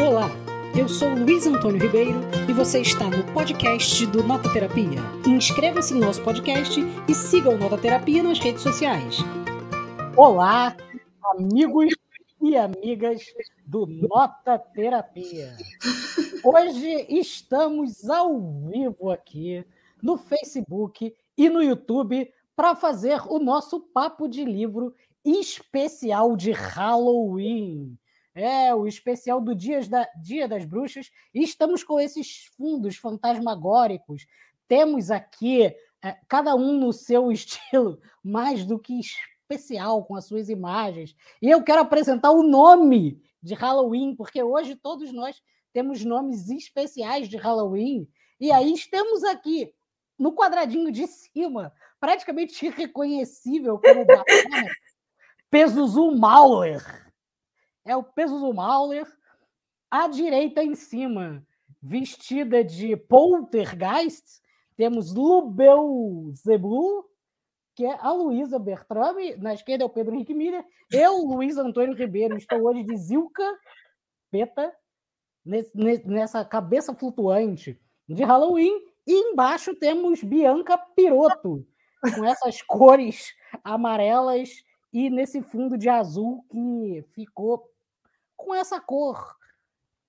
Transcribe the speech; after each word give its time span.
Olá, 0.00 0.30
eu 0.78 0.88
sou 0.88 1.08
Luiz 1.12 1.44
Antônio 1.44 1.82
Ribeiro 1.82 2.20
e 2.48 2.52
você 2.52 2.80
está 2.82 3.10
no 3.10 3.24
podcast 3.32 4.06
do 4.06 4.22
Nota 4.22 4.48
Terapia. 4.52 5.00
Inscreva-se 5.26 5.92
no 5.92 6.06
nosso 6.06 6.22
podcast 6.22 6.80
e 7.08 7.12
siga 7.12 7.50
o 7.50 7.58
Nota 7.58 7.76
Terapia 7.76 8.22
nas 8.22 8.38
redes 8.38 8.62
sociais. 8.62 9.16
Olá, 10.16 10.76
amigos 11.34 11.92
e 12.40 12.56
amigas 12.56 13.24
do 13.66 13.86
Nota 13.86 14.56
Terapia. 14.56 15.56
Hoje 16.44 17.06
estamos 17.08 18.08
ao 18.08 18.38
vivo 18.70 19.10
aqui 19.10 19.66
no 20.00 20.16
Facebook 20.16 21.12
e 21.36 21.50
no 21.50 21.60
YouTube 21.60 22.32
para 22.54 22.76
fazer 22.76 23.20
o 23.26 23.40
nosso 23.40 23.80
papo 23.80 24.28
de 24.28 24.44
livro 24.44 24.94
especial 25.24 26.36
de 26.36 26.52
Halloween. 26.52 27.98
É, 28.38 28.72
o 28.72 28.86
especial 28.86 29.40
do 29.40 29.52
Dias 29.52 29.88
da, 29.88 30.08
Dia 30.22 30.46
das 30.46 30.64
Bruxas. 30.64 31.10
E 31.34 31.42
estamos 31.42 31.82
com 31.82 31.98
esses 31.98 32.44
fundos 32.56 32.96
fantasmagóricos. 32.96 34.26
Temos 34.68 35.10
aqui, 35.10 35.64
é, 36.00 36.16
cada 36.28 36.54
um 36.54 36.72
no 36.78 36.92
seu 36.92 37.32
estilo, 37.32 38.00
mais 38.22 38.64
do 38.64 38.78
que 38.78 39.00
especial, 39.00 40.04
com 40.04 40.14
as 40.14 40.26
suas 40.26 40.48
imagens. 40.48 41.16
E 41.42 41.50
eu 41.50 41.64
quero 41.64 41.80
apresentar 41.80 42.30
o 42.30 42.44
nome 42.44 43.20
de 43.42 43.54
Halloween, 43.54 44.14
porque 44.14 44.40
hoje 44.40 44.76
todos 44.76 45.12
nós 45.12 45.42
temos 45.72 46.04
nomes 46.04 46.48
especiais 46.48 47.28
de 47.28 47.36
Halloween. 47.36 48.08
E 48.38 48.52
aí 48.52 48.72
estamos 48.72 49.24
aqui, 49.24 49.74
no 50.16 50.32
quadradinho 50.32 50.92
de 50.92 51.08
cima, 51.08 51.72
praticamente 51.98 52.62
irreconhecível 52.66 53.80
como 53.80 54.04
bacana, 54.04 54.70
Pezuzu 55.50 56.12
Mauler 56.12 57.07
é 57.88 57.96
o 57.96 58.02
Peso 58.02 58.52
Mauler, 58.52 59.06
à 59.90 60.06
direita 60.08 60.62
em 60.62 60.74
cima, 60.74 61.42
vestida 61.80 62.62
de 62.62 62.94
poltergeist, 62.94 64.42
temos 64.76 65.14
Lubel 65.14 66.30
Zebu, 66.34 67.08
que 67.74 67.86
é 67.86 67.96
a 67.98 68.12
Luísa 68.12 68.58
Bertrame, 68.58 69.36
na 69.36 69.54
esquerda 69.54 69.84
é 69.84 69.86
o 69.86 69.90
Pedro 69.90 70.14
Henrique 70.14 70.34
Miller, 70.34 70.62
eu, 70.92 71.16
Luiz 71.24 71.56
Antônio 71.56 71.96
Ribeiro, 71.96 72.36
estou 72.36 72.60
hoje 72.60 72.82
de 72.82 72.94
Zilka 72.94 73.58
Peta, 74.30 74.70
nessa 76.04 76.44
cabeça 76.44 76.94
flutuante 76.94 77.80
de 78.06 78.22
Halloween, 78.22 78.82
e 79.06 79.32
embaixo 79.32 79.74
temos 79.74 80.22
Bianca 80.22 80.76
Piroto, 80.94 81.66
com 82.14 82.24
essas 82.26 82.60
cores 82.60 83.32
amarelas 83.64 84.50
e 84.92 85.08
nesse 85.08 85.40
fundo 85.42 85.78
de 85.78 85.88
azul 85.88 86.44
que 86.50 87.02
ficou 87.14 87.66
com 88.48 88.54
essa 88.54 88.80
cor 88.80 89.36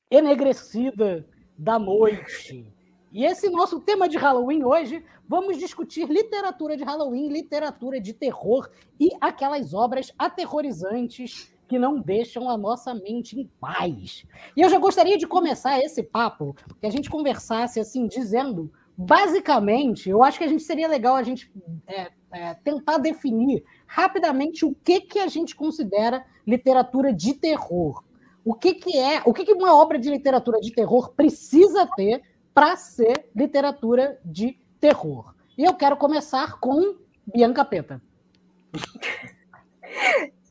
enegrecida 0.09 1.27
da 1.57 1.77
noite. 1.77 2.73
E 3.11 3.25
esse 3.25 3.49
nosso 3.49 3.81
tema 3.81 4.07
de 4.07 4.17
Halloween 4.17 4.63
hoje, 4.63 5.03
vamos 5.27 5.57
discutir 5.57 6.07
literatura 6.07 6.77
de 6.77 6.83
Halloween, 6.85 7.27
literatura 7.27 7.99
de 7.99 8.13
terror 8.13 8.69
e 8.97 9.09
aquelas 9.19 9.73
obras 9.73 10.13
aterrorizantes 10.17 11.53
que 11.67 11.77
não 11.77 11.99
deixam 11.99 12.49
a 12.49 12.57
nossa 12.57 12.93
mente 12.93 13.37
em 13.37 13.45
paz. 13.59 14.25
E 14.55 14.61
eu 14.61 14.69
já 14.69 14.79
gostaria 14.79 15.17
de 15.17 15.27
começar 15.27 15.77
esse 15.77 16.01
papo, 16.01 16.55
que 16.79 16.87
a 16.87 16.89
gente 16.89 17.09
conversasse 17.09 17.77
assim, 17.77 18.07
dizendo, 18.07 18.71
basicamente, 18.97 20.09
eu 20.09 20.23
acho 20.23 20.37
que 20.37 20.45
a 20.45 20.49
gente 20.49 20.63
seria 20.63 20.87
legal 20.87 21.17
a 21.17 21.23
gente 21.23 21.51
é, 21.85 22.09
é, 22.31 22.53
tentar 22.53 22.99
definir 22.99 23.65
rapidamente 23.85 24.63
o 24.63 24.73
que, 24.73 25.01
que 25.01 25.19
a 25.19 25.27
gente 25.27 25.53
considera 25.57 26.25
literatura 26.47 27.11
de 27.11 27.33
terror 27.33 28.01
o 28.50 28.55
que, 28.55 28.73
que 28.73 28.97
é, 28.97 29.22
o 29.28 29.31
que, 29.31 29.45
que 29.45 29.53
uma 29.53 29.80
obra 29.80 30.00
de 30.00 30.09
literatura 30.09 30.59
de 30.59 30.72
terror 30.73 31.14
precisa 31.14 31.88
ter 31.95 32.23
para 32.52 32.75
ser 32.75 33.30
literatura 33.36 34.19
de 34.25 34.59
terror. 34.80 35.36
E 35.55 35.64
eu 35.64 35.76
quero 35.76 35.95
começar 35.95 36.59
com 36.59 36.95
Bianca 37.32 37.64
Peta. 37.64 38.02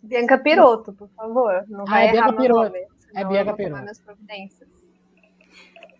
Bianca 0.00 0.38
Piroto, 0.38 0.92
por 0.92 1.08
favor. 1.08 1.64
Não 1.68 1.80
ah, 1.80 1.90
vai 1.90 2.06
é 2.06 2.12
Bianca 2.12 2.32
Piroto. 2.34 2.64
Nome, 2.66 2.86
é 3.16 3.24
Bianca 3.24 3.54
Piroto. 3.54 3.92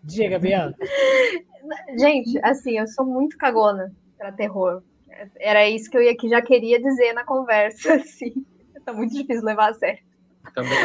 Diga, 0.04 0.38
Bianca. 0.38 0.78
Gente, 1.98 2.38
assim, 2.44 2.78
eu 2.78 2.86
sou 2.86 3.04
muito 3.04 3.36
cagona 3.36 3.92
para 4.16 4.30
terror. 4.30 4.84
Era 5.34 5.68
isso 5.68 5.90
que 5.90 5.96
eu 5.96 6.02
ia, 6.02 6.16
que 6.16 6.28
já 6.28 6.40
queria 6.40 6.80
dizer 6.80 7.12
na 7.12 7.24
conversa, 7.24 7.94
assim. 7.98 8.46
Tá 8.84 8.92
muito 8.92 9.12
difícil 9.12 9.44
levar 9.44 9.72
a 9.72 9.74
sério. 9.74 10.07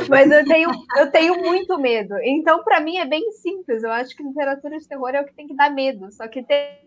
Mas 0.09 0.31
eu 0.31 0.45
tenho, 0.45 0.69
eu 0.97 1.11
tenho 1.11 1.41
muito 1.41 1.77
medo. 1.79 2.15
Então, 2.21 2.63
para 2.63 2.79
mim, 2.79 2.97
é 2.97 3.05
bem 3.05 3.31
simples. 3.31 3.83
Eu 3.83 3.91
acho 3.91 4.15
que 4.15 4.23
literatura 4.23 4.77
de 4.77 4.87
terror 4.87 5.09
é 5.09 5.21
o 5.21 5.25
que 5.25 5.33
tem 5.33 5.47
que 5.47 5.55
dar 5.55 5.71
medo. 5.71 6.11
Só 6.11 6.27
que 6.27 6.43
tem, 6.43 6.77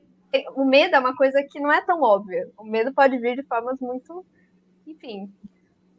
o 0.55 0.65
medo 0.65 0.95
é 0.95 0.99
uma 0.99 1.17
coisa 1.17 1.43
que 1.43 1.59
não 1.61 1.73
é 1.73 1.81
tão 1.81 2.03
óbvia. 2.03 2.49
O 2.57 2.65
medo 2.65 2.93
pode 2.93 3.19
vir 3.19 3.37
de 3.37 3.43
formas 3.45 3.79
muito, 3.81 4.25
enfim, 4.87 5.33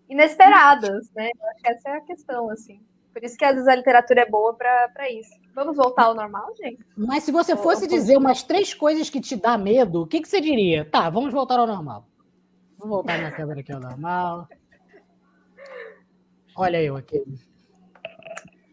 inesperadas, 0.10 1.12
né? 1.16 1.30
Eu 1.40 1.50
acho 1.50 1.62
que 1.62 1.70
essa 1.70 1.90
é 1.90 1.98
a 1.98 2.02
questão, 2.02 2.50
assim. 2.50 2.80
Por 3.14 3.24
isso 3.24 3.36
que 3.36 3.46
às 3.46 3.56
vezes 3.56 3.68
a 3.68 3.76
literatura 3.76 4.22
é 4.22 4.30
boa 4.30 4.54
para 4.54 5.12
isso. 5.12 5.32
Vamos 5.56 5.76
voltar 5.76 6.04
ao 6.04 6.14
normal, 6.14 6.54
gente? 6.56 6.86
Mas 6.96 7.24
se 7.24 7.32
você 7.32 7.56
fosse 7.56 7.88
dizer 7.88 8.16
umas 8.16 8.44
três 8.44 8.76
coisas 8.76 9.10
que 9.10 9.20
te 9.20 9.36
dá 9.36 9.58
medo, 9.58 10.04
o 10.04 10.08
que, 10.08 10.22
que 10.22 10.28
você 10.28 10.40
diria? 10.40 10.86
Tá, 10.86 11.10
vamos 11.10 11.34
voltar 11.34 11.58
ao 11.58 11.66
normal. 11.66 12.06
Vamos 12.78 12.96
voltar 12.96 13.20
na 13.20 13.32
câmera 13.32 13.62
aqui 13.62 13.74
ao 13.74 13.80
normal. 13.80 14.48
Olha 16.58 16.82
eu 16.82 16.98
aqui. 16.98 17.24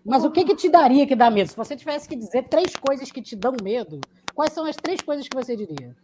Mas 0.05 0.25
o 0.25 0.31
que, 0.31 0.45
que 0.45 0.57
te 0.57 0.71
daria 0.71 1.07
que 1.07 1.15
dá 1.15 1.31
medo? 1.31 1.51
Se 1.51 1.57
você 1.57 1.77
tivesse 1.77 2.09
que 2.09 2.17
dizer 2.17 2.49
três 2.49 2.75
coisas 2.75 3.11
que 3.11 3.21
te 3.21 3.37
dão 3.37 3.53
medo, 3.63 4.01
quais 4.35 4.53
são 4.53 4.65
as 4.65 4.77
três 4.77 5.03
coisas 5.03 5.29
que 5.29 5.37
você 5.37 5.55
diria? 5.55 5.95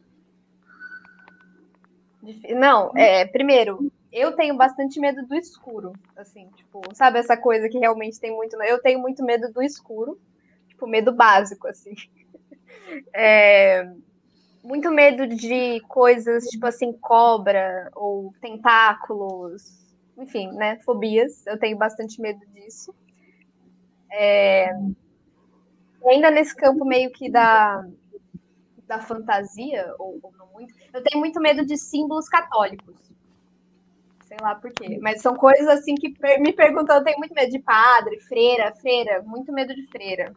Não, 2.55 2.93
é, 2.95 3.27
primeiro, 3.27 3.91
eu 4.13 4.33
tenho 4.37 4.55
bastante 4.57 5.01
medo 5.01 5.27
do 5.27 5.35
escuro, 5.35 5.93
assim, 6.17 6.51
tipo, 6.55 6.83
sabe 6.95 7.19
essa 7.19 7.37
coisa 7.37 7.67
que 7.69 7.79
realmente 7.79 8.21
tem 8.21 8.31
muito, 8.31 8.63
eu 8.63 8.81
tenho 8.83 9.01
muito 9.01 9.25
medo 9.25 9.51
do 9.51 9.63
escuro, 9.63 10.21
tipo, 10.69 10.87
medo 10.87 11.13
básico, 11.13 11.67
assim. 11.67 11.95
É, 13.15 13.89
muito 14.65 14.91
medo 14.91 15.27
de 15.27 15.81
coisas, 15.83 16.45
tipo 16.47 16.67
assim, 16.67 16.93
cobra 16.93 17.89
ou 17.95 18.35
tentáculos, 18.41 19.80
enfim, 20.21 20.53
né, 20.53 20.79
fobias. 20.85 21.47
Eu 21.47 21.59
tenho 21.59 21.77
bastante 21.77 22.21
medo 22.21 22.41
disso. 22.53 22.95
É, 24.13 24.71
ainda 26.05 26.31
nesse 26.31 26.55
campo 26.55 26.85
meio 26.85 27.11
que 27.11 27.31
da, 27.31 27.85
da 28.87 29.01
fantasia, 29.01 29.95
ou, 29.99 30.19
ou, 30.23 30.33
não 30.37 30.47
muito, 30.53 30.75
eu 30.93 31.03
tenho 31.03 31.21
muito 31.21 31.41
medo 31.41 31.65
de 31.65 31.77
símbolos 31.77 32.29
católicos. 32.29 32.97
Sei 34.25 34.37
lá 34.41 34.55
por 34.55 34.71
quê. 34.73 34.99
Mas 35.01 35.23
são 35.23 35.35
coisas 35.35 35.67
assim 35.67 35.95
que 35.95 36.15
me 36.39 36.53
perguntam, 36.53 36.97
eu 36.97 37.05
tenho 37.05 37.19
muito 37.19 37.35
medo 37.35 37.51
de 37.51 37.59
padre, 37.59 38.21
freira, 38.21 38.73
freira, 38.77 39.23
muito 39.23 39.53
medo 39.53 39.75
de 39.75 39.87
freira. 39.89 40.33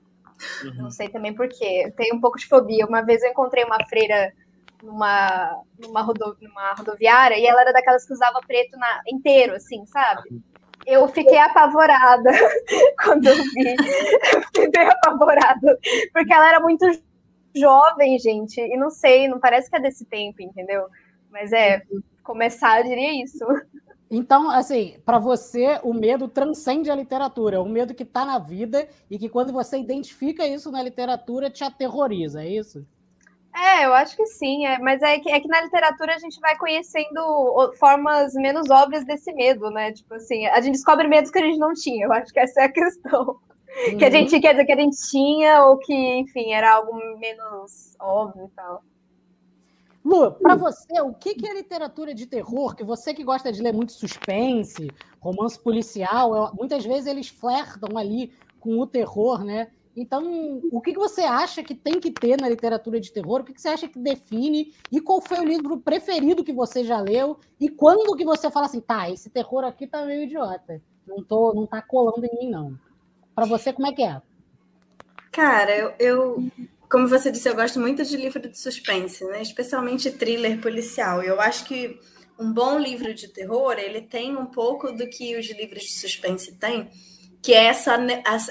Uhum. 0.63 0.83
Não 0.83 0.91
sei 0.91 1.09
também 1.09 1.33
por 1.33 1.47
quê. 1.47 1.83
Eu 1.85 1.91
tenho 1.91 2.15
um 2.15 2.21
pouco 2.21 2.39
de 2.39 2.47
fobia. 2.47 2.85
Uma 2.85 3.01
vez 3.01 3.21
eu 3.21 3.29
encontrei 3.29 3.63
uma 3.63 3.85
freira 3.85 4.33
numa, 4.83 5.63
numa, 5.79 6.01
rodo, 6.01 6.37
numa 6.41 6.73
rodoviária 6.73 7.39
e 7.39 7.45
ela 7.45 7.61
era 7.61 7.71
daquelas 7.71 8.05
que 8.05 8.13
usava 8.13 8.41
preto 8.45 8.77
na, 8.77 9.01
inteiro, 9.07 9.55
assim, 9.55 9.85
sabe? 9.85 10.43
Eu 10.85 11.07
fiquei 11.07 11.37
apavorada 11.37 12.29
quando 13.01 13.25
eu 13.25 13.35
vi. 13.35 13.75
Fiquei 14.53 14.83
apavorada. 14.83 15.79
Porque 16.11 16.33
ela 16.33 16.49
era 16.49 16.59
muito 16.59 16.85
jovem, 17.55 18.19
gente. 18.19 18.59
E 18.59 18.75
não 18.75 18.89
sei, 18.89 19.29
não 19.29 19.39
parece 19.39 19.69
que 19.69 19.77
é 19.77 19.79
desse 19.79 20.03
tempo, 20.03 20.41
entendeu? 20.41 20.87
Mas 21.31 21.53
é, 21.53 21.81
começar, 22.21 22.79
eu 22.81 22.89
diria 22.89 23.23
isso. 23.23 23.45
Então, 24.11 24.49
assim, 24.49 24.99
para 25.05 25.17
você, 25.17 25.79
o 25.83 25.93
medo 25.93 26.27
transcende 26.27 26.91
a 26.91 26.95
literatura, 26.95 27.55
é 27.55 27.59
um 27.59 27.69
medo 27.69 27.95
que 27.95 28.03
está 28.03 28.25
na 28.25 28.37
vida 28.37 28.87
e 29.09 29.17
que 29.17 29.29
quando 29.29 29.53
você 29.53 29.77
identifica 29.79 30.45
isso 30.45 30.69
na 30.69 30.83
literatura 30.83 31.49
te 31.49 31.63
aterroriza, 31.63 32.43
é 32.43 32.49
isso? 32.49 32.85
É, 33.55 33.85
eu 33.85 33.93
acho 33.93 34.15
que 34.15 34.25
sim, 34.25 34.65
é, 34.65 34.79
mas 34.79 35.01
é 35.03 35.19
que, 35.19 35.29
é 35.29 35.39
que 35.39 35.47
na 35.47 35.61
literatura 35.61 36.15
a 36.15 36.17
gente 36.17 36.39
vai 36.39 36.57
conhecendo 36.57 37.21
formas 37.79 38.33
menos 38.33 38.67
óbvias 38.69 39.05
desse 39.05 39.31
medo, 39.31 39.69
né? 39.69 39.91
Tipo 39.91 40.15
assim, 40.15 40.47
a 40.47 40.59
gente 40.59 40.73
descobre 40.73 41.07
medos 41.07 41.29
que 41.29 41.37
a 41.37 41.43
gente 41.43 41.59
não 41.59 41.73
tinha, 41.73 42.05
eu 42.05 42.13
acho 42.13 42.33
que 42.33 42.39
essa 42.39 42.61
é 42.61 42.65
a 42.65 42.71
questão. 42.73 43.39
Uhum. 43.87 43.97
Que 43.97 44.05
a 44.05 44.09
gente 44.09 44.39
quer 44.39 44.53
dizer 44.53 44.65
que 44.65 44.71
a 44.71 44.79
gente 44.79 44.97
tinha, 45.09 45.63
ou 45.65 45.77
que, 45.77 45.93
enfim, 45.93 46.51
era 46.51 46.73
algo 46.73 46.95
menos 47.19 47.95
óbvio 47.99 48.45
e 48.45 48.55
tal. 48.55 48.83
Lu, 50.03 50.31
para 50.33 50.55
você, 50.55 50.99
o 51.01 51.13
que 51.13 51.35
é 51.47 51.53
literatura 51.53 52.13
de 52.13 52.25
terror? 52.25 52.75
Que 52.75 52.83
você 52.83 53.13
que 53.13 53.23
gosta 53.23 53.51
de 53.51 53.61
ler 53.61 53.73
muito 53.73 53.93
suspense, 53.93 54.89
romance 55.19 55.57
policial, 55.57 56.51
muitas 56.55 56.85
vezes 56.85 57.07
eles 57.07 57.29
flertam 57.29 57.97
ali 57.97 58.33
com 58.59 58.79
o 58.79 58.87
terror, 58.87 59.43
né? 59.43 59.69
Então, 59.95 60.59
o 60.71 60.81
que 60.81 60.93
você 60.93 61.21
acha 61.21 61.63
que 61.63 61.75
tem 61.75 61.99
que 61.99 62.11
ter 62.11 62.39
na 62.39 62.49
literatura 62.49 62.99
de 62.99 63.11
terror? 63.11 63.41
O 63.41 63.43
que 63.43 63.59
você 63.59 63.67
acha 63.67 63.87
que 63.87 63.99
define? 63.99 64.73
E 64.91 64.99
qual 64.99 65.21
foi 65.21 65.39
o 65.39 65.45
livro 65.45 65.77
preferido 65.79 66.43
que 66.43 66.51
você 66.51 66.83
já 66.83 66.99
leu? 66.99 67.39
E 67.59 67.69
quando 67.69 68.15
que 68.15 68.25
você 68.25 68.49
fala 68.49 68.65
assim, 68.65 68.81
tá, 68.81 69.09
esse 69.09 69.29
terror 69.29 69.63
aqui 69.63 69.85
tá 69.85 70.03
meio 70.05 70.23
idiota. 70.23 70.81
Não, 71.05 71.23
tô, 71.23 71.53
não 71.53 71.67
tá 71.67 71.81
colando 71.81 72.25
em 72.25 72.39
mim, 72.39 72.49
não. 72.49 72.77
Para 73.35 73.45
você, 73.45 73.71
como 73.71 73.87
é 73.87 73.93
que 73.93 74.03
é? 74.03 74.21
Cara, 75.31 75.75
eu, 75.75 75.93
eu, 75.99 76.47
como 76.89 77.07
você 77.07 77.31
disse, 77.31 77.49
eu 77.49 77.55
gosto 77.55 77.79
muito 77.79 78.03
de 78.03 78.17
livro 78.17 78.39
de 78.39 78.57
suspense, 78.57 79.23
né? 79.25 79.41
Especialmente 79.41 80.11
thriller 80.11 80.59
policial. 80.59 81.21
Eu 81.21 81.39
acho 81.39 81.65
que 81.65 81.99
um 82.39 82.51
bom 82.51 82.79
livro 82.79 83.13
de 83.13 83.27
terror, 83.27 83.73
ele 83.77 84.01
tem 84.01 84.35
um 84.35 84.45
pouco 84.45 84.91
do 84.91 85.07
que 85.07 85.37
os 85.37 85.49
livros 85.51 85.83
de 85.83 85.99
suspense 85.99 86.55
têm, 86.55 86.89
que 87.43 87.53
é 87.53 87.65
essa, 87.65 87.97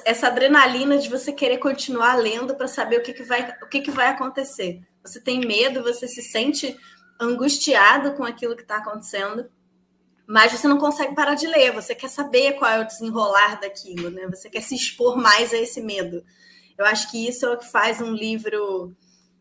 essa 0.05 0.27
adrenalina 0.27 0.99
de 0.99 1.09
você 1.09 1.33
querer 1.33 1.57
continuar 1.57 2.15
lendo 2.17 2.55
para 2.55 2.69
saber 2.69 2.99
o 2.99 3.03
que, 3.03 3.15
que, 3.15 3.23
vai, 3.23 3.57
o 3.63 3.67
que, 3.67 3.81
que 3.81 3.91
vai 3.91 4.09
acontecer. 4.09 4.83
Você 5.03 5.19
tem 5.19 5.41
medo, 5.41 5.83
você 5.83 6.07
se 6.07 6.21
sente 6.21 6.79
angustiado 7.19 8.13
com 8.13 8.23
aquilo 8.23 8.55
que 8.55 8.61
está 8.61 8.77
acontecendo, 8.77 9.51
mas 10.27 10.53
você 10.53 10.69
não 10.69 10.77
consegue 10.77 11.15
parar 11.15 11.35
de 11.35 11.47
ler, 11.47 11.73
você 11.73 11.95
quer 11.95 12.09
saber 12.09 12.53
qual 12.53 12.71
é 12.71 12.81
o 12.81 12.87
desenrolar 12.87 13.59
daquilo, 13.59 14.11
né? 14.11 14.27
Você 14.29 14.51
quer 14.51 14.61
se 14.61 14.75
expor 14.75 15.17
mais 15.17 15.55
a 15.55 15.57
esse 15.57 15.81
medo. 15.81 16.23
Eu 16.77 16.85
acho 16.85 17.11
que 17.11 17.27
isso 17.27 17.47
é 17.47 17.51
o 17.51 17.57
que 17.57 17.71
faz 17.71 17.99
um 18.01 18.13
livro 18.13 18.95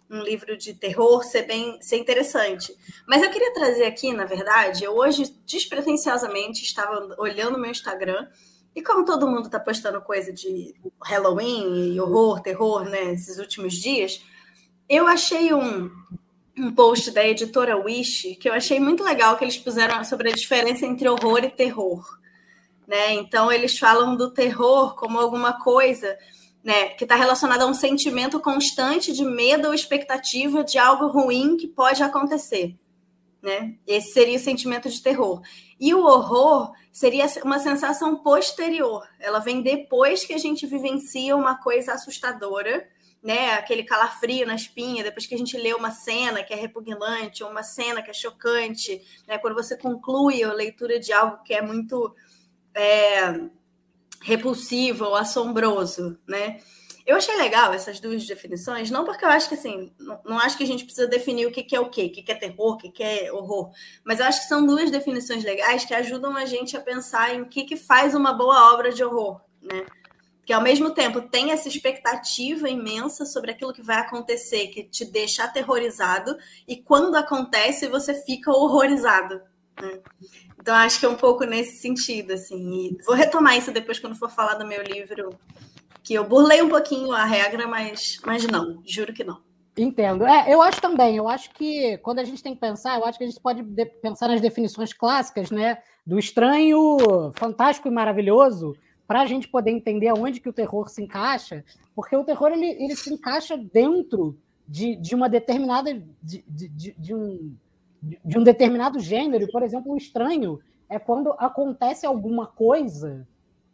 um 0.09 0.21
livro 0.24 0.57
de 0.57 0.74
terror 0.74 1.24
ser 1.24 1.44
bem 1.44 1.77
ser 1.81 1.97
interessante. 1.97 2.74
Mas 3.06 3.21
eu 3.21 3.30
queria 3.30 3.54
trazer 3.54 3.83
aqui, 3.83 4.13
na 4.13 4.25
verdade, 4.25 4.86
eu 4.86 4.95
hoje 4.95 5.36
despretensiosamente 5.45 6.63
estava 6.63 7.15
olhando 7.18 7.59
meu 7.59 7.71
Instagram 7.71 8.27
e 8.75 8.81
como 8.81 9.06
todo 9.06 9.27
mundo 9.27 9.45
está 9.45 9.59
postando 9.59 10.01
coisa 10.01 10.31
de 10.31 10.73
Halloween 11.03 11.94
e 11.94 12.00
horror, 12.00 12.41
terror, 12.41 12.83
né, 12.85 13.13
esses 13.13 13.38
últimos 13.38 13.73
dias, 13.73 14.23
eu 14.88 15.07
achei 15.07 15.53
um, 15.53 15.91
um 16.57 16.73
post 16.73 17.12
da 17.12 17.25
editora 17.25 17.77
Wish 17.77 18.35
que 18.35 18.47
eu 18.47 18.53
achei 18.53 18.79
muito 18.79 19.03
legal 19.03 19.38
que 19.38 19.44
eles 19.44 19.57
puseram 19.57 20.03
sobre 20.03 20.29
a 20.29 20.35
diferença 20.35 20.85
entre 20.85 21.09
horror 21.09 21.44
e 21.44 21.50
terror. 21.50 22.06
Né? 22.88 23.13
Então, 23.13 23.51
eles 23.51 23.77
falam 23.77 24.15
do 24.15 24.31
terror 24.31 24.95
como 24.95 25.19
alguma 25.19 25.53
coisa 25.62 26.18
né, 26.63 26.89
que 26.89 27.03
está 27.03 27.15
relacionada 27.15 27.63
a 27.63 27.68
um 27.68 27.73
sentimento 27.73 28.39
constante 28.39 29.12
de 29.12 29.25
medo 29.25 29.68
ou 29.68 29.73
expectativa 29.73 30.63
de 30.63 30.77
algo 30.77 31.07
ruim 31.07 31.57
que 31.57 31.68
pode 31.68 32.03
acontecer. 32.03 32.75
Né? 33.42 33.76
Esse 33.88 34.14
seria 34.14 34.38
o 34.38 34.42
sentimento 34.42 34.90
de 34.90 35.02
terror. 35.02 35.42
E 35.80 35.94
o 35.94 36.06
horror 36.06 36.72
seria 36.92 37.26
uma 37.44 37.58
sensação 37.58 38.18
posterior. 38.22 39.08
Ela 39.20 39.40
vem 39.40 39.62
depois 39.62 40.24
que 40.24 40.34
a 40.34 40.38
gente 40.38 40.68
vivencia 40.68 41.36
uma 41.36 41.56
coisa 41.56 41.94
assustadora 41.94 42.88
né, 43.22 43.54
aquele 43.54 43.84
calafrio 43.84 44.48
na 44.48 44.56
espinha, 44.56 45.04
depois 45.04 45.28
que 45.28 45.36
a 45.36 45.38
gente 45.38 45.56
lê 45.56 45.74
uma 45.74 45.92
cena 45.92 46.44
que 46.44 46.54
é 46.54 46.56
repugnante, 46.56 47.44
uma 47.44 47.62
cena 47.62 48.02
que 48.02 48.10
é 48.10 48.14
chocante, 48.14 49.02
né, 49.28 49.38
quando 49.38 49.54
você 49.54 49.78
conclui 49.78 50.44
a 50.44 50.52
leitura 50.52 51.00
de 51.00 51.14
algo 51.14 51.44
que 51.44 51.54
é 51.54 51.62
muito 51.62 52.16
é, 52.74 53.40
repulsivo 54.22 55.06
ou 55.06 55.16
assombroso, 55.16 56.18
né? 56.28 56.60
Eu 57.06 57.18
achei 57.18 57.36
legal 57.36 57.74
essas 57.74 58.00
duas 58.00 58.25
definições, 58.25 58.92
não 58.92 59.03
porque 59.03 59.25
eu 59.25 59.30
acho 59.30 59.50
que 59.50 59.56
assim, 59.56 59.92
não, 60.00 60.19
não 60.25 60.39
acho 60.39 60.57
que 60.57 60.63
a 60.63 60.68
gente 60.68 60.83
precisa 60.83 61.07
definir 61.07 61.48
o 61.48 61.51
que, 61.51 61.63
que 61.63 61.75
é 61.75 61.80
o 61.80 61.89
quê, 61.89 62.06
o 62.06 62.12
que, 62.12 62.21
que 62.21 62.31
é 62.31 62.36
terror, 62.36 62.74
o 62.74 62.77
que, 62.77 62.89
que 62.89 63.03
é 63.03 63.31
horror, 63.31 63.71
mas 64.03 64.19
eu 64.19 64.25
acho 64.25 64.42
que 64.42 64.48
são 64.48 64.65
duas 64.65 64.92
definições 64.92 65.44
legais 65.44 65.86
que 65.86 65.94
ajudam 65.94 66.36
a 66.36 66.45
gente 66.45 66.77
a 66.77 66.81
pensar 66.81 67.33
em 67.33 67.42
o 67.42 67.48
que, 67.48 67.63
que 67.63 67.75
faz 67.75 68.13
uma 68.13 68.33
boa 68.33 68.74
obra 68.74 68.92
de 68.92 69.03
horror, 69.03 69.42
né? 69.62 69.86
que 70.45 70.53
ao 70.53 70.62
mesmo 70.62 70.92
tempo 70.92 71.21
tem 71.21 71.51
essa 71.51 71.68
expectativa 71.68 72.69
imensa 72.69 73.25
sobre 73.25 73.51
aquilo 73.51 73.74
que 73.74 73.81
vai 73.81 73.97
acontecer, 73.97 74.68
que 74.68 74.83
te 74.83 75.06
deixa 75.06 75.44
aterrorizado, 75.44 76.38
e 76.68 76.75
quando 76.75 77.15
acontece, 77.15 77.88
você 77.88 78.13
fica 78.13 78.51
horrorizado. 78.51 79.42
Né? 79.80 80.00
Então, 80.59 80.75
acho 80.75 81.00
que 81.00 81.06
é 81.06 81.09
um 81.09 81.15
pouco 81.15 81.44
nesse 81.44 81.77
sentido, 81.81 82.33
assim. 82.33 82.69
E 82.74 82.97
vou 83.04 83.15
retomar 83.15 83.57
isso 83.57 83.71
depois 83.71 84.00
quando 84.00 84.15
for 84.15 84.30
falar 84.30 84.56
do 84.56 84.68
meu 84.68 84.83
livro, 84.83 85.30
que 86.03 86.13
eu 86.13 86.27
burlei 86.27 86.62
um 86.62 86.69
pouquinho 86.69 87.12
a 87.12 87.25
regra, 87.25 87.68
mas, 87.68 88.19
mas 88.25 88.45
não, 88.48 88.81
juro 88.86 89.13
que 89.13 89.24
não. 89.24 89.39
Entendo. 89.77 90.25
É, 90.25 90.53
eu 90.53 90.62
acho 90.62 90.81
também. 90.81 91.15
Eu 91.15 91.27
acho 91.27 91.51
que 91.53 91.98
quando 92.00 92.19
a 92.19 92.24
gente 92.24 92.44
tem 92.44 92.53
que 92.53 92.59
pensar, 92.59 92.98
eu 93.00 93.06
acho 93.06 93.18
que 93.18 93.24
a 93.24 93.27
gente 93.27 93.39
pode 93.39 93.63
pensar 94.01 94.27
nas 94.27 94.42
definições 94.42 94.94
clássicas, 94.94 95.50
né? 95.50 95.77
Do 96.06 96.19
estranho, 96.19 97.31
fantástico 97.36 97.88
e 97.88 97.92
maravilhoso, 97.92 98.75
para 99.07 99.21
a 99.21 99.25
gente 99.25 99.48
poder 99.48 99.71
entender 99.71 100.09
aonde 100.09 100.39
que 100.39 100.50
o 100.50 100.53
terror 100.53 100.89
se 100.89 101.01
encaixa, 101.01 101.63
porque 101.95 102.15
o 102.15 102.24
terror 102.24 102.51
ele, 102.51 102.65
ele 102.65 102.95
se 102.95 103.13
encaixa 103.13 103.56
dentro 103.56 104.38
de, 104.68 104.95
de 104.95 105.15
uma 105.15 105.30
determinada 105.30 105.94
de, 106.21 106.44
de, 106.47 106.94
de, 106.97 107.13
um, 107.13 107.56
de 108.01 108.38
um 108.38 108.44
determinado 108.44 109.00
gênero. 109.00 109.47
Por 109.51 109.63
exemplo, 109.63 109.94
o 109.94 109.97
estranho 109.97 110.59
é 110.89 110.97
quando 111.00 111.31
acontece 111.38 112.06
alguma 112.06 112.47
coisa 112.47 113.27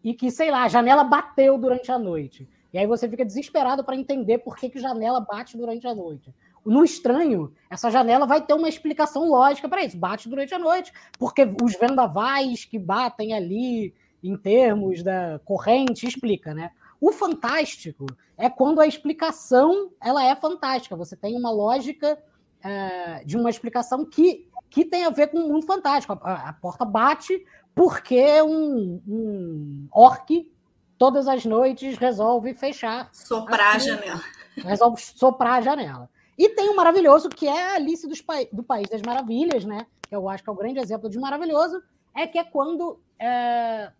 e 0.03 0.13
que, 0.13 0.31
sei 0.31 0.51
lá, 0.51 0.63
a 0.63 0.67
janela 0.67 1.03
bateu 1.03 1.57
durante 1.57 1.91
a 1.91 1.97
noite. 1.99 2.47
E 2.73 2.77
aí 2.77 2.85
você 2.85 3.07
fica 3.09 3.25
desesperado 3.25 3.83
para 3.83 3.95
entender 3.95 4.39
por 4.39 4.55
que, 4.55 4.69
que 4.69 4.79
janela 4.79 5.19
bate 5.19 5.57
durante 5.57 5.87
a 5.87 5.95
noite. 5.95 6.33
No 6.65 6.83
estranho, 6.83 7.53
essa 7.69 7.89
janela 7.89 8.25
vai 8.25 8.41
ter 8.41 8.53
uma 8.53 8.67
explicação 8.67 9.29
lógica 9.29 9.69
para 9.69 9.83
isso. 9.83 9.97
Bate 9.97 10.27
durante 10.27 10.53
a 10.53 10.59
noite, 10.59 10.91
porque 11.17 11.47
os 11.63 11.77
vendavais 11.77 12.65
que 12.65 12.77
batem 12.77 13.33
ali 13.33 13.93
em 14.23 14.35
termos 14.35 15.01
da 15.01 15.39
corrente, 15.45 16.05
explica, 16.05 16.53
né? 16.53 16.71
O 16.99 17.11
fantástico 17.11 18.05
é 18.37 18.49
quando 18.49 18.81
a 18.81 18.87
explicação 18.87 19.91
ela 20.01 20.23
é 20.23 20.35
fantástica. 20.35 20.95
Você 20.95 21.15
tem 21.15 21.37
uma 21.37 21.51
lógica 21.51 22.17
é, 22.63 23.23
de 23.23 23.37
uma 23.37 23.49
explicação 23.49 24.03
que, 24.03 24.49
que 24.69 24.83
tem 24.83 25.05
a 25.05 25.09
ver 25.09 25.27
com 25.27 25.37
o 25.37 25.47
mundo 25.47 25.65
fantástico. 25.65 26.19
A, 26.21 26.49
a 26.49 26.53
porta 26.53 26.83
bate 26.83 27.45
porque 27.77 28.41
um, 28.41 28.99
um 29.07 29.87
orc 29.91 30.51
todas 30.97 31.27
as 31.27 31.45
noites 31.45 31.95
resolve 31.95 32.55
fechar. 32.55 33.07
Soprar 33.13 33.75
a 33.75 33.79
janela. 33.79 34.23
Resolve 34.55 34.99
soprar 34.99 35.59
a 35.59 35.61
janela. 35.61 36.09
E 36.35 36.49
tem 36.49 36.69
o 36.69 36.75
maravilhoso, 36.75 37.29
que 37.29 37.47
é 37.47 37.71
a 37.71 37.75
Alice 37.75 38.07
dos, 38.07 38.23
do 38.51 38.63
País 38.63 38.89
das 38.89 39.03
Maravilhas, 39.03 39.63
né? 39.63 39.85
Que 40.09 40.15
eu 40.15 40.27
acho 40.27 40.43
que 40.43 40.49
é 40.49 40.53
o 40.53 40.55
grande 40.55 40.79
exemplo 40.79 41.07
de 41.07 41.19
maravilhoso, 41.19 41.79
é 42.15 42.25
que 42.25 42.39
é 42.39 42.43
quando 42.43 42.99
é, 43.19 43.91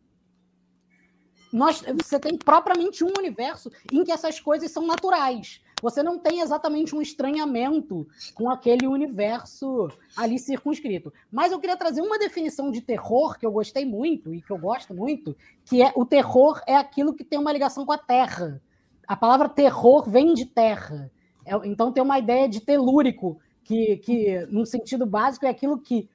nós, 1.53 1.83
você 2.03 2.19
tem 2.19 2.35
propriamente 2.35 3.03
um 3.03 3.13
universo 3.15 3.71
em 3.91 4.03
que 4.03 4.11
essas 4.11 4.39
coisas 4.39 4.71
são 4.71 4.87
naturais. 4.87 5.61
Você 5.81 6.01
não 6.01 6.17
tem 6.17 6.41
exatamente 6.41 6.95
um 6.95 7.01
estranhamento 7.01 8.07
com 8.33 8.49
aquele 8.49 8.87
universo 8.87 9.89
ali 10.15 10.39
circunscrito. 10.39 11.13
Mas 11.31 11.51
eu 11.51 11.59
queria 11.59 11.77
trazer 11.77 12.01
uma 12.01 12.17
definição 12.17 12.71
de 12.71 12.81
terror 12.81 13.37
que 13.37 13.45
eu 13.45 13.51
gostei 13.51 13.85
muito 13.85 14.33
e 14.33 14.41
que 14.41 14.51
eu 14.51 14.57
gosto 14.57 14.93
muito, 14.93 15.35
que 15.65 15.83
é 15.83 15.91
o 15.95 16.05
terror 16.05 16.61
é 16.65 16.75
aquilo 16.75 17.13
que 17.13 17.23
tem 17.23 17.37
uma 17.37 17.53
ligação 17.53 17.85
com 17.85 17.91
a 17.91 17.97
terra. 17.97 18.61
A 19.07 19.15
palavra 19.15 19.47
terror 19.47 20.09
vem 20.09 20.33
de 20.33 20.45
terra. 20.45 21.11
É, 21.45 21.53
então 21.67 21.91
tem 21.91 22.03
uma 22.03 22.19
ideia 22.19 22.49
de 22.49 22.59
telúrico, 22.59 23.39
que, 23.63 23.97
que, 23.97 24.47
num 24.49 24.65
sentido 24.65 25.05
básico, 25.05 25.45
é 25.45 25.49
aquilo 25.49 25.77
que 25.77 26.09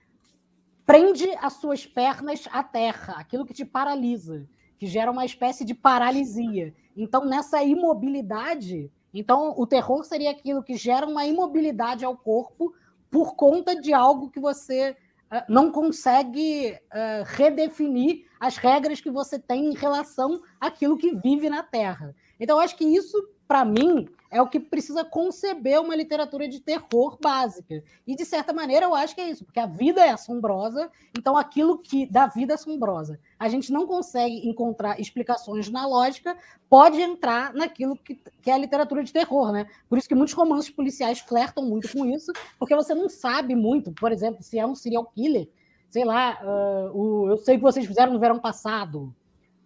prende 0.86 1.28
as 1.40 1.54
suas 1.54 1.86
pernas 1.86 2.48
à 2.50 2.62
terra, 2.62 3.14
aquilo 3.18 3.44
que 3.44 3.54
te 3.54 3.64
paralisa 3.64 4.48
que 4.82 4.86
gera 4.88 5.12
uma 5.12 5.24
espécie 5.24 5.64
de 5.64 5.74
paralisia. 5.74 6.74
Então, 6.96 7.24
nessa 7.24 7.62
imobilidade, 7.62 8.90
então 9.12 9.54
o 9.56 9.66
terror 9.66 10.04
seria 10.04 10.30
aquilo 10.30 10.62
que 10.62 10.76
gera 10.76 11.06
uma 11.06 11.26
imobilidade 11.26 12.04
ao 12.04 12.16
corpo 12.16 12.72
por 13.10 13.34
conta 13.34 13.78
de 13.78 13.92
algo 13.92 14.30
que 14.30 14.40
você 14.40 14.96
uh, 15.30 15.44
não 15.48 15.70
consegue 15.70 16.72
uh, 16.72 17.24
redefinir 17.26 18.26
as 18.40 18.56
regras 18.56 19.00
que 19.00 19.10
você 19.10 19.38
tem 19.38 19.66
em 19.66 19.74
relação 19.74 20.42
àquilo 20.58 20.96
que 20.96 21.14
vive 21.14 21.50
na 21.50 21.62
Terra. 21.62 22.14
Então, 22.40 22.58
acho 22.58 22.74
que 22.74 22.84
isso, 22.84 23.16
para 23.52 23.66
mim, 23.66 24.08
é 24.30 24.40
o 24.40 24.48
que 24.48 24.58
precisa 24.58 25.04
conceber 25.04 25.78
uma 25.78 25.94
literatura 25.94 26.48
de 26.48 26.58
terror 26.58 27.18
básica. 27.20 27.84
E, 28.06 28.16
de 28.16 28.24
certa 28.24 28.50
maneira, 28.50 28.86
eu 28.86 28.94
acho 28.94 29.14
que 29.14 29.20
é 29.20 29.28
isso, 29.28 29.44
porque 29.44 29.60
a 29.60 29.66
vida 29.66 30.00
é 30.02 30.08
assombrosa, 30.08 30.90
então 31.14 31.36
aquilo 31.36 31.76
que 31.76 32.06
dá 32.06 32.26
vida 32.28 32.54
assombrosa 32.54 33.20
a 33.38 33.50
gente 33.50 33.70
não 33.70 33.86
consegue 33.86 34.48
encontrar 34.48 34.98
explicações 34.98 35.68
na 35.68 35.86
lógica, 35.86 36.34
pode 36.66 36.98
entrar 36.98 37.52
naquilo 37.52 37.94
que, 37.94 38.14
que 38.40 38.50
é 38.50 38.54
a 38.54 38.56
literatura 38.56 39.04
de 39.04 39.12
terror, 39.12 39.52
né? 39.52 39.66
Por 39.86 39.98
isso 39.98 40.08
que 40.08 40.14
muitos 40.14 40.32
romances 40.32 40.70
policiais 40.70 41.20
flertam 41.20 41.66
muito 41.66 41.92
com 41.92 42.06
isso, 42.06 42.32
porque 42.58 42.74
você 42.74 42.94
não 42.94 43.10
sabe 43.10 43.54
muito, 43.54 43.92
por 43.92 44.12
exemplo, 44.12 44.42
se 44.42 44.58
é 44.58 44.66
um 44.66 44.74
serial 44.74 45.04
killer, 45.14 45.46
sei 45.90 46.06
lá, 46.06 46.40
uh, 46.42 46.98
o, 46.98 47.28
eu 47.28 47.36
sei 47.36 47.56
que 47.56 47.62
vocês 47.62 47.84
fizeram 47.84 48.14
no 48.14 48.18
verão 48.18 48.38
passado, 48.38 49.14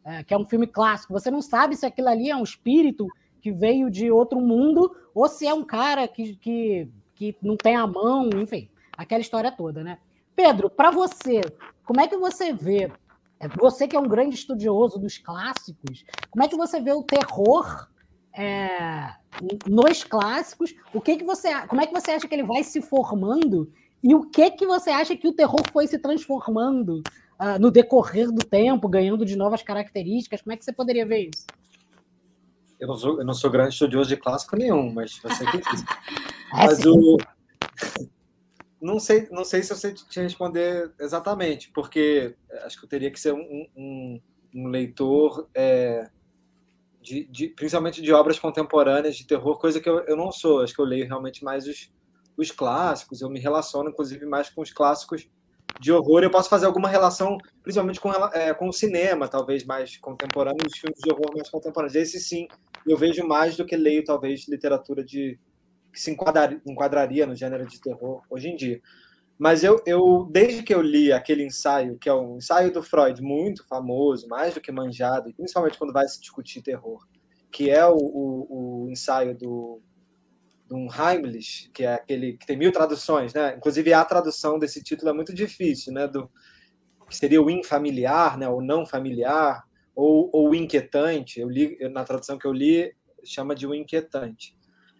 uh, 0.05 0.25
que 0.27 0.35
é 0.35 0.37
um 0.37 0.45
filme 0.45 0.67
clássico, 0.67 1.13
você 1.13 1.31
não 1.31 1.41
sabe 1.41 1.77
se 1.77 1.87
aquilo 1.87 2.09
ali 2.09 2.31
é 2.31 2.35
um 2.37 2.43
espírito 2.43 3.07
que 3.47 3.53
veio 3.53 3.89
de 3.89 4.11
outro 4.11 4.41
mundo, 4.41 4.93
ou 5.15 5.29
se 5.29 5.47
é 5.47 5.55
um 5.55 5.63
cara 5.63 6.09
que, 6.09 6.35
que, 6.35 6.89
que 7.15 7.37
não 7.41 7.57
tem 7.57 7.77
a 7.77 7.87
mão, 7.87 8.29
enfim, 8.43 8.69
aquela 8.99 9.21
história 9.21 9.53
toda, 9.53 9.85
né? 9.85 9.99
Pedro, 10.35 10.69
para 10.69 10.91
você, 10.91 11.43
como 11.85 12.01
é 12.01 12.09
que 12.09 12.17
você 12.17 12.53
vê, 12.53 12.91
é, 13.39 13.47
você 13.57 13.87
que 13.87 13.95
é 13.95 14.01
um 14.01 14.09
grande 14.09 14.35
estudioso 14.35 14.99
dos 14.99 15.17
clássicos, 15.17 16.05
como 16.29 16.45
é 16.45 16.49
que 16.49 16.57
você 16.57 16.81
vê 16.81 16.93
o 16.93 17.05
terror 17.05 17.87
é, 18.37 19.13
nos 19.65 20.03
clássicos? 20.03 20.75
O 20.93 21.01
que 21.01 21.17
que 21.17 21.25
você, 21.25 21.55
como 21.69 21.81
é 21.81 21.87
que 21.87 21.95
você 21.95 22.11
acha 22.11 22.27
que 22.27 22.35
ele 22.35 22.43
vai 22.43 22.65
se 22.65 22.83
formando 22.83 23.73
e 24.03 24.13
o 24.13 24.29
que 24.29 24.51
que 24.51 24.67
você 24.67 24.91
acha 24.91 25.17
que 25.17 25.29
o 25.29 25.33
terror 25.33 25.63
foi 25.73 25.87
se 25.87 26.01
transformando 26.01 27.01
uh, 27.41 27.61
no 27.61 27.71
decorrer 27.71 28.29
do 28.33 28.45
tempo, 28.45 28.89
ganhando 28.89 29.25
de 29.25 29.37
novas 29.37 29.63
características? 29.63 30.43
Como 30.43 30.53
é 30.53 30.57
que 30.57 30.65
você 30.65 30.73
poderia 30.73 31.07
ver 31.07 31.31
isso? 31.33 31.47
Eu 32.79 32.89
não 32.89 32.97
sou, 32.97 33.19
eu 33.19 33.25
não 33.25 33.35
sou 33.35 33.51
grande 33.51 33.75
estudioso 33.75 34.09
de 34.09 34.17
clássico 34.17 34.57
nenhum, 34.57 34.93
mas 34.93 35.19
você 35.19 35.45
que 35.47 35.59
diz. 35.59 35.85
mas 36.53 36.85
o. 36.85 37.17
Não 38.79 39.01
sei, 39.01 39.27
não 39.33 39.43
sei 39.43 39.63
se 39.63 39.73
eu 39.73 39.77
sei 39.77 39.95
te 39.95 40.21
responder 40.21 40.93
exatamente, 41.01 41.73
porque 41.73 42.37
acho 42.63 42.79
que 42.79 42.85
eu 42.85 42.89
teria 42.89 43.11
que 43.11 43.19
ser 43.19 43.33
um, 43.33 43.67
um, 43.75 44.21
um 44.55 44.69
leitor, 44.69 45.49
é, 45.55 46.09
de, 47.01 47.25
de, 47.25 47.49
principalmente 47.49 48.03
de 48.03 48.13
obras 48.13 48.39
contemporâneas 48.39 49.17
de 49.17 49.27
terror, 49.27 49.59
coisa 49.59 49.81
que 49.81 49.89
eu, 49.89 50.01
eu 50.01 50.15
não 50.15 50.31
sou. 50.31 50.61
Acho 50.61 50.75
que 50.75 50.81
eu 50.81 50.85
leio 50.85 51.07
realmente 51.07 51.43
mais 51.43 51.67
os, 51.67 51.91
os 52.37 52.51
clássicos, 52.51 53.23
eu 53.23 53.31
me 53.31 53.41
relaciono, 53.41 53.89
inclusive, 53.89 54.27
mais 54.27 54.51
com 54.51 54.61
os 54.61 54.71
clássicos 54.73 55.27
de 55.81 55.93
horror. 55.93 56.23
Eu 56.23 56.31
posso 56.31 56.49
fazer 56.49 56.67
alguma 56.67 56.89
relação, 56.89 57.39
principalmente 57.63 58.01
com, 58.01 58.13
é, 58.13 58.55
com 58.55 58.69
o 58.69 58.73
cinema, 58.73 59.29
talvez 59.29 59.65
mais 59.65 59.97
contemporâneo, 59.97 60.67
os 60.67 60.79
filmes 60.79 60.99
de 61.01 61.11
horror 61.11 61.33
mais 61.35 61.49
contemporâneos. 61.49 61.95
Esse 61.95 62.21
sim, 62.21 62.47
eu 62.87 62.97
vejo 62.97 63.27
mais 63.27 63.57
do 63.57 63.65
que 63.65 63.77
leio, 63.77 64.05
talvez, 64.05 64.49
literatura 64.49 65.05
de 65.05 65.39
que 65.93 66.01
se 66.01 66.11
enquadraria, 66.11 66.61
enquadraria 66.67 67.27
no 67.27 67.35
gênero 67.35 67.67
de 67.67 67.81
terror 67.81 68.23
hoje 68.29 68.49
em 68.49 68.57
dia. 68.57 68.81
Mas 69.39 69.63
eu, 69.63 69.83
eu, 69.87 70.29
desde 70.31 70.63
que 70.63 70.75
eu 70.75 70.81
li 70.81 71.13
aquele 71.13 71.45
ensaio, 71.45 71.99
que 71.99 72.09
é 72.09 72.15
um 72.15 72.39
ensaio 72.39 72.73
do 72.73 72.83
Freud 72.83 73.21
muito 73.21 73.67
famoso, 73.67 74.27
mais 74.29 74.55
do 74.55 74.61
que 74.61 74.73
manjado, 74.73 75.33
principalmente 75.35 75.79
quando 75.79 75.93
vai 75.93 76.09
se 76.09 76.21
discutir 76.21 76.63
terror, 76.63 77.07
que 77.51 77.71
é 77.71 77.87
o, 77.87 77.97
o, 77.97 78.85
o 78.85 78.91
ensaio 78.91 79.37
do 79.37 79.83
de 80.67 80.75
um 80.75 80.89
Heimlich, 80.93 81.71
que 81.73 81.85
é 81.85 81.95
aquele 81.95 82.37
que 82.37 82.47
tem 82.47 82.57
mil 82.57 82.73
traduções, 82.73 83.33
né? 83.33 83.55
Inclusive 83.57 83.93
a 83.93 84.05
tradução 84.05 84.59
desse 84.59 84.83
título 84.83 85.11
é 85.11 85.13
muito 85.13 85.33
difícil, 85.33 85.93
né? 85.93 86.09
Do 86.09 86.31
que 87.09 87.17
seria 87.17 87.41
o 87.41 87.49
infamiliar, 87.49 88.37
né? 88.37 88.49
O 88.49 88.61
não 88.61 88.85
familiar 88.85 89.65
ou, 89.95 90.29
ou 90.33 90.51
o 90.51 90.55
inquietante. 90.55 91.41
Eu 91.41 91.49
li 91.49 91.79
na 91.91 92.05
tradução 92.05 92.37
que 92.37 92.47
eu 92.47 92.53
li 92.53 92.93
chama 93.25 93.55
de 93.55 93.67
o 93.67 93.75
inquietante. 93.75 94.57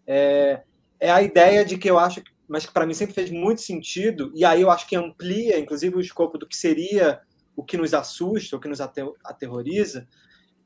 É, 0.07 0.63
é 1.01 1.11
a 1.11 1.23
ideia 1.23 1.65
de 1.65 1.77
que 1.77 1.91
eu 1.91 1.99
acho, 1.99 2.23
mas 2.49 2.65
que 2.65 2.73
para 2.73 2.87
mim 2.87 2.95
sempre 2.95 3.15
fez 3.15 3.31
muito 3.31 3.61
sentido 3.61 4.33
e 4.35 4.45
aí 4.45 4.63
eu 4.63 4.71
acho 4.71 4.87
que 4.87 4.97
amplia, 4.97 5.59
inclusive 5.59 5.97
o 5.97 6.01
escopo 6.01 6.39
do 6.39 6.47
que 6.47 6.57
seria 6.57 7.21
o 7.57 7.65
que 7.65 7.77
nos 7.77 7.95
assusta, 7.95 8.57
o 8.57 8.61
que 8.61 8.69
nos 8.69 8.81
aterroriza, 8.81 10.07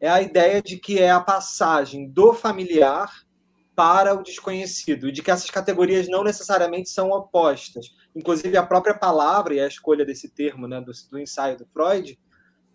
é 0.01 0.09
a 0.09 0.21
ideia 0.21 0.63
de 0.63 0.77
que 0.77 0.99
é 0.99 1.11
a 1.11 1.21
passagem 1.21 2.09
do 2.09 2.33
familiar 2.33 3.13
para 3.81 4.15
o 4.15 4.23
desconhecido, 4.23 5.09
e 5.09 5.13
de 5.13 5.23
que 5.23 5.31
essas 5.31 5.49
categorias 5.49 6.07
não 6.07 6.23
necessariamente 6.23 6.91
são 6.91 7.09
opostas. 7.13 7.87
Inclusive, 8.15 8.55
a 8.59 8.63
própria 8.63 8.93
palavra 8.93 9.55
e 9.55 9.61
a 9.61 9.67
escolha 9.67 10.05
desse 10.05 10.29
termo, 10.29 10.69
né, 10.69 10.83
do, 10.83 10.93
do 11.11 11.19
ensaio 11.19 11.57
do 11.57 11.67
Freud, 11.73 12.21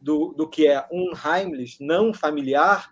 do, 0.02 0.34
do 0.34 0.50
que 0.50 0.66
é 0.66 0.84
unheimlich, 0.92 1.78
não 1.80 2.12
familiar, 2.12 2.90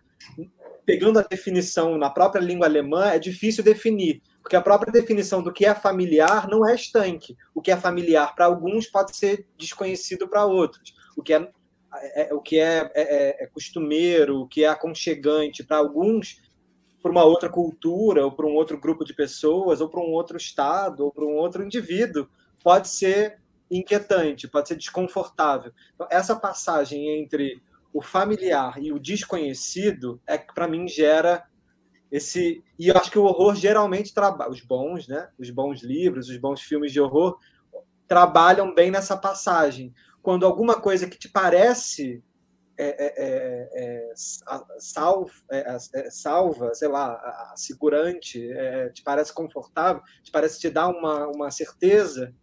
pegando 0.86 1.18
a 1.18 1.24
definição 1.24 1.98
na 1.98 2.08
própria 2.08 2.40
língua 2.40 2.68
alemã, 2.68 3.08
é 3.08 3.18
difícil 3.18 3.64
definir, 3.64 4.22
porque 4.44 4.56
a 4.56 4.62
própria 4.62 4.94
definição 4.94 5.42
do 5.42 5.52
que 5.52 5.66
é 5.66 5.74
familiar 5.74 6.48
não 6.48 6.70
é 6.70 6.76
estanque. 6.76 7.36
O 7.52 7.64
que 7.64 7.72
é 7.72 7.78
familiar 7.78 8.36
para 8.36 8.46
alguns 8.46 8.86
pode 8.86 9.18
ser 9.18 9.48
desconhecido 9.58 10.28
para 10.28 10.46
outros. 10.46 10.94
O 11.18 11.24
que 11.24 11.34
é, 11.34 11.50
é, 11.96 12.30
é 12.30 12.34
o 12.36 12.40
que 12.40 12.60
é, 12.60 12.92
é, 12.94 13.44
é, 13.44 13.48
costumeiro, 13.48 14.42
o 14.42 14.48
que 14.48 14.64
é 14.64 14.68
aconchegante 14.68 15.64
para 15.64 15.78
alguns 15.78 16.43
para 17.04 17.12
uma 17.12 17.26
outra 17.26 17.50
cultura, 17.50 18.24
ou 18.24 18.32
para 18.32 18.48
um 18.48 18.56
outro 18.56 18.80
grupo 18.80 19.04
de 19.04 19.14
pessoas, 19.14 19.82
ou 19.82 19.90
para 19.90 20.00
um 20.00 20.14
outro 20.14 20.38
estado, 20.38 21.04
ou 21.04 21.12
para 21.12 21.26
um 21.26 21.36
outro 21.36 21.62
indivíduo, 21.62 22.30
pode 22.64 22.88
ser 22.88 23.42
inquietante, 23.70 24.48
pode 24.48 24.70
ser 24.70 24.78
desconfortável. 24.78 25.74
Então, 25.94 26.08
essa 26.10 26.34
passagem 26.34 27.22
entre 27.22 27.62
o 27.94 28.02
familiar 28.02 28.82
e 28.82 28.94
o 28.94 29.00
desconhecido 29.00 30.22
é 30.26 30.38
que, 30.38 30.54
para 30.54 30.66
mim, 30.66 30.88
gera 30.88 31.44
esse. 32.10 32.64
E 32.80 32.88
eu 32.88 32.96
acho 32.96 33.12
que 33.12 33.20
o 33.20 33.26
horror 33.26 33.54
geralmente 33.54 34.14
trabalha. 34.14 34.50
Os 34.50 34.62
bons, 34.62 35.06
né? 35.06 35.30
Os 35.38 35.50
bons 35.50 35.84
livros, 35.84 36.30
os 36.30 36.38
bons 36.38 36.62
filmes 36.62 36.94
de 36.94 37.02
horror 37.02 37.38
trabalham 38.08 38.74
bem 38.74 38.90
nessa 38.90 39.18
passagem. 39.18 39.94
Quando 40.22 40.46
alguma 40.46 40.80
coisa 40.80 41.06
que 41.06 41.20
te 41.20 41.28
parece 41.28 42.24
é, 42.78 42.86
é, 42.86 43.14
é, 43.18 43.70
é 43.76 44.14
salva, 44.16 44.68
salva, 46.10 46.74
sei 46.74 46.88
lá, 46.88 47.14
assegurante, 47.54 48.48
te 48.94 49.04
parece 49.04 49.34
confortável, 49.34 50.02
te 50.24 50.32
parece 50.32 50.60
te 50.60 50.70
dar 50.70 50.88
uma, 50.88 51.28
uma 51.28 51.52
certeza, 51.52 52.34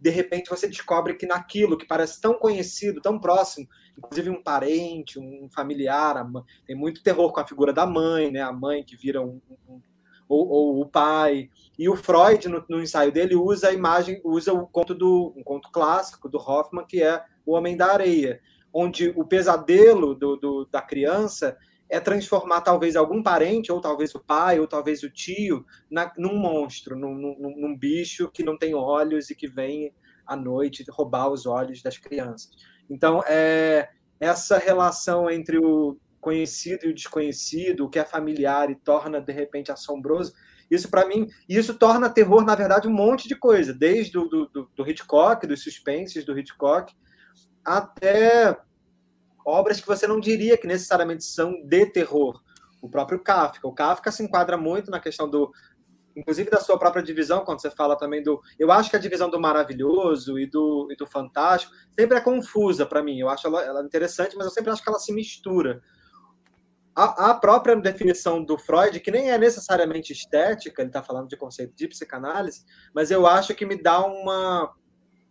de 0.00 0.10
repente 0.10 0.50
você 0.50 0.68
descobre 0.68 1.14
que 1.14 1.26
naquilo 1.26 1.76
que 1.76 1.86
parece 1.86 2.20
tão 2.20 2.34
conhecido, 2.34 3.00
tão 3.00 3.18
próximo, 3.18 3.68
inclusive 3.96 4.30
um 4.30 4.42
parente, 4.42 5.18
um 5.18 5.48
familiar, 5.52 6.24
tem 6.66 6.76
muito 6.76 7.02
terror 7.02 7.32
com 7.32 7.40
a 7.40 7.46
figura 7.46 7.72
da 7.72 7.84
mãe, 7.84 8.30
né? 8.30 8.40
A 8.40 8.52
mãe 8.52 8.84
que 8.84 8.96
vira 8.96 9.20
um, 9.20 9.40
um 9.68 9.80
ou, 10.28 10.46
ou, 10.46 10.80
o 10.80 10.86
pai. 10.86 11.48
E 11.78 11.88
o 11.88 11.96
Freud 11.96 12.48
no, 12.48 12.64
no, 12.68 12.82
ensaio 12.82 13.10
dele 13.10 13.34
usa 13.34 13.68
a 13.68 13.72
imagem, 13.72 14.20
usa 14.22 14.52
o 14.52 14.66
conto 14.66 14.94
do 14.94 15.32
um 15.34 15.42
conto 15.42 15.70
clássico 15.70 16.28
do 16.28 16.38
Hoffman 16.38 16.84
que 16.86 17.02
é 17.02 17.24
o 17.46 17.54
Homem 17.54 17.76
da 17.76 17.92
Areia, 17.92 18.40
onde 18.72 19.12
o 19.16 19.24
pesadelo 19.24 20.14
do, 20.14 20.36
do, 20.36 20.68
da 20.70 20.82
criança 20.82 21.56
é 21.88 21.98
transformar 21.98 22.60
talvez 22.60 22.96
algum 22.96 23.22
parente, 23.22 23.72
ou 23.72 23.80
talvez 23.80 24.14
o 24.14 24.20
pai, 24.20 24.60
ou 24.60 24.66
talvez 24.66 25.02
o 25.02 25.10
tio, 25.10 25.64
na, 25.90 26.12
num 26.18 26.36
monstro, 26.36 26.94
num, 26.94 27.14
num, 27.14 27.54
num, 27.56 27.76
bicho 27.76 28.30
que 28.30 28.42
não 28.42 28.58
tem 28.58 28.74
olhos 28.74 29.30
e 29.30 29.34
que 29.34 29.48
vem 29.48 29.92
à 30.26 30.36
noite 30.36 30.84
roubar 30.90 31.30
os 31.30 31.46
olhos 31.46 31.82
das 31.82 31.96
crianças. 31.96 32.50
Então, 32.90 33.22
é, 33.26 33.88
essa 34.20 34.58
relação 34.58 35.30
entre 35.30 35.58
o 35.58 35.96
conhecido 36.20 36.84
e 36.84 36.90
o 36.90 36.94
desconhecido, 36.94 37.86
o 37.86 37.88
que 37.88 37.98
é 37.98 38.04
familiar 38.04 38.70
e 38.70 38.74
torna 38.74 39.20
de 39.20 39.32
repente 39.32 39.72
assombroso, 39.72 40.34
isso 40.70 40.90
para 40.90 41.06
mim, 41.06 41.26
isso 41.48 41.78
torna 41.78 42.10
terror, 42.10 42.44
na 42.44 42.54
verdade, 42.54 42.86
um 42.86 42.92
monte 42.92 43.26
de 43.26 43.34
coisa, 43.34 43.72
desde 43.72 44.12
do, 44.12 44.28
do, 44.28 44.70
do 44.74 44.88
Hitchcock, 44.88 45.46
dos 45.46 45.62
suspenses 45.62 46.24
do 46.24 46.38
Hitchcock, 46.38 46.94
até 47.76 48.58
obras 49.44 49.80
que 49.80 49.86
você 49.86 50.06
não 50.06 50.20
diria 50.20 50.56
que 50.56 50.66
necessariamente 50.66 51.24
são 51.24 51.52
de 51.64 51.86
terror. 51.86 52.40
O 52.80 52.88
próprio 52.88 53.18
Kafka. 53.18 53.66
O 53.66 53.74
Kafka 53.74 54.12
se 54.12 54.22
enquadra 54.22 54.56
muito 54.56 54.90
na 54.90 55.00
questão 55.00 55.28
do. 55.28 55.50
Inclusive 56.16 56.50
da 56.50 56.58
sua 56.58 56.78
própria 56.78 57.02
divisão, 57.02 57.44
quando 57.44 57.60
você 57.60 57.70
fala 57.70 57.96
também 57.96 58.22
do. 58.22 58.40
Eu 58.58 58.72
acho 58.72 58.90
que 58.90 58.96
a 58.96 59.00
divisão 59.00 59.30
do 59.30 59.40
maravilhoso 59.40 60.38
e 60.38 60.46
do, 60.46 60.88
e 60.90 60.96
do 60.96 61.06
fantástico 61.06 61.72
sempre 61.98 62.18
é 62.18 62.20
confusa 62.20 62.86
para 62.86 63.02
mim. 63.02 63.18
Eu 63.18 63.28
acho 63.28 63.46
ela, 63.46 63.62
ela, 63.62 63.82
interessante, 63.84 64.36
mas 64.36 64.46
eu 64.46 64.52
sempre 64.52 64.70
acho 64.70 64.82
que 64.82 64.88
ela 64.88 64.98
se 64.98 65.12
mistura. 65.12 65.80
A, 66.96 67.30
a 67.30 67.34
própria 67.34 67.76
definição 67.76 68.44
do 68.44 68.58
Freud, 68.58 68.98
que 68.98 69.10
nem 69.10 69.30
é 69.30 69.38
necessariamente 69.38 70.12
estética, 70.12 70.82
ele 70.82 70.88
está 70.88 71.02
falando 71.02 71.28
de 71.28 71.36
conceito 71.36 71.72
de 71.76 71.86
psicanálise, 71.86 72.64
mas 72.92 73.12
eu 73.12 73.24
acho 73.24 73.54
que 73.54 73.64
me 73.64 73.80
dá 73.80 74.04
uma, 74.04 74.74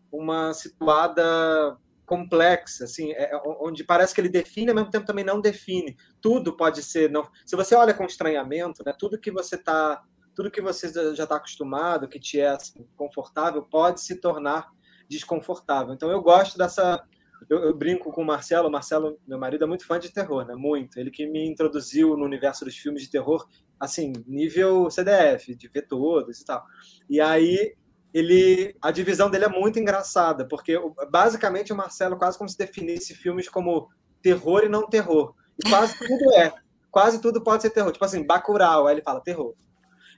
uma 0.10 0.54
situada 0.54 1.78
complexa, 2.08 2.86
assim, 2.86 3.12
é, 3.12 3.32
é 3.34 3.42
onde 3.60 3.84
parece 3.84 4.16
que 4.16 4.22
ele 4.22 4.30
define, 4.30 4.70
ao 4.70 4.76
mesmo 4.76 4.90
tempo 4.90 5.06
também 5.06 5.26
não 5.26 5.42
define. 5.42 5.96
Tudo 6.22 6.56
pode 6.56 6.82
ser, 6.82 7.12
não. 7.12 7.30
Se 7.46 7.56
você 7.56 7.76
olha 7.76 7.94
com 7.94 8.06
estranhamento, 8.06 8.82
né, 8.84 8.94
tudo 8.98 9.20
que 9.20 9.30
você 9.30 9.56
está, 9.56 10.02
tudo 10.34 10.50
que 10.50 10.62
você 10.62 10.88
já 11.14 11.24
está 11.26 11.36
acostumado, 11.36 12.08
que 12.08 12.18
te 12.18 12.40
é 12.40 12.48
assim, 12.48 12.88
confortável, 12.96 13.62
pode 13.62 14.00
se 14.00 14.16
tornar 14.16 14.72
desconfortável. 15.10 15.94
Então 15.94 16.10
eu 16.10 16.22
gosto 16.22 16.58
dessa, 16.58 17.04
eu, 17.50 17.60
eu, 17.60 17.76
brinco 17.76 18.10
com 18.14 18.22
o 18.22 18.26
Marcelo. 18.26 18.70
O 18.70 18.72
Marcelo, 18.72 19.20
meu 19.28 19.38
marido, 19.38 19.66
é 19.66 19.68
muito 19.68 19.86
fã 19.86 20.00
de 20.00 20.12
terror, 20.12 20.46
né? 20.46 20.56
Muito. 20.56 20.98
Ele 20.98 21.12
que 21.12 21.28
me 21.28 21.46
introduziu 21.46 22.16
no 22.16 22.24
universo 22.24 22.64
dos 22.64 22.78
filmes 22.78 23.02
de 23.02 23.12
terror, 23.12 23.46
assim, 23.78 24.14
nível 24.26 24.90
CDF, 24.90 25.54
de 25.54 25.68
ver 25.68 25.88
todos 25.88 26.40
e 26.40 26.46
tal. 26.46 26.64
E 27.10 27.20
aí 27.20 27.76
ele 28.18 28.76
a 28.82 28.92
divisão 28.92 29.30
dele 29.30 29.46
é 29.46 29.50
muito 29.50 29.80
engraçada, 29.80 30.48
porque 30.48 30.80
basicamente 31.12 31.72
o 31.72 31.76
Marcelo 31.76 32.18
quase 32.18 32.38
como 32.38 32.50
se 32.50 32.58
definisse 32.58 33.14
filmes 33.14 33.48
como 33.48 33.90
terror 34.22 34.64
e 34.64 34.70
não 34.70 34.88
terror. 34.88 35.34
E 35.64 35.70
quase 35.70 35.98
tudo 35.98 36.34
é. 36.34 36.54
Quase 36.90 37.22
tudo 37.22 37.44
pode 37.44 37.62
ser 37.62 37.70
terror. 37.70 37.92
Tipo 37.92 38.06
assim, 38.06 38.26
Bacurau, 38.26 38.88
aí 38.88 38.96
ele 38.96 39.04
fala 39.04 39.22
terror. 39.22 39.54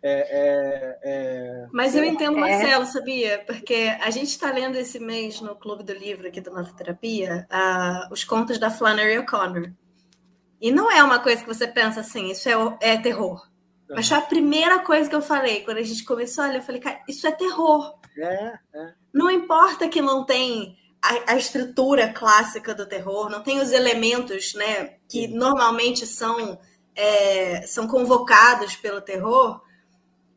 É, 0.02 0.12
é, 0.12 1.00
é... 1.04 1.68
Mas 1.74 1.94
eu 1.94 2.06
entendo 2.06 2.38
é. 2.38 2.40
Marcelo, 2.40 2.86
sabia? 2.86 3.44
Porque 3.46 3.94
a 4.00 4.10
gente 4.10 4.30
está 4.30 4.50
lendo 4.50 4.78
esse 4.78 4.98
mês 4.98 5.42
no 5.42 5.56
Clube 5.56 5.84
do 5.84 5.92
Livro 5.92 6.28
aqui 6.28 6.40
da 6.40 6.52
Nova 6.52 6.72
Terapia 6.72 7.46
uh, 7.52 8.14
os 8.14 8.24
contos 8.24 8.58
da 8.58 8.70
Flannery 8.70 9.18
O'Connor. 9.18 9.74
E 10.62 10.72
não 10.72 10.90
é 10.90 11.04
uma 11.04 11.20
coisa 11.20 11.42
que 11.42 11.48
você 11.48 11.68
pensa 11.68 12.00
assim, 12.00 12.32
isso 12.32 12.48
é, 12.48 12.78
é 12.82 12.98
terror. 12.98 13.49
Mas 13.90 14.08
foi 14.08 14.18
a 14.18 14.22
primeira 14.22 14.80
coisa 14.80 15.10
que 15.10 15.16
eu 15.16 15.22
falei. 15.22 15.62
Quando 15.64 15.78
a 15.78 15.84
gente 15.84 16.04
começou, 16.04 16.44
olha, 16.44 16.58
eu 16.58 16.62
falei, 16.62 16.80
cara, 16.80 17.02
isso 17.08 17.26
é 17.26 17.32
terror. 17.32 17.98
É, 18.18 18.60
é. 18.74 18.94
Não 19.14 19.30
importa 19.32 19.88
que 19.88 20.02
não 20.02 20.24
tem 20.24 20.78
a, 21.02 21.34
a, 21.34 21.38
estrutura 21.38 22.12
clássica 22.14 22.74
do 22.74 22.86
terror, 22.86 23.30
não 23.30 23.42
tem 23.42 23.60
os 23.60 23.72
elementos, 23.72 24.54
né, 24.54 24.96
que 25.08 25.28
Sim. 25.28 25.36
normalmente 25.36 26.06
são, 26.06 26.60
é, 26.96 27.62
são 27.66 27.88
convocados 27.88 28.76
pelo 28.76 29.02
terror, 29.02 29.62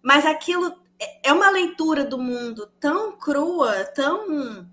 mas 0.02 0.24
aquilo 0.24 0.74
é, 0.98 1.28
é 1.28 1.32
uma 1.32 1.50
leitura 1.50 2.04
do 2.04 2.18
mundo 2.18 2.70
tão 2.78 3.12
crua, 3.12 3.84
tão 3.86 4.66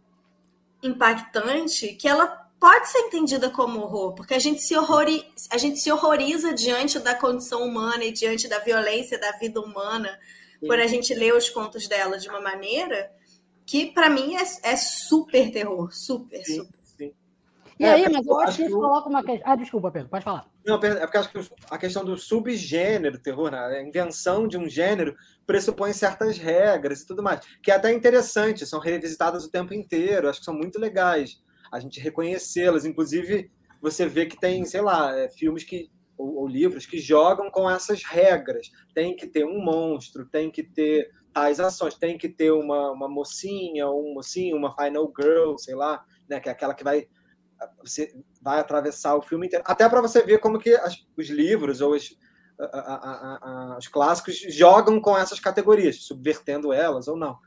impactante, 0.81 1.95
que 1.95 2.07
ela 2.07 2.38
pode 2.59 2.89
ser 2.89 2.99
entendida 2.99 3.49
como 3.49 3.79
horror, 3.79 4.13
porque 4.13 4.33
a 4.33 4.39
gente 4.39 4.61
se, 4.61 4.75
horrori, 4.75 5.25
a 5.49 5.57
gente 5.57 5.79
se 5.79 5.91
horroriza 5.91 6.53
diante 6.53 6.99
da 6.99 7.15
condição 7.15 7.63
humana 7.63 8.03
e 8.03 8.11
diante 8.11 8.47
da 8.47 8.59
violência 8.59 9.19
da 9.19 9.31
vida 9.33 9.61
humana, 9.61 10.19
Sim. 10.59 10.67
por 10.67 10.79
a 10.79 10.87
gente 10.87 11.13
ler 11.13 11.33
os 11.33 11.49
contos 11.49 11.87
dela 11.87 12.17
de 12.17 12.27
uma 12.27 12.41
maneira 12.41 13.11
que, 13.65 13.87
para 13.87 14.09
mim, 14.09 14.35
é, 14.35 14.71
é, 14.71 14.75
super 14.75 15.51
terror, 15.51 15.91
super, 15.93 16.43
Sim. 16.43 16.57
super. 16.57 16.79
E 17.79 17.85
é, 17.85 17.93
aí, 17.93 18.09
mas 18.11 18.27
eu 18.27 18.37
acho 18.41 18.57
que 18.57 18.63
isso 18.63 18.75
coloca 18.75 19.07
uma 19.07 19.23
questão. 19.23 19.49
Ah, 19.49 19.55
desculpa, 19.55 19.89
Pedro, 19.89 20.09
pode 20.09 20.25
falar. 20.25 20.45
Não, 20.65 20.75
é 20.75 20.99
porque 20.99 21.17
acho 21.17 21.31
que 21.31 21.39
a 21.71 21.77
questão 21.77 22.03
do 22.03 22.17
subgênero 22.17 23.17
terror, 23.17 23.49
né? 23.49 23.57
a 23.57 23.81
invenção 23.81 24.49
de 24.49 24.57
um 24.57 24.67
gênero, 24.67 25.15
pressupõe 25.47 25.93
certas 25.93 26.37
regras 26.37 26.99
e 26.99 27.07
tudo 27.07 27.23
mais, 27.23 27.39
que 27.63 27.71
é 27.71 27.75
até 27.75 27.93
interessante, 27.93 28.65
são 28.65 28.81
revisitadas 28.81 29.45
o 29.45 29.49
tempo 29.49 29.73
inteiro, 29.73 30.27
acho 30.27 30.39
que 30.39 30.45
são 30.45 30.53
muito 30.53 30.77
legais 30.77 31.41
a 31.71 31.79
gente 31.79 31.99
reconhecê-las. 31.99 32.85
Inclusive, 32.85 33.51
você 33.81 34.05
vê 34.05 34.25
que 34.25 34.39
tem, 34.39 34.65
sei 34.65 34.81
lá, 34.81 35.17
é, 35.17 35.29
filmes 35.29 35.63
que 35.63 35.89
ou, 36.17 36.39
ou, 36.39 36.47
livros 36.47 36.85
que 36.85 36.99
jogam 36.99 37.49
com 37.49 37.69
essas 37.69 38.03
regras. 38.03 38.69
Tem 38.93 39.15
que 39.15 39.25
ter 39.25 39.45
um 39.45 39.63
monstro, 39.63 40.25
tem 40.25 40.51
que 40.51 40.63
ter 40.63 41.09
tais 41.33 41.59
ações, 41.59 41.95
tem 41.95 42.17
que 42.17 42.27
ter 42.27 42.51
uma, 42.51 42.91
uma 42.91 43.07
mocinha, 43.07 43.89
um 43.89 44.13
mocinho, 44.13 44.57
uma 44.57 44.75
final 44.75 45.11
girl, 45.17 45.55
sei 45.57 45.75
lá, 45.75 46.03
né, 46.27 46.39
que 46.39 46.49
é 46.49 46.51
aquela 46.51 46.73
que 46.73 46.83
vai 46.83 47.07
você 47.83 48.13
vai 48.41 48.59
atravessar 48.59 49.15
o 49.15 49.21
filme 49.21 49.47
inteiro, 49.47 49.65
até 49.67 49.87
para 49.89 50.01
você 50.01 50.23
ver 50.23 50.39
como 50.39 50.59
que 50.59 50.73
as, 50.75 51.05
os 51.17 51.27
livros 51.27 51.81
ou 51.81 51.93
os, 51.93 52.17
a, 52.57 52.65
a, 52.65 53.73
a, 53.73 53.77
os 53.77 53.87
clássicos 53.87 54.37
jogam 54.37 55.01
com 55.01 55.17
essas 55.17 55.39
categorias, 55.39 56.03
subvertendo 56.03 56.71
elas 56.71 57.07
ou 57.07 57.17
não. 57.17 57.37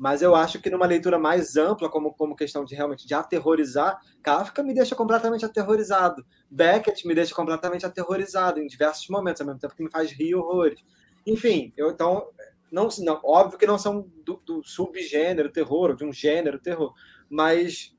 Mas 0.00 0.22
eu 0.22 0.34
acho 0.34 0.58
que 0.62 0.70
numa 0.70 0.86
leitura 0.86 1.18
mais 1.18 1.58
ampla, 1.58 1.90
como, 1.90 2.14
como 2.14 2.34
questão 2.34 2.64
de 2.64 2.74
realmente 2.74 3.06
de 3.06 3.12
aterrorizar, 3.12 4.00
Kafka 4.22 4.62
me 4.62 4.72
deixa 4.72 4.96
completamente 4.96 5.44
aterrorizado. 5.44 6.24
Beckett 6.50 7.06
me 7.06 7.14
deixa 7.14 7.34
completamente 7.34 7.84
aterrorizado 7.84 8.60
em 8.60 8.66
diversos 8.66 9.06
momentos, 9.10 9.42
ao 9.42 9.46
mesmo 9.46 9.60
tempo 9.60 9.76
que 9.76 9.84
me 9.84 9.90
faz 9.90 10.10
rir 10.10 10.34
horrores. 10.34 10.82
Enfim, 11.26 11.70
eu 11.76 11.90
então 11.90 12.30
não, 12.72 12.88
não 13.00 13.20
óbvio 13.22 13.58
que 13.58 13.66
não 13.66 13.76
são 13.76 14.08
do, 14.24 14.40
do 14.46 14.64
subgênero 14.64 15.52
terror, 15.52 15.90
ou 15.90 15.96
de 15.96 16.06
um 16.06 16.12
gênero 16.14 16.58
terror, 16.58 16.94
mas 17.28 17.94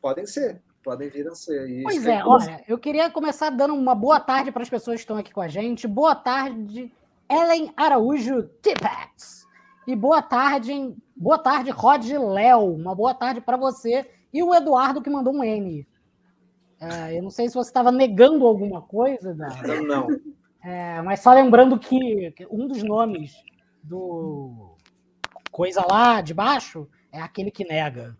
podem 0.00 0.26
ser 0.26 0.62
podem 0.84 1.08
vir 1.08 1.26
a 1.26 1.34
ser. 1.34 1.68
E 1.68 1.82
pois 1.82 2.06
é, 2.06 2.22
olha, 2.24 2.62
eu 2.68 2.78
queria 2.78 3.10
começar 3.10 3.50
dando 3.50 3.74
uma 3.74 3.94
boa 3.94 4.20
tarde 4.20 4.52
para 4.52 4.62
as 4.62 4.68
pessoas 4.68 4.96
que 4.96 5.00
estão 5.00 5.16
aqui 5.16 5.32
com 5.32 5.40
a 5.40 5.48
gente. 5.48 5.88
Boa 5.88 6.14
tarde, 6.14 6.92
Ellen 7.28 7.72
Araújo 7.74 8.42
Tipex. 8.62 9.43
E 9.86 9.94
boa 9.94 10.22
tarde, 10.22 10.94
boa 11.14 11.38
tarde, 11.38 11.70
Rod 11.70 12.06
Léo. 12.10 12.74
Uma 12.74 12.94
boa 12.94 13.12
tarde 13.12 13.40
para 13.40 13.56
você. 13.56 14.08
E 14.32 14.42
o 14.42 14.54
Eduardo 14.54 15.02
que 15.02 15.10
mandou 15.10 15.34
um 15.34 15.44
N. 15.44 15.86
É, 16.80 17.18
eu 17.18 17.22
não 17.22 17.30
sei 17.30 17.48
se 17.48 17.54
você 17.54 17.68
estava 17.68 17.92
negando 17.92 18.46
alguma 18.46 18.80
coisa. 18.80 19.34
Não, 19.34 19.82
não. 19.82 20.20
É, 20.62 21.02
mas 21.02 21.20
só 21.20 21.32
lembrando 21.34 21.78
que 21.78 22.34
um 22.50 22.66
dos 22.66 22.82
nomes 22.82 23.34
do 23.82 24.74
coisa 25.50 25.84
lá 25.86 26.22
de 26.22 26.32
baixo 26.32 26.88
é 27.12 27.20
aquele 27.20 27.50
que 27.50 27.64
nega. 27.64 28.16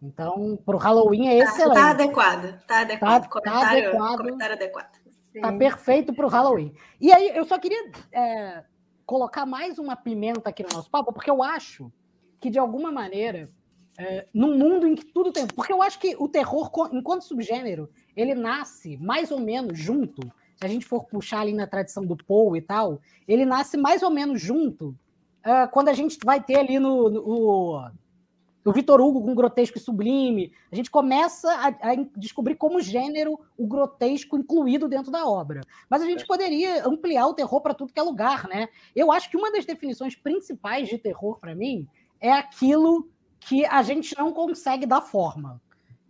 Então, 0.00 0.56
para 0.64 0.76
o 0.76 0.78
Halloween 0.78 1.28
é 1.28 1.38
excelente. 1.38 1.74
Tá 1.74 1.90
adequado, 1.90 2.60
tá 2.66 2.80
adequado. 2.80 3.22
Tá, 3.22 3.28
comentário, 3.28 3.82
tá 3.82 3.88
adequado. 3.88 4.16
Comentário 4.18 4.54
adequado. 4.54 5.04
Tá 5.40 5.52
perfeito 5.52 6.14
para 6.14 6.26
o 6.26 6.28
Halloween. 6.28 6.72
E 7.00 7.12
aí, 7.12 7.32
eu 7.34 7.44
só 7.44 7.58
queria 7.58 7.90
é, 8.12 8.62
colocar 9.06 9.46
mais 9.46 9.78
uma 9.78 9.96
pimenta 9.96 10.50
aqui 10.50 10.62
no 10.62 10.70
nosso 10.70 10.90
papo, 10.90 11.12
porque 11.12 11.30
eu 11.30 11.42
acho 11.42 11.92
que, 12.40 12.50
de 12.50 12.58
alguma 12.58 12.90
maneira, 12.90 13.48
é, 13.96 14.26
num 14.34 14.56
mundo 14.58 14.86
em 14.86 14.94
que 14.94 15.04
tudo 15.04 15.32
tem. 15.32 15.46
Porque 15.46 15.72
eu 15.72 15.82
acho 15.82 15.98
que 15.98 16.16
o 16.18 16.28
terror, 16.28 16.70
enquanto 16.92 17.22
subgênero, 17.22 17.88
ele 18.16 18.34
nasce 18.34 18.96
mais 18.96 19.30
ou 19.30 19.40
menos 19.40 19.78
junto. 19.78 20.22
Se 20.56 20.64
a 20.64 20.68
gente 20.68 20.86
for 20.86 21.04
puxar 21.04 21.40
ali 21.40 21.52
na 21.52 21.66
tradição 21.66 22.04
do 22.04 22.16
Poe 22.16 22.58
e 22.58 22.62
tal, 22.62 23.00
ele 23.26 23.44
nasce 23.44 23.76
mais 23.76 24.02
ou 24.02 24.10
menos 24.10 24.40
junto 24.40 24.88
uh, 25.44 25.68
quando 25.72 25.88
a 25.88 25.92
gente 25.92 26.18
vai 26.24 26.42
ter 26.42 26.56
ali 26.56 26.78
no, 26.78 27.08
no 27.08 27.90
o 28.64 28.72
Vitor 28.72 29.00
Hugo 29.00 29.22
com 29.22 29.34
grotesco 29.34 29.76
e 29.76 29.80
sublime. 29.80 30.52
A 30.72 30.76
gente 30.76 30.90
começa 30.90 31.52
a, 31.52 31.68
a, 31.68 31.94
descobrir 32.16 32.54
como 32.54 32.80
gênero 32.80 33.38
o 33.58 33.66
grotesco 33.66 34.38
incluído 34.38 34.88
dentro 34.88 35.12
da 35.12 35.26
obra. 35.26 35.60
Mas 35.88 36.02
a 36.02 36.06
gente 36.06 36.22
é. 36.22 36.26
poderia 36.26 36.88
ampliar 36.88 37.26
o 37.26 37.34
terror 37.34 37.60
para 37.60 37.74
tudo 37.74 37.92
que 37.92 38.00
é 38.00 38.02
lugar, 38.02 38.48
né? 38.48 38.68
Eu 38.96 39.12
acho 39.12 39.30
que 39.30 39.36
uma 39.36 39.52
das 39.52 39.66
definições 39.66 40.16
principais 40.16 40.88
de 40.88 40.96
terror 40.96 41.38
para 41.38 41.54
mim 41.54 41.86
é 42.20 42.32
aquilo 42.32 43.08
que 43.38 43.66
a 43.66 43.82
gente 43.82 44.16
não 44.16 44.32
consegue 44.32 44.86
dar 44.86 45.02
forma. 45.02 45.60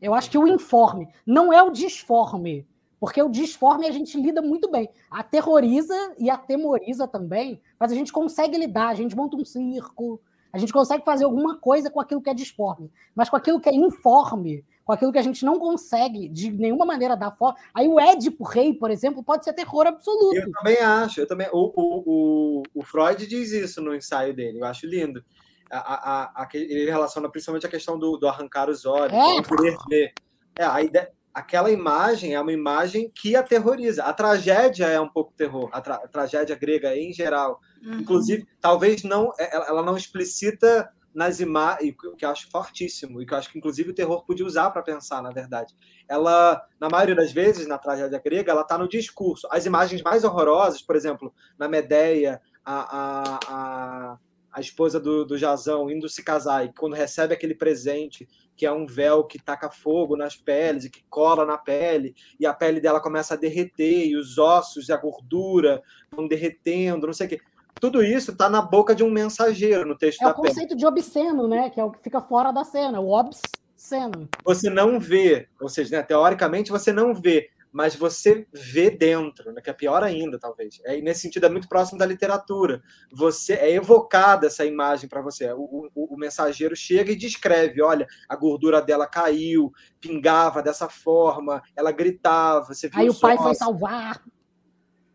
Eu 0.00 0.14
acho 0.14 0.30
que 0.30 0.38
o 0.38 0.46
informe 0.46 1.08
não 1.26 1.52
é 1.52 1.62
o 1.62 1.70
disforme, 1.70 2.66
porque 3.00 3.20
o 3.20 3.28
disforme 3.28 3.86
a 3.86 3.90
gente 3.90 4.20
lida 4.20 4.40
muito 4.40 4.70
bem. 4.70 4.88
Aterroriza 5.10 6.14
e 6.18 6.30
atemoriza 6.30 7.08
também, 7.08 7.60
mas 7.78 7.90
a 7.90 7.94
gente 7.94 8.12
consegue 8.12 8.56
lidar, 8.56 8.88
a 8.88 8.94
gente 8.94 9.16
monta 9.16 9.36
um 9.36 9.44
circo, 9.44 10.20
a 10.54 10.58
gente 10.58 10.72
consegue 10.72 11.04
fazer 11.04 11.24
alguma 11.24 11.58
coisa 11.58 11.90
com 11.90 12.00
aquilo 12.00 12.22
que 12.22 12.30
é 12.30 12.34
disforme, 12.34 12.88
mas 13.12 13.28
com 13.28 13.34
aquilo 13.34 13.60
que 13.60 13.68
é 13.68 13.74
informe, 13.74 14.64
com 14.84 14.92
aquilo 14.92 15.10
que 15.10 15.18
a 15.18 15.22
gente 15.22 15.44
não 15.44 15.58
consegue 15.58 16.28
de 16.28 16.48
nenhuma 16.52 16.86
maneira 16.86 17.16
dar 17.16 17.32
forma. 17.32 17.58
Aí 17.74 17.88
o 17.88 17.98
Édipo 17.98 18.44
Rei, 18.44 18.72
por 18.72 18.88
exemplo, 18.88 19.20
pode 19.20 19.44
ser 19.44 19.52
terror 19.52 19.84
absoluto. 19.84 20.36
Eu 20.36 20.52
também 20.52 20.78
acho. 20.78 21.20
Eu 21.20 21.26
também, 21.26 21.48
o, 21.52 21.72
o, 21.74 22.02
o, 22.06 22.62
o 22.72 22.84
Freud 22.84 23.26
diz 23.26 23.50
isso 23.50 23.82
no 23.82 23.96
ensaio 23.96 24.32
dele. 24.32 24.60
Eu 24.60 24.64
acho 24.64 24.86
lindo. 24.86 25.24
A, 25.68 25.78
a, 25.78 26.42
a, 26.42 26.48
ele 26.54 26.88
relaciona 26.88 27.28
principalmente 27.28 27.66
a 27.66 27.70
questão 27.70 27.98
do, 27.98 28.16
do 28.16 28.28
arrancar 28.28 28.70
os 28.70 28.86
olhos, 28.86 29.12
é. 29.12 29.42
querer 29.42 29.76
ver. 29.88 30.12
É, 30.56 30.64
a 30.64 30.80
ideia, 30.80 31.10
aquela 31.34 31.70
imagem 31.70 32.34
é 32.34 32.40
uma 32.40 32.52
imagem 32.52 33.10
que 33.12 33.34
aterroriza. 33.34 34.04
A 34.04 34.12
tragédia 34.12 34.86
é 34.86 35.00
um 35.00 35.08
pouco 35.08 35.32
terror, 35.32 35.68
a, 35.72 35.80
tra 35.80 35.96
a 35.96 36.08
tragédia 36.08 36.54
grega 36.54 36.96
em 36.96 37.12
geral. 37.12 37.60
Uhum. 37.82 37.98
Inclusive, 38.00 38.46
talvez 38.60 39.02
não, 39.02 39.32
é, 39.38 39.56
ela 39.56 39.82
não 39.82 39.96
explicita 39.96 40.88
nas 41.12 41.40
imagens, 41.40 41.94
o 42.04 42.16
que 42.16 42.24
eu 42.24 42.30
acho 42.30 42.50
fortíssimo, 42.50 43.20
e 43.20 43.26
que 43.26 43.32
eu 43.32 43.38
acho 43.38 43.50
que 43.50 43.58
inclusive 43.58 43.90
o 43.90 43.94
terror 43.94 44.24
podia 44.24 44.46
usar 44.46 44.70
para 44.70 44.82
pensar, 44.82 45.22
na 45.22 45.30
verdade. 45.30 45.74
Ela, 46.08 46.60
na 46.80 46.88
maioria 46.88 47.14
das 47.14 47.32
vezes, 47.32 47.66
na 47.66 47.78
tragédia 47.78 48.20
grega, 48.24 48.50
ela 48.50 48.62
está 48.62 48.76
no 48.76 48.88
discurso. 48.88 49.46
As 49.50 49.66
imagens 49.66 50.02
mais 50.02 50.24
horrorosas, 50.24 50.82
por 50.82 50.96
exemplo, 50.96 51.32
na 51.58 51.68
Medeia, 51.68 52.40
a, 52.64 52.98
a, 52.98 53.38
a, 53.48 54.18
a 54.54 54.60
esposa 54.60 55.00
do, 55.00 55.24
do 55.24 55.36
Jazão 55.36 55.90
indo 55.90 56.08
se 56.08 56.22
casar, 56.22 56.64
e 56.64 56.72
quando 56.72 56.94
recebe 56.94 57.34
aquele 57.34 57.56
presente, 57.56 58.28
que 58.56 58.64
é 58.64 58.70
um 58.72 58.86
véu 58.86 59.24
que 59.24 59.42
taca 59.42 59.68
fogo 59.68 60.16
nas 60.16 60.36
peles 60.36 60.84
e 60.84 60.90
que 60.90 61.04
cola 61.10 61.44
na 61.44 61.58
pele, 61.58 62.14
e 62.38 62.46
a 62.46 62.54
pele 62.54 62.80
dela 62.80 63.00
começa 63.00 63.34
a 63.34 63.36
derreter, 63.36 64.06
e 64.06 64.16
os 64.16 64.38
ossos 64.38 64.88
e 64.88 64.92
a 64.92 64.96
gordura 64.96 65.82
vão 66.10 66.28
derretendo, 66.28 67.06
não 67.06 67.12
sei 67.12 67.26
o 67.26 67.30
quê 67.30 67.40
tudo 67.80 68.02
isso 68.02 68.30
está 68.30 68.48
na 68.48 68.62
boca 68.62 68.94
de 68.94 69.02
um 69.02 69.10
mensageiro 69.10 69.84
no 69.84 69.98
texto 69.98 70.22
é 70.22 70.24
da 70.24 70.30
o 70.30 70.34
conceito 70.34 70.68
pena. 70.68 70.78
de 70.78 70.86
obsceno, 70.86 71.48
né? 71.48 71.68
Que 71.68 71.80
é 71.80 71.84
o 71.84 71.90
que 71.90 72.02
fica 72.02 72.20
fora 72.20 72.52
da 72.52 72.64
cena, 72.64 73.00
o 73.00 73.10
obsceno. 73.10 74.28
Você 74.44 74.70
não 74.70 74.98
vê, 74.98 75.48
ou 75.60 75.68
seja, 75.68 75.96
né, 75.96 76.02
teoricamente 76.02 76.70
você 76.70 76.92
não 76.92 77.12
vê, 77.12 77.50
mas 77.74 77.96
você 77.96 78.46
vê 78.52 78.88
dentro, 78.88 79.50
né, 79.52 79.60
que 79.60 79.68
é 79.68 79.72
pior 79.72 80.04
ainda, 80.04 80.38
talvez. 80.38 80.80
É, 80.84 80.96
nesse 81.00 81.22
sentido, 81.22 81.46
é 81.46 81.48
muito 81.48 81.68
próximo 81.68 81.98
da 81.98 82.06
literatura. 82.06 82.80
Você 83.12 83.54
É 83.54 83.72
evocada 83.72 84.46
essa 84.46 84.64
imagem 84.64 85.08
para 85.08 85.20
você. 85.20 85.52
O, 85.52 85.90
o, 85.92 86.14
o, 86.14 86.16
mensageiro 86.16 86.76
chega 86.76 87.10
e 87.10 87.16
descreve: 87.16 87.82
olha, 87.82 88.06
a 88.28 88.36
gordura 88.36 88.80
dela 88.80 89.08
caiu, 89.08 89.72
pingava 90.00 90.62
dessa 90.62 90.88
forma, 90.88 91.60
ela 91.74 91.90
gritava. 91.90 92.72
Você 92.72 92.88
viu 92.88 93.00
Aí 93.00 93.10
o 93.10 93.14
pai 93.18 93.36
foi 93.36 93.56
salvar. 93.56 94.22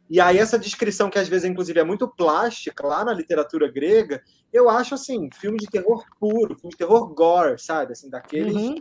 E 0.09 0.19
aí 0.19 0.37
essa 0.37 0.59
descrição 0.59 1.09
que 1.09 1.19
às 1.19 1.29
vezes 1.29 1.49
inclusive 1.49 1.79
é 1.79 1.83
muito 1.83 2.09
plástica 2.09 2.85
lá 2.85 3.05
na 3.05 3.13
literatura 3.13 3.71
grega, 3.71 4.21
eu 4.51 4.69
acho 4.69 4.95
assim, 4.95 5.29
filme 5.33 5.59
de 5.59 5.67
terror 5.67 6.03
puro, 6.19 6.55
filme 6.55 6.71
de 6.71 6.77
terror 6.77 7.07
gore, 7.13 7.57
sabe? 7.57 7.93
Assim, 7.93 8.09
daqueles 8.09 8.53
uhum. 8.53 8.75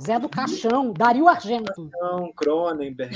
Zé 0.00 0.18
do 0.18 0.28
Caixão, 0.28 0.92
Dario 0.92 1.28
Argento. 1.28 1.90
Não, 1.92 2.32
Cronenberg, 2.32 3.14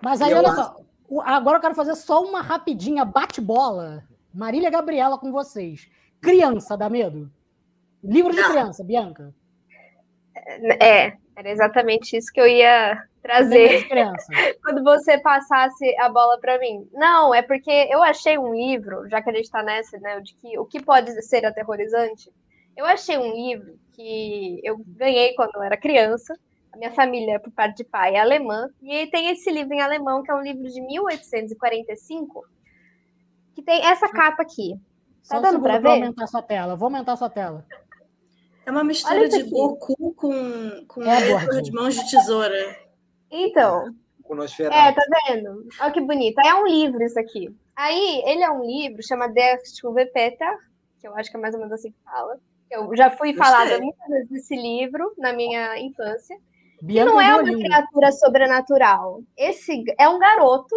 Mas 0.00 0.20
aí, 0.20 0.34
olha 0.34 0.52
só, 0.52 0.76
agora 1.24 1.58
eu 1.58 1.60
quero 1.60 1.74
fazer 1.74 1.94
só 1.94 2.22
uma 2.22 2.42
rapidinha 2.42 3.04
bate-bola. 3.04 4.04
Marília 4.32 4.70
Gabriela 4.70 5.18
com 5.18 5.30
vocês. 5.30 5.88
Criança, 6.20 6.76
dá 6.76 6.88
medo? 6.88 7.30
Livro 8.02 8.32
de 8.32 8.42
criança, 8.42 8.82
Bianca. 8.82 9.34
É, 10.80 11.16
era 11.36 11.50
exatamente 11.50 12.16
isso 12.16 12.32
que 12.32 12.40
eu 12.40 12.46
ia 12.46 13.00
trazer 13.22 13.86
quando 14.62 14.82
você 14.82 15.18
passasse 15.18 15.96
a 15.98 16.08
bola 16.08 16.38
para 16.40 16.58
mim. 16.58 16.88
Não, 16.92 17.34
é 17.34 17.42
porque 17.42 17.70
eu 17.90 18.02
achei 18.02 18.36
um 18.36 18.52
livro, 18.54 19.08
já 19.08 19.22
que 19.22 19.30
a 19.30 19.32
gente 19.32 19.44
está 19.44 19.62
nessa, 19.62 19.98
né, 19.98 20.20
de 20.20 20.34
que 20.34 20.58
o 20.58 20.64
que 20.64 20.82
pode 20.82 21.10
ser 21.22 21.44
aterrorizante. 21.44 22.30
Eu 22.76 22.86
achei 22.86 23.18
um 23.18 23.34
livro 23.34 23.78
que 23.92 24.60
eu 24.62 24.78
ganhei 24.86 25.34
quando 25.34 25.54
eu 25.56 25.62
era 25.62 25.76
criança. 25.76 26.34
A 26.72 26.76
minha 26.76 26.90
família, 26.92 27.38
por 27.38 27.52
parte 27.52 27.78
de 27.78 27.84
pai, 27.84 28.14
é 28.14 28.20
alemã. 28.20 28.68
E 28.82 29.06
tem 29.08 29.28
esse 29.28 29.50
livro 29.50 29.74
em 29.74 29.80
alemão, 29.80 30.22
que 30.22 30.30
é 30.30 30.34
um 30.34 30.40
livro 30.42 30.68
de 30.68 30.80
1845, 30.80 32.46
que 33.54 33.62
tem 33.62 33.84
essa 33.84 34.08
capa 34.08 34.42
aqui. 34.42 34.74
Tá 35.28 35.36
Só 35.36 35.40
dando 35.40 35.60
para 35.60 35.74
ver? 35.74 35.82
Vou 35.82 35.92
aumentar 35.92 36.26
sua 36.26 36.42
tela. 36.42 36.74
Vou 36.74 36.86
aumentar 36.86 37.16
sua 37.16 37.28
tela. 37.28 37.64
É 38.64 38.70
uma 38.70 38.84
mistura 38.84 39.28
de 39.28 39.42
Goku 39.44 40.14
com, 40.14 40.84
com 40.86 41.02
é, 41.02 41.60
de 41.60 41.72
mãos 41.72 41.94
de 41.94 42.10
tesoura. 42.10 42.76
Então. 43.30 43.94
É, 44.70 44.92
tá 44.92 45.02
vendo? 45.28 45.68
Olha 45.78 45.92
que 45.92 46.00
bonito. 46.00 46.40
É 46.40 46.54
um 46.54 46.66
livro 46.66 47.02
isso 47.02 47.20
aqui. 47.20 47.54
Aí, 47.76 48.22
ele 48.24 48.42
é 48.42 48.50
um 48.50 48.64
livro, 48.64 49.02
chama 49.02 49.28
Death 49.28 49.62
to 49.78 49.92
Peter, 49.92 50.56
que 50.98 51.06
eu 51.06 51.14
acho 51.16 51.30
que 51.30 51.36
é 51.36 51.40
mais 51.40 51.54
ou 51.54 51.60
menos 51.60 51.72
assim 51.74 51.90
que 51.90 51.98
fala. 52.04 52.38
Eu 52.72 52.96
já 52.96 53.10
fui 53.10 53.34
falada 53.34 53.78
muitas 53.78 54.08
vezes 54.08 54.28
desse 54.30 54.56
livro 54.56 55.12
na 55.18 55.32
minha 55.32 55.78
infância. 55.78 56.36
Bianca 56.80 57.10
que 57.10 57.14
não 57.14 57.20
é 57.20 57.36
uma 57.36 57.58
criatura 57.58 58.12
sobrenatural. 58.12 59.22
Esse 59.36 59.84
é 59.98 60.08
um 60.08 60.18
garoto. 60.18 60.74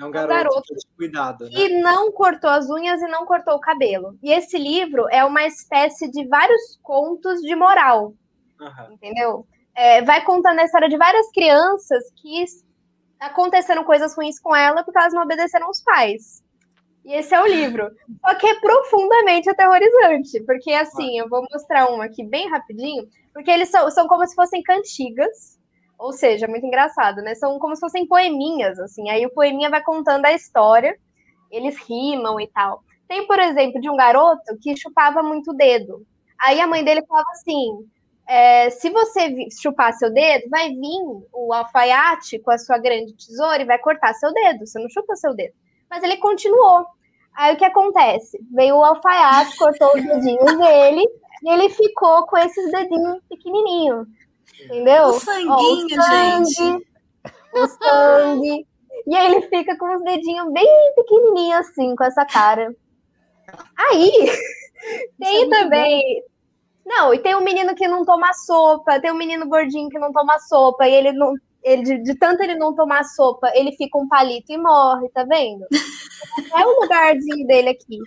É 0.00 0.04
um 0.04 0.10
garoto, 0.10 0.32
um 0.32 0.36
garoto 0.36 0.74
cuidado, 0.96 1.44
né? 1.46 1.50
que 1.50 1.80
não 1.80 2.12
cortou 2.12 2.50
as 2.50 2.68
unhas 2.70 3.02
e 3.02 3.08
não 3.08 3.24
cortou 3.24 3.54
o 3.54 3.60
cabelo. 3.60 4.16
E 4.22 4.30
esse 4.30 4.56
livro 4.56 5.08
é 5.10 5.24
uma 5.24 5.44
espécie 5.44 6.08
de 6.08 6.28
vários 6.28 6.78
contos 6.82 7.40
de 7.40 7.56
moral. 7.56 8.14
Uhum. 8.60 8.92
Entendeu? 8.92 9.46
É, 9.74 10.02
vai 10.02 10.22
contando 10.24 10.60
a 10.60 10.64
história 10.64 10.88
de 10.88 10.96
várias 10.96 11.30
crianças 11.32 12.04
que 12.16 12.44
aconteceram 13.18 13.82
coisas 13.84 14.14
ruins 14.14 14.38
com 14.38 14.54
ela 14.54 14.84
porque 14.84 14.98
elas 14.98 15.14
não 15.14 15.22
obedeceram 15.22 15.68
os 15.70 15.80
pais. 15.80 16.44
E 17.08 17.14
esse 17.14 17.34
é 17.34 17.40
o 17.40 17.46
livro. 17.46 17.90
Só 18.20 18.34
que 18.34 18.46
é 18.46 18.60
profundamente 18.60 19.48
aterrorizante, 19.48 20.44
porque 20.44 20.70
assim, 20.72 21.18
eu 21.18 21.26
vou 21.26 21.42
mostrar 21.50 21.90
um 21.90 22.02
aqui 22.02 22.22
bem 22.22 22.50
rapidinho, 22.50 23.08
porque 23.32 23.50
eles 23.50 23.70
são, 23.70 23.90
são 23.90 24.06
como 24.06 24.26
se 24.26 24.34
fossem 24.34 24.62
cantigas, 24.62 25.58
ou 25.98 26.12
seja, 26.12 26.46
muito 26.46 26.66
engraçado, 26.66 27.22
né? 27.22 27.34
São 27.34 27.58
como 27.58 27.74
se 27.74 27.80
fossem 27.80 28.06
poeminhas, 28.06 28.78
assim. 28.78 29.08
Aí 29.08 29.24
o 29.24 29.32
poeminha 29.32 29.70
vai 29.70 29.82
contando 29.82 30.26
a 30.26 30.34
história, 30.34 30.98
eles 31.50 31.78
rimam 31.88 32.38
e 32.38 32.46
tal. 32.46 32.84
Tem, 33.08 33.26
por 33.26 33.38
exemplo, 33.38 33.80
de 33.80 33.88
um 33.88 33.96
garoto 33.96 34.58
que 34.60 34.76
chupava 34.76 35.22
muito 35.22 35.52
o 35.52 35.56
dedo. 35.56 36.06
Aí 36.38 36.60
a 36.60 36.66
mãe 36.66 36.84
dele 36.84 37.06
falava 37.06 37.30
assim: 37.32 37.88
é, 38.28 38.68
se 38.68 38.90
você 38.90 39.48
chupar 39.50 39.94
seu 39.94 40.12
dedo, 40.12 40.50
vai 40.50 40.68
vir 40.68 41.00
o 41.32 41.54
alfaiate 41.54 42.38
com 42.40 42.50
a 42.50 42.58
sua 42.58 42.76
grande 42.76 43.14
tesoura 43.14 43.62
e 43.62 43.66
vai 43.66 43.78
cortar 43.78 44.12
seu 44.12 44.30
dedo. 44.30 44.66
Você 44.66 44.78
não 44.78 44.90
chupa 44.90 45.16
seu 45.16 45.34
dedo. 45.34 45.54
Mas 45.88 46.02
ele 46.02 46.18
continuou. 46.18 46.84
Aí 47.38 47.54
o 47.54 47.56
que 47.56 47.64
acontece? 47.64 48.36
Veio 48.50 48.76
o 48.76 48.84
alfaiate, 48.84 49.56
cortou 49.56 49.94
os 49.94 50.02
dedinhos 50.02 50.58
dele 50.58 51.08
e 51.44 51.50
ele 51.50 51.68
ficou 51.68 52.26
com 52.26 52.36
esses 52.36 52.72
dedinhos 52.72 53.20
pequenininhos. 53.28 54.08
Entendeu? 54.64 55.04
O 55.04 55.12
sanguinho, 55.12 55.52
Ó, 55.52 56.00
o 56.00 56.02
sangue, 56.02 56.44
gente. 56.44 56.86
O 57.52 57.66
sangue. 57.68 58.66
E 59.06 59.14
aí 59.14 59.32
ele 59.32 59.42
fica 59.42 59.78
com 59.78 59.94
os 59.94 60.02
dedinhos 60.02 60.52
bem 60.52 60.66
pequenininhos 60.96 61.60
assim, 61.60 61.94
com 61.94 62.02
essa 62.02 62.26
cara. 62.26 62.74
Aí, 63.76 64.10
tem 65.20 65.44
é 65.44 65.48
também... 65.48 66.24
Não, 66.84 67.14
e 67.14 67.20
tem 67.20 67.36
um 67.36 67.44
menino 67.44 67.72
que 67.76 67.86
não 67.86 68.04
toma 68.04 68.32
sopa, 68.32 68.98
tem 68.98 69.12
um 69.12 69.16
menino 69.16 69.46
gordinho 69.46 69.88
que 69.90 69.98
não 69.98 70.10
toma 70.10 70.40
sopa, 70.40 70.88
e 70.88 70.94
ele 70.94 71.12
não. 71.12 71.34
Ele, 71.62 71.82
de, 71.82 72.02
de 72.02 72.14
tanto 72.14 72.42
ele 72.42 72.54
não 72.54 72.74
tomar 72.74 73.04
sopa, 73.04 73.50
ele 73.54 73.72
fica 73.72 73.98
um 73.98 74.08
palito 74.08 74.52
e 74.52 74.58
morre, 74.58 75.08
tá 75.10 75.24
vendo? 75.24 75.66
é 76.54 76.66
o 76.66 76.80
lugarzinho 76.80 77.46
dele 77.46 77.70
aqui. 77.70 77.98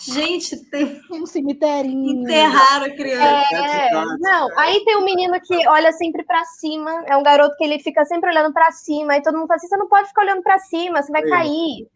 Gente, 0.00 0.56
tem 0.70 1.00
um 1.10 1.26
cemitério. 1.26 1.90
Enterraram 1.90 2.86
a 2.86 2.90
criança. 2.90 3.56
É, 3.56 3.90
não, 4.20 4.58
aí 4.58 4.84
tem 4.84 4.96
um 4.96 5.04
menino 5.04 5.40
que 5.40 5.68
olha 5.68 5.90
sempre 5.92 6.22
para 6.24 6.44
cima. 6.44 7.04
É 7.06 7.16
um 7.16 7.22
garoto 7.22 7.56
que 7.56 7.64
ele 7.64 7.80
fica 7.80 8.04
sempre 8.04 8.30
olhando 8.30 8.52
para 8.52 8.70
cima. 8.70 9.16
E 9.16 9.22
todo 9.22 9.36
mundo 9.36 9.48
fala 9.48 9.56
assim: 9.56 9.68
você 9.68 9.76
não 9.76 9.88
pode 9.88 10.08
ficar 10.08 10.22
olhando 10.22 10.42
para 10.42 10.58
cima, 10.60 11.02
você 11.02 11.10
vai 11.10 11.22
cair 11.22 11.88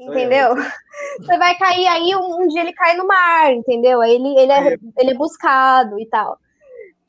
entendeu? 0.00 0.54
Você 1.20 1.38
vai 1.38 1.56
cair 1.56 1.86
aí, 1.86 2.14
um, 2.14 2.42
um, 2.42 2.48
dia 2.48 2.62
ele 2.62 2.72
cai 2.72 2.96
no 2.96 3.06
mar, 3.06 3.52
entendeu? 3.52 4.00
Aí 4.00 4.14
ele, 4.14 4.38
ele, 4.38 4.52
é, 4.52 4.78
ele 4.98 5.10
é 5.10 5.14
buscado 5.14 5.98
e 5.98 6.06
tal. 6.06 6.38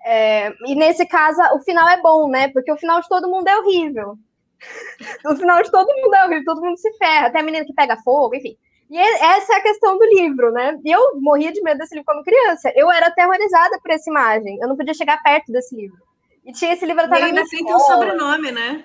É, 0.06 0.52
e 0.68 0.76
nesse 0.76 1.06
caso, 1.06 1.40
o 1.56 1.60
final 1.62 1.88
é 1.90 2.02
bom, 2.02 2.30
né? 2.30 2.48
Porque 2.50 2.72
o 2.72 2.78
final 2.78 3.02
de 3.02 3.08
todo 3.08 3.30
mundo 3.30 3.48
é 3.48 3.58
horrível. 3.58 4.18
O 5.26 5.36
final 5.36 5.62
de 5.64 5.72
todo 5.72 5.88
mundo 5.88 6.14
é 6.14 6.26
horrível, 6.26 6.46
todo 6.46 6.62
mundo 6.62 6.78
se 6.78 6.92
ferra, 6.98 7.28
até 7.28 7.40
a 7.40 7.44
menina 7.44 7.66
que 7.66 7.74
pega 7.74 7.98
fogo, 8.04 8.36
enfim. 8.36 8.56
E 8.92 8.98
essa 8.98 9.54
é 9.54 9.56
a 9.56 9.62
questão 9.62 9.98
do 9.98 10.06
livro, 10.06 10.52
né? 10.52 10.78
Eu 10.86 11.20
morria 11.22 11.52
de 11.52 11.62
medo 11.62 11.78
desse 11.78 11.96
livro 11.96 12.06
como 12.06 12.24
criança. 12.24 12.72
Eu 12.76 12.92
era 12.92 13.08
aterrorizada 13.08 13.80
por 13.82 13.90
essa 13.90 14.10
imagem. 14.10 14.60
Eu 14.62 14.68
não 14.68 14.76
podia 14.76 14.94
chegar 14.94 15.24
perto 15.24 15.50
desse 15.50 15.74
livro. 15.74 15.98
E 16.46 16.52
tinha 16.52 16.74
esse 16.74 16.86
livro 16.86 17.02
até 17.02 17.18
na 17.18 17.30
minha 17.30 17.46
tem 17.48 17.66
teu 17.66 17.80
sobrenome, 17.80 18.52
né? 18.52 18.84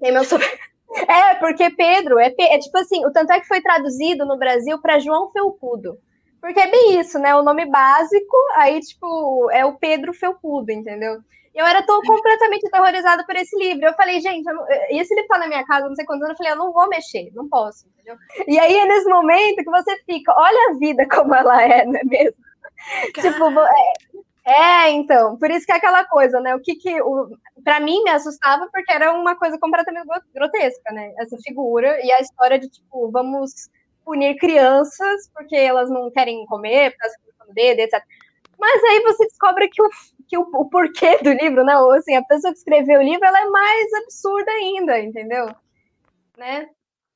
Tem 0.00 0.12
meu 0.12 0.24
sobrenome. 0.24 0.58
É, 1.08 1.34
porque 1.34 1.68
Pedro 1.70 2.16
é, 2.16 2.32
é, 2.38 2.58
tipo 2.60 2.78
assim, 2.78 3.04
o 3.04 3.10
tanto 3.10 3.32
é 3.32 3.40
que 3.40 3.48
foi 3.48 3.60
traduzido 3.60 4.24
no 4.24 4.38
Brasil 4.38 4.80
para 4.80 5.00
João 5.00 5.32
Felpudo. 5.32 5.98
Porque 6.46 6.60
é 6.60 6.70
bem 6.70 7.00
isso, 7.00 7.18
né? 7.18 7.34
O 7.34 7.42
nome 7.42 7.66
básico, 7.66 8.36
aí, 8.54 8.78
tipo, 8.78 9.50
é 9.50 9.64
o 9.64 9.76
Pedro 9.76 10.14
Felpudo, 10.14 10.70
entendeu? 10.70 11.18
Eu 11.52 11.66
era 11.66 11.82
tão 11.82 12.00
completamente 12.02 12.64
aterrorizada 12.68 13.26
por 13.26 13.34
esse 13.34 13.58
livro. 13.58 13.84
Eu 13.84 13.94
falei, 13.94 14.20
gente, 14.20 14.46
eu 14.46 14.54
não... 14.54 14.64
esse 14.90 15.12
livro 15.12 15.26
tá 15.26 15.38
na 15.38 15.48
minha 15.48 15.66
casa, 15.66 15.88
não 15.88 15.96
sei 15.96 16.04
quantos 16.04 16.22
anos. 16.22 16.34
Eu 16.34 16.36
falei, 16.36 16.52
eu 16.52 16.64
não 16.64 16.72
vou 16.72 16.88
mexer, 16.88 17.32
não 17.34 17.48
posso, 17.48 17.88
entendeu? 17.88 18.16
E 18.46 18.60
aí 18.60 18.78
é 18.78 18.86
nesse 18.86 19.08
momento 19.08 19.56
que 19.56 19.70
você 19.70 19.96
fica, 20.04 20.32
olha 20.38 20.70
a 20.70 20.78
vida 20.78 21.04
como 21.10 21.34
ela 21.34 21.60
é, 21.64 21.84
não 21.84 21.98
é 21.98 22.04
mesmo? 22.04 22.36
Tipo, 23.12 23.50
é, 24.46 24.84
é, 24.86 24.90
então, 24.92 25.36
por 25.38 25.50
isso 25.50 25.66
que 25.66 25.72
é 25.72 25.76
aquela 25.76 26.04
coisa, 26.04 26.38
né? 26.40 26.54
O 26.54 26.60
que 26.60 26.76
que. 26.76 27.02
O, 27.02 27.28
pra 27.64 27.80
mim 27.80 28.04
me 28.04 28.10
assustava 28.10 28.68
porque 28.72 28.92
era 28.92 29.12
uma 29.12 29.34
coisa 29.34 29.58
completamente 29.58 30.06
grotesca, 30.32 30.92
né? 30.92 31.12
Essa 31.18 31.36
figura 31.38 31.98
e 32.04 32.12
a 32.12 32.20
história 32.20 32.56
de, 32.56 32.68
tipo, 32.68 33.10
vamos 33.10 33.68
punir 34.06 34.38
crianças 34.38 35.28
porque 35.34 35.56
elas 35.56 35.90
não 35.90 36.08
querem 36.12 36.46
comer, 36.46 36.92
porque 36.92 37.04
elas 37.04 37.16
ficam 37.16 37.46
no 37.48 37.52
dedo, 37.52 37.80
etc. 37.80 38.02
Mas 38.58 38.84
aí 38.84 39.02
você 39.02 39.26
descobre 39.26 39.68
que 39.68 39.82
o, 39.82 39.90
que 40.28 40.38
o, 40.38 40.42
o, 40.54 40.70
porquê 40.70 41.18
do 41.18 41.32
livro, 41.32 41.64
né? 41.64 41.76
Ou, 41.78 41.90
assim, 41.90 42.14
a 42.14 42.22
pessoa 42.22 42.52
que 42.52 42.58
escreveu 42.58 43.00
o 43.00 43.02
livro, 43.02 43.26
ela 43.26 43.42
é 43.42 43.46
mais 43.46 43.92
absurda 43.94 44.50
ainda, 44.52 44.98
entendeu? 44.98 45.46
Né? 46.38 46.68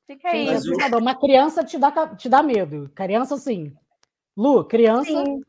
Fica 0.05 0.29
aí. 0.29 0.59
Sim, 0.59 0.73
Uma 0.95 1.15
criança 1.15 1.63
te 1.63 1.79
dá, 1.79 2.15
te 2.15 2.29
dá 2.29 2.43
medo. 2.43 2.91
Criança, 2.93 3.37
sim. 3.37 3.73
Lu, 4.37 4.65
criança. 4.65 5.09
Sim. 5.09 5.41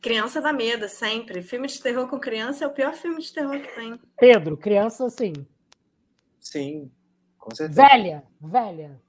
Criança 0.00 0.40
dá 0.40 0.52
medo, 0.52 0.88
sempre. 0.88 1.42
Filme 1.42 1.68
de 1.68 1.80
terror 1.80 2.08
com 2.08 2.18
criança 2.18 2.64
é 2.64 2.66
o 2.66 2.72
pior 2.72 2.92
filme 2.92 3.20
de 3.20 3.32
terror 3.32 3.60
que 3.60 3.74
tem. 3.74 3.98
Pedro, 4.18 4.56
criança, 4.56 5.08
sim. 5.08 5.32
Sim, 6.40 6.90
com 7.38 7.54
certeza. 7.54 7.80
Velha, 7.80 8.24
velha. 8.40 9.00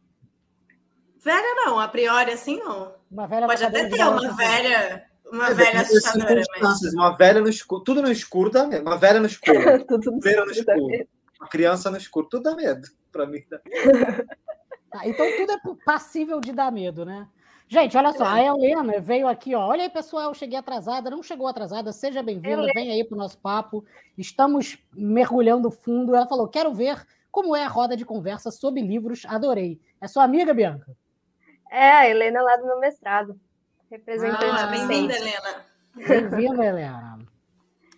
Velha 1.24 1.56
não, 1.56 1.80
a 1.80 1.88
priori 1.88 2.32
assim 2.32 2.60
não. 2.60 2.94
Uma 3.10 3.28
velha 3.28 3.48
Pode 3.48 3.64
até 3.64 3.88
ter 3.88 4.04
uma 4.04 4.34
velha, 4.34 5.06
uma 5.32 5.50
é, 5.50 5.54
velha 5.54 5.82
assustadora. 5.82 6.42
Mas... 6.62 6.94
Uma 6.94 7.16
velha 7.16 7.40
no 7.40 7.48
escuro, 7.48 7.84
tudo 7.84 8.02
no 8.02 8.12
escuro 8.12 8.50
dá 8.50 8.68
medo. 8.68 8.82
Uma 8.82 8.98
velha 8.98 9.20
no 9.20 9.28
escuro. 9.28 9.60
tudo 9.88 10.12
no 10.12 10.52
escuro. 10.52 11.08
Uma 11.40 11.50
criança 11.50 11.90
no 11.90 11.98
escuro, 11.98 12.28
tudo 12.30 12.44
dá 12.44 12.56
medo. 12.56 12.88
Para 13.12 13.26
mim. 13.26 13.44
Dá... 13.50 13.60
Ah, 14.96 15.08
então 15.08 15.26
tudo 15.38 15.52
é 15.54 15.58
passível 15.84 16.40
de 16.40 16.52
dar 16.54 16.72
medo, 16.72 17.04
né? 17.04 17.28
Gente, 17.68 17.98
olha 17.98 18.14
só, 18.14 18.26
a 18.26 18.40
é. 18.40 18.46
Helena 18.46 19.02
veio 19.02 19.28
aqui, 19.28 19.56
ó. 19.56 19.66
Olha 19.66 19.82
aí, 19.82 19.90
pessoal, 19.90 20.32
cheguei 20.36 20.56
atrasada, 20.56 21.10
não 21.10 21.24
chegou 21.24 21.48
atrasada, 21.48 21.92
seja 21.92 22.22
bem-vinda, 22.22 22.68
vem 22.76 22.92
aí 22.92 23.04
para 23.04 23.16
o 23.16 23.18
nosso 23.18 23.40
papo. 23.40 23.84
Estamos 24.16 24.78
mergulhando 24.96 25.72
fundo. 25.72 26.16
Ela 26.16 26.28
falou: 26.28 26.48
quero 26.48 26.72
ver 26.72 27.04
como 27.32 27.56
é 27.56 27.64
a 27.64 27.68
roda 27.68 27.98
de 27.98 28.06
conversa 28.06 28.52
sobre 28.52 28.82
livros, 28.82 29.26
adorei. 29.28 29.82
É 30.00 30.08
sua 30.08 30.24
amiga, 30.24 30.54
Bianca? 30.54 30.96
É, 31.74 31.92
a 31.92 32.08
Helena 32.08 32.40
lá 32.44 32.56
do 32.56 32.68
meu 32.68 32.80
mestrado. 32.80 33.36
Representante. 33.90 34.46
Ah, 34.46 34.68
bem-vinda, 34.68 35.16
Helena. 35.16 35.66
Bem-vinda, 35.96 36.66
Helena. 36.66 37.20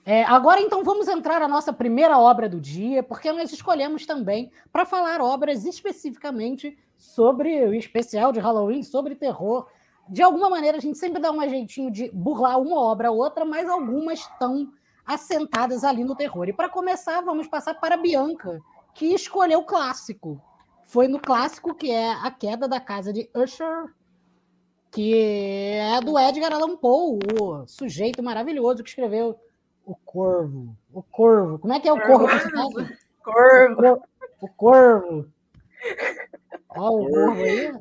É, 0.05 0.23
agora, 0.23 0.61
então, 0.61 0.81
vamos 0.81 1.09
entrar 1.09 1.41
na 1.41 1.47
nossa 1.49 1.73
primeira 1.73 2.17
obra 2.17 2.47
do 2.47 2.61
dia, 2.61 3.03
porque 3.03 3.29
nós 3.33 3.51
escolhemos 3.51 4.05
também 4.05 4.49
para 4.71 4.85
falar 4.85 5.19
obras 5.19 5.65
especificamente 5.65 6.77
sobre 6.95 7.65
o 7.65 7.73
especial 7.73 8.31
de 8.31 8.39
Halloween, 8.39 8.81
sobre 8.81 9.13
terror. 9.13 9.67
De 10.07 10.21
alguma 10.21 10.49
maneira, 10.49 10.77
a 10.77 10.81
gente 10.81 10.97
sempre 10.97 11.21
dá 11.21 11.29
um 11.29 11.41
jeitinho 11.41 11.91
de 11.91 12.09
burlar 12.13 12.57
uma 12.57 12.79
obra 12.79 13.11
ou 13.11 13.17
outra, 13.17 13.43
mas 13.43 13.67
algumas 13.67 14.19
estão 14.19 14.71
assentadas 15.05 15.83
ali 15.83 16.05
no 16.05 16.15
terror. 16.15 16.47
E 16.47 16.53
para 16.53 16.69
começar, 16.69 17.19
vamos 17.19 17.45
passar 17.45 17.73
para 17.73 17.95
a 17.95 17.97
Bianca, 17.97 18.61
que 18.93 19.07
escolheu 19.07 19.59
o 19.59 19.65
clássico. 19.65 20.41
Foi 20.85 21.07
no 21.07 21.19
clássico 21.19 21.73
que 21.75 21.91
é 21.91 22.11
A 22.11 22.31
Queda 22.31 22.67
da 22.67 22.79
Casa 22.79 23.11
de 23.11 23.29
Usher, 23.35 23.93
que 24.91 25.73
é 25.73 25.99
do 25.99 26.17
Edgar 26.17 26.53
Allan 26.53 26.77
Poe, 26.77 27.19
o 27.41 27.67
sujeito 27.67 28.23
maravilhoso 28.23 28.83
que 28.83 28.89
escreveu 28.89 29.37
O 29.85 29.95
Corvo. 29.95 30.75
O 30.93 31.03
Corvo. 31.03 31.59
Como 31.59 31.73
é 31.73 31.79
que 31.79 31.89
é 31.89 31.91
o 31.91 31.99
Corvo? 31.99 32.27
Corvo. 32.27 32.89
Corvo. 33.21 34.03
O 34.39 34.47
Corvo. 34.47 35.35
Ó, 36.69 36.89
o 36.91 37.09
corvo 37.09 37.41
aí. 37.41 37.73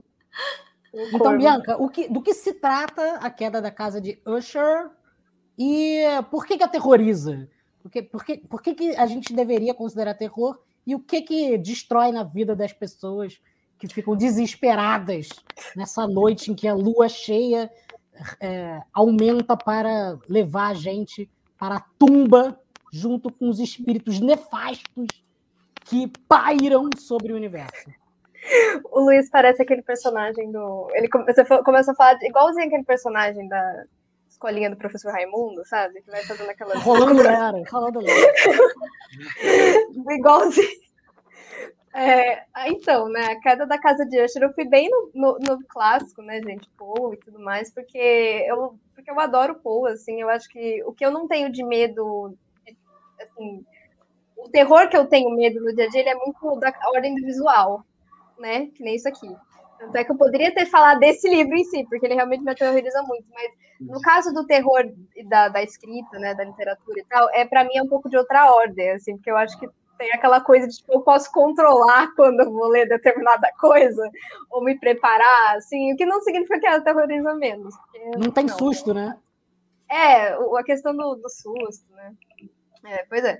Então, 1.12 1.36
Bianca, 1.36 1.76
o 1.76 1.88
que, 1.88 2.08
do 2.08 2.22
que 2.22 2.32
se 2.32 2.54
trata 2.54 3.16
a 3.16 3.28
queda 3.30 3.60
da 3.60 3.70
casa 3.70 4.00
de 4.00 4.20
Usher 4.24 4.90
e 5.58 6.02
por 6.30 6.46
que, 6.46 6.56
que 6.56 6.64
aterroriza? 6.64 7.48
Por, 7.82 7.90
que, 7.90 8.02
por, 8.02 8.24
que, 8.24 8.38
por 8.38 8.62
que, 8.62 8.74
que 8.74 8.96
a 8.96 9.06
gente 9.06 9.34
deveria 9.34 9.74
considerar 9.74 10.14
terror 10.14 10.58
e 10.86 10.94
o 10.94 11.00
que, 11.00 11.22
que 11.22 11.58
destrói 11.58 12.12
na 12.12 12.24
vida 12.24 12.54
das 12.54 12.72
pessoas 12.72 13.40
que 13.78 13.88
ficam 13.88 14.16
desesperadas 14.16 15.28
nessa 15.76 16.06
noite 16.06 16.50
em 16.50 16.54
que 16.54 16.68
a 16.68 16.74
lua 16.74 17.08
cheia 17.08 17.70
é, 18.40 18.80
aumenta 18.92 19.56
para 19.56 20.18
levar 20.28 20.68
a 20.68 20.74
gente 20.74 21.28
para 21.58 21.76
a 21.76 21.84
tumba 21.98 22.58
junto 22.92 23.32
com 23.32 23.48
os 23.48 23.58
espíritos 23.58 24.20
nefastos 24.20 25.08
que 25.84 26.10
pairam 26.28 26.88
sobre 26.98 27.32
o 27.32 27.36
universo. 27.36 27.90
O 28.92 29.00
Luiz 29.00 29.30
parece 29.30 29.62
aquele 29.62 29.82
personagem 29.82 30.52
do. 30.52 30.88
Ele 30.92 31.08
começou, 31.08 31.64
começou 31.64 31.92
a 31.92 31.96
falar 31.96 32.22
igualzinho 32.22 32.66
aquele 32.66 32.84
personagem 32.84 33.48
da 33.48 33.84
escolinha 34.44 34.70
do 34.70 34.76
professor 34.76 35.10
Raimundo, 35.12 35.64
sabe? 35.64 36.02
Que 36.02 36.10
vai 36.10 36.22
fazendo 36.22 36.50
aquelas. 36.50 36.82
Rolando 36.82 37.22
lera, 37.22 37.62
rolando 37.70 38.00
lera. 38.00 38.34
igualzinho. 40.10 40.84
É, 41.96 42.44
então, 42.66 43.08
né, 43.08 43.24
a 43.26 43.40
queda 43.40 43.64
da 43.64 43.78
casa 43.78 44.04
de 44.04 44.20
Usher, 44.20 44.42
eu 44.42 44.52
fui 44.52 44.64
bem 44.64 44.90
no, 44.90 45.10
no, 45.14 45.38
no, 45.38 45.64
clássico, 45.68 46.22
né, 46.22 46.42
gente, 46.42 46.68
Poe 46.76 47.14
e 47.14 47.18
tudo 47.18 47.38
mais, 47.38 47.72
porque 47.72 48.44
eu, 48.48 48.76
porque 48.92 49.08
eu 49.08 49.20
adoro 49.20 49.60
Poe, 49.60 49.92
assim, 49.92 50.20
eu 50.20 50.28
acho 50.28 50.48
que 50.48 50.82
o 50.84 50.92
que 50.92 51.06
eu 51.06 51.12
não 51.12 51.28
tenho 51.28 51.52
de 51.52 51.62
medo, 51.64 52.36
assim, 53.20 53.64
o 54.36 54.48
terror 54.48 54.88
que 54.88 54.96
eu 54.96 55.06
tenho 55.06 55.36
medo 55.36 55.60
no 55.60 55.72
dia 55.72 55.84
a 55.84 55.88
dia, 55.88 56.00
ele 56.00 56.08
é 56.08 56.16
muito 56.16 56.58
da 56.58 56.74
ordem 56.92 57.14
do 57.14 57.24
visual, 57.24 57.84
né, 58.40 58.66
que 58.74 58.82
nem 58.82 58.96
isso 58.96 59.08
aqui. 59.08 59.28
Tanto 59.84 59.96
é 59.96 60.04
que 60.04 60.12
eu 60.12 60.16
poderia 60.16 60.54
ter 60.54 60.66
falado 60.66 61.00
desse 61.00 61.28
livro 61.28 61.54
em 61.54 61.64
si, 61.64 61.84
porque 61.88 62.06
ele 62.06 62.14
realmente 62.14 62.42
me 62.42 62.50
aterroriza 62.50 63.02
muito, 63.02 63.26
mas 63.32 63.52
no 63.80 64.00
caso 64.00 64.32
do 64.32 64.46
terror 64.46 64.84
da, 65.28 65.48
da 65.48 65.62
escrita, 65.62 66.18
né, 66.18 66.34
da 66.34 66.44
literatura 66.44 67.00
e 67.00 67.04
tal, 67.04 67.28
é 67.32 67.44
para 67.44 67.64
mim 67.64 67.76
é 67.76 67.82
um 67.82 67.88
pouco 67.88 68.08
de 68.08 68.16
outra 68.16 68.50
ordem, 68.52 68.90
assim, 68.90 69.16
porque 69.16 69.30
eu 69.30 69.36
acho 69.36 69.58
que 69.58 69.68
tem 69.98 70.12
aquela 70.12 70.40
coisa 70.40 70.66
de 70.66 70.76
tipo, 70.76 70.92
eu 70.92 71.02
posso 71.02 71.30
controlar 71.30 72.12
quando 72.16 72.40
eu 72.40 72.50
vou 72.50 72.68
ler 72.68 72.88
determinada 72.88 73.50
coisa, 73.60 74.08
ou 74.50 74.64
me 74.64 74.78
preparar, 74.78 75.56
assim, 75.56 75.92
o 75.92 75.96
que 75.96 76.06
não 76.06 76.20
significa 76.20 76.58
que 76.58 76.66
ela 76.66 76.80
terroriza 76.80 77.34
menos. 77.34 77.74
Não 78.16 78.30
tem 78.30 78.46
não, 78.46 78.56
susto, 78.56 78.94
né? 78.94 79.16
É, 79.88 80.32
a 80.32 80.64
questão 80.64 80.96
do, 80.96 81.16
do 81.16 81.28
susto, 81.28 81.92
né? 81.94 82.14
É, 82.86 83.04
pois 83.08 83.24
é. 83.24 83.38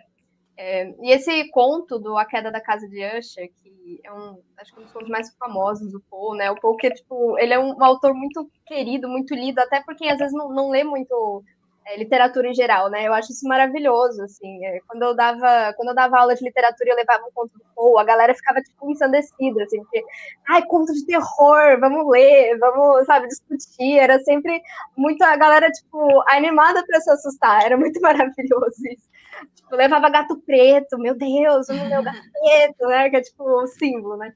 É. 0.57 0.95
E 1.01 1.13
esse 1.13 1.51
conto 1.51 1.99
do 1.99 2.17
A 2.17 2.25
Queda 2.25 2.51
da 2.51 2.61
Casa 2.61 2.89
de 2.89 3.05
Usher, 3.19 3.51
que 3.63 4.01
é 4.05 4.13
um, 4.13 4.39
acho 4.57 4.73
que 4.73 4.81
um 4.81 4.85
dos 4.85 4.93
contos 4.93 5.09
mais 5.09 5.35
famosos 5.37 5.91
do 5.91 6.01
Poe, 6.09 6.39
né? 6.39 6.51
O 6.51 6.61
Poe, 6.61 6.77
que, 6.77 6.91
tipo, 6.91 7.39
ele 7.39 7.55
é 7.55 7.59
um, 7.59 7.77
um 7.77 7.85
autor 7.85 8.15
muito 8.15 8.49
querido, 8.67 9.09
muito 9.09 9.35
lido, 9.35 9.59
até 9.59 9.83
porque 9.83 10.07
às 10.07 10.19
vezes 10.19 10.33
não, 10.33 10.51
não 10.51 10.71
lê 10.71 10.85
muito 10.85 11.43
é, 11.87 11.97
literatura 11.99 12.49
em 12.49 12.55
geral, 12.55 12.89
né? 12.89 13.07
Eu 13.07 13.13
acho 13.13 13.33
isso 13.33 13.47
maravilhoso, 13.49 14.23
assim. 14.23 14.65
É, 14.65 14.79
quando 14.87 15.03
eu 15.03 15.15
dava, 15.15 15.73
quando 15.77 15.89
eu 15.89 15.95
dava 15.95 16.19
aula 16.19 16.35
de 16.37 16.45
literatura, 16.45 16.91
eu 16.91 16.97
levava 16.97 17.25
um 17.25 17.33
conto 17.35 17.53
do 17.59 17.65
Poe, 17.75 18.01
a 18.01 18.05
galera 18.05 18.35
ficava 18.35 18.61
tipo 18.63 18.91
ensandecida, 18.91 19.65
assim, 19.65 19.83
porque, 19.83 20.05
ai, 20.49 20.63
conto 20.67 20.93
de 20.93 21.05
terror, 21.05 21.81
vamos 21.81 22.09
ler, 22.11 22.57
vamos, 22.59 23.05
sabe, 23.07 23.27
discutir. 23.27 23.99
Era 23.99 24.21
sempre 24.21 24.63
muito 24.97 25.23
a 25.23 25.37
galera 25.37 25.69
tipo 25.71 26.23
animada 26.29 26.85
para 26.87 27.01
se 27.01 27.11
assustar. 27.11 27.65
Era 27.65 27.77
muito 27.77 28.01
maravilhoso 28.01 28.77
isso. 28.89 29.14
Tipo, 29.55 29.77
levava 29.77 30.11
gato 30.11 30.41
preto, 30.45 30.99
meu 30.99 31.17
Deus, 31.17 31.69
o 31.69 31.75
meu 31.75 32.03
gato 32.03 32.23
preto, 32.33 32.87
né? 32.89 33.11
Que 33.11 33.17
é 33.17 33.21
tipo 33.23 33.45
o 33.45 33.67
símbolo, 33.67 34.17
né? 34.17 34.33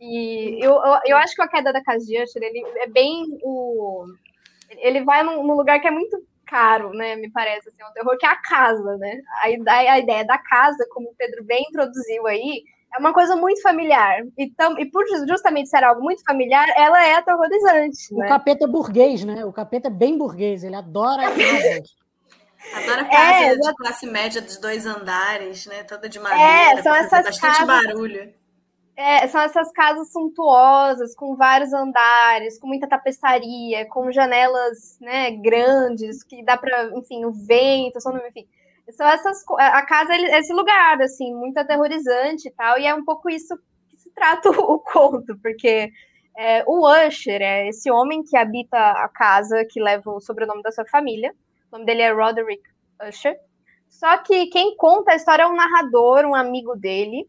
E 0.00 0.58
eu, 0.62 0.72
eu, 0.72 1.00
eu 1.06 1.16
acho 1.16 1.34
que 1.34 1.42
a 1.42 1.48
queda 1.48 1.72
da 1.72 1.82
casa 1.82 2.04
de 2.04 2.22
Usher, 2.22 2.42
ele 2.42 2.62
é 2.78 2.86
bem 2.86 3.24
o 3.42 4.06
ele 4.78 5.04
vai 5.04 5.22
num, 5.22 5.46
num 5.46 5.54
lugar 5.54 5.80
que 5.80 5.86
é 5.86 5.90
muito 5.90 6.18
caro, 6.46 6.90
né? 6.90 7.16
Me 7.16 7.30
parece 7.30 7.68
assim, 7.68 7.82
é 7.82 7.86
um 7.86 7.92
terror 7.92 8.16
que 8.18 8.26
é 8.26 8.28
a 8.28 8.36
casa, 8.36 8.96
né? 8.98 9.20
A 9.42 9.50
ideia, 9.50 9.92
a 9.92 9.98
ideia 9.98 10.24
da 10.24 10.38
casa, 10.38 10.86
como 10.90 11.08
o 11.08 11.14
Pedro 11.16 11.44
bem 11.44 11.64
introduziu 11.68 12.26
aí, 12.26 12.62
é 12.94 13.00
uma 13.00 13.12
coisa 13.12 13.36
muito 13.36 13.60
familiar. 13.62 14.22
E, 14.38 14.50
tam, 14.50 14.78
e 14.78 14.86
por 14.86 15.04
justamente 15.28 15.68
ser 15.68 15.82
algo 15.82 16.02
muito 16.02 16.22
familiar, 16.24 16.68
ela 16.76 17.04
é 17.04 17.14
aterrorizante. 17.14 18.12
O 18.12 18.18
né? 18.18 18.28
capeta 18.28 18.64
é 18.64 18.68
burguês, 18.68 19.24
né? 19.24 19.44
O 19.44 19.52
capeta 19.52 19.88
é 19.88 19.90
bem 19.90 20.16
burguês, 20.16 20.62
ele 20.62 20.76
adora 20.76 21.22
casas. 21.34 21.96
Adora 22.74 23.04
casa 23.04 23.44
é, 23.44 23.56
de 23.56 23.74
classe 23.74 24.06
média 24.06 24.42
dos 24.42 24.58
dois 24.58 24.86
andares, 24.86 25.66
né? 25.66 25.82
Toda 25.84 26.08
de 26.08 26.18
madeira, 26.18 26.78
é, 26.78 26.82
são 26.82 26.94
essas 26.94 27.24
bastante 27.24 27.40
casas... 27.40 27.66
barulho. 27.66 28.34
É, 28.96 29.28
são 29.28 29.42
essas 29.42 29.70
casas 29.72 30.10
suntuosas, 30.10 31.14
com 31.14 31.36
vários 31.36 31.70
andares, 31.74 32.58
com 32.58 32.66
muita 32.66 32.88
tapeçaria, 32.88 33.86
com 33.90 34.10
janelas 34.10 34.98
né, 35.00 35.32
grandes, 35.32 36.22
que 36.24 36.42
dá 36.42 36.56
para, 36.56 36.96
enfim, 36.96 37.26
o 37.26 37.30
vento, 37.30 37.98
enfim. 38.26 38.48
São 38.92 39.06
essas, 39.06 39.44
a 39.58 39.84
casa 39.84 40.14
é 40.14 40.38
esse 40.38 40.52
lugar, 40.52 41.02
assim, 41.02 41.34
muito 41.34 41.58
aterrorizante 41.58 42.48
e 42.48 42.50
tal, 42.52 42.78
e 42.78 42.86
é 42.86 42.94
um 42.94 43.04
pouco 43.04 43.28
isso 43.28 43.54
que 43.90 43.98
se 43.98 44.10
trata 44.14 44.48
o, 44.58 44.78
conto, 44.78 45.36
porque 45.42 45.90
é, 46.34 46.64
o 46.66 46.88
Usher 46.88 47.42
é 47.42 47.68
esse 47.68 47.90
homem 47.90 48.22
que 48.22 48.36
habita 48.36 48.78
a 48.78 49.08
casa 49.08 49.62
que 49.68 49.78
leva 49.78 50.10
o 50.10 50.20
sobrenome 50.20 50.62
da 50.62 50.72
sua 50.72 50.86
família, 50.86 51.34
nome 51.76 51.86
dele 51.86 52.02
é 52.02 52.12
Roderick 52.12 52.62
Usher, 53.08 53.38
só 53.88 54.18
que 54.18 54.46
quem 54.46 54.76
conta 54.76 55.12
a 55.12 55.16
história 55.16 55.44
é 55.44 55.46
um 55.46 55.54
narrador, 55.54 56.24
um 56.24 56.34
amigo 56.34 56.74
dele, 56.76 57.28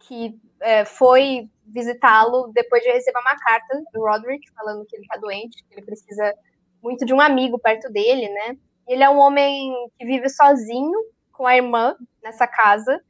que 0.00 0.38
é, 0.60 0.84
foi 0.84 1.48
visitá-lo 1.66 2.50
depois 2.52 2.82
de 2.82 2.90
receber 2.90 3.18
uma 3.18 3.36
carta 3.36 3.82
do 3.92 4.00
Roderick 4.00 4.50
falando 4.52 4.84
que 4.86 4.96
ele 4.96 5.04
está 5.04 5.16
doente, 5.16 5.62
que 5.64 5.74
ele 5.74 5.84
precisa 5.84 6.34
muito 6.82 7.04
de 7.04 7.14
um 7.14 7.20
amigo 7.20 7.58
perto 7.58 7.90
dele, 7.90 8.28
né? 8.28 8.56
Ele 8.86 9.02
é 9.02 9.08
um 9.08 9.18
homem 9.18 9.72
que 9.98 10.04
vive 10.04 10.28
sozinho 10.28 10.98
com 11.32 11.46
a 11.46 11.56
irmã 11.56 11.96
nessa 12.22 12.46
casa, 12.46 13.00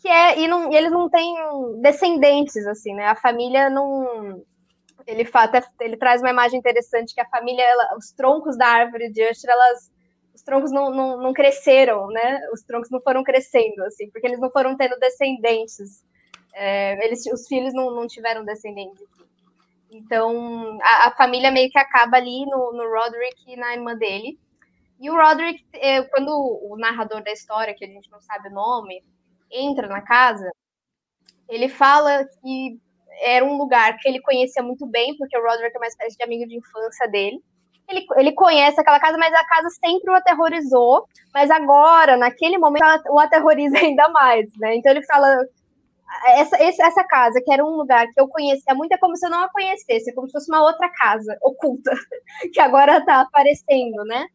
que 0.00 0.08
é 0.08 0.38
e, 0.38 0.48
não, 0.48 0.72
e 0.72 0.76
eles 0.76 0.90
não 0.90 1.08
têm 1.08 1.34
descendentes 1.80 2.66
assim, 2.66 2.94
né? 2.94 3.06
A 3.06 3.14
família 3.14 3.68
não 3.68 4.42
ele 5.06 5.28
até 5.32 5.62
ele 5.80 5.96
traz 5.96 6.20
uma 6.20 6.30
imagem 6.30 6.58
interessante 6.58 7.14
que 7.14 7.20
a 7.20 7.28
família, 7.28 7.62
ela, 7.62 7.96
os 7.96 8.12
troncos 8.12 8.56
da 8.56 8.66
árvore 8.66 9.10
de 9.10 9.22
Usher, 9.22 9.50
elas 9.50 9.90
os 10.38 10.42
troncos 10.42 10.70
não, 10.70 10.90
não, 10.90 11.20
não 11.20 11.32
cresceram, 11.32 12.06
né? 12.08 12.40
Os 12.52 12.62
troncos 12.62 12.90
não 12.90 13.00
foram 13.00 13.24
crescendo 13.24 13.82
assim, 13.84 14.08
porque 14.10 14.26
eles 14.26 14.38
não 14.38 14.50
foram 14.50 14.76
tendo 14.76 14.96
descendentes 14.98 16.04
é, 16.54 17.04
eles, 17.04 17.24
os 17.26 17.46
filhos 17.46 17.72
não, 17.74 17.94
não 17.94 18.06
tiveram 18.06 18.44
descendentes. 18.44 19.06
Então, 19.90 20.78
a, 20.82 21.08
a, 21.08 21.16
família 21.16 21.50
meio 21.50 21.70
que 21.70 21.78
acaba 21.78 22.16
ali 22.16 22.44
no, 22.46 22.72
no 22.72 22.90
Roderick 22.90 23.44
e 23.46 23.56
na 23.56 23.74
irmã 23.74 23.94
dele. 23.96 24.38
E 25.00 25.08
o 25.08 25.16
Roderick, 25.16 25.64
é, 25.72 26.02
quando 26.02 26.30
o 26.30 26.76
narrador 26.76 27.22
da 27.22 27.32
história, 27.32 27.74
que 27.74 27.84
a 27.84 27.88
gente 27.88 28.10
não 28.10 28.20
sabe 28.20 28.48
o 28.48 28.52
nome, 28.52 29.04
entra 29.50 29.86
na 29.86 30.02
casa, 30.02 30.50
ele 31.48 31.68
fala 31.68 32.24
que 32.24 32.78
era 33.22 33.44
um 33.44 33.56
lugar 33.56 33.96
que 33.98 34.08
ele 34.08 34.20
conhecia 34.20 34.62
muito 34.62 34.84
bem, 34.86 35.16
porque 35.16 35.38
o 35.38 35.42
Roderick 35.42 35.76
é 35.76 35.78
uma 35.78 35.86
espécie 35.86 36.16
de 36.16 36.24
amigo 36.24 36.46
de 36.46 36.56
infância 36.56 37.08
dele. 37.08 37.42
Ele, 37.88 38.06
ele 38.16 38.32
conhece 38.32 38.80
aquela 38.80 39.00
casa, 39.00 39.16
mas 39.16 39.32
a 39.32 39.44
casa 39.44 39.70
sempre 39.70 40.10
o 40.10 40.14
aterrorizou. 40.14 41.06
Mas 41.32 41.50
agora, 41.50 42.16
naquele 42.16 42.58
momento, 42.58 42.84
o 43.10 43.18
aterroriza 43.18 43.78
ainda 43.78 44.08
mais, 44.10 44.46
né? 44.58 44.76
Então 44.76 44.92
ele 44.92 45.04
fala 45.06 45.44
essa, 46.26 46.56
essa 46.56 47.04
casa, 47.04 47.40
que 47.44 47.52
era 47.52 47.64
um 47.64 47.76
lugar 47.76 48.06
que 48.08 48.20
eu 48.20 48.28
conhecia 48.28 48.74
muito, 48.74 48.92
é 48.92 48.98
como 48.98 49.16
se 49.16 49.26
eu 49.26 49.30
não 49.30 49.44
a 49.44 49.50
conhecesse, 49.50 50.10
é 50.10 50.14
como 50.14 50.26
se 50.26 50.32
fosse 50.32 50.50
uma 50.50 50.62
outra 50.62 50.88
casa 50.90 51.36
oculta, 51.42 51.90
que 52.52 52.60
agora 52.60 52.98
está 52.98 53.20
aparecendo, 53.20 54.04
né? 54.04 54.26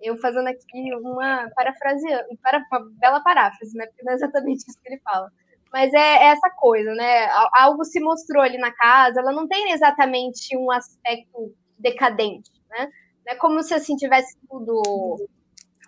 Eu 0.00 0.16
fazendo 0.18 0.48
aqui 0.48 0.94
uma 0.94 1.48
parafraseando, 1.54 2.24
para, 2.42 2.62
uma 2.70 2.90
bela 2.92 3.20
paráfrase, 3.20 3.76
né? 3.76 3.86
Porque 3.86 4.02
não 4.04 4.12
é 4.12 4.16
exatamente 4.16 4.64
isso 4.68 4.78
que 4.82 4.88
ele 4.88 5.00
fala. 5.00 5.30
Mas 5.72 5.92
é, 5.92 5.98
é 5.98 6.24
essa 6.28 6.50
coisa, 6.50 6.94
né? 6.94 7.28
Algo 7.54 7.84
se 7.84 8.00
mostrou 8.00 8.42
ali 8.42 8.58
na 8.58 8.72
casa, 8.72 9.20
ela 9.20 9.32
não 9.32 9.48
tem 9.48 9.72
exatamente 9.72 10.56
um 10.56 10.70
aspecto 10.70 11.52
decadente, 11.78 12.50
né? 12.76 12.90
É 13.26 13.34
como 13.34 13.62
se 13.62 13.74
assim 13.74 13.96
tivesse 13.96 14.36
tudo 14.48 15.28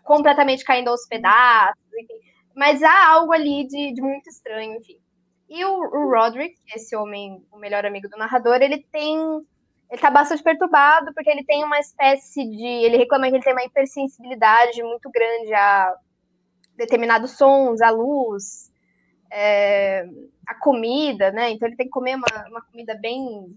completamente 0.03 0.64
caindo 0.64 0.88
aos 0.88 1.07
pedaços, 1.07 1.77
enfim. 1.94 2.18
Mas 2.55 2.83
há 2.83 3.09
algo 3.11 3.33
ali 3.33 3.66
de, 3.68 3.92
de 3.92 4.01
muito 4.01 4.29
estranho, 4.29 4.77
enfim. 4.79 4.98
E 5.48 5.64
o, 5.64 5.79
o 5.79 6.11
Roderick, 6.11 6.57
esse 6.74 6.96
homem, 6.96 7.42
o 7.53 7.59
melhor 7.59 7.87
amigo 7.87 8.09
do 8.09 8.18
narrador, 8.18 8.61
ele 8.61 8.85
tem. 8.90 9.16
Ele 9.90 10.01
tá 10.03 10.11
bastante 10.11 10.42
perturbado, 10.42 11.14
porque 11.14 11.31
ele 11.31 11.44
tem 11.44 11.64
uma 11.64 11.79
espécie 11.79 12.44
de. 12.44 12.66
Ele 12.66 12.98
reclama 12.98 13.29
que 13.29 13.37
ele 13.37 13.44
tem 13.44 13.55
uma 13.55 13.64
hipersensibilidade 13.64 14.83
muito 14.83 15.11
grande 15.11 15.55
a 15.55 15.94
determinados 16.77 17.33
sons, 17.33 17.81
a 17.81 17.90
luz, 17.90 18.70
é, 19.33 20.05
a 20.46 20.55
comida, 20.55 21.31
né? 21.33 21.51
Então 21.51 21.66
ele 21.66 21.77
tem 21.77 21.87
que 21.87 21.92
comer 21.92 22.16
uma, 22.16 22.48
uma 22.51 22.62
comida 22.62 22.94
bem 23.01 23.57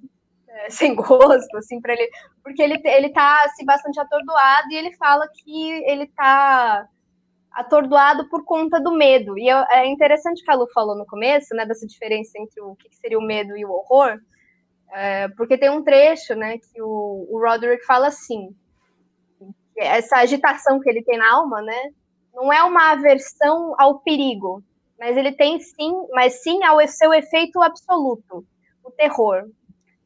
é, 0.52 0.70
sem 0.70 0.96
gosto, 0.96 1.58
assim, 1.58 1.80
para 1.80 1.94
ele. 1.94 2.10
Porque 2.44 2.62
ele, 2.62 2.80
ele 2.84 3.10
tá 3.10 3.44
assim, 3.46 3.66
bastante 3.66 4.00
atordoado 4.00 4.68
e 4.72 4.76
ele 4.76 4.96
fala 4.98 5.28
que 5.28 5.72
ele 5.86 6.08
tá 6.08 6.88
atordoado 7.52 8.30
por 8.30 8.46
conta 8.46 8.80
do 8.80 8.92
medo. 8.92 9.38
E 9.38 9.50
é 9.50 9.86
interessante 9.86 10.44
que 10.44 10.52
a 10.52 10.56
Lu 10.56 10.68
falou 10.74 10.96
no 10.96 11.06
começo, 11.06 11.54
né, 11.54 11.66
dessa 11.66 11.86
diferença 11.86 12.32
entre 12.38 12.62
o 12.62 12.76
que 12.76 12.96
seria 12.96 13.20
o 13.20 13.26
medo 13.26 13.58
e 13.58 13.66
o 13.66 13.72
horror, 13.72 14.20
é, 14.90 15.28
porque 15.30 15.58
tem 15.58 15.70
um 15.70 15.84
trecho, 15.84 16.34
né, 16.36 16.58
que 16.58 16.82
o, 16.82 17.28
o 17.30 17.40
Roderick 17.40 17.86
fala 17.86 18.08
assim, 18.08 18.56
essa 19.78 20.18
agitação 20.18 20.80
que 20.80 20.90
ele 20.90 21.04
tem 21.04 21.18
na 21.18 21.34
alma, 21.34 21.62
né, 21.62 21.92
não 22.34 22.52
é 22.52 22.64
uma 22.64 22.92
aversão 22.92 23.76
ao 23.78 24.00
perigo, 24.00 24.64
mas 24.98 25.18
ele 25.18 25.32
tem 25.32 25.60
sim, 25.60 25.94
mas 26.12 26.42
sim 26.42 26.64
ao 26.64 26.86
seu 26.88 27.14
efeito 27.14 27.62
absoluto, 27.62 28.46
o 28.84 28.92
terror. 28.92 29.44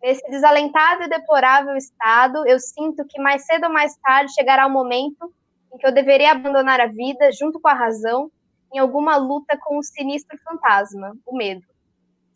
Nesse 0.05 0.21
desalentado 0.29 1.01
e 1.01 1.09
deplorável 1.09 1.75
estado, 1.75 2.47
eu 2.47 2.59
sinto 2.59 3.03
que 3.09 3.19
mais 3.19 3.43
cedo 3.43 3.63
ou 3.63 3.73
mais 3.73 3.97
tarde 3.97 4.35
chegará 4.35 4.67
o 4.67 4.69
momento 4.69 5.33
em 5.73 5.79
que 5.79 5.87
eu 5.87 5.91
deveria 5.91 6.29
abandonar 6.29 6.79
a 6.79 6.85
vida, 6.85 7.31
junto 7.31 7.59
com 7.59 7.67
a 7.67 7.73
razão, 7.73 8.29
em 8.71 8.77
alguma 8.77 9.15
luta 9.15 9.57
com 9.57 9.79
o 9.79 9.83
sinistro 9.83 10.37
fantasma, 10.43 11.17
o 11.25 11.35
medo. 11.35 11.63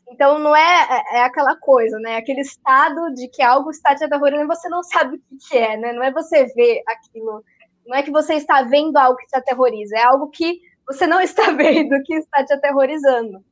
Então 0.10 0.40
não 0.40 0.56
é, 0.56 0.88
é, 1.14 1.18
é 1.18 1.24
aquela 1.24 1.56
coisa, 1.56 2.00
né? 2.00 2.18
Aquele 2.18 2.42
estado 2.42 3.14
de 3.14 3.28
que 3.28 3.44
algo 3.44 3.70
está 3.70 3.94
te 3.94 4.04
aterrorizando 4.04 4.46
e 4.52 4.56
você 4.56 4.68
não 4.68 4.82
sabe 4.82 5.18
o 5.18 5.38
que 5.38 5.56
é, 5.56 5.78
né? 5.78 5.94
Não 5.94 6.02
é 6.02 6.12
você 6.12 6.48
ver 6.48 6.82
aquilo, 6.88 7.44
não 7.86 7.96
é 7.96 8.02
que 8.02 8.10
você 8.10 8.34
está 8.34 8.64
vendo 8.64 8.98
algo 8.98 9.16
que 9.16 9.28
te 9.28 9.38
aterroriza, 9.38 9.96
é 9.96 10.02
algo 10.02 10.32
que 10.32 10.60
você 10.88 11.06
não 11.06 11.22
está 11.22 11.52
vendo 11.54 12.02
que 12.04 12.16
está 12.16 12.44
te 12.44 12.52
aterrorizando. 12.52 13.46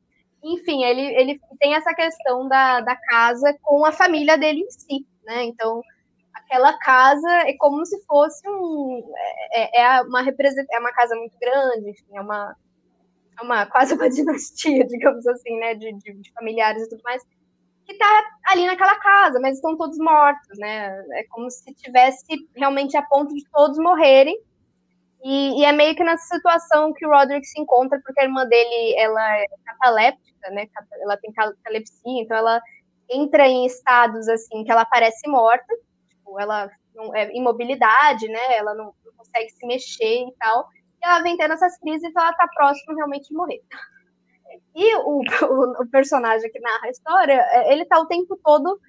Enfim, 0.53 0.83
ele, 0.83 1.01
ele 1.01 1.41
tem 1.59 1.75
essa 1.75 1.93
questão 1.93 2.47
da, 2.47 2.79
da 2.81 2.95
casa 2.95 3.53
com 3.61 3.85
a 3.85 3.91
família 3.91 4.37
dele 4.37 4.61
em 4.61 4.71
si, 4.71 5.05
né? 5.25 5.43
Então, 5.43 5.81
aquela 6.33 6.77
casa 6.79 7.29
é 7.47 7.53
como 7.57 7.85
se 7.85 8.01
fosse 8.05 8.47
um. 8.49 9.03
É, 9.51 9.81
é 9.81 10.01
uma, 10.01 10.21
é 10.21 10.79
uma 10.79 10.93
casa 10.93 11.15
muito 11.15 11.37
grande, 11.39 11.89
enfim, 11.89 12.05
é 12.13 12.21
uma, 12.21 12.55
é 13.39 13.43
uma 13.43 13.65
quase 13.67 13.93
uma 13.93 14.09
dinastia, 14.09 14.85
digamos 14.87 15.27
assim, 15.27 15.57
né? 15.59 15.75
De, 15.75 15.91
de, 15.93 16.13
de 16.13 16.31
familiares 16.31 16.83
e 16.83 16.89
tudo 16.89 17.01
mais, 17.03 17.21
que 17.85 17.91
está 17.93 18.23
ali 18.47 18.65
naquela 18.65 18.97
casa, 18.99 19.39
mas 19.41 19.55
estão 19.55 19.75
todos 19.75 19.97
mortos, 19.97 20.57
né? 20.57 20.97
É 21.13 21.25
como 21.29 21.51
se 21.51 21.73
tivesse 21.73 22.25
realmente 22.55 22.95
a 22.95 23.01
ponto 23.01 23.35
de 23.35 23.43
todos 23.51 23.77
morrerem 23.77 24.39
e, 25.23 25.61
e, 25.61 25.65
é 25.65 25.71
meio 25.71 25.95
que 25.95 26.03
nessa 26.03 26.35
situação 26.35 26.93
que 26.93 27.05
o 27.05 27.09
Roderick 27.09 27.45
se 27.45 27.59
encontra, 27.59 27.99
porque 28.03 28.19
a 28.19 28.23
irmã 28.23 28.45
dele, 28.45 28.95
ela 28.97 29.37
é 29.37 29.45
cataléptica, 29.65 30.49
né? 30.51 30.67
Ela 31.01 31.17
tem 31.17 31.31
catalepsia, 31.33 32.21
então 32.21 32.37
ela 32.37 32.61
entra 33.09 33.47
em 33.47 33.65
estados 33.65 34.27
assim 34.27 34.63
que 34.63 34.71
ela 34.71 34.85
parece 34.85 35.27
morta, 35.29 35.73
tipo, 36.09 36.39
ela 36.39 36.69
não 36.93 37.15
é 37.15 37.33
imobilidade, 37.35 38.27
né? 38.27 38.57
Ela 38.57 38.73
não, 38.75 38.93
não 39.05 39.13
consegue 39.17 39.49
se 39.49 39.65
mexer 39.65 40.27
e 40.27 40.33
tal. 40.39 40.67
E 41.01 41.07
ela 41.07 41.21
vem 41.21 41.37
tendo 41.37 41.53
essas 41.53 41.77
crises, 41.79 42.03
então 42.03 42.23
ela 42.23 42.33
tá 42.33 42.47
próxima 42.55 42.95
realmente 42.95 43.29
de 43.29 43.35
morrer. 43.35 43.61
E 44.73 44.95
o, 44.95 45.21
o, 45.43 45.83
o 45.83 45.89
personagem 45.89 46.49
que 46.49 46.59
narra 46.59 46.85
a 46.85 46.89
história, 46.89 47.33
é, 47.51 47.73
ele 47.73 47.85
tá 47.85 47.99
o 47.99 48.05
tempo 48.05 48.39
todo 48.41 48.79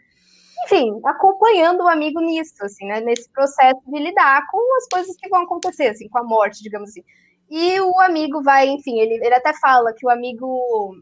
enfim, 0.64 1.00
acompanhando 1.04 1.82
o 1.82 1.88
amigo 1.88 2.20
nisso, 2.20 2.64
assim, 2.64 2.86
né, 2.86 3.00
nesse 3.00 3.30
processo 3.30 3.80
de 3.86 3.98
lidar 3.98 4.46
com 4.50 4.76
as 4.76 4.88
coisas 4.88 5.16
que 5.16 5.28
vão 5.28 5.42
acontecer, 5.42 5.88
assim, 5.88 6.08
com 6.08 6.18
a 6.18 6.24
morte, 6.24 6.62
digamos 6.62 6.90
assim. 6.90 7.04
E 7.50 7.80
o 7.80 7.98
amigo 8.00 8.42
vai, 8.42 8.68
enfim, 8.68 8.98
ele, 8.98 9.14
ele 9.14 9.34
até 9.34 9.54
fala 9.54 9.92
que 9.94 10.06
o 10.06 10.10
amigo, 10.10 10.96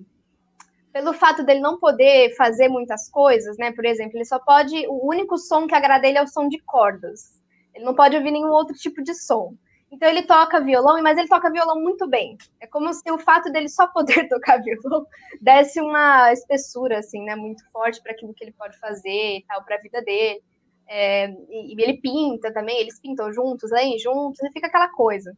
pelo 0.93 1.13
fato 1.13 1.43
dele 1.43 1.61
não 1.61 1.79
poder 1.79 2.35
fazer 2.37 2.69
muitas 2.69 3.11
coisas, 3.11 3.57
né, 3.59 3.73
por 3.73 3.85
exemplo, 3.85 4.17
ele 4.17 4.25
só 4.25 4.39
pode, 4.39 4.87
o 4.87 5.09
único 5.09 5.37
som 5.39 5.67
que 5.67 5.75
agrada 5.75 6.07
ele 6.07 6.19
é 6.19 6.23
o 6.23 6.29
som 6.29 6.49
de 6.49 6.59
cordas. 6.61 7.37
Ele 7.75 7.85
não 7.85 7.95
pode 7.95 8.17
ouvir 8.17 8.31
nenhum 8.31 8.51
outro 8.51 8.75
tipo 8.75 9.03
de 9.03 9.15
som. 9.15 9.55
Então 9.91 10.09
ele 10.09 10.23
toca 10.23 10.61
violão, 10.61 11.01
mas 11.03 11.17
ele 11.17 11.29
toca 11.29 11.51
violão 11.51 11.81
muito 11.81 12.09
bem. 12.09 12.37
É 12.61 12.67
como 12.67 12.93
se 12.93 13.09
o 13.11 13.19
fato 13.19 13.51
dele 13.51 13.69
só 13.69 13.87
poder 13.87 14.27
tocar 14.29 14.63
violão 14.63 15.07
desse 15.41 15.81
uma 15.81 16.33
espessura 16.33 16.99
assim, 16.99 17.23
né, 17.23 17.37
muito 17.37 17.65
forte 17.71 18.03
para 18.03 18.13
aquilo 18.13 18.35
que 18.35 18.45
ele 18.45 18.53
pode 18.53 18.79
fazer 18.79 19.39
e 19.39 19.45
tal 19.47 19.65
para 19.65 19.77
a 19.77 19.81
vida 19.81 20.03
dele. 20.03 20.43
É, 20.89 21.29
e, 21.49 21.75
e, 21.75 21.83
ele 21.83 22.01
pinta 22.01 22.53
também, 22.53 22.79
eles 22.81 23.01
pintam 23.01 23.33
juntos, 23.33 23.71
leem 23.73 23.99
juntos, 23.99 24.41
e 24.43 24.53
fica 24.53 24.69
aquela 24.69 24.89
coisa. 24.89 25.37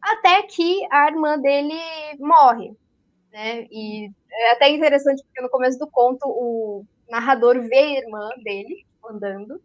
Até 0.00 0.42
que 0.42 0.86
a 0.90 1.08
irmã 1.08 1.38
dele 1.38 1.74
morre, 2.20 2.76
né? 3.32 3.66
E 3.70 4.10
é 4.30 4.50
até 4.52 4.68
interessante 4.70 5.24
porque 5.24 5.40
no 5.40 5.50
começo 5.50 5.78
do 5.78 5.88
conto 5.88 6.26
o 6.26 6.84
narrador 7.08 7.60
vê 7.62 7.78
a 7.78 7.98
irmã 8.00 8.28
dele 8.42 8.86
andando 9.04 9.60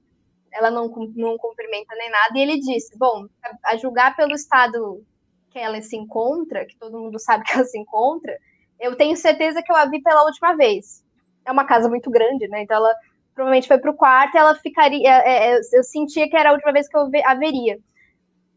ela 0.51 0.71
não, 0.71 0.87
não 1.15 1.37
cumprimenta 1.37 1.95
nem 1.95 2.09
nada, 2.09 2.37
e 2.37 2.41
ele 2.41 2.59
disse: 2.59 2.97
Bom, 2.97 3.27
a 3.65 3.75
julgar 3.77 4.15
pelo 4.15 4.33
estado 4.33 5.03
que 5.49 5.59
ela 5.59 5.81
se 5.81 5.95
encontra, 5.95 6.65
que 6.65 6.77
todo 6.77 6.99
mundo 6.99 7.19
sabe 7.19 7.43
que 7.43 7.53
ela 7.53 7.65
se 7.65 7.77
encontra, 7.77 8.37
eu 8.79 8.95
tenho 8.95 9.15
certeza 9.15 9.61
que 9.61 9.71
eu 9.71 9.75
a 9.75 9.85
vi 9.85 10.01
pela 10.01 10.23
última 10.25 10.55
vez. 10.55 11.03
É 11.45 11.51
uma 11.51 11.65
casa 11.65 11.89
muito 11.89 12.09
grande, 12.09 12.47
né? 12.47 12.63
Então 12.63 12.77
ela 12.77 12.95
provavelmente 13.33 13.67
foi 13.67 13.77
para 13.77 13.91
o 13.91 13.95
quarto 13.95 14.35
e 14.35 14.37
ela 14.37 14.55
ficaria. 14.55 15.09
É, 15.09 15.53
é, 15.53 15.59
eu 15.73 15.83
sentia 15.83 16.29
que 16.29 16.35
era 16.35 16.49
a 16.49 16.53
última 16.53 16.71
vez 16.71 16.87
que 16.87 16.97
eu 16.97 17.09
a 17.25 17.35
veria. 17.35 17.79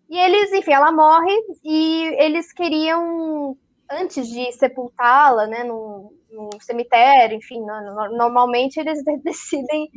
E 0.09 0.19
eles, 0.19 0.53
enfim, 0.53 0.73
ela 0.73 0.93
morre 0.93 1.35
e 1.65 2.15
eles 2.19 2.53
queriam, 2.53 3.57
antes 3.91 4.29
de 4.29 4.53
sepultá-la, 4.53 5.47
né, 5.47 5.65
no, 5.65 6.13
no 6.31 6.51
cemitério, 6.61 7.37
enfim, 7.37 7.61
no, 7.61 8.17
normalmente 8.17 8.79
eles 8.79 9.03
decidem 9.25 9.89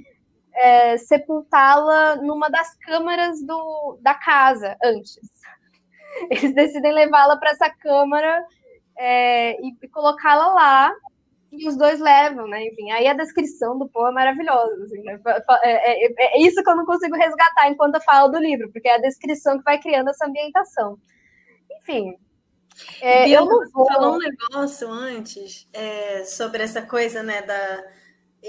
é, 0.56 0.98
sepultá-la 0.98 2.16
numa 2.18 2.50
das 2.50 2.76
câmaras 2.78 3.42
do, 3.46 3.98
da 4.02 4.14
casa 4.14 4.78
antes. 4.84 5.20
Eles 6.32 6.54
decidem 6.54 6.94
levá-la 6.94 7.38
para 7.38 7.52
essa 7.52 7.70
câmara 7.70 8.46
é, 8.98 9.62
e, 9.62 9.76
e 9.82 9.88
colocá-la 9.90 10.54
lá, 10.54 10.96
e 11.52 11.68
os 11.68 11.78
dois 11.78 12.00
levam, 12.00 12.48
né? 12.48 12.66
Enfim, 12.66 12.92
aí 12.92 13.08
a 13.08 13.14
descrição 13.14 13.78
do 13.78 13.88
povo 13.88 14.08
é 14.08 14.12
maravilhosa. 14.12 14.84
Assim, 14.84 15.02
né? 15.02 15.20
é, 15.64 16.06
é, 16.06 16.14
é, 16.18 16.42
isso 16.42 16.62
que 16.62 16.70
eu 16.70 16.76
não 16.76 16.86
consigo 16.86 17.16
resgatar 17.16 17.70
enquanto 17.70 17.96
eu 17.96 18.02
falo 18.02 18.30
do 18.30 18.40
livro, 18.40 18.72
porque 18.72 18.88
é 18.88 18.96
a 18.96 19.02
descrição 19.02 19.58
que 19.58 19.64
vai 19.64 19.80
criando 19.80 20.10
essa 20.10 20.26
ambientação. 20.26 20.98
Enfim. 21.80 22.18
É, 23.02 23.30
eu 23.30 23.46
não 23.46 23.70
vou... 23.72 23.88
falou 23.88 24.16
um 24.16 24.18
negócio 24.18 24.90
antes 24.90 25.68
é, 25.72 26.26
sobre 26.26 26.62
essa 26.62 26.82
coisa, 26.82 27.24
né, 27.24 27.42
da, 27.42 27.84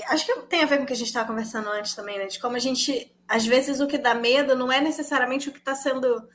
Acho 0.09 0.27
que 0.27 0.41
tem 0.43 0.63
a 0.63 0.67
ver 0.67 0.79
com 0.79 0.85
o 0.85 0.87
que 0.87 0.93
a 0.93 0.97
gente 0.97 1.09
estava 1.09 1.29
conversando 1.29 1.69
antes 1.71 1.95
também, 1.95 2.19
né? 2.19 2.27
De 2.27 2.39
como 2.39 2.57
a 2.57 2.61
gente, 2.61 3.15
às 3.27 3.47
vezes, 3.47 3.81
o 3.81 3.87
que 3.87 3.99
dá 3.99 4.15
medo 4.15 4.55
não 4.55 4.71
é 4.71 4.81
necessariamente 4.81 5.49
o 5.49 5.53
que 5.53 5.59
está 5.59 5.75
sendo 5.75 6.29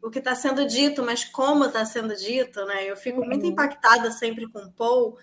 o 0.00 0.10
que 0.10 0.20
está 0.20 0.34
sendo 0.34 0.64
dito, 0.64 1.02
mas 1.02 1.24
como 1.24 1.64
está 1.64 1.84
sendo 1.84 2.14
dito, 2.14 2.64
né? 2.66 2.84
Eu 2.88 2.96
fico 2.96 3.24
muito 3.24 3.44
uhum. 3.44 3.50
impactada 3.50 4.10
sempre 4.10 4.48
com 4.48 4.60
o 4.60 4.72
Paul, 4.72 5.18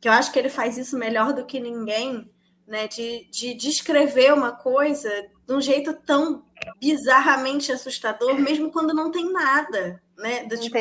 que 0.00 0.08
eu 0.08 0.12
acho 0.12 0.32
que 0.32 0.38
ele 0.38 0.48
faz 0.48 0.78
isso 0.78 0.96
melhor 0.96 1.32
do 1.32 1.44
que 1.44 1.58
ninguém, 1.58 2.30
né? 2.66 2.86
De, 2.86 3.28
de 3.30 3.54
descrever 3.54 4.32
uma 4.32 4.52
coisa 4.52 5.10
de 5.46 5.52
um 5.52 5.60
jeito 5.60 5.92
tão 5.92 6.44
bizarramente 6.78 7.72
assustador, 7.72 8.34
mesmo 8.38 8.70
quando 8.70 8.94
não 8.94 9.10
tem 9.10 9.32
nada, 9.32 10.00
né? 10.16 10.44
Do, 10.44 10.56
tipo, 10.58 10.78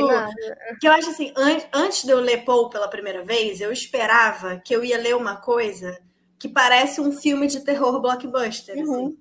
que 0.79 0.87
eu 0.87 0.91
acho 0.91 1.09
assim, 1.09 1.33
an 1.35 1.57
antes 1.73 2.03
de 2.03 2.11
eu 2.11 2.19
ler 2.19 2.45
Paul 2.45 2.69
pela 2.69 2.87
primeira 2.87 3.23
vez, 3.23 3.61
eu 3.61 3.71
esperava 3.71 4.59
que 4.59 4.75
eu 4.75 4.83
ia 4.83 4.97
ler 4.97 5.15
uma 5.15 5.37
coisa 5.37 5.99
que 6.39 6.47
parece 6.47 7.01
um 7.01 7.11
filme 7.11 7.47
de 7.47 7.59
terror 7.59 8.01
blockbuster, 8.01 8.77
uhum. 8.77 8.81
assim, 8.81 9.17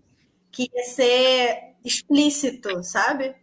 que 0.53 0.71
ia 0.73 0.85
ser 0.85 1.75
explícito, 1.85 2.83
sabe? 2.85 3.35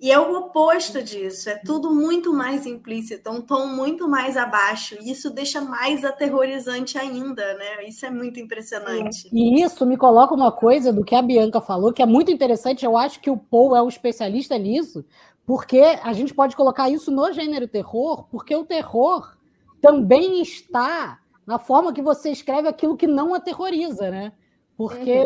E 0.00 0.12
é 0.12 0.20
o 0.20 0.36
oposto 0.36 1.02
disso, 1.02 1.50
é 1.50 1.56
tudo 1.56 1.92
muito 1.92 2.32
mais 2.32 2.66
implícito, 2.66 3.28
um 3.30 3.40
tom 3.40 3.66
muito 3.66 4.08
mais 4.08 4.36
abaixo, 4.36 4.96
e 5.00 5.10
isso 5.10 5.28
deixa 5.28 5.60
mais 5.60 6.04
aterrorizante 6.04 6.96
ainda, 6.96 7.54
né? 7.54 7.84
Isso 7.84 8.06
é 8.06 8.10
muito 8.10 8.38
impressionante. 8.38 9.28
E 9.32 9.60
isso 9.60 9.84
me 9.84 9.96
coloca 9.96 10.32
uma 10.32 10.52
coisa 10.52 10.92
do 10.92 11.04
que 11.04 11.16
a 11.16 11.22
Bianca 11.22 11.60
falou, 11.60 11.92
que 11.92 12.00
é 12.00 12.06
muito 12.06 12.30
interessante, 12.30 12.84
eu 12.84 12.96
acho 12.96 13.18
que 13.18 13.28
o 13.28 13.36
Paul 13.36 13.74
é 13.74 13.82
um 13.82 13.88
especialista 13.88 14.56
nisso, 14.56 15.04
porque 15.44 15.80
a 15.80 16.12
gente 16.12 16.32
pode 16.32 16.54
colocar 16.54 16.88
isso 16.88 17.10
no 17.10 17.32
gênero 17.32 17.66
terror, 17.66 18.24
porque 18.30 18.54
o 18.54 18.64
terror 18.64 19.36
também 19.80 20.40
está 20.40 21.18
na 21.48 21.58
forma 21.58 21.94
que 21.94 22.02
você 22.02 22.30
escreve 22.30 22.68
aquilo 22.68 22.94
que 22.94 23.06
não 23.06 23.32
aterroriza, 23.32 24.10
né? 24.10 24.34
Porque 24.76 25.24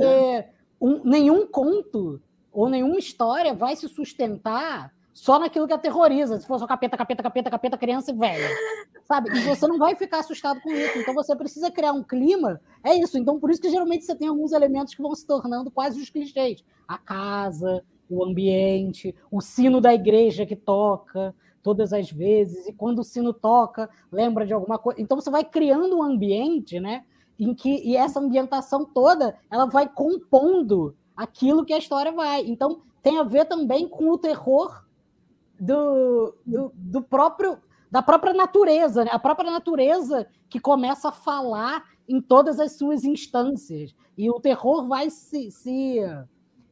uhum. 0.81 0.89
um, 0.89 1.01
nenhum 1.03 1.45
conto 1.45 2.23
ou 2.53 2.69
nenhuma 2.69 2.97
história 2.97 3.53
vai 3.53 3.75
se 3.75 3.89
sustentar 3.89 4.95
só 5.13 5.37
naquilo 5.37 5.67
que 5.67 5.73
aterroriza. 5.73 6.39
Se 6.39 6.47
fosse 6.47 6.63
um 6.63 6.67
capeta, 6.69 6.97
capeta, 6.97 7.25
capeta, 7.25 7.51
capeta, 7.51 7.77
criança 7.77 8.13
e 8.13 8.15
velha. 8.15 8.49
Sabe? 9.03 9.37
E 9.37 9.41
você 9.41 9.67
não 9.67 9.79
vai 9.79 9.97
ficar 9.97 10.21
assustado 10.21 10.61
com 10.61 10.71
isso. 10.71 10.97
Então 10.97 11.13
você 11.13 11.35
precisa 11.35 11.73
criar 11.73 11.91
um 11.91 12.05
clima. 12.05 12.61
É 12.85 12.95
isso. 12.95 13.19
Então, 13.19 13.41
por 13.41 13.51
isso 13.51 13.61
que 13.61 13.69
geralmente 13.69 14.05
você 14.05 14.15
tem 14.15 14.29
alguns 14.29 14.53
elementos 14.53 14.95
que 14.95 15.03
vão 15.03 15.13
se 15.17 15.27
tornando 15.27 15.73
quase 15.73 16.01
os 16.01 16.09
clichês. 16.09 16.65
A 16.87 16.99
casa, 16.99 17.83
o 18.09 18.25
ambiente, 18.25 19.13
o 19.29 19.41
sino 19.41 19.81
da 19.81 19.93
igreja 19.93 20.47
que 20.47 20.55
toca, 20.55 21.35
todas 21.63 21.93
as 21.93 22.11
vezes, 22.11 22.67
e 22.67 22.73
quando 22.73 22.99
o 23.01 23.05
sino 23.05 23.33
toca, 23.33 23.89
lembra 24.11 24.45
de 24.45 24.53
alguma 24.53 24.79
coisa. 24.79 25.01
Então 25.01 25.19
você 25.19 25.31
vai 25.31 25.45
criando 25.45 25.97
um 25.97 26.03
ambiente, 26.03 26.81
né? 26.81 27.05
Em 27.39 27.55
que 27.55 27.83
e 27.85 27.97
essa 27.97 28.21
ambientação 28.21 28.85
toda 28.85 29.39
ela 29.51 29.67
vai 29.67 29.89
compondo 29.89 30.95
aquilo 31.17 31.65
que 31.65 31.73
a 31.73 31.79
história 31.79 32.13
vai. 32.13 32.43
Então 32.43 32.83
tem 33.03 33.19
a 33.19 33.23
ver 33.23 33.47
também 33.47 33.89
com 33.89 34.11
o 34.11 34.19
terror 34.19 34.85
do, 35.59 36.35
do, 36.45 36.73
do 36.75 37.03
próprio 37.03 37.59
da 37.91 38.01
própria 38.01 38.33
natureza, 38.33 39.05
né? 39.05 39.11
a 39.13 39.19
própria 39.19 39.51
natureza 39.51 40.27
que 40.49 40.59
começa 40.59 41.11
a 41.11 41.13
falar 41.13 41.85
em 42.09 42.23
todas 42.23 42.59
as 42.59 42.73
suas 42.73 43.05
instâncias. 43.05 43.95
E 44.17 44.31
o 44.31 44.41
terror 44.41 44.89
vai 44.89 45.11
se, 45.11 45.51
se, 45.51 45.99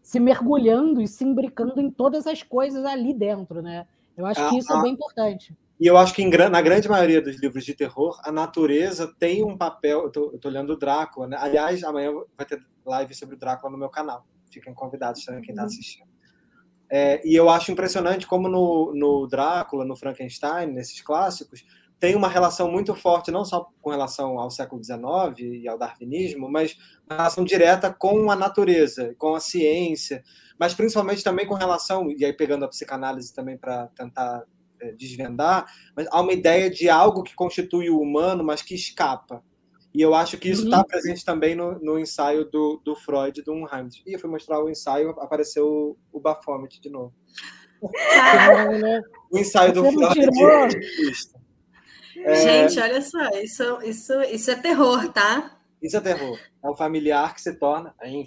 se 0.00 0.18
mergulhando 0.18 1.00
e 1.02 1.06
se 1.06 1.22
imbricando 1.22 1.78
em 1.78 1.90
todas 1.90 2.26
as 2.26 2.42
coisas 2.42 2.86
ali 2.86 3.12
dentro, 3.12 3.60
né? 3.60 3.86
Eu 4.16 4.26
acho 4.26 4.48
que 4.48 4.58
isso 4.58 4.72
é 4.72 4.82
bem 4.82 4.92
importante. 4.92 5.56
E 5.80 5.86
eu 5.86 5.96
acho 5.96 6.12
que 6.12 6.22
em, 6.22 6.28
na 6.28 6.60
grande 6.60 6.88
maioria 6.88 7.22
dos 7.22 7.40
livros 7.40 7.64
de 7.64 7.74
terror, 7.74 8.20
a 8.22 8.30
natureza 8.30 9.14
tem 9.18 9.42
um 9.42 9.56
papel. 9.56 10.02
Eu 10.02 10.34
estou 10.34 10.50
olhando 10.50 10.74
o 10.74 10.76
Drácula, 10.76 11.26
né? 11.26 11.38
Aliás, 11.40 11.82
amanhã 11.82 12.12
vai 12.36 12.46
ter 12.46 12.62
live 12.84 13.14
sobre 13.14 13.34
o 13.34 13.38
Drácula 13.38 13.72
no 13.72 13.78
meu 13.78 13.88
canal. 13.88 14.26
Fiquem 14.50 14.74
convidados 14.74 15.24
também, 15.24 15.42
quem 15.42 15.52
está 15.52 15.62
uhum. 15.62 15.68
assistindo. 15.68 16.10
É, 16.90 17.26
e 17.26 17.34
eu 17.34 17.48
acho 17.48 17.70
impressionante 17.70 18.26
como 18.26 18.48
no, 18.48 18.92
no 18.94 19.26
Drácula, 19.26 19.84
no 19.84 19.96
Frankenstein, 19.96 20.66
nesses 20.66 21.00
clássicos, 21.00 21.64
tem 22.00 22.16
uma 22.16 22.28
relação 22.28 22.70
muito 22.70 22.94
forte, 22.94 23.30
não 23.30 23.44
só 23.44 23.68
com 23.80 23.90
relação 23.90 24.38
ao 24.38 24.50
século 24.50 24.82
XIX 24.82 25.38
e 25.38 25.68
ao 25.68 25.78
darwinismo, 25.78 26.50
mas 26.50 26.76
uma 27.08 27.18
relação 27.18 27.44
direta 27.44 27.92
com 27.92 28.30
a 28.30 28.34
natureza, 28.34 29.14
com 29.18 29.34
a 29.34 29.40
ciência, 29.40 30.24
mas 30.60 30.74
principalmente 30.74 31.24
também 31.24 31.46
com 31.46 31.54
relação, 31.54 32.10
e 32.10 32.22
aí 32.22 32.34
pegando 32.34 32.66
a 32.66 32.68
psicanálise 32.68 33.32
também 33.32 33.56
para 33.56 33.86
tentar 33.96 34.44
é, 34.78 34.92
desvendar, 34.92 35.64
mas 35.96 36.06
há 36.10 36.20
uma 36.20 36.34
ideia 36.34 36.68
de 36.68 36.90
algo 36.90 37.22
que 37.22 37.34
constitui 37.34 37.88
o 37.88 37.98
humano, 37.98 38.44
mas 38.44 38.60
que 38.60 38.74
escapa. 38.74 39.42
E 39.94 40.02
eu 40.02 40.14
acho 40.14 40.36
que 40.36 40.50
isso 40.50 40.64
está 40.64 40.78
uhum. 40.78 40.84
presente 40.84 41.24
também 41.24 41.54
no, 41.54 41.78
no, 41.80 41.98
ensaio 41.98 42.44
do, 42.44 42.80
do 42.84 42.94
Freud, 42.94 43.42
do 43.42 43.52
Unheimlich. 43.52 44.02
E 44.06 44.12
eu 44.12 44.20
fui 44.20 44.28
mostrar 44.28 44.62
o 44.62 44.68
ensaio, 44.68 45.10
apareceu 45.18 45.66
o, 45.66 45.98
o 46.12 46.20
Baphomet 46.20 46.78
de 46.78 46.90
novo. 46.90 47.12
o 49.32 49.38
ensaio 49.38 49.72
do 49.72 49.82
Freud. 49.90 50.78
É... 52.18 52.34
Gente, 52.34 52.78
olha 52.78 53.00
só, 53.00 53.28
isso, 53.42 53.82
isso, 53.82 54.20
isso 54.24 54.50
é 54.50 54.56
terror, 54.56 55.10
tá? 55.10 55.58
Isso 55.82 55.96
é 55.96 56.00
terror. 56.00 56.38
É 56.62 56.68
um 56.68 56.76
familiar 56.76 57.34
que 57.34 57.40
se 57.40 57.54
torna 57.54 57.94
em 58.02 58.26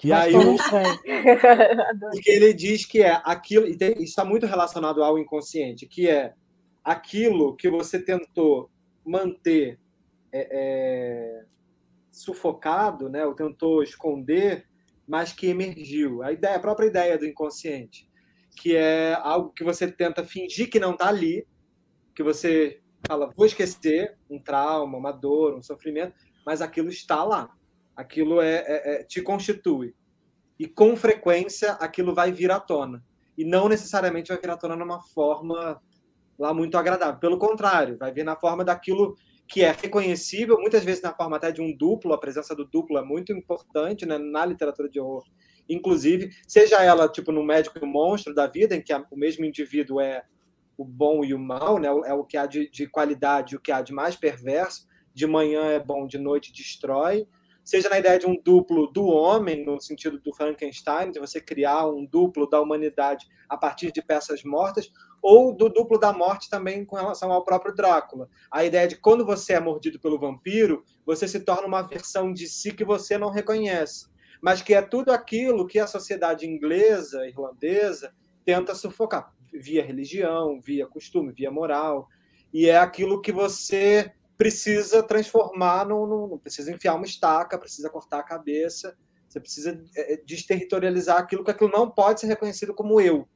familiar. 0.00 0.30
E 0.30 0.34
aí 0.34 0.34
o... 0.34 0.56
Porque 2.10 2.30
ele 2.30 2.52
diz 2.54 2.86
que 2.86 3.02
é 3.02 3.20
aquilo, 3.24 3.66
e 3.66 3.76
tem, 3.76 3.92
isso 3.92 4.02
está 4.04 4.24
muito 4.24 4.46
relacionado 4.46 5.02
ao 5.02 5.18
inconsciente, 5.18 5.86
que 5.86 6.08
é 6.08 6.34
aquilo 6.82 7.54
que 7.56 7.68
você 7.68 7.98
tentou 7.98 8.70
manter 9.04 9.78
é, 10.32 10.48
é, 10.50 11.44
sufocado, 12.10 13.08
né, 13.08 13.24
ou 13.26 13.34
tentou 13.34 13.82
esconder, 13.82 14.66
mas 15.06 15.32
que 15.32 15.48
emergiu. 15.48 16.22
A 16.22 16.32
ideia, 16.32 16.56
a 16.56 16.60
própria 16.60 16.86
ideia 16.86 17.18
do 17.18 17.26
inconsciente, 17.26 18.08
que 18.56 18.76
é 18.76 19.14
algo 19.14 19.50
que 19.50 19.64
você 19.64 19.90
tenta 19.90 20.24
fingir 20.24 20.70
que 20.70 20.80
não 20.80 20.92
está 20.92 21.08
ali, 21.08 21.46
que 22.14 22.22
você 22.22 22.80
fala, 23.06 23.30
vou 23.36 23.46
esquecer 23.46 24.16
um 24.28 24.38
trauma, 24.38 24.98
uma 24.98 25.12
dor, 25.12 25.54
um 25.56 25.62
sofrimento, 25.62 26.14
mas 26.44 26.60
aquilo 26.60 26.88
está 26.88 27.24
lá 27.24 27.50
aquilo 28.00 28.40
é, 28.40 28.54
é, 28.56 28.94
é, 28.94 29.04
te 29.04 29.20
constitui. 29.20 29.94
E 30.58 30.66
com 30.66 30.96
frequência 30.96 31.72
aquilo 31.72 32.14
vai 32.14 32.32
vir 32.32 32.50
à 32.50 32.58
tona. 32.58 33.04
E 33.36 33.44
não 33.44 33.68
necessariamente 33.68 34.28
vai 34.28 34.40
vir 34.40 34.50
à 34.50 34.56
tona 34.56 34.74
numa 34.74 35.02
forma 35.02 35.80
lá 36.38 36.54
muito 36.54 36.76
agradável. 36.78 37.20
Pelo 37.20 37.38
contrário, 37.38 37.98
vai 37.98 38.12
vir 38.12 38.24
na 38.24 38.36
forma 38.36 38.64
daquilo 38.64 39.14
que 39.46 39.62
é 39.62 39.72
reconhecível, 39.72 40.56
muitas 40.58 40.84
vezes 40.84 41.02
na 41.02 41.12
forma 41.12 41.36
até 41.36 41.50
de 41.50 41.60
um 41.60 41.76
duplo, 41.76 42.12
a 42.12 42.18
presença 42.18 42.54
do 42.54 42.64
duplo 42.64 42.96
é 42.98 43.02
muito 43.02 43.32
importante 43.32 44.06
né, 44.06 44.16
na 44.16 44.46
literatura 44.46 44.88
de 44.88 45.00
horror. 45.00 45.24
Inclusive, 45.68 46.30
seja 46.46 46.82
ela 46.82 47.08
tipo 47.08 47.32
no 47.32 47.42
médico 47.42 47.78
e 47.78 47.84
o 47.84 47.86
monstro 47.86 48.32
da 48.32 48.46
vida, 48.46 48.76
em 48.76 48.82
que 48.82 48.94
o 48.94 49.16
mesmo 49.16 49.44
indivíduo 49.44 50.00
é 50.00 50.22
o 50.78 50.84
bom 50.84 51.24
e 51.24 51.34
o 51.34 51.38
mal, 51.38 51.78
né, 51.78 51.88
é 51.88 52.14
o 52.14 52.24
que 52.24 52.36
há 52.36 52.46
de, 52.46 52.70
de 52.70 52.86
qualidade 52.86 53.54
e 53.54 53.56
o 53.56 53.60
que 53.60 53.72
há 53.72 53.82
de 53.82 53.92
mais 53.92 54.14
perverso, 54.14 54.86
de 55.12 55.26
manhã 55.26 55.64
é 55.64 55.80
bom, 55.80 56.06
de 56.06 56.16
noite 56.16 56.52
destrói, 56.52 57.26
seja 57.70 57.88
na 57.88 58.00
ideia 58.00 58.18
de 58.18 58.26
um 58.26 58.34
duplo 58.34 58.88
do 58.88 59.06
homem, 59.06 59.64
no 59.64 59.80
sentido 59.80 60.18
do 60.18 60.34
Frankenstein, 60.34 61.12
de 61.12 61.20
você 61.20 61.40
criar 61.40 61.86
um 61.86 62.04
duplo 62.04 62.50
da 62.50 62.60
humanidade 62.60 63.28
a 63.48 63.56
partir 63.56 63.92
de 63.92 64.02
peças 64.02 64.42
mortas, 64.42 64.92
ou 65.22 65.54
do 65.54 65.68
duplo 65.68 65.96
da 65.96 66.12
morte 66.12 66.50
também 66.50 66.84
com 66.84 66.96
relação 66.96 67.30
ao 67.30 67.44
próprio 67.44 67.72
Drácula. 67.72 68.28
A 68.50 68.64
ideia 68.64 68.88
de 68.88 68.96
quando 68.96 69.24
você 69.24 69.52
é 69.52 69.60
mordido 69.60 70.00
pelo 70.00 70.18
vampiro, 70.18 70.82
você 71.06 71.28
se 71.28 71.38
torna 71.38 71.68
uma 71.68 71.82
versão 71.82 72.32
de 72.32 72.48
si 72.48 72.72
que 72.72 72.84
você 72.84 73.16
não 73.16 73.30
reconhece, 73.30 74.08
mas 74.42 74.60
que 74.60 74.74
é 74.74 74.82
tudo 74.82 75.12
aquilo 75.12 75.64
que 75.64 75.78
a 75.78 75.86
sociedade 75.86 76.48
inglesa, 76.48 77.24
irlandesa, 77.28 78.12
tenta 78.44 78.74
sufocar. 78.74 79.32
Via 79.54 79.86
religião, 79.86 80.60
via 80.60 80.88
costume, 80.88 81.32
via 81.32 81.52
moral, 81.52 82.08
e 82.52 82.68
é 82.68 82.78
aquilo 82.78 83.20
que 83.20 83.30
você 83.30 84.12
precisa 84.40 85.02
transformar, 85.02 85.86
no, 85.86 86.40
precisa 86.42 86.72
enfiar 86.72 86.94
uma 86.94 87.04
estaca, 87.04 87.58
precisa 87.58 87.90
cortar 87.90 88.20
a 88.20 88.22
cabeça, 88.22 88.96
você 89.28 89.38
precisa 89.38 89.84
é, 89.94 90.14
é, 90.14 90.16
desterritorializar 90.16 91.18
aquilo 91.18 91.44
que 91.44 91.50
aquilo 91.50 91.70
não 91.70 91.90
pode 91.90 92.20
ser 92.20 92.26
reconhecido 92.28 92.72
como 92.72 93.02
eu. 93.02 93.28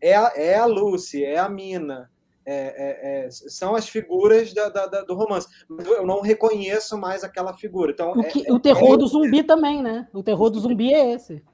É 0.00 0.16
a, 0.16 0.32
é 0.34 0.56
a 0.56 0.66
Lucy, 0.66 1.22
é 1.22 1.38
a 1.38 1.48
Mina, 1.48 2.10
é, 2.44 2.54
é, 2.54 3.26
é, 3.26 3.30
são 3.30 3.76
as 3.76 3.88
figuras 3.88 4.52
da, 4.52 4.68
da, 4.68 4.86
da, 4.86 5.02
do 5.02 5.14
romance. 5.14 5.46
Eu 5.68 6.04
não 6.04 6.20
reconheço 6.20 6.98
mais 6.98 7.22
aquela 7.22 7.54
figura. 7.54 7.92
Então, 7.92 8.10
o, 8.10 8.24
que, 8.24 8.50
o 8.50 8.58
terror 8.58 8.96
do 8.96 9.06
zumbi 9.06 9.44
também, 9.44 9.80
né? 9.80 10.08
O 10.12 10.20
terror 10.20 10.50
do 10.50 10.58
zumbi 10.58 10.92
é 10.92 11.12
esse. 11.12 11.44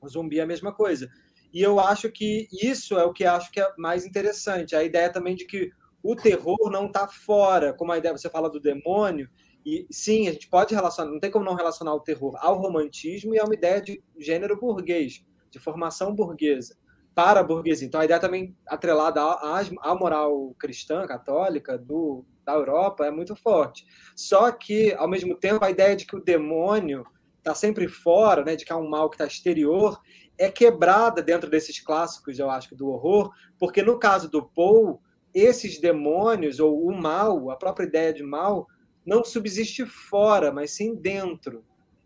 O 0.00 0.08
zumbi 0.08 0.38
é 0.38 0.42
a 0.42 0.46
mesma 0.46 0.72
coisa. 0.72 1.10
E 1.52 1.60
eu 1.60 1.80
acho 1.80 2.08
que 2.08 2.46
isso 2.52 2.96
é 2.96 3.04
o 3.04 3.12
que 3.12 3.24
acho 3.24 3.50
que 3.50 3.60
é 3.60 3.68
mais 3.76 4.06
interessante. 4.06 4.76
A 4.76 4.84
ideia 4.84 5.12
também 5.12 5.34
de 5.34 5.44
que 5.44 5.72
o 6.02 6.14
terror 6.14 6.70
não 6.70 6.86
está 6.86 7.08
fora, 7.08 7.72
como 7.72 7.92
a 7.92 7.98
ideia 7.98 8.16
você 8.16 8.30
fala 8.30 8.50
do 8.50 8.60
demônio, 8.60 9.28
e 9.64 9.86
sim, 9.90 10.28
a 10.28 10.32
gente 10.32 10.48
pode 10.48 10.74
relacionar, 10.74 11.10
não 11.10 11.20
tem 11.20 11.30
como 11.30 11.44
não 11.44 11.54
relacionar 11.54 11.94
o 11.94 12.00
terror 12.00 12.34
ao 12.38 12.58
romantismo 12.58 13.34
e 13.34 13.38
a 13.38 13.44
uma 13.44 13.54
ideia 13.54 13.82
de 13.82 14.02
gênero 14.18 14.58
burguês, 14.58 15.24
de 15.50 15.58
formação 15.58 16.14
burguesa, 16.14 16.76
para 17.14 17.40
a 17.40 17.42
burguesia. 17.42 17.86
Então 17.86 18.00
a 18.00 18.04
ideia 18.04 18.20
também 18.20 18.56
atrelada 18.66 19.20
à, 19.20 19.60
à 19.82 19.94
moral 19.94 20.54
cristã, 20.58 21.06
católica, 21.06 21.76
do, 21.76 22.24
da 22.46 22.54
Europa 22.54 23.04
é 23.04 23.10
muito 23.10 23.34
forte. 23.34 23.84
Só 24.14 24.50
que, 24.52 24.94
ao 24.94 25.08
mesmo 25.08 25.34
tempo, 25.34 25.64
a 25.64 25.70
ideia 25.70 25.96
de 25.96 26.06
que 26.06 26.16
o 26.16 26.24
demônio 26.24 27.04
está 27.38 27.54
sempre 27.54 27.88
fora, 27.88 28.44
né, 28.44 28.56
de 28.56 28.64
que 28.64 28.72
há 28.72 28.76
um 28.76 28.88
mal 28.88 29.10
que 29.10 29.16
está 29.16 29.26
exterior, 29.26 30.00
é 30.38 30.50
quebrada 30.50 31.20
dentro 31.20 31.50
desses 31.50 31.80
clássicos, 31.80 32.38
eu 32.38 32.48
acho, 32.48 32.74
do 32.76 32.88
horror, 32.88 33.30
porque 33.58 33.82
no 33.82 33.98
caso 33.98 34.30
do 34.30 34.46
Poe, 34.46 34.96
esses 35.38 35.80
demônios, 35.80 36.60
ou 36.60 36.86
o 36.86 36.96
mal, 36.96 37.50
a 37.50 37.56
própria 37.56 37.86
ideia 37.86 38.12
de 38.12 38.22
mal, 38.22 38.66
não 39.04 39.24
subsiste 39.24 39.86
fora, 39.86 40.52
mas 40.52 40.72
sim 40.72 40.94
dentro. 40.94 41.64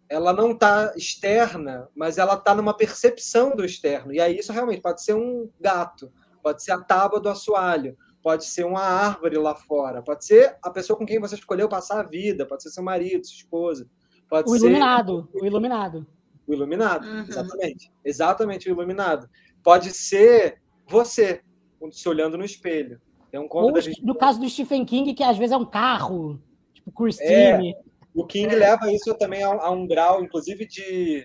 Ela 0.08 0.32
não 0.32 0.52
está 0.52 0.92
externa, 0.96 1.88
mas 1.96 2.18
ela 2.18 2.34
está 2.34 2.54
numa 2.54 2.76
percepção 2.76 3.56
do 3.56 3.64
externo. 3.64 4.12
E 4.12 4.20
aí 4.20 4.38
isso 4.38 4.52
realmente 4.52 4.82
pode 4.82 5.02
ser 5.02 5.14
um 5.14 5.50
gato, 5.60 6.12
pode 6.42 6.62
ser 6.62 6.72
a 6.72 6.80
tábua 6.80 7.18
do 7.18 7.28
assoalho, 7.28 7.96
pode 8.22 8.44
ser 8.44 8.64
uma 8.64 8.82
árvore 8.82 9.36
lá 9.36 9.54
fora, 9.54 10.02
pode 10.02 10.24
ser 10.24 10.56
a 10.62 10.70
pessoa 10.70 10.96
com 10.96 11.04
quem 11.04 11.18
você 11.18 11.34
escolheu 11.34 11.68
passar 11.68 12.00
a 12.00 12.08
vida, 12.08 12.46
pode 12.46 12.62
ser 12.62 12.70
seu 12.70 12.82
marido, 12.82 13.26
sua 13.26 13.36
esposa. 13.36 13.90
Pode 14.28 14.48
o 14.48 14.52
ser... 14.52 14.66
iluminado, 14.66 15.28
o 15.34 15.44
iluminado. 15.44 16.06
O 16.46 16.52
iluminado, 16.52 17.06
uhum. 17.06 17.24
exatamente. 17.28 17.92
Exatamente 18.04 18.68
o 18.68 18.72
iluminado. 18.72 19.28
Pode 19.62 19.92
ser 19.92 20.60
você, 20.88 21.42
se 21.90 22.08
olhando 22.08 22.38
no 22.38 22.44
espelho. 22.44 23.00
Tem 23.32 23.40
um 23.40 23.48
conto 23.48 23.74
Ou, 23.74 23.80
gente... 23.80 24.04
no 24.04 24.14
caso 24.14 24.38
do 24.38 24.48
Stephen 24.48 24.84
King, 24.84 25.14
que 25.14 25.24
às 25.24 25.38
vezes 25.38 25.52
é 25.52 25.56
um 25.56 25.64
carro, 25.64 26.38
tipo 26.74 26.92
Christine. 26.92 27.72
É, 27.72 27.80
o 28.14 28.26
King 28.26 28.54
é. 28.54 28.58
leva 28.58 28.92
isso 28.92 29.14
também 29.14 29.42
a, 29.42 29.48
a, 29.48 29.70
um 29.70 29.86
grau, 29.86 30.22
inclusive, 30.22 30.66
de 30.66 31.24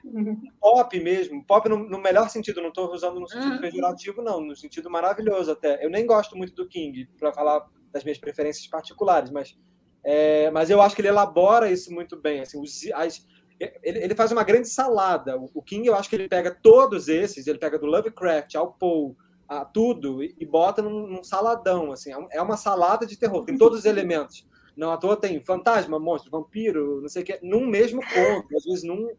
pop 0.58 0.98
mesmo. 1.02 1.44
Pop 1.44 1.68
no, 1.68 1.78
no 1.78 2.02
melhor 2.02 2.30
sentido, 2.30 2.62
não 2.62 2.70
estou 2.70 2.90
usando 2.94 3.20
no 3.20 3.28
sentido 3.28 3.56
uhum. 3.56 3.60
pejorativo, 3.60 4.22
não, 4.22 4.40
no 4.40 4.56
sentido 4.56 4.90
maravilhoso 4.90 5.52
até. 5.52 5.84
Eu 5.86 5.90
nem 5.90 6.06
gosto 6.06 6.38
muito 6.38 6.56
do 6.56 6.66
King, 6.66 7.10
para 7.20 7.34
falar 7.34 7.68
das 7.92 8.06
minhas 8.06 8.18
preferências 8.18 8.66
particulares, 8.68 9.30
mas, 9.30 9.58
é, 10.02 10.50
mas 10.52 10.70
eu 10.70 10.82
acho 10.82 10.96
que 10.96 11.02
ele 11.02 11.10
elabora 11.10 11.70
isso 11.70 11.94
muito 11.94 12.16
bem. 12.16 12.40
Assim, 12.40 12.58
os, 12.58 12.90
as, 12.94 13.28
ele, 13.60 14.00
ele, 14.00 14.16
faz 14.16 14.32
uma 14.32 14.46
grande 14.46 14.70
salada. 14.70 15.38
O, 15.38 15.50
o 15.56 15.62
King, 15.62 15.86
eu 15.86 15.96
acho 15.96 16.10
que 16.10 16.16
ele 16.16 16.30
pega 16.30 16.58
todos 16.64 17.10
esses, 17.10 17.48
ele 17.48 17.60
pega 17.60 17.78
do 17.78 17.86
Lovecraft 17.86 18.56
ao 18.56 18.72
Poe, 18.72 19.14
a 19.48 19.64
tudo 19.64 20.24
e, 20.24 20.36
e 20.40 20.46
bota 20.46 20.82
num, 20.82 21.08
num, 21.08 21.24
saladão, 21.24 21.92
assim, 21.92 22.12
é, 22.12 22.38
é 22.38 22.42
uma 22.42 22.58
salada 22.58 23.06
de 23.06 23.18
terror, 23.18 23.46
tem 23.46 23.58
todos 23.58 23.80
os 23.80 23.86
elementos. 23.86 24.46
Não 24.76 24.92
à 24.92 24.98
toa 24.98 25.18
tem 25.18 25.44
fantasma, 25.44 26.00
monstro, 26.00 26.30
vampiro, 26.30 27.02
não 27.02 27.10
sei 27.10 27.24
o 27.24 27.26
que, 27.26 27.40
num 27.42 27.66
mesmo 27.66 28.00
conto, 28.02 28.56
às 28.56 28.64
vezes 28.64 28.84
num, 28.84 29.10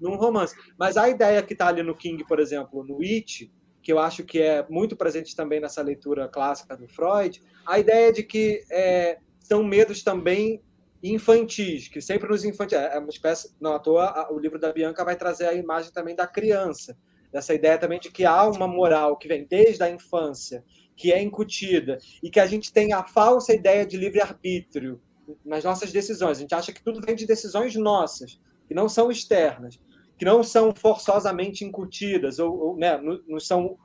num 0.00 0.16
romance. 0.16 0.54
Mas 0.78 0.96
a 0.96 1.08
ideia 1.08 1.42
que 1.42 1.52
está 1.52 1.68
ali 1.68 1.82
no 1.82 1.94
King, 1.94 2.24
por 2.24 2.40
exemplo, 2.40 2.82
no 2.82 3.02
It, 3.02 3.52
que 3.82 3.92
eu 3.92 3.98
acho 3.98 4.24
que 4.24 4.40
é 4.40 4.66
muito 4.70 4.96
presente 4.96 5.36
também 5.36 5.60
nessa 5.60 5.82
leitura 5.82 6.28
clássica 6.28 6.76
do 6.76 6.88
Freud, 6.88 7.42
a 7.66 7.78
ideia 7.78 8.12
de 8.12 8.22
que 8.22 8.64
é, 8.70 9.18
são 9.40 9.62
medos 9.62 10.02
também 10.02 10.62
infantis, 11.02 11.88
que 11.88 12.00
sempre 12.00 12.28
nos 12.28 12.44
infantis. 12.44 12.78
É 12.78 12.98
uma 12.98 13.10
espécie, 13.10 13.54
não 13.60 13.74
à 13.74 13.78
toa, 13.78 14.32
o 14.32 14.38
livro 14.38 14.58
da 14.58 14.72
Bianca 14.72 15.04
vai 15.04 15.16
trazer 15.16 15.46
a 15.46 15.52
imagem 15.52 15.92
também 15.92 16.14
da 16.14 16.26
criança 16.26 16.96
dessa 17.32 17.54
ideia 17.54 17.78
também 17.78 17.98
de 17.98 18.10
que 18.10 18.24
há 18.24 18.46
uma 18.48 18.68
moral 18.68 19.16
que 19.16 19.26
vem 19.26 19.46
desde 19.48 19.82
a 19.82 19.90
infância, 19.90 20.64
que 20.94 21.12
é 21.12 21.22
incutida, 21.22 21.98
e 22.22 22.30
que 22.30 22.38
a 22.38 22.46
gente 22.46 22.72
tem 22.72 22.92
a 22.92 23.02
falsa 23.02 23.54
ideia 23.54 23.86
de 23.86 23.96
livre-arbítrio 23.96 25.00
nas 25.44 25.64
nossas 25.64 25.90
decisõões. 25.90 26.38
A 26.38 26.40
gente 26.40 26.54
acha 26.54 26.72
que 26.72 26.82
tudo 26.82 27.00
vem 27.04 27.14
de 27.14 27.26
decisões 27.26 27.74
nossas, 27.74 28.38
que 28.68 28.74
não 28.74 28.88
são 28.88 29.10
externas, 29.10 29.80
que 30.18 30.24
não 30.24 30.42
são 30.42 30.74
forçosamente 30.74 31.64
incutidas, 31.64 32.38
ou, 32.38 32.56
ou 32.56 32.76
né, 32.76 33.00
não 33.26 33.40
são 33.40 33.78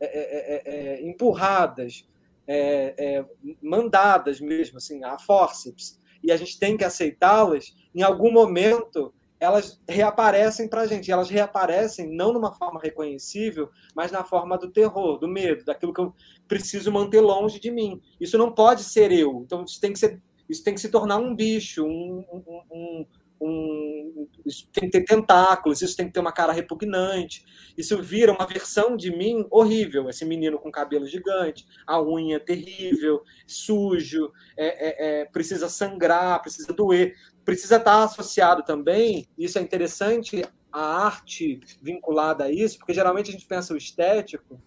é 0.00 0.06
é, 0.06 0.54
é, 0.56 0.62
é, 0.66 1.08
empurradas 1.08 2.06
é, 2.46 2.94
é, 2.98 3.24
mandadas 3.62 4.40
mesmo, 4.40 4.78
assim, 4.78 5.02
a 5.04 5.18
forceps, 5.18 5.98
e 6.22 6.32
a 6.32 6.36
gente 6.36 6.58
tem 6.58 6.76
que 6.76 6.84
aceitá-las, 6.84 7.74
em 7.94 8.02
algum 8.02 8.32
momento 8.32 9.14
elas 9.38 9.80
reaparecem 9.88 10.68
para 10.68 10.82
a 10.82 10.86
gente. 10.86 11.10
Elas 11.10 11.28
reaparecem 11.28 12.10
não 12.14 12.32
numa 12.32 12.52
forma 12.52 12.80
reconhecível, 12.80 13.70
mas 13.94 14.10
na 14.10 14.24
forma 14.24 14.56
do 14.56 14.70
terror, 14.70 15.18
do 15.18 15.28
medo, 15.28 15.64
daquilo 15.64 15.92
que 15.92 16.00
eu 16.00 16.14
preciso 16.48 16.92
manter 16.92 17.20
longe 17.20 17.60
de 17.60 17.70
mim. 17.70 18.00
Isso 18.20 18.38
não 18.38 18.52
pode 18.52 18.84
ser 18.84 19.12
eu. 19.12 19.42
Então 19.44 19.64
isso 19.64 19.80
tem 19.80 19.92
que 19.92 19.98
ser, 19.98 20.20
isso 20.48 20.62
tem 20.62 20.74
que 20.74 20.80
se 20.80 20.88
tornar 20.88 21.18
um 21.18 21.34
bicho, 21.34 21.84
um, 21.84 22.24
um, 22.32 23.06
um, 23.40 24.26
isso 24.44 24.68
tem 24.72 24.84
que 24.84 24.98
ter 24.98 25.04
tentáculos, 25.04 25.82
isso 25.82 25.96
tem 25.96 26.06
que 26.06 26.12
ter 26.12 26.20
uma 26.20 26.32
cara 26.32 26.52
repugnante. 26.52 27.44
Isso 27.76 28.00
vira 28.00 28.32
uma 28.32 28.46
versão 28.46 28.96
de 28.96 29.14
mim 29.14 29.46
horrível. 29.50 30.08
Esse 30.08 30.24
menino 30.24 30.58
com 30.58 30.70
cabelo 30.70 31.06
gigante, 31.06 31.66
a 31.86 32.00
unha 32.00 32.40
terrível, 32.40 33.22
sujo, 33.46 34.32
é, 34.56 34.66
é, 34.66 35.20
é, 35.20 35.24
precisa 35.26 35.68
sangrar, 35.68 36.40
precisa 36.40 36.72
doer. 36.72 37.14
Precisa 37.44 37.76
estar 37.76 38.02
associado 38.02 38.62
também, 38.62 39.28
isso 39.36 39.58
é 39.58 39.62
interessante, 39.62 40.42
a 40.72 41.04
arte 41.06 41.60
vinculada 41.80 42.44
a 42.44 42.50
isso, 42.50 42.78
porque 42.78 42.94
geralmente 42.94 43.30
a 43.30 43.32
gente 43.32 43.46
pensa 43.46 43.74
o 43.74 43.76
estético 43.76 44.60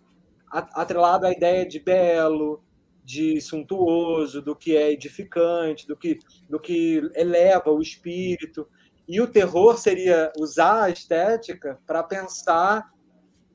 atrelado 0.49 1.25
à 1.25 1.31
ideia 1.31 1.65
de 1.65 1.79
belo, 1.79 2.63
de 3.03 3.41
suntuoso, 3.41 4.41
do 4.41 4.55
que 4.55 4.75
é 4.75 4.91
edificante, 4.91 5.87
do 5.87 5.97
que, 5.97 6.19
do 6.49 6.59
que 6.59 7.09
eleva 7.15 7.71
o 7.71 7.81
espírito. 7.81 8.67
E 9.07 9.19
o 9.21 9.27
terror 9.27 9.77
seria 9.77 10.31
usar 10.37 10.83
a 10.83 10.89
estética 10.89 11.79
para 11.85 12.03
pensar 12.03 12.89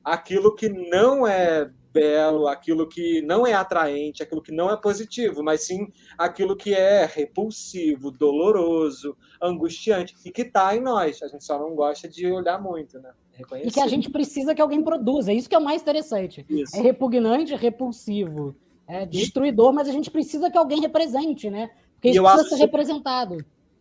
aquilo 0.03 0.55
que 0.55 0.69
não 0.69 1.25
é 1.27 1.71
belo, 1.93 2.47
aquilo 2.47 2.87
que 2.87 3.21
não 3.21 3.45
é 3.45 3.53
atraente, 3.53 4.23
aquilo 4.23 4.41
que 4.41 4.51
não 4.51 4.71
é 4.71 4.75
positivo, 4.75 5.43
mas 5.43 5.65
sim 5.65 5.87
aquilo 6.17 6.55
que 6.55 6.73
é 6.73 7.05
repulsivo, 7.05 8.09
doloroso, 8.09 9.15
angustiante 9.41 10.15
e 10.25 10.31
que 10.31 10.41
está 10.41 10.75
em 10.75 10.81
nós. 10.81 11.21
A 11.21 11.27
gente 11.27 11.43
só 11.43 11.59
não 11.59 11.75
gosta 11.75 12.09
de 12.09 12.25
olhar 12.25 12.61
muito, 12.61 12.99
né? 12.99 13.11
Reconhecer. 13.31 13.69
E 13.69 13.71
que 13.71 13.79
a 13.79 13.87
gente 13.87 14.09
precisa 14.09 14.53
que 14.53 14.61
alguém 14.61 14.83
produza. 14.83 15.31
É 15.31 15.35
isso 15.35 15.49
que 15.49 15.55
é 15.55 15.59
o 15.59 15.63
mais 15.63 15.81
interessante. 15.81 16.45
Isso. 16.49 16.75
É 16.75 16.81
repugnante, 16.81 17.55
repulsivo 17.55 18.55
é 18.87 19.05
destruidor, 19.05 19.73
mas 19.73 19.87
a 19.87 19.91
gente 19.91 20.11
precisa 20.11 20.49
que 20.49 20.57
alguém 20.57 20.81
represente, 20.81 21.49
né? 21.49 21.69
Porque 21.95 22.09
isso 22.09 22.21
precisa 22.21 22.49
ser 22.49 22.55
representado. 22.55 23.37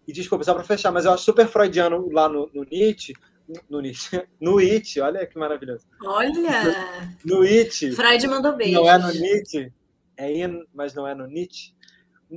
E 0.06 0.12
desculpa, 0.12 0.44
só 0.44 0.54
para 0.54 0.64
fechar, 0.64 0.90
mas 0.90 1.04
eu 1.04 1.12
acho 1.12 1.24
super 1.24 1.46
freudiano 1.46 2.08
lá 2.10 2.28
no, 2.28 2.50
no 2.52 2.64
Nietzsche, 2.64 3.14
no 3.68 3.80
Nietzsche, 3.80 4.22
no 4.40 4.58
It, 4.58 5.00
olha 5.00 5.26
que 5.26 5.38
maravilhoso. 5.38 5.86
Olha! 6.04 7.14
No, 7.24 7.36
no 7.36 7.42
It. 7.42 7.92
Freud 7.92 8.26
mandou 8.26 8.56
beijo. 8.56 8.74
Não 8.74 8.88
é 8.88 8.98
no 8.98 9.12
Nietzsche, 9.12 9.72
é 10.16 10.32
in, 10.32 10.64
mas 10.74 10.94
não 10.94 11.06
é 11.06 11.14
no 11.14 11.26
Nietzsche. 11.26 11.74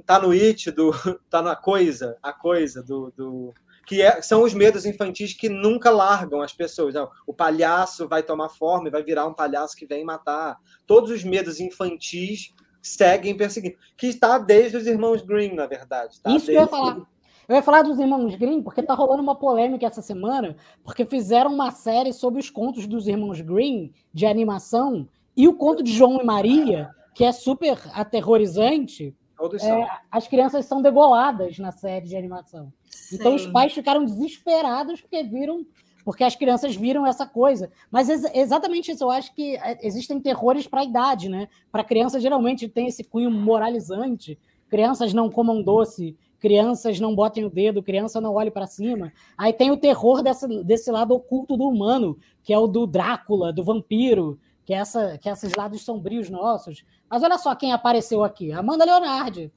Tá 0.06 0.20
no 0.20 0.32
It, 0.32 0.72
do, 0.72 0.92
tá 1.30 1.42
na 1.42 1.56
coisa, 1.56 2.18
a 2.22 2.34
coisa 2.34 2.84
do, 2.84 3.12
do 3.16 3.54
que 3.86 4.02
é, 4.02 4.22
são 4.22 4.44
os 4.44 4.54
medos 4.54 4.86
infantis 4.86 5.34
que 5.34 5.48
nunca 5.48 5.90
largam 5.90 6.42
as 6.42 6.52
pessoas. 6.52 6.96
Não, 6.96 7.10
o 7.26 7.34
palhaço 7.34 8.08
vai 8.08 8.24
tomar 8.24 8.50
forma 8.50 8.88
e 8.88 8.92
vai 8.92 9.04
virar 9.04 9.28
um 9.28 9.34
palhaço 9.34 9.76
que 9.76 9.86
vem 9.86 10.04
matar. 10.04 10.58
Todos 10.88 11.12
os 11.12 11.24
medos 11.24 11.60
infantis 11.60 12.54
seguem 12.82 13.38
perseguindo. 13.38 13.78
Que 13.96 14.08
está 14.08 14.38
desde 14.38 14.78
os 14.78 14.88
irmãos 14.88 15.22
Green, 15.22 15.54
na 15.54 15.68
verdade. 15.68 16.20
Tá? 16.22 16.32
Isso 16.32 16.48
desde... 16.48 16.52
que 16.52 16.58
eu 16.58 16.62
ia 16.62 16.68
falar. 16.68 17.15
Eu 17.48 17.56
ia 17.56 17.62
falar 17.62 17.84
dos 17.84 18.00
irmãos 18.00 18.36
Green, 18.36 18.62
porque 18.62 18.82
tá 18.82 18.94
rolando 18.94 19.22
uma 19.22 19.36
polêmica 19.36 19.86
essa 19.86 20.02
semana, 20.02 20.56
porque 20.84 21.06
fizeram 21.06 21.54
uma 21.54 21.72
série 21.72 22.12
sobre 22.12 22.40
os 22.40 22.50
contos 22.50 22.88
dos 22.88 23.08
irmãos 23.08 23.40
Green, 23.42 23.92
de 24.14 24.26
animação, 24.26 25.08
e 25.38 25.48
o 25.48 25.54
conto 25.54 25.84
de 25.84 25.92
João 25.92 26.20
e 26.22 26.24
Maria, 26.24 26.90
que 27.14 27.24
é 27.24 27.32
super 27.32 27.78
aterrorizante. 27.94 29.16
É, 29.62 29.88
as 30.10 30.28
crianças 30.28 30.66
são 30.66 30.82
degoladas 30.82 31.60
na 31.60 31.72
série 31.72 32.08
de 32.08 32.16
animação. 32.16 32.72
Sim. 32.90 33.16
Então 33.16 33.36
os 33.36 33.46
pais 33.48 33.74
ficaram 33.74 34.06
desesperados 34.06 35.02
porque 35.02 35.22
viram, 35.24 35.66
porque 36.06 36.24
as 36.24 36.36
crianças 36.36 36.76
viram 36.76 37.06
essa 37.06 37.26
coisa. 37.26 37.70
Mas 37.92 38.10
ex 38.10 38.24
exatamente 38.34 38.92
isso, 38.92 39.04
eu 39.04 39.12
acho 39.12 39.36
que 39.36 39.58
é, 39.58 39.78
existem 39.86 40.20
terrores 40.20 40.68
para 40.68 40.82
a 40.82 40.86
idade, 40.86 41.30
né? 41.30 41.48
Para 41.72 41.84
criança 41.84 42.20
geralmente 42.20 42.68
tem 42.70 42.88
esse 42.88 43.04
cunho 43.04 43.30
moralizante. 43.30 44.40
Crianças 44.70 45.14
não 45.14 45.30
comam 45.30 45.62
doce, 45.62 46.18
crianças 46.46 47.00
não 47.00 47.16
botem 47.16 47.44
o 47.44 47.50
dedo, 47.50 47.82
criança 47.82 48.22
não 48.22 48.36
olhe 48.36 48.52
para 48.52 48.68
cima. 48.68 49.12
Aí 49.36 49.52
tem 49.52 49.72
o 49.72 49.78
terror 49.78 50.22
desse, 50.22 50.48
desse 50.64 50.92
lado 50.92 51.16
oculto 51.16 51.58
do 51.58 51.68
humano, 51.68 52.20
que 52.44 52.54
é 52.54 52.60
o 52.60 52.68
do 52.68 52.86
Drácula, 52.86 53.52
do 53.52 53.64
vampiro, 53.64 54.40
que 54.64 54.72
é, 54.72 54.78
essa, 54.78 55.18
que 55.18 55.28
é 55.28 55.32
esses 55.32 55.56
lados 55.56 55.84
sombrios 55.84 56.30
nossos. 56.30 56.86
Mas 57.10 57.24
olha 57.24 57.40
só 57.40 57.56
quem 57.56 57.74
apareceu 57.74 58.24
aqui: 58.24 58.52
Amanda 58.52 58.86
Leonardi. 58.86 59.52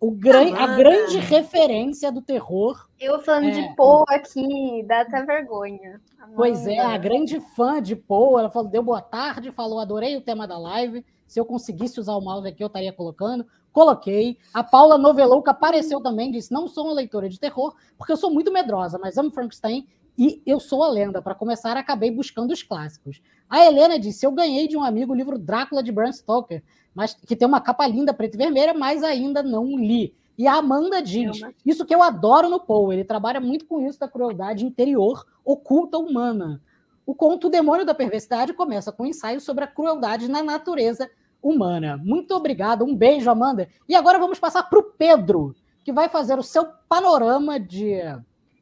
O 0.00 0.12
gran, 0.12 0.54
a 0.54 0.76
grande 0.76 1.18
referência 1.18 2.12
do 2.12 2.22
terror. 2.22 2.88
Eu 3.00 3.18
falando 3.18 3.48
é, 3.48 3.50
de 3.50 3.74
Poe 3.74 4.04
aqui, 4.10 4.84
dá 4.86 5.00
até 5.00 5.24
vergonha. 5.24 6.00
Amanda. 6.20 6.36
Pois 6.36 6.68
é, 6.68 6.78
a 6.78 6.96
grande 6.96 7.40
fã 7.56 7.82
de 7.82 7.96
Poe, 7.96 8.38
ela 8.38 8.48
falou, 8.48 8.70
deu 8.70 8.80
boa 8.80 9.02
tarde, 9.02 9.50
falou, 9.50 9.80
adorei 9.80 10.16
o 10.16 10.20
tema 10.20 10.46
da 10.46 10.56
live. 10.56 11.04
Se 11.26 11.40
eu 11.40 11.44
conseguisse 11.44 11.98
usar 11.98 12.14
o 12.14 12.20
mouse 12.20 12.46
aqui, 12.46 12.62
eu 12.62 12.68
estaria 12.68 12.92
colocando. 12.92 13.44
Coloquei. 13.78 14.36
A 14.52 14.64
Paula 14.64 14.98
Novelouca 14.98 15.52
apareceu 15.52 16.00
também, 16.00 16.32
disse: 16.32 16.52
não 16.52 16.66
sou 16.66 16.86
uma 16.86 16.94
leitora 16.94 17.28
de 17.28 17.38
terror, 17.38 17.76
porque 17.96 18.10
eu 18.10 18.16
sou 18.16 18.28
muito 18.28 18.50
medrosa, 18.50 18.98
mas 18.98 19.16
amo 19.16 19.30
Frankenstein 19.30 19.86
e 20.18 20.42
eu 20.44 20.58
sou 20.58 20.82
a 20.82 20.88
lenda. 20.88 21.22
Para 21.22 21.32
começar, 21.32 21.76
acabei 21.76 22.10
buscando 22.10 22.50
os 22.50 22.60
clássicos. 22.60 23.22
A 23.48 23.64
Helena 23.64 23.96
disse: 23.96 24.26
Eu 24.26 24.32
ganhei 24.32 24.66
de 24.66 24.76
um 24.76 24.82
amigo 24.82 25.12
o 25.12 25.14
livro 25.14 25.38
Drácula 25.38 25.80
de 25.80 25.92
Bram 25.92 26.12
Stoker, 26.12 26.60
mas 26.92 27.14
que 27.14 27.36
tem 27.36 27.46
uma 27.46 27.60
capa 27.60 27.86
linda 27.86 28.12
preta 28.12 28.34
e 28.34 28.38
vermelha, 28.38 28.74
mas 28.74 29.04
ainda 29.04 29.44
não 29.44 29.78
li. 29.78 30.12
E 30.36 30.48
a 30.48 30.54
Amanda 30.54 31.00
diz: 31.00 31.40
Isso 31.64 31.86
que 31.86 31.94
eu 31.94 32.02
adoro 32.02 32.48
no 32.48 32.58
Poe, 32.58 32.96
ele 32.96 33.04
trabalha 33.04 33.38
muito 33.38 33.64
com 33.64 33.86
isso 33.86 34.00
da 34.00 34.08
crueldade 34.08 34.66
interior 34.66 35.24
oculta 35.44 35.98
humana. 35.98 36.60
O 37.06 37.14
conto 37.14 37.46
O 37.46 37.50
Demônio 37.50 37.86
da 37.86 37.94
Perversidade 37.94 38.52
começa 38.52 38.90
com 38.90 39.04
um 39.04 39.06
ensaio 39.06 39.40
sobre 39.40 39.62
a 39.62 39.68
crueldade 39.68 40.26
na 40.26 40.42
natureza 40.42 41.08
humana. 41.42 41.96
Muito 41.96 42.34
obrigado, 42.34 42.84
um 42.84 42.94
beijo, 42.94 43.30
Amanda. 43.30 43.68
E 43.88 43.94
agora 43.94 44.18
vamos 44.18 44.38
passar 44.38 44.64
para 44.64 44.78
o 44.78 44.84
Pedro, 44.84 45.54
que 45.84 45.92
vai 45.92 46.08
fazer 46.08 46.38
o 46.38 46.42
seu 46.42 46.66
panorama 46.88 47.58
de, 47.58 48.00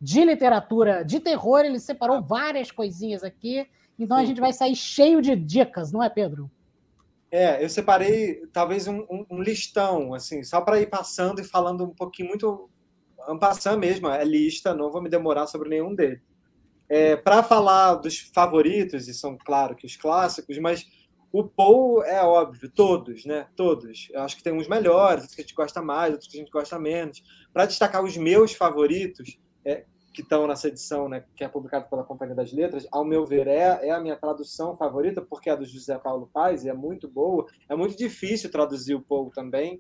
de 0.01 0.24
literatura 0.24 1.05
de 1.05 1.20
terror. 1.20 1.61
Ele 1.61 1.79
separou 1.79 2.22
várias 2.22 2.70
coisinhas 2.70 3.24
aqui 3.24 3.66
então 3.99 4.16
a 4.16 4.24
gente 4.24 4.41
vai 4.41 4.53
sair 4.53 4.77
cheio 4.77 5.22
de 5.22 5.35
dicas, 5.35 5.91
não 5.91 6.03
é, 6.03 6.09
Pedro? 6.09 6.51
É, 7.31 7.62
eu 7.62 7.68
separei 7.68 8.47
talvez 8.53 8.87
um, 8.87 9.01
um, 9.11 9.27
um 9.31 9.43
listão, 9.43 10.14
assim, 10.14 10.45
só 10.45 10.61
para 10.61 10.81
ir 10.81 10.89
passando 10.89 11.41
e 11.41 11.45
falando 11.45 11.85
um 11.85 11.95
pouquinho 11.95 12.29
muito 12.29 12.70
passando 13.41 13.81
mesmo, 13.81 14.09
é 14.09 14.24
lista, 14.24 14.72
não 14.72 14.91
vou 14.91 15.03
me 15.03 15.09
demorar 15.09 15.49
sobre 15.49 15.68
nenhum 15.68 15.95
deles. 15.95 16.20
É, 16.89 17.16
para 17.16 17.43
falar 17.43 17.97
dos 17.97 18.18
favoritos, 18.33 19.09
e 19.09 19.14
são 19.14 19.37
claro 19.37 19.74
que 19.74 19.85
os 19.85 19.97
clássicos, 19.97 20.57
mas 20.59 20.87
o 21.39 21.45
Paul 21.45 22.03
é 22.03 22.22
óbvio, 22.22 22.70
todos, 22.70 23.26
né? 23.26 23.47
Todos. 23.55 24.09
Eu 24.11 24.22
acho 24.22 24.39
que 24.39 24.43
tem 24.43 24.55
uns 24.55 24.66
melhores, 24.66 25.20
outros 25.20 25.34
que 25.34 25.43
a 25.43 25.45
gente 25.45 25.55
gosta 25.55 25.82
mais, 25.82 26.12
outros 26.12 26.30
que 26.30 26.39
a 26.39 26.41
gente 26.41 26.51
gosta 26.51 26.78
menos. 26.78 27.22
Para 27.53 27.66
destacar 27.66 28.03
os 28.03 28.16
meus 28.16 28.55
favoritos, 28.55 29.39
é, 29.62 29.84
que 30.14 30.22
estão 30.22 30.47
nessa 30.47 30.68
edição, 30.68 31.11
né, 31.11 31.26
que 31.37 31.45
é 31.45 31.49
publicada 31.49 31.84
pela 31.84 32.03
Companhia 32.03 32.34
das 32.34 32.55
Letras, 32.55 32.87
ao 32.91 33.05
meu 33.05 33.26
ver, 33.26 33.47
é, 33.49 33.89
é 33.89 33.91
a 33.91 34.01
minha 34.01 34.16
tradução 34.16 34.74
favorita, 34.78 35.20
porque 35.20 35.51
é 35.51 35.53
a 35.53 35.57
do 35.57 35.66
José 35.66 35.99
Paulo 35.99 36.30
Paz, 36.32 36.64
e 36.64 36.70
é 36.70 36.72
muito 36.72 37.07
boa. 37.07 37.45
É 37.68 37.76
muito 37.76 37.99
difícil 37.99 38.51
traduzir 38.51 38.95
o 38.95 39.03
Paul 39.03 39.30
também. 39.30 39.78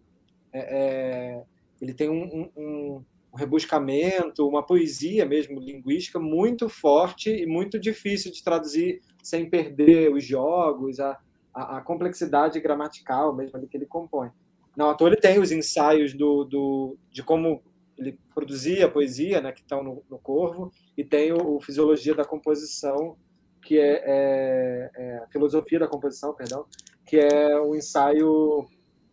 É, 0.52 0.58
é, 0.58 1.42
ele 1.80 1.94
tem 1.94 2.10
um, 2.10 2.22
um, 2.22 2.50
um, 2.54 3.04
rebuscamento, 3.34 4.46
uma 4.46 4.62
poesia 4.62 5.24
mesmo 5.24 5.58
linguística 5.58 6.18
muito 6.18 6.68
forte 6.68 7.30
e 7.30 7.46
muito 7.46 7.78
difícil 7.78 8.30
de 8.30 8.44
traduzir 8.44 9.00
sem 9.22 9.48
perder 9.48 10.12
os 10.12 10.22
jogos, 10.22 11.00
a, 11.00 11.18
a, 11.56 11.78
a 11.78 11.80
complexidade 11.80 12.60
gramatical 12.60 13.34
mesmo 13.34 13.56
ali 13.56 13.66
que 13.66 13.76
ele 13.76 13.86
compõe. 13.86 14.30
Não, 14.76 14.90
ator 14.90 15.10
ele 15.10 15.20
tem 15.20 15.38
os 15.38 15.50
ensaios 15.50 16.12
do, 16.12 16.44
do, 16.44 16.98
de 17.10 17.22
como 17.22 17.62
ele 17.96 18.20
produzia 18.34 18.90
poesia, 18.90 19.40
né, 19.40 19.50
que 19.50 19.62
estão 19.62 19.82
no, 19.82 20.04
no 20.10 20.18
Corvo, 20.18 20.70
e 20.94 21.02
tem 21.02 21.32
o, 21.32 21.56
o, 21.56 21.60
Fisiologia 21.60 22.14
da 22.14 22.26
Composição, 22.26 23.16
que 23.62 23.78
é, 23.78 24.02
é, 24.04 24.90
é, 24.94 25.18
a 25.18 25.26
filosofia 25.28 25.78
da 25.78 25.88
composição, 25.88 26.34
perdão, 26.34 26.66
que 27.06 27.18
é 27.18 27.58
um 27.58 27.74
ensaio 27.74 28.66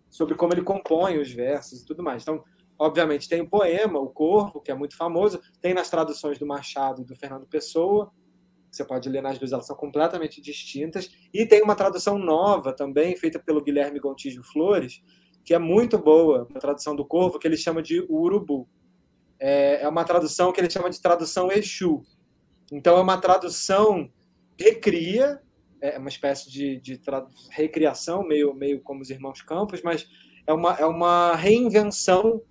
sobre 0.10 0.36
como 0.36 0.54
ele 0.54 0.64
compõe 0.64 1.18
os 1.18 1.32
versos 1.32 1.82
e 1.82 1.86
tudo 1.86 2.04
mais. 2.04 2.24
Então, 2.24 2.44
obviamente, 2.78 3.30
tem 3.30 3.41
o 3.41 3.50
poema, 3.50 4.00
o 4.00 4.10
Corvo, 4.10 4.60
que 4.60 4.70
é 4.70 4.76
muito 4.76 4.98
famoso, 4.98 5.41
tem 5.62 5.74
nas 5.74 5.89
traduções 5.89 6.38
do 6.38 6.46
Machado 6.46 7.02
e 7.02 7.06
do 7.06 7.16
Fernando 7.16 7.48
Pessoa, 7.48 8.12
você 8.76 8.84
pode 8.84 9.08
ler 9.08 9.22
nas 9.22 9.38
duas, 9.38 9.52
elas 9.52 9.68
são 9.68 9.76
completamente 9.76 10.42
distintas, 10.42 11.12
e 11.32 11.46
tem 11.46 11.62
uma 11.62 11.76
tradução 11.76 12.18
nova 12.18 12.74
também, 12.74 13.16
feita 13.16 13.40
pelo 13.40 13.64
Guilherme 13.64 14.00
Gontijo 14.00 14.42
Flores, 14.44 15.02
que 15.46 15.54
é 15.54 15.60
muito 15.60 15.98
boa, 15.98 16.48
a 16.56 16.60
tradução 16.60 16.96
do 16.96 17.06
Corvo, 17.06 17.38
que 17.38 17.48
ele 17.48 17.58
chama 17.58 17.84
de 17.84 18.02
Urubu. 18.10 18.68
É, 19.40 19.84
é 19.84 19.88
uma 19.88 20.04
tradução 20.04 20.52
que 20.52 20.60
ele 20.60 20.70
chama 20.70 20.90
de 20.90 21.02
tradução 21.02 21.52
Exu. 21.52 22.02
Então, 22.72 22.98
é 22.98 23.02
uma 23.02 23.20
tradução 23.20 24.10
recria, 24.60 25.40
é 25.82 26.00
uma 26.00 26.10
espécie 26.10 26.50
de, 26.50 26.80
de 26.80 27.00
recriação, 27.52 28.24
meio, 28.24 28.54
meio 28.54 28.82
como 28.82 29.02
os 29.02 29.10
Irmãos 29.10 29.42
Campos, 29.42 29.82
mas 29.84 30.08
é 30.48 30.54
uma, 30.54 30.74
é 30.76 30.86
uma 30.86 31.36
reinvenção 31.36 32.42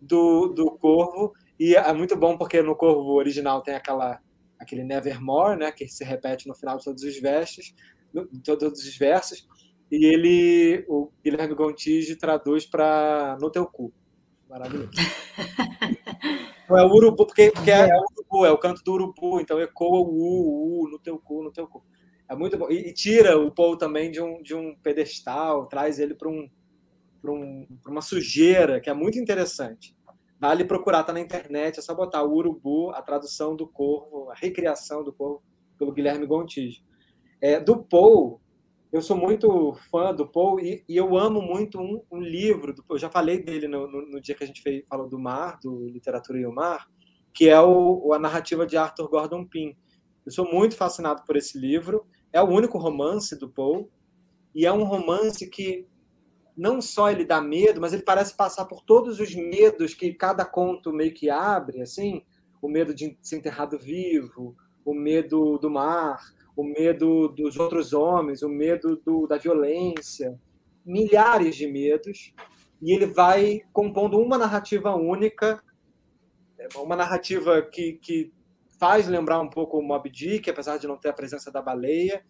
do, 0.00 0.48
do 0.48 0.70
Corvo, 0.78 1.32
e 1.58 1.74
é 1.74 1.92
muito 1.92 2.16
bom 2.16 2.38
porque 2.38 2.62
no 2.62 2.76
Corvo 2.76 3.14
original 3.14 3.60
tem 3.60 3.74
aquela 3.74 4.20
aquele 4.58 4.84
Nevermore, 4.84 5.58
né, 5.58 5.72
que 5.72 5.86
se 5.88 6.04
repete 6.04 6.48
no 6.48 6.54
final 6.54 6.78
de 6.78 6.84
todos 6.84 7.02
os 7.02 7.18
versos, 7.20 7.74
todos 8.44 8.84
os 8.84 8.96
versos, 8.96 9.46
e 9.90 10.04
ele, 10.06 10.84
o 10.88 11.10
Guilherme 11.22 11.54
Gontijo 11.54 12.16
traduz 12.18 12.66
para 12.66 13.36
No 13.40 13.50
Teu 13.50 13.66
Cu. 13.66 13.92
Maravilhoso. 14.48 14.90
É 16.68 16.82
o 16.82 16.92
urubu, 16.92 17.26
porque, 17.26 17.52
porque 17.52 17.70
é, 17.70 17.88
é, 17.88 17.94
o 17.94 18.04
urubu, 18.12 18.44
é 18.44 18.50
o 18.50 18.58
canto 18.58 18.82
do 18.82 18.92
urubu, 18.92 19.40
então 19.40 19.60
ecoa 19.60 20.00
o 20.00 20.08
u, 20.08 20.82
u, 20.82 20.90
no 20.90 20.98
teu 20.98 21.16
cu, 21.16 21.44
no 21.44 21.52
teu 21.52 21.68
cu. 21.68 21.84
É 22.28 22.34
muito 22.34 22.58
bom. 22.58 22.68
E, 22.68 22.88
e 22.88 22.92
tira 22.92 23.38
o 23.38 23.52
Paul 23.52 23.76
também 23.76 24.10
de 24.10 24.20
um, 24.20 24.42
de 24.42 24.52
um 24.52 24.74
pedestal, 24.82 25.66
traz 25.66 26.00
ele 26.00 26.14
para 26.14 26.28
um, 26.28 26.50
um, 27.24 27.66
uma 27.86 28.00
sujeira, 28.00 28.80
que 28.80 28.90
é 28.90 28.94
muito 28.94 29.16
interessante. 29.16 29.95
Vale 30.38 30.64
procurar, 30.64 31.02
tá 31.02 31.12
na 31.12 31.20
internet, 31.20 31.78
é 31.78 31.82
só 31.82 31.94
botar 31.94 32.22
o 32.22 32.32
urubu, 32.34 32.90
a 32.90 33.00
tradução 33.00 33.56
do 33.56 33.66
corvo, 33.66 34.30
a 34.30 34.34
recriação 34.34 35.02
do 35.02 35.12
corvo, 35.12 35.42
pelo 35.78 35.92
Guilherme 35.92 36.26
Gontijo. 36.26 36.82
É, 37.40 37.58
do 37.58 37.82
Paul, 37.82 38.40
eu 38.92 39.00
sou 39.02 39.16
muito 39.16 39.74
fã 39.90 40.14
do 40.14 40.26
Paul 40.26 40.60
e, 40.60 40.84
e 40.88 40.96
eu 40.96 41.16
amo 41.16 41.40
muito 41.40 41.78
um, 41.78 42.02
um 42.10 42.20
livro, 42.20 42.74
do, 42.74 42.84
eu 42.90 42.98
já 42.98 43.10
falei 43.10 43.42
dele 43.42 43.66
no, 43.66 43.90
no, 43.90 44.10
no, 44.10 44.20
dia 44.20 44.34
que 44.34 44.44
a 44.44 44.46
gente 44.46 44.62
fez, 44.62 44.84
falou 44.88 45.08
do 45.08 45.18
mar, 45.18 45.58
do 45.62 45.88
Literatura 45.88 46.38
e 46.38 46.46
o 46.46 46.52
Mar, 46.52 46.86
que 47.34 47.48
é 47.48 47.60
o, 47.60 48.12
a 48.12 48.18
narrativa 48.18 48.66
de 48.66 48.76
Arthur 48.76 49.08
Gordon 49.08 49.44
Pym. 49.44 49.76
Eu 50.24 50.32
sou 50.32 50.50
muito 50.50 50.76
fascinado 50.76 51.22
por 51.26 51.36
esse 51.36 51.58
livro, 51.58 52.06
é 52.32 52.40
o 52.40 52.48
único 52.48 52.78
romance 52.78 53.38
do 53.38 53.48
Paul, 53.48 53.90
e 54.54 54.64
é 54.64 54.72
um 54.72 54.84
romance 54.84 55.48
que 55.48 55.86
não 56.56 56.80
só 56.80 57.10
ele 57.10 57.24
dá 57.24 57.40
medo, 57.40 57.80
mas 57.80 57.92
ele 57.92 58.02
parece 58.02 58.34
passar 58.34 58.64
por 58.64 58.82
todos 58.82 59.20
os 59.20 59.34
medos 59.34 59.92
que 59.92 60.14
cada 60.14 60.44
conto 60.44 60.92
meio 60.92 61.12
que 61.12 61.28
abre, 61.28 61.82
assim, 61.82 62.22
o 62.62 62.68
medo 62.68 62.94
de 62.94 63.16
ser 63.20 63.36
enterrado 63.36 63.78
vivo, 63.78 64.56
o 64.84 64.94
medo 64.94 65.58
do 65.58 65.68
mar, 65.68 66.18
o 66.56 66.64
medo 66.64 67.28
dos 67.28 67.58
outros 67.58 67.92
homens, 67.92 68.42
o 68.42 68.48
medo 68.48 68.96
do, 69.04 69.26
da 69.26 69.36
violência, 69.36 70.40
milhares 70.84 71.56
de 71.56 71.66
medos, 71.66 72.32
e 72.80 72.92
ele 72.92 73.06
vai 73.06 73.60
compondo 73.72 74.18
uma 74.18 74.38
narrativa 74.38 74.94
única, 74.94 75.62
uma 76.76 76.96
narrativa 76.96 77.60
que, 77.60 77.94
que 77.94 78.32
faz 78.78 79.06
lembrar 79.06 79.40
um 79.40 79.50
pouco 79.50 79.78
o 79.78 79.82
Moby 79.82 80.10
Dick, 80.10 80.48
apesar 80.48 80.78
de 80.78 80.86
não 80.86 80.96
ter 80.96 81.10
a 81.10 81.14
presença 81.14 81.50
da 81.50 81.60
baleia, 81.60 82.24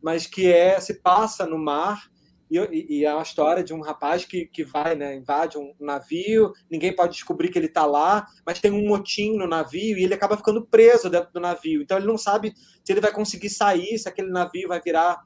mas 0.00 0.26
que 0.26 0.46
é 0.46 0.78
se 0.78 1.00
passa 1.00 1.46
no 1.46 1.58
mar 1.58 2.10
e, 2.58 2.98
e, 2.98 3.04
é 3.04 3.12
uma 3.12 3.22
história 3.22 3.62
de 3.62 3.72
um 3.72 3.80
rapaz 3.80 4.24
que, 4.24 4.46
que 4.46 4.64
vai, 4.64 4.94
né, 4.94 5.16
invade 5.16 5.58
um 5.58 5.74
navio, 5.80 6.52
ninguém 6.70 6.94
pode 6.94 7.12
descobrir 7.14 7.48
que 7.48 7.58
ele 7.58 7.66
está 7.66 7.86
lá, 7.86 8.26
mas 8.44 8.60
tem 8.60 8.70
um 8.70 8.86
motim 8.86 9.36
no 9.36 9.46
navio 9.46 9.98
e 9.98 10.04
ele 10.04 10.14
acaba 10.14 10.36
ficando 10.36 10.66
preso 10.66 11.08
dentro 11.08 11.32
do 11.32 11.40
navio. 11.40 11.82
Então 11.82 11.96
ele 11.96 12.06
não 12.06 12.18
sabe 12.18 12.52
se 12.84 12.92
ele 12.92 13.00
vai 13.00 13.12
conseguir 13.12 13.50
sair, 13.50 13.98
se 13.98 14.08
aquele 14.08 14.30
navio 14.30 14.68
vai 14.68 14.80
virar 14.80 15.20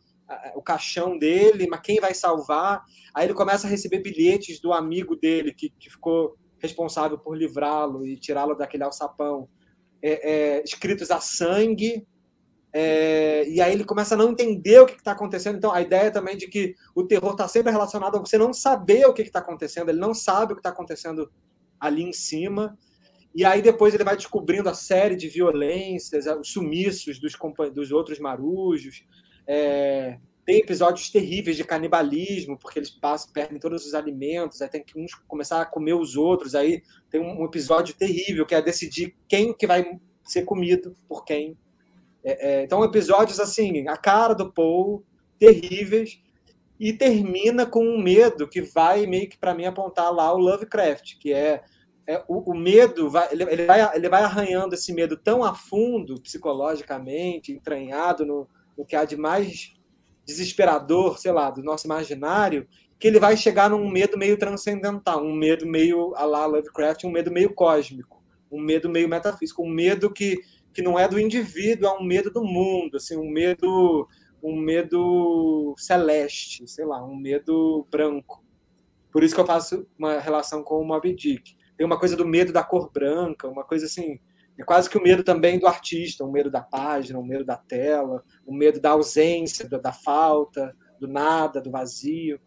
o 0.55 0.63
caixão 0.63 1.19
dele, 1.19 1.69
mas 1.71 1.81
quem 1.81 2.01
vai 2.01 2.13
salvar? 2.13 2.83
Aí 3.15 3.27
ele 3.27 3.35
começa 3.35 3.67
a 3.67 3.71
receber 3.71 4.01
bilhetes 4.01 4.61
do 4.61 4.73
amigo 4.73 5.17
dele 5.17 5.55
que, 5.55 5.71
que 5.71 5.89
ficou 5.89 6.37
responsável 6.59 7.19
por 7.19 7.37
livrá-lo 7.37 8.05
e 8.07 8.17
tirá-lo 8.17 8.55
daquele 8.55 8.83
alçapão, 8.83 9.49
é, 10.03 10.31
é, 10.59 10.65
escritos 10.65 11.11
a 11.11 11.21
sangue 11.21 12.07
é, 12.73 13.49
e 13.49 13.61
aí 13.61 13.73
ele 13.73 13.85
começa 13.85 14.15
a 14.15 14.19
não 14.19 14.31
entender 14.31 14.81
o 14.81 14.87
que 14.87 14.97
está 14.97 15.13
acontecendo. 15.13 15.57
Então, 15.57 15.73
a 15.73 15.81
ideia 15.81 16.11
também 16.11 16.37
de 16.37 16.47
que 16.47 16.75
o 16.95 17.05
terror 17.05 17.33
está 17.33 17.49
sempre 17.49 17.73
relacionado 17.73 18.17
a 18.17 18.21
você 18.21 18.37
não 18.37 18.53
saber 18.53 19.07
o 19.07 19.15
que 19.15 19.23
está 19.23 19.39
acontecendo, 19.39 19.89
ele 19.89 19.99
não 19.99 20.13
sabe 20.13 20.53
o 20.53 20.57
que 20.57 20.61
está 20.61 20.71
acontecendo 20.71 21.31
ali 21.81 22.03
em 22.03 22.13
cima. 22.13 22.77
E 23.35 23.45
aí 23.45 23.61
depois 23.61 23.95
ele 23.95 24.05
vai 24.05 24.17
descobrindo 24.17 24.69
a 24.69 24.75
série 24.75 25.17
de 25.17 25.29
violências, 25.29 26.27
os 26.27 26.53
sumiços 26.53 27.19
dos, 27.19 27.35
dos 27.73 27.93
outros 27.93 28.19
marujos. 28.19 29.05
É, 29.47 30.19
tem 30.45 30.59
episódios 30.59 31.11
terríveis 31.11 31.57
de 31.57 31.65
canibalismo, 31.65 32.57
porque 32.57 32.79
eles 32.79 32.91
passam, 32.91 33.33
perdem 33.33 33.59
todos 33.59 33.85
os 33.85 33.95
alimentos, 33.95 34.63
aí 34.63 34.69
tem 34.69 34.83
que 34.83 34.99
uns 34.99 35.13
começar 35.27 35.61
a 35.61 35.67
comer 35.67 35.95
os 35.95 36.17
outros. 36.17 36.55
Aí 36.55 36.83
tem 37.11 37.21
um 37.21 37.45
episódio 37.45 37.95
terrível 37.95 38.47
que 38.47 38.55
é 38.55 38.63
decidir 38.63 39.15
quem 39.29 39.53
que 39.53 39.67
vai 39.67 39.99
ser 40.25 40.45
comido 40.45 40.97
por 41.09 41.25
quem. 41.25 41.59
É, 42.27 42.49
é, 42.49 42.65
então, 42.65 42.83
episódios 42.83 43.39
assim, 43.39 43.87
a 43.87 43.97
cara 43.97 44.35
do 44.35 44.53
Paul, 44.53 45.05
terríveis, 45.39 46.21
e 46.79 46.93
termina 46.93 47.65
com 47.65 47.87
um 47.87 48.03
medo 48.03 48.49
que 48.49 48.61
vai 48.61 49.07
meio 49.07 49.29
que 49.29 49.39
para 49.39 49.55
mim 49.55 49.65
apontar 49.65 50.13
lá 50.13 50.35
o 50.35 50.39
Lovecraft, 50.39 51.19
que 51.21 51.33
é, 51.33 51.63
é 52.05 52.25
o, 52.27 52.51
o, 52.51 52.55
medo, 52.55 53.09
vai, 53.09 53.29
ele, 53.31 53.45
ele, 53.45 53.65
vai, 53.65 53.97
ele 53.97 54.09
vai 54.09 54.25
arranhando 54.25 54.75
esse 54.75 54.93
medo 54.93 55.17
tão 55.17 55.45
a 55.45 55.55
fundo, 55.55 56.21
psicologicamente, 56.21 57.53
entranhado 57.53 58.27
no, 58.27 58.49
no 58.77 58.85
que 58.85 58.97
há 58.97 59.05
de 59.05 59.17
mais 59.17 59.73
desesperador, 60.27 61.21
sei 61.21 61.31
lá, 61.31 61.49
do 61.49 61.63
nosso 61.63 61.87
imaginário, 61.87 62.67
que 62.99 63.07
ele 63.07 63.21
vai 63.21 63.37
chegar 63.37 63.71
num 63.71 63.89
medo 63.89 64.19
meio 64.19 64.37
transcendental, 64.37 65.25
um 65.25 65.33
medo 65.33 65.65
meio 65.65 66.13
a 66.17 66.25
lá 66.25 66.45
Lovecraft, 66.45 67.05
um 67.05 67.11
medo 67.11 67.31
meio 67.31 67.55
cósmico, 67.55 68.21
um 68.51 68.61
medo 68.61 68.91
meio 68.91 69.09
metafísico, 69.09 69.63
um 69.63 69.71
medo 69.71 70.13
que 70.13 70.41
que 70.77 70.83
não 70.83 70.99
é 70.99 71.09
do 71.09 71.19
indivíduo, 71.19 71.89
é 71.89 71.99
um 71.99 72.05
medo 72.05 72.31
do 72.31 72.45
mundo, 72.45 72.99
assim, 72.99 73.17
um 73.17 73.31
medo, 73.31 74.07
um 74.43 74.55
medo 74.55 75.75
celeste, 75.79 76.69
sei 76.69 76.85
lá, 76.85 77.03
um 77.03 77.17
medo 77.17 77.87
branco. 77.91 78.45
Por 79.11 79.25
isso 79.25 79.35
que 79.35 79.41
eu 79.41 79.47
faço 79.47 79.87
uma 79.99 80.19
relação 80.19 80.63
com 80.63 80.79
o 80.79 80.87
Moby 80.87 81.15
Dick. 81.15 81.57
Tem 81.79 81.87
uma 81.87 81.99
coisa 81.99 82.15
do 82.15 82.27
medo 82.27 82.53
da 82.53 82.63
cor 82.63 82.93
branca, 82.93 83.49
uma 83.49 83.65
coisa 83.65 83.87
assim, 83.87 84.21
é 84.59 84.63
quase 84.65 84.91
que 84.91 84.99
o 84.99 85.03
medo 85.03 85.25
também 85.25 85.59
do 85.59 85.67
artista, 85.67 86.23
o 86.23 86.31
medo 86.31 86.51
da 86.51 86.61
página, 86.61 87.19
o 87.19 87.25
medo 87.25 87.43
da 87.43 87.57
tela, 87.57 88.23
o 88.45 88.53
medo 88.53 88.79
da 88.79 88.91
ausência, 88.91 89.67
da, 89.67 89.95
falta, 89.95 90.77
do 91.01 91.09
nada, 91.09 91.59
do 91.59 91.71
vazio. 91.71 92.39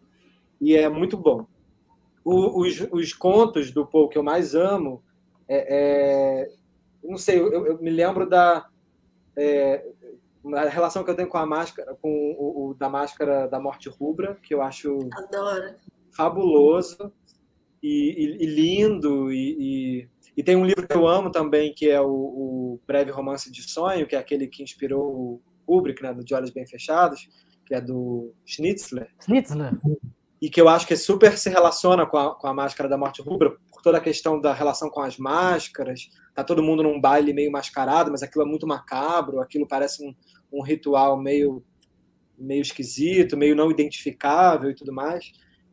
E 0.62 0.76
é 0.76 0.88
muito 0.88 1.18
bom. 1.18 1.48
O, 2.24 2.62
os, 2.62 2.80
os 2.92 3.12
contos 3.12 3.72
do 3.72 3.88
Paul 3.88 4.08
que 4.08 4.20
eu 4.20 4.24
mais 4.24 4.54
amo 4.54 5.04
é, 5.48 5.66
é, 5.68 6.59
não 7.04 7.18
sei, 7.18 7.39
eu, 7.39 7.66
eu 7.66 7.82
me 7.82 7.89
lembro 7.89 8.28
da 8.28 8.68
é, 9.38 9.86
a 10.56 10.70
relação 10.70 11.04
que 11.04 11.10
eu 11.10 11.16
tenho 11.16 11.30
com 11.30 11.38
a 11.38 11.45
máscara, 11.45 11.95
com 12.02 12.10
o, 12.38 12.70
o, 12.70 12.74
da 12.74 12.89
máscara 12.89 13.47
da 13.47 13.60
morte 13.60 13.89
rubra, 13.89 14.36
que 14.41 14.54
eu 14.54 14.62
acho 14.62 14.97
Adoro. 15.14 15.76
fabuloso 16.16 17.12
e, 17.82 18.16
e, 18.18 18.43
e 18.43 18.45
lindo 18.45 19.32
e, 19.32 20.08
e, 20.36 20.43
tem 20.43 20.56
um 20.56 20.66
livro 20.66 20.88
que 20.88 20.95
eu 20.95 21.08
amo 21.08 21.32
também 21.32 21.74
que 21.74 21.89
é 21.89 22.00
o, 22.00 22.08
o, 22.08 22.80
Breve 22.88 23.12
Romance 23.12 23.52
de 23.52 23.62
Sonho, 23.64 24.08
que 24.08 24.16
é 24.16 24.20
aquele 24.20 24.47
que 24.47 24.64
inspirou 24.64 25.04
o 25.04 25.41
Kubrick, 25.66 26.02
né, 26.02 26.14
do 26.14 26.24
De 26.24 26.34
Olhos 26.34 26.50
Bem 26.50 26.66
Fechados, 26.66 27.30
que 27.66 27.76
é 27.76 27.82
do 27.82 28.34
Schnitzler. 28.45 29.10
Schnitzler. 29.22 29.78
E 30.42 30.50
que 30.50 30.60
eu 30.60 30.70
acho 30.70 30.88
que 30.88 30.96
super 30.96 31.38
se 31.38 31.50
relaciona 31.50 32.06
com 32.06 32.18
a, 32.18 32.36
com 32.36 32.48
a 32.48 32.54
Máscara 32.54 32.88
da 32.88 32.98
Morte 32.98 33.22
Rubra, 33.22 33.58
por 33.72 33.82
toda 33.82 33.98
a 33.98 34.02
questão 34.02 34.40
da 34.40 34.54
relação 34.54 34.90
com 34.90 35.02
as 35.02 35.18
máscaras, 35.18 36.10
tá 36.34 36.44
todo 36.44 36.64
mundo 36.64 36.84
num 36.84 37.00
baile 37.00 37.34
meio 37.34 37.52
mascarado, 37.52 38.12
mas 38.12 38.24
aquilo 38.24 38.46
é 38.46 38.48
muito 38.48 38.68
macabro, 38.68 39.42
aquilo 39.42 39.68
parece 39.68 40.06
um, 40.06 40.14
um 40.52 40.64
ritual 40.64 41.18
meio, 41.18 41.64
meio 42.38 42.62
esquisito, 42.62 43.38
meio 43.38 43.56
não 43.56 43.70
identificável 43.70 44.70
e 44.70 44.76
tudo 44.76 44.94
mais. 44.94 45.32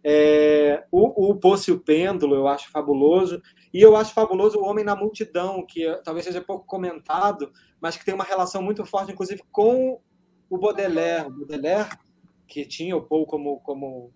É, 0.08 0.84
o, 0.92 1.30
o 1.30 1.34
Poço 1.34 1.70
e 1.70 1.74
o 1.74 1.80
Pêndulo 1.80 2.36
eu 2.36 2.46
acho 2.46 2.70
fabuloso, 2.70 3.42
e 3.74 3.82
eu 3.82 3.96
acho 3.96 4.14
fabuloso 4.14 4.58
o 4.58 4.64
Homem 4.64 4.84
na 4.84 4.94
Multidão, 4.94 5.66
que 5.66 5.84
talvez 6.04 6.24
seja 6.24 6.40
pouco 6.40 6.64
comentado, 6.64 7.50
mas 7.80 7.96
que 7.96 8.04
tem 8.04 8.14
uma 8.14 8.24
relação 8.24 8.62
muito 8.62 8.84
forte, 8.84 9.12
inclusive, 9.12 9.42
com 9.50 10.00
o 10.48 10.58
Baudelaire. 10.58 11.26
O 11.26 11.30
Baudelaire, 11.30 11.90
que 12.46 12.64
tinha 12.64 12.96
o 12.96 13.02
Paul 13.02 13.26
como, 13.26 13.60
como 13.60 14.12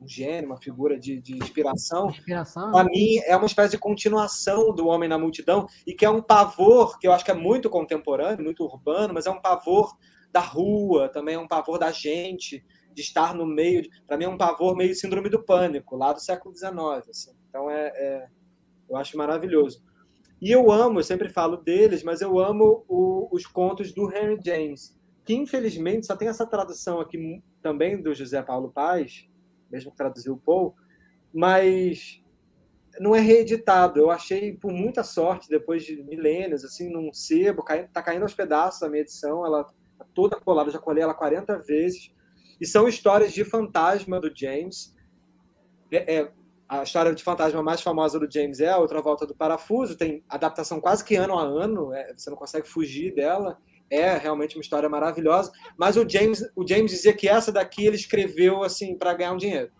um 0.00 0.08
gênio, 0.08 0.50
uma 0.50 0.60
figura 0.60 0.98
de, 0.98 1.20
de 1.20 1.36
inspiração, 1.36 2.08
inspiração. 2.08 2.72
para 2.72 2.84
mim 2.84 3.18
é 3.26 3.36
uma 3.36 3.46
espécie 3.46 3.72
de 3.72 3.78
continuação 3.78 4.74
do 4.74 4.86
Homem 4.86 5.08
na 5.08 5.18
Multidão 5.18 5.66
e 5.86 5.92
que 5.92 6.04
é 6.04 6.10
um 6.10 6.22
pavor 6.22 6.98
que 6.98 7.06
eu 7.06 7.12
acho 7.12 7.24
que 7.24 7.30
é 7.30 7.34
muito 7.34 7.68
contemporâneo, 7.68 8.44
muito 8.44 8.64
urbano, 8.64 9.12
mas 9.12 9.26
é 9.26 9.30
um 9.30 9.40
pavor 9.40 9.94
da 10.32 10.40
rua, 10.40 11.08
também 11.08 11.34
é 11.34 11.38
um 11.38 11.48
pavor 11.48 11.78
da 11.78 11.90
gente, 11.90 12.64
de 12.92 13.02
estar 13.02 13.34
no 13.34 13.46
meio. 13.46 13.82
Para 14.06 14.16
mim 14.16 14.24
é 14.24 14.28
um 14.28 14.38
pavor 14.38 14.76
meio 14.76 14.94
síndrome 14.94 15.28
do 15.28 15.42
pânico, 15.42 15.96
lá 15.96 16.12
do 16.12 16.20
século 16.20 16.54
XIX. 16.56 17.08
Assim. 17.08 17.32
Então 17.48 17.70
é, 17.70 17.88
é, 17.88 18.28
eu 18.88 18.96
acho 18.96 19.16
maravilhoso. 19.16 19.82
E 20.40 20.50
eu 20.50 20.70
amo, 20.72 21.00
eu 21.00 21.04
sempre 21.04 21.28
falo 21.28 21.58
deles, 21.58 22.02
mas 22.02 22.20
eu 22.22 22.38
amo 22.38 22.84
o, 22.88 23.28
os 23.30 23.44
contos 23.44 23.92
do 23.92 24.10
Henry 24.10 24.38
James, 24.42 24.98
que 25.24 25.34
infelizmente 25.34 26.06
só 26.06 26.16
tem 26.16 26.28
essa 26.28 26.46
tradução 26.46 26.98
aqui 26.98 27.42
também 27.60 28.00
do 28.00 28.14
José 28.14 28.40
Paulo 28.42 28.72
Paz, 28.72 29.28
mesmo 29.70 29.90
que 29.90 29.96
traduziu 29.96 30.34
o 30.34 30.38
Paul, 30.38 30.74
mas 31.32 32.22
não 32.98 33.14
é 33.14 33.20
reeditado. 33.20 34.00
Eu 34.00 34.10
achei, 34.10 34.54
por 34.54 34.72
muita 34.72 35.02
sorte, 35.02 35.48
depois 35.48 35.84
de 35.84 36.02
milênios, 36.02 36.64
assim, 36.64 36.90
num 36.90 37.12
sebo, 37.12 37.64
está 37.68 38.02
caindo 38.02 38.22
aos 38.22 38.34
pedaços 38.34 38.82
a 38.82 38.88
minha 38.88 39.02
edição, 39.02 39.44
ela 39.44 39.64
tá 39.64 40.06
toda 40.14 40.40
colada, 40.40 40.70
já 40.70 40.78
colei 40.78 41.02
ela 41.02 41.14
40 41.14 41.58
vezes, 41.58 42.12
e 42.60 42.66
são 42.66 42.88
histórias 42.88 43.32
de 43.32 43.44
fantasma 43.44 44.20
do 44.20 44.30
James, 44.34 44.94
é, 45.90 46.16
é, 46.16 46.32
a 46.68 46.82
história 46.84 47.12
de 47.12 47.22
fantasma 47.22 47.62
mais 47.62 47.80
famosa 47.80 48.18
do 48.18 48.30
James 48.30 48.60
é 48.60 48.68
a 48.68 48.78
Outra 48.78 49.02
Volta 49.02 49.26
do 49.26 49.34
Parafuso, 49.34 49.96
tem 49.96 50.22
adaptação 50.28 50.80
quase 50.80 51.04
que 51.04 51.16
ano 51.16 51.36
a 51.36 51.42
ano, 51.42 51.92
é, 51.92 52.14
você 52.16 52.30
não 52.30 52.36
consegue 52.36 52.68
fugir 52.68 53.12
dela. 53.12 53.58
É 53.90 54.16
realmente 54.16 54.56
uma 54.56 54.62
história 54.62 54.88
maravilhosa, 54.88 55.50
mas 55.76 55.96
o 55.96 56.08
James, 56.08 56.42
o 56.54 56.66
James 56.66 56.92
dizia 56.92 57.12
que 57.12 57.28
essa 57.28 57.50
daqui 57.50 57.86
ele 57.86 57.96
escreveu 57.96 58.62
assim 58.62 58.96
para 58.96 59.14
ganhar 59.14 59.32
um 59.32 59.36
dinheiro. 59.36 59.70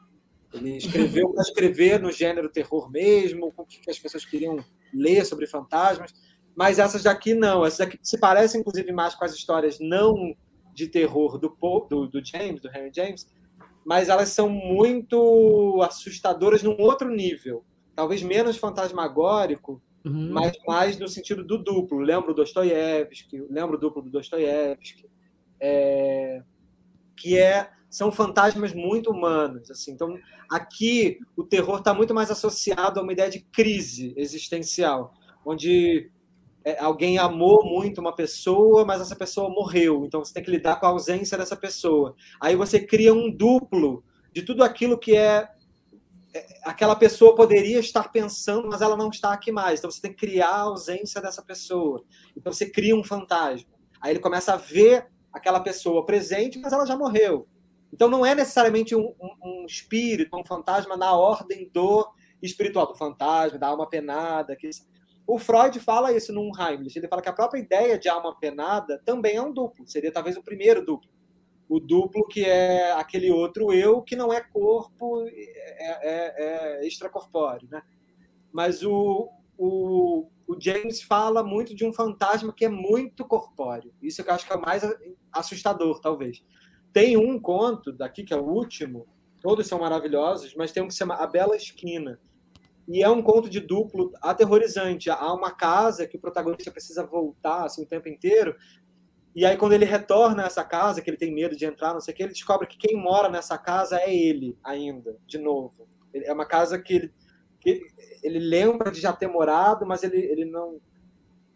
Ele 0.52 0.76
escreveu 0.76 1.30
para 1.30 1.42
escrever 1.42 2.00
no 2.00 2.10
gênero 2.10 2.48
terror 2.48 2.90
mesmo, 2.90 3.52
o 3.56 3.64
que 3.64 3.88
as 3.88 3.98
pessoas 3.98 4.24
queriam 4.24 4.64
ler 4.92 5.24
sobre 5.24 5.46
fantasmas. 5.46 6.12
Mas 6.56 6.78
essas 6.78 7.04
daqui 7.04 7.34
não. 7.34 7.64
Essas 7.64 7.78
daqui 7.78 7.98
se 8.02 8.18
parecem, 8.18 8.60
inclusive, 8.60 8.92
mais 8.92 9.14
com 9.14 9.24
as 9.24 9.32
histórias 9.32 9.78
não 9.78 10.34
de 10.74 10.88
terror 10.88 11.38
do, 11.38 11.56
do, 11.88 12.06
do 12.06 12.24
James, 12.24 12.60
do 12.60 12.68
Henry 12.68 12.90
James, 12.94 13.26
mas 13.84 14.08
elas 14.08 14.30
são 14.30 14.48
muito 14.48 15.80
assustadoras 15.82 16.62
num 16.62 16.76
outro 16.80 17.08
nível. 17.08 17.64
Talvez 17.94 18.22
menos 18.22 18.56
fantasmagórico, 18.56 19.82
uhum. 20.04 20.32
mas 20.32 20.52
mais 20.66 20.98
no 20.98 21.08
sentido 21.08 21.44
do 21.44 21.58
duplo. 21.58 21.98
Lembro 21.98 22.34
Dostoiévski, 22.34 23.44
lembro 23.50 23.76
o 23.76 23.80
duplo 23.80 24.02
do 24.02 24.10
Dostoiévski, 24.10 25.08
é, 25.60 26.42
que 27.16 27.38
é 27.38 27.70
são 27.90 28.12
fantasmas 28.12 28.72
muito 28.72 29.10
humanos. 29.10 29.70
Assim. 29.70 29.92
Então, 29.92 30.16
aqui 30.48 31.18
o 31.36 31.42
terror 31.42 31.78
está 31.78 31.92
muito 31.92 32.14
mais 32.14 32.30
associado 32.30 33.00
a 33.00 33.02
uma 33.02 33.12
ideia 33.12 33.28
de 33.28 33.40
crise 33.40 34.14
existencial, 34.16 35.12
onde 35.44 36.08
é, 36.64 36.78
alguém 36.78 37.18
amou 37.18 37.64
muito 37.64 38.00
uma 38.00 38.14
pessoa, 38.14 38.84
mas 38.84 39.00
essa 39.00 39.16
pessoa 39.16 39.50
morreu. 39.50 40.04
Então 40.04 40.24
você 40.24 40.32
tem 40.32 40.42
que 40.42 40.50
lidar 40.50 40.76
com 40.76 40.86
a 40.86 40.90
ausência 40.90 41.36
dessa 41.36 41.56
pessoa. 41.56 42.14
Aí 42.40 42.54
você 42.54 42.78
cria 42.78 43.12
um 43.12 43.30
duplo 43.30 44.04
de 44.32 44.42
tudo 44.42 44.62
aquilo 44.62 44.98
que 44.98 45.16
é, 45.16 45.48
é 45.48 45.48
aquela 46.64 46.94
pessoa 46.94 47.34
poderia 47.34 47.78
estar 47.80 48.10
pensando, 48.10 48.68
mas 48.68 48.80
ela 48.80 48.96
não 48.96 49.08
está 49.08 49.32
aqui 49.32 49.50
mais. 49.50 49.78
Então 49.78 49.90
você 49.90 50.00
tem 50.00 50.12
que 50.12 50.26
criar 50.26 50.50
a 50.50 50.60
ausência 50.60 51.20
dessa 51.20 51.42
pessoa. 51.42 52.04
Então 52.36 52.52
você 52.52 52.68
cria 52.70 52.96
um 52.96 53.04
fantasma. 53.04 53.68
Aí 54.00 54.12
ele 54.12 54.20
começa 54.20 54.54
a 54.54 54.56
ver 54.56 55.08
aquela 55.32 55.60
pessoa 55.60 56.06
presente, 56.06 56.58
mas 56.58 56.72
ela 56.72 56.86
já 56.86 56.96
morreu. 56.96 57.46
Então 57.92 58.08
não 58.08 58.24
é 58.24 58.34
necessariamente 58.34 58.94
um, 58.94 59.14
um, 59.20 59.62
um 59.62 59.66
espírito, 59.66 60.36
um 60.36 60.44
fantasma 60.44 60.96
na 60.96 61.12
ordem 61.12 61.68
do 61.72 62.08
espiritual, 62.40 62.86
do 62.86 62.94
fantasma, 62.94 63.58
da 63.58 63.66
alma 63.66 63.88
penada. 63.88 64.56
Que 64.56 64.70
o 65.26 65.38
Freud 65.38 65.78
fala 65.80 66.12
isso 66.12 66.32
num 66.32 66.50
Heimlich. 66.56 66.96
Ele 66.96 67.08
fala 67.08 67.22
que 67.22 67.28
a 67.28 67.32
própria 67.32 67.60
ideia 67.60 67.98
de 67.98 68.08
alma 68.08 68.38
penada 68.38 69.00
também 69.04 69.36
é 69.36 69.42
um 69.42 69.52
duplo. 69.52 69.86
Seria 69.86 70.12
talvez 70.12 70.36
o 70.36 70.42
primeiro 70.42 70.84
duplo. 70.84 71.10
O 71.70 71.78
duplo 71.78 72.26
que 72.26 72.44
é 72.44 72.90
aquele 72.94 73.30
outro 73.30 73.72
eu 73.72 74.02
que 74.02 74.16
não 74.16 74.32
é 74.32 74.40
corpo, 74.40 75.24
é, 75.28 75.30
é, 76.02 76.80
é 76.82 76.86
extracorpóreo. 76.86 77.68
Né? 77.70 77.80
Mas 78.52 78.82
o, 78.82 79.30
o, 79.56 80.28
o, 80.48 80.60
James 80.60 81.00
fala 81.00 81.44
muito 81.44 81.72
de 81.72 81.86
um 81.86 81.92
fantasma 81.92 82.52
que 82.52 82.64
é 82.64 82.68
muito 82.68 83.24
corpóreo. 83.24 83.94
Isso 84.02 84.24
que 84.24 84.28
eu 84.28 84.34
acho 84.34 84.44
que 84.44 84.52
é 84.52 84.56
mais 84.56 84.82
assustador, 85.32 86.00
talvez. 86.00 86.42
Tem 86.92 87.16
um 87.16 87.38
conto 87.38 87.92
daqui, 87.92 88.24
que 88.24 88.34
é 88.34 88.36
o 88.36 88.44
último, 88.44 89.06
todos 89.40 89.68
são 89.68 89.78
maravilhosos, 89.78 90.56
mas 90.56 90.72
tem 90.72 90.82
um 90.82 90.88
que 90.88 90.92
se 90.92 90.98
chama 90.98 91.14
A 91.14 91.26
Bela 91.28 91.54
Esquina, 91.54 92.18
e 92.88 93.04
é 93.04 93.08
um 93.08 93.22
conto 93.22 93.48
de 93.48 93.60
duplo 93.60 94.12
aterrorizante. 94.20 95.08
Há 95.08 95.32
uma 95.32 95.52
casa 95.52 96.08
que 96.08 96.16
o 96.16 96.20
protagonista 96.20 96.72
precisa 96.72 97.06
voltar 97.06 97.64
assim, 97.64 97.84
o 97.84 97.86
tempo 97.86 98.08
inteiro. 98.08 98.56
E 99.34 99.46
aí, 99.46 99.56
quando 99.56 99.72
ele 99.72 99.84
retorna 99.84 100.42
a 100.42 100.46
essa 100.46 100.64
casa, 100.64 101.00
que 101.00 101.08
ele 101.08 101.16
tem 101.16 101.32
medo 101.32 101.56
de 101.56 101.64
entrar, 101.64 101.92
não 101.92 102.00
sei 102.00 102.12
o 102.12 102.16
que, 102.16 102.22
ele 102.22 102.32
descobre 102.32 102.66
que 102.66 102.76
quem 102.76 102.96
mora 102.96 103.28
nessa 103.28 103.56
casa 103.56 103.98
é 104.00 104.12
ele 104.12 104.58
ainda, 104.62 105.16
de 105.26 105.38
novo. 105.38 105.88
É 106.12 106.32
uma 106.32 106.46
casa 106.46 106.80
que 106.80 106.94
ele, 106.94 107.14
que 107.60 107.80
ele 108.22 108.40
lembra 108.40 108.90
de 108.90 109.00
já 109.00 109.12
ter 109.12 109.28
morado, 109.28 109.86
mas 109.86 110.02
ele, 110.02 110.18
ele 110.18 110.44
não. 110.44 110.80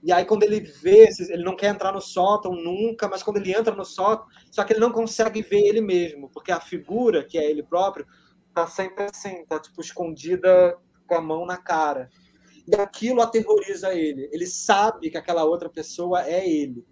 E 0.05 0.13
aí, 0.13 0.25
quando 0.25 0.45
ele 0.45 0.61
vê, 0.61 1.09
ele 1.31 1.43
não 1.43 1.57
quer 1.57 1.69
entrar 1.69 1.93
no 1.93 2.01
sótão 2.01 2.53
nunca, 2.53 3.09
mas 3.09 3.23
quando 3.23 3.39
ele 3.39 3.53
entra 3.53 3.75
no 3.75 3.85
sótão, 3.85 4.27
só 4.53 4.63
que 4.63 4.73
ele 4.73 4.81
não 4.81 4.93
consegue 4.93 5.43
ver 5.43 5.63
ele 5.63 5.81
mesmo, 5.81 6.29
porque 6.29 6.53
a 6.53 6.61
figura, 6.61 7.25
que 7.25 7.39
é 7.39 7.51
ele 7.51 7.63
próprio, 7.63 8.07
tá 8.55 8.67
sempre 8.69 9.05
assim, 9.05 9.45
tá 9.47 9.59
tipo 9.59 9.81
escondida 9.81 10.79
com 11.07 11.17
a 11.17 11.21
mão 11.21 11.45
na 11.45 11.57
cara. 11.57 12.09
E 12.67 12.77
aquilo 12.77 13.21
aterroriza 13.21 13.93
ele. 13.93 14.29
Ele 14.33 14.47
sabe 14.47 15.11
que 15.11 15.19
aquela 15.19 15.45
outra 15.45 15.69
pessoa 15.69 16.27
é 16.27 16.49
ele. 16.49 16.85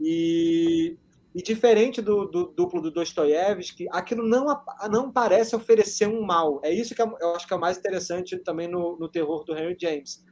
E, 0.00 0.96
e 1.34 1.42
diferente 1.42 2.00
do, 2.00 2.24
do 2.26 2.46
duplo 2.46 2.80
do 2.80 2.90
Dostoiévski, 2.90 3.86
aquilo 3.90 4.26
não, 4.26 4.46
não 4.90 5.12
parece 5.12 5.54
oferecer 5.54 6.08
um 6.08 6.22
mal. 6.22 6.60
É 6.64 6.72
isso 6.72 6.94
que 6.94 7.02
eu 7.02 7.34
acho 7.34 7.46
que 7.46 7.52
é 7.52 7.56
o 7.56 7.60
mais 7.60 7.78
interessante 7.78 8.38
também 8.38 8.66
no, 8.66 8.96
no 8.98 9.08
terror 9.08 9.44
do 9.44 9.56
Henry 9.56 9.76
James. 9.80 10.24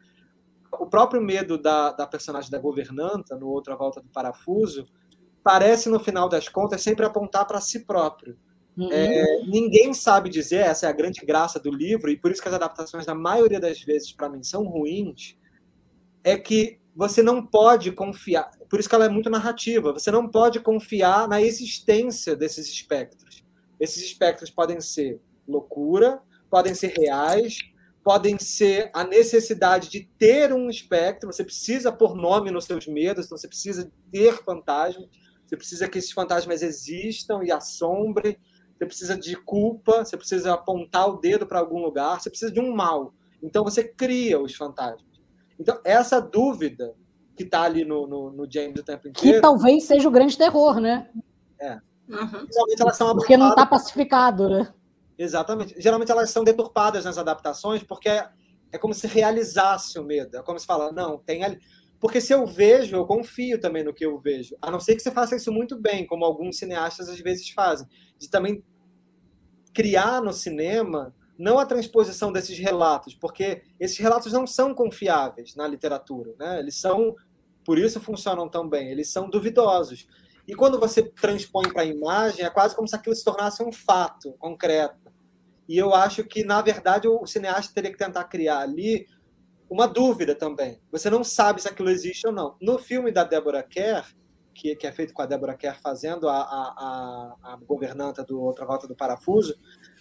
O 0.73 0.87
próprio 0.87 1.23
medo 1.23 1.57
da, 1.57 1.93
da 1.93 2.07
personagem 2.07 2.51
da 2.51 2.59
governanta, 2.59 3.37
no 3.37 3.49
Outra 3.49 3.77
Volta 3.77 4.01
do 4.01 4.09
Parafuso, 4.09 4.87
parece, 5.43 5.89
no 5.89 6.01
final 6.01 6.29
das 6.29 6.49
contas, 6.49 6.83
sempre 6.83 7.07
apontar 7.07 7.47
para 7.47 7.61
si 7.61 7.85
próprio. 7.87 8.37
Uhum. 8.77 8.93
É, 8.93 9.43
ninguém 9.47 9.93
sabe 9.93 10.29
dizer, 10.29 10.59
essa 10.59 10.87
é 10.87 10.89
a 10.89 10.93
grande 10.93 11.25
graça 11.25 11.59
do 11.59 11.71
livro, 11.71 12.11
e 12.11 12.17
por 12.17 12.31
isso 12.31 12.41
que 12.41 12.49
as 12.49 12.55
adaptações, 12.55 13.07
na 13.07 13.15
maioria 13.15 13.59
das 13.59 13.81
vezes, 13.81 14.13
para 14.13 14.29
mim, 14.29 14.43
são 14.43 14.65
ruins, 14.65 15.37
é 16.23 16.37
que 16.37 16.78
você 16.99 17.23
não 17.23 17.47
pode 17.47 17.93
confiar, 17.93 18.51
por 18.69 18.81
isso 18.81 18.89
que 18.89 18.95
ela 18.97 19.05
é 19.05 19.09
muito 19.09 19.31
narrativa, 19.31 19.93
você 19.93 20.11
não 20.11 20.29
pode 20.29 20.59
confiar 20.59 21.29
na 21.29 21.41
existência 21.41 22.35
desses 22.35 22.67
espectros. 22.67 23.45
Esses 23.79 24.03
espectros 24.03 24.51
podem 24.51 24.81
ser 24.81 25.21
loucura, 25.47 26.21
podem 26.51 26.75
ser 26.75 26.89
reais, 26.99 27.59
podem 28.03 28.37
ser 28.37 28.91
a 28.93 29.05
necessidade 29.05 29.89
de 29.89 30.11
ter 30.19 30.53
um 30.53 30.69
espectro, 30.69 31.33
você 31.33 31.45
precisa 31.45 31.93
pôr 31.93 32.17
nome 32.17 32.51
nos 32.51 32.65
seus 32.65 32.89
medos, 32.89 33.27
então 33.27 33.39
você 33.39 33.47
precisa 33.47 33.93
ter 34.11 34.33
fantasmas, 34.43 35.09
você 35.47 35.57
precisa 35.57 35.89
que 35.89 35.99
esses 35.99 36.11
fantasmas 36.11 36.63
existam 36.63 37.45
e 37.45 37.53
assombrem, 37.53 38.37
você 38.77 38.87
precisa 38.87 39.17
de 39.17 39.37
culpa, 39.37 40.05
você 40.05 40.17
precisa 40.17 40.53
apontar 40.53 41.09
o 41.09 41.21
dedo 41.21 41.47
para 41.47 41.61
algum 41.61 41.81
lugar, 41.81 42.21
você 42.21 42.29
precisa 42.29 42.51
de 42.51 42.59
um 42.59 42.75
mal. 42.75 43.15
Então 43.41 43.63
você 43.63 43.85
cria 43.85 44.41
os 44.41 44.57
fantasmas. 44.57 45.08
Então, 45.59 45.81
essa 45.85 46.21
dúvida 46.21 46.95
que 47.37 47.45
está 47.45 47.63
ali 47.63 47.85
no, 47.85 48.07
no, 48.07 48.31
no, 48.33 48.51
James 48.51 48.81
o 48.81 48.85
tempo 48.85 49.09
inteiro. 49.09 49.37
Que 49.37 49.41
talvez 49.41 49.85
seja 49.85 50.09
o 50.09 50.11
grande 50.11 50.37
terror, 50.37 50.81
né? 50.81 51.09
É. 51.61 51.75
Uhum. 52.09 52.47
Geralmente 52.51 52.83
elas 52.83 52.97
são 52.97 53.15
Porque 53.15 53.37
não 53.37 53.51
está 53.51 53.65
pacificado, 53.65 54.49
né? 54.49 54.73
Exatamente. 55.17 55.75
Geralmente 55.81 56.11
elas 56.11 56.31
são 56.31 56.43
deturpadas 56.43 57.05
nas 57.05 57.19
adaptações, 57.19 57.83
porque 57.83 58.09
é, 58.09 58.29
é 58.73 58.79
como 58.79 58.95
se 58.95 59.07
realizasse 59.07 59.99
o 59.99 60.05
medo. 60.05 60.37
É 60.37 60.43
como 60.43 60.59
se 60.59 60.67
fala, 60.67 60.93
não, 60.93 61.19
tem 61.19 61.45
ali. 61.45 61.59
Porque 62.01 62.21
se 62.21 62.33
eu 62.33 62.47
vejo, 62.47 62.97
eu 62.97 63.07
confio 63.07 63.61
também 63.61 63.85
no 63.85 63.93
que 63.93 64.07
eu 64.07 64.19
vejo. 64.19 64.57
A 64.63 64.71
não 64.71 64.79
ser 64.79 64.95
que 64.95 65.03
você 65.03 65.11
faça 65.11 65.37
isso 65.37 65.53
muito 65.53 65.81
bem, 65.81 66.07
como 66.07 66.25
alguns 66.25 66.59
cineastas 66.59 67.09
às 67.09 67.19
vezes 67.19 67.51
fazem. 67.51 67.87
De 68.17 68.31
também 68.31 68.65
criar 69.73 70.21
no 70.23 70.33
cinema 70.33 71.15
não 71.39 71.59
a 71.59 71.65
transposição 71.65 72.33
desses 72.33 72.59
relatos, 72.59 73.15
porque 73.15 73.63
esses 73.79 73.97
relatos 73.97 74.33
não 74.33 74.47
são 74.47 74.75
confiáveis 74.75 75.55
na 75.55 75.69
literatura. 75.69 76.35
Né? 76.39 76.59
Eles 76.59 76.81
são, 76.81 77.15
por 77.65 77.79
isso 77.79 78.01
funcionam 78.01 78.49
tão 78.49 78.69
bem, 78.69 78.91
eles 78.91 79.11
são 79.13 79.31
duvidosos. 79.31 80.09
E 80.47 80.55
quando 80.55 80.81
você 80.81 81.03
transpõe 81.03 81.69
para 81.73 81.83
a 81.83 81.87
imagem, 81.87 82.45
é 82.45 82.51
quase 82.51 82.75
como 82.75 82.89
se 82.89 82.97
aquilo 82.97 83.15
se 83.15 83.25
tornasse 83.25 83.63
um 83.63 83.71
fato 83.71 84.33
concreto. 84.33 85.13
E 85.69 85.77
eu 85.77 85.95
acho 85.95 86.25
que, 86.25 86.43
na 86.43 86.61
verdade, 86.61 87.07
o 87.07 87.27
cineasta 87.27 87.75
teria 87.75 87.93
que 87.93 87.99
tentar 87.99 88.25
criar 88.25 88.61
ali 88.61 89.07
uma 89.71 89.87
dúvida 89.87 90.35
também. 90.35 90.81
Você 90.91 91.11
não 91.11 91.23
sabe 91.23 91.61
se 91.61 91.69
aquilo 91.69 91.91
existe 91.91 92.27
ou 92.27 92.33
não. 92.33 92.57
No 92.61 92.79
filme 92.79 93.13
da 93.13 93.23
Deborah 93.23 93.63
Kerr, 93.63 94.07
que, 94.55 94.75
que 94.75 94.87
é 94.87 94.93
feito 94.93 95.13
com 95.13 95.23
a 95.23 95.27
Deborah 95.27 95.55
Kerr 95.55 95.79
fazendo 95.81 96.29
a, 96.29 96.39
a, 96.39 96.43
a, 96.43 97.53
a 97.53 97.57
governanta 97.57 98.25
do 98.25 98.41
Outra 98.41 98.65
Volta 98.65 98.89
do 98.89 98.97
Parafuso, 98.97 99.55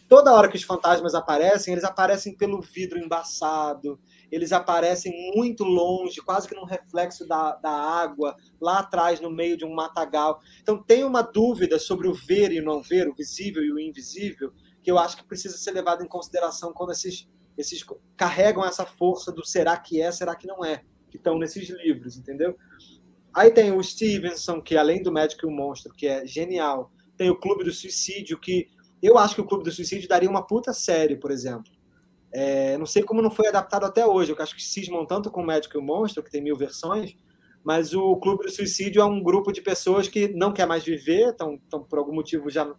toda 0.07 0.33
hora 0.33 0.47
que 0.47 0.57
os 0.57 0.63
fantasmas 0.63 1.13
aparecem, 1.13 1.73
eles 1.73 1.83
aparecem 1.83 2.35
pelo 2.35 2.61
vidro 2.61 2.97
embaçado, 2.97 3.99
eles 4.31 4.51
aparecem 4.51 5.13
muito 5.35 5.63
longe, 5.63 6.21
quase 6.21 6.47
que 6.47 6.55
num 6.55 6.65
reflexo 6.65 7.27
da, 7.27 7.55
da 7.55 7.71
água, 7.71 8.35
lá 8.59 8.79
atrás, 8.79 9.19
no 9.19 9.29
meio 9.29 9.57
de 9.57 9.65
um 9.65 9.73
matagal. 9.73 10.39
Então, 10.61 10.81
tem 10.81 11.03
uma 11.03 11.21
dúvida 11.21 11.77
sobre 11.79 12.07
o 12.07 12.13
ver 12.13 12.51
e 12.51 12.59
o 12.59 12.65
não 12.65 12.81
ver, 12.81 13.07
o 13.07 13.15
visível 13.15 13.63
e 13.63 13.71
o 13.71 13.79
invisível, 13.79 14.51
que 14.81 14.91
eu 14.91 14.97
acho 14.97 15.17
que 15.17 15.25
precisa 15.25 15.57
ser 15.57 15.71
levado 15.71 16.03
em 16.03 16.07
consideração 16.07 16.73
quando 16.73 16.91
esses 16.91 17.27
esses 17.57 17.83
carregam 18.15 18.63
essa 18.63 18.85
força 18.85 19.31
do 19.31 19.43
será 19.43 19.75
que 19.77 19.99
é, 19.99 20.11
será 20.11 20.35
que 20.35 20.45
não 20.45 20.63
é, 20.63 20.83
que 21.09 21.17
estão 21.17 21.39
nesses 21.39 21.67
livros, 21.69 22.15
entendeu? 22.15 22.55
Aí 23.33 23.51
tem 23.51 23.71
o 23.71 23.83
Stevenson, 23.83 24.61
que 24.61 24.77
além 24.77 25.01
do 25.01 25.11
Médico 25.11 25.45
e 25.45 25.49
o 25.49 25.51
Monstro, 25.51 25.93
que 25.93 26.07
é 26.07 26.25
genial, 26.25 26.91
tem 27.17 27.29
o 27.29 27.39
Clube 27.39 27.63
do 27.63 27.71
Suicídio, 27.71 28.39
que 28.39 28.67
eu 29.01 29.17
acho 29.17 29.35
que 29.35 29.41
o 29.41 29.45
Clube 29.45 29.63
do 29.63 29.71
Suicídio 29.71 30.07
daria 30.07 30.29
uma 30.29 30.45
puta 30.45 30.73
série, 30.73 31.15
por 31.15 31.31
exemplo. 31.31 31.71
É, 32.33 32.77
não 32.77 32.85
sei 32.85 33.03
como 33.03 33.21
não 33.21 33.31
foi 33.31 33.47
adaptado 33.47 33.85
até 33.85 34.05
hoje, 34.05 34.31
eu 34.31 34.37
acho 34.39 34.55
que 34.55 34.63
cismam 34.63 35.05
tanto 35.05 35.31
com 35.31 35.41
o 35.41 35.45
Médico 35.45 35.77
e 35.77 35.79
o 35.79 35.83
Monstro, 35.83 36.23
que 36.23 36.31
tem 36.31 36.41
mil 36.41 36.57
versões, 36.57 37.15
mas 37.63 37.93
o 37.93 38.15
Clube 38.17 38.45
do 38.45 38.51
Suicídio 38.51 39.01
é 39.01 39.05
um 39.05 39.21
grupo 39.21 39.51
de 39.51 39.61
pessoas 39.61 40.07
que 40.07 40.27
não 40.29 40.53
quer 40.53 40.67
mais 40.67 40.83
viver, 40.83 41.29
estão 41.29 41.57
por 41.89 41.99
algum 41.99 42.13
motivo 42.13 42.49
já 42.49 42.69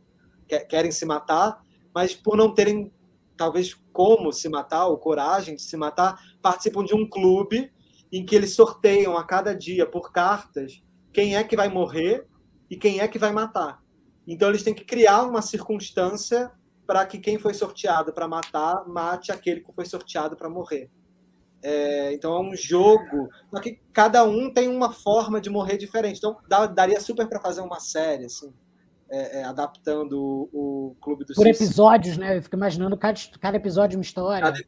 querem 0.69 0.91
se 0.91 1.05
matar, 1.05 1.63
mas 1.95 2.15
por 2.15 2.37
não 2.37 2.53
terem 2.53 2.93
talvez 3.37 3.75
como 3.93 4.33
se 4.33 4.49
matar, 4.49 4.87
ou 4.87 4.99
coragem 4.99 5.55
de 5.55 5.63
se 5.63 5.77
matar, 5.77 6.19
participam 6.43 6.85
de 6.85 6.95
um 6.95 7.09
clube 7.09 7.71
em 8.13 8.25
que 8.25 8.35
eles 8.35 8.55
sorteiam 8.55 9.17
a 9.17 9.25
cada 9.25 9.55
dia 9.55 9.87
por 9.87 10.11
cartas 10.11 10.83
quem 11.13 11.37
é 11.37 11.45
que 11.45 11.57
vai 11.57 11.69
morrer 11.69 12.27
e 12.71 12.77
quem 12.77 13.01
é 13.01 13.09
que 13.09 13.19
vai 13.19 13.33
matar. 13.33 13.83
Então 14.29 14.51
eles 14.51 14.63
têm 14.63 14.75
que 14.75 14.85
criar 14.85 15.23
uma 15.23 15.41
circunstância 15.41 16.53
para 16.87 17.05
que 17.07 17.19
quem 17.19 17.39
foi 17.39 17.55
sorteado 17.55 18.13
para 18.13 18.29
matar 18.29 18.87
mate 18.87 19.33
aquele 19.33 19.61
que 19.61 19.73
foi 19.73 19.87
sorteado 19.87 20.37
para 20.37 20.49
morrer. 20.49 20.91
É, 21.63 22.13
então 22.13 22.35
é 22.37 22.41
um 22.41 22.55
jogo, 22.55 23.29
só 23.51 23.61
que 23.61 23.81
cada 23.93 24.23
um 24.23 24.53
tem 24.53 24.69
uma 24.69 24.93
forma 24.93 25.41
de 25.41 25.51
morrer 25.51 25.77
diferente. 25.77 26.19
Então 26.19 26.37
dá, 26.49 26.67
daria 26.67 27.01
super 27.01 27.27
para 27.29 27.41
fazer 27.41 27.63
uma 27.63 27.81
série, 27.81 28.27
assim, 28.27 28.53
é, 29.11 29.41
é, 29.41 29.45
adaptando 29.45 30.13
o, 30.13 30.49
o 30.53 30.97
Clube 31.01 31.25
do 31.25 31.35
Por 31.35 31.47
episódios, 31.47 32.17
né? 32.17 32.37
Eu 32.37 32.43
fico 32.43 32.55
imaginando 32.55 32.97
cada, 32.97 33.19
cada 33.41 33.57
episódio 33.57 33.99
uma 33.99 34.03
história. 34.03 34.43
Cada, 34.43 34.61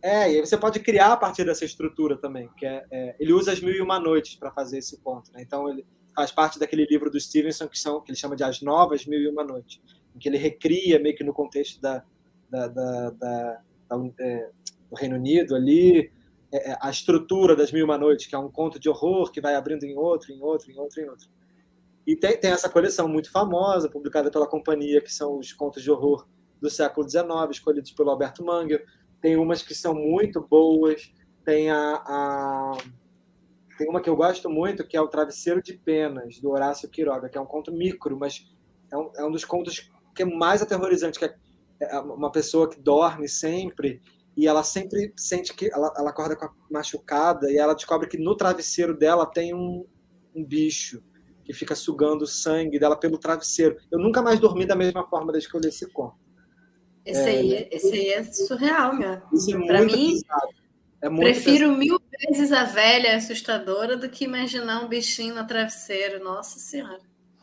é, 0.00 0.32
e 0.32 0.36
aí 0.36 0.40
você 0.40 0.56
pode 0.56 0.80
criar 0.80 1.12
a 1.12 1.16
partir 1.16 1.44
dessa 1.44 1.64
estrutura 1.64 2.16
também, 2.16 2.48
que 2.56 2.64
é, 2.64 2.84
é 2.90 3.16
ele 3.18 3.32
usa 3.32 3.52
as 3.52 3.60
mil 3.60 3.74
e 3.74 3.82
uma 3.82 3.98
noites 3.98 4.36
para 4.36 4.50
fazer 4.50 4.78
esse 4.78 4.98
ponto. 5.00 5.30
Né? 5.32 5.42
Então 5.42 5.68
ele 5.68 5.84
faz 6.14 6.32
parte 6.32 6.58
daquele 6.58 6.86
livro 6.86 7.10
do 7.10 7.20
Stevenson 7.20 7.68
que 7.68 7.78
são 7.78 8.00
que 8.00 8.10
ele 8.10 8.18
chama 8.18 8.36
de 8.36 8.44
as 8.44 8.60
novas 8.60 9.06
mil 9.06 9.20
e 9.20 9.28
uma 9.28 9.44
noites, 9.44 9.80
em 10.14 10.18
que 10.18 10.28
ele 10.28 10.38
recria 10.38 10.98
meio 10.98 11.16
que 11.16 11.24
no 11.24 11.32
contexto 11.32 11.80
da, 11.80 12.02
da, 12.50 12.68
da, 12.68 13.10
da, 13.10 13.62
da 13.88 14.10
é, 14.20 14.50
do 14.90 14.96
Reino 14.96 15.16
Unido 15.16 15.54
ali 15.54 16.10
é, 16.50 16.70
é, 16.72 16.78
a 16.80 16.90
estrutura 16.90 17.54
das 17.54 17.70
Mil 17.70 17.82
e 17.82 17.84
Uma 17.84 17.98
Noites, 17.98 18.26
que 18.26 18.34
é 18.34 18.38
um 18.38 18.50
conto 18.50 18.78
de 18.78 18.88
horror 18.88 19.30
que 19.30 19.40
vai 19.40 19.54
abrindo 19.54 19.84
em 19.84 19.96
outro, 19.96 20.32
em 20.32 20.40
outro, 20.42 20.70
em 20.70 20.78
outro, 20.78 21.00
em 21.00 21.08
outro. 21.08 21.28
E 22.06 22.16
tem, 22.16 22.38
tem 22.38 22.50
essa 22.50 22.70
coleção 22.70 23.06
muito 23.06 23.30
famosa, 23.30 23.90
publicada 23.90 24.30
pela 24.30 24.46
companhia, 24.46 25.00
que 25.00 25.12
são 25.12 25.38
os 25.38 25.52
contos 25.52 25.82
de 25.82 25.90
horror 25.90 26.26
do 26.60 26.70
século 26.70 27.08
XIX, 27.08 27.26
escolhidos 27.50 27.92
pelo 27.92 28.10
Alberto 28.10 28.42
Mangel. 28.42 28.80
Tem 29.20 29.36
umas 29.36 29.62
que 29.62 29.74
são 29.74 29.94
muito 29.94 30.40
boas. 30.40 31.12
Tem 31.44 31.70
a, 31.70 32.02
a, 32.06 32.78
tem 33.78 33.88
uma 33.88 34.02
que 34.02 34.10
eu 34.10 34.16
gosto 34.16 34.50
muito, 34.50 34.86
que 34.86 34.96
é 34.96 35.00
o 35.00 35.06
Travesseiro 35.06 35.62
de 35.62 35.74
Penas, 35.74 36.40
do 36.40 36.50
Horácio 36.50 36.88
Quiroga, 36.88 37.28
que 37.28 37.38
é 37.38 37.40
um 37.40 37.46
conto 37.46 37.72
micro, 37.72 38.18
mas 38.18 38.44
é 38.92 38.96
um, 38.96 39.10
é 39.16 39.24
um 39.24 39.30
dos 39.30 39.44
contos 39.44 39.90
que 40.14 40.22
é 40.22 40.26
mais 40.26 40.60
aterrorizante, 40.60 41.18
que 41.18 41.24
é, 41.24 41.36
é 41.80 42.00
uma 42.00 42.32
pessoa 42.32 42.68
que 42.68 42.80
dorme 42.80 43.28
sempre 43.28 44.02
e 44.36 44.46
ela 44.48 44.64
sempre 44.64 45.12
sente 45.16 45.54
que 45.54 45.72
ela, 45.72 45.92
ela 45.96 46.10
acorda 46.10 46.36
machucada 46.70 47.50
e 47.50 47.56
ela 47.56 47.74
descobre 47.74 48.08
que 48.08 48.18
no 48.18 48.36
travesseiro 48.36 48.96
dela 48.96 49.24
tem 49.24 49.54
um, 49.54 49.86
um 50.34 50.44
bicho 50.44 51.02
que 51.44 51.52
fica 51.52 51.74
sugando 51.74 52.22
o 52.22 52.26
sangue 52.26 52.78
dela 52.78 52.96
pelo 52.96 53.16
travesseiro. 53.16 53.76
Eu 53.90 53.98
nunca 53.98 54.20
mais 54.20 54.38
dormi 54.40 54.66
da 54.66 54.76
mesma 54.76 55.08
forma 55.08 55.32
desde 55.32 55.48
que 55.48 55.56
eu 55.56 55.60
li 55.60 55.68
esse 55.68 55.90
conto. 55.92 56.16
Esse, 57.04 57.20
é, 57.20 57.28
aí, 57.30 57.68
esse 57.70 57.92
aí 57.92 58.08
é 58.08 58.24
surreal, 58.24 58.94
meu. 58.94 59.22
Isso 59.32 59.56
é 59.56 59.66
Pra 59.66 59.82
mim, 59.82 60.20
é 61.00 61.08
prefiro 61.08 61.72
mil 61.72 62.00
vezes 62.26 62.52
a 62.52 62.64
velha 62.64 63.16
assustadora 63.16 63.96
do 63.96 64.08
que 64.08 64.24
imaginar 64.24 64.84
um 64.84 64.88
bichinho 64.88 65.34
no 65.34 65.46
travesseiro. 65.46 66.22
Nossa 66.22 66.58
Senhora. 66.58 67.00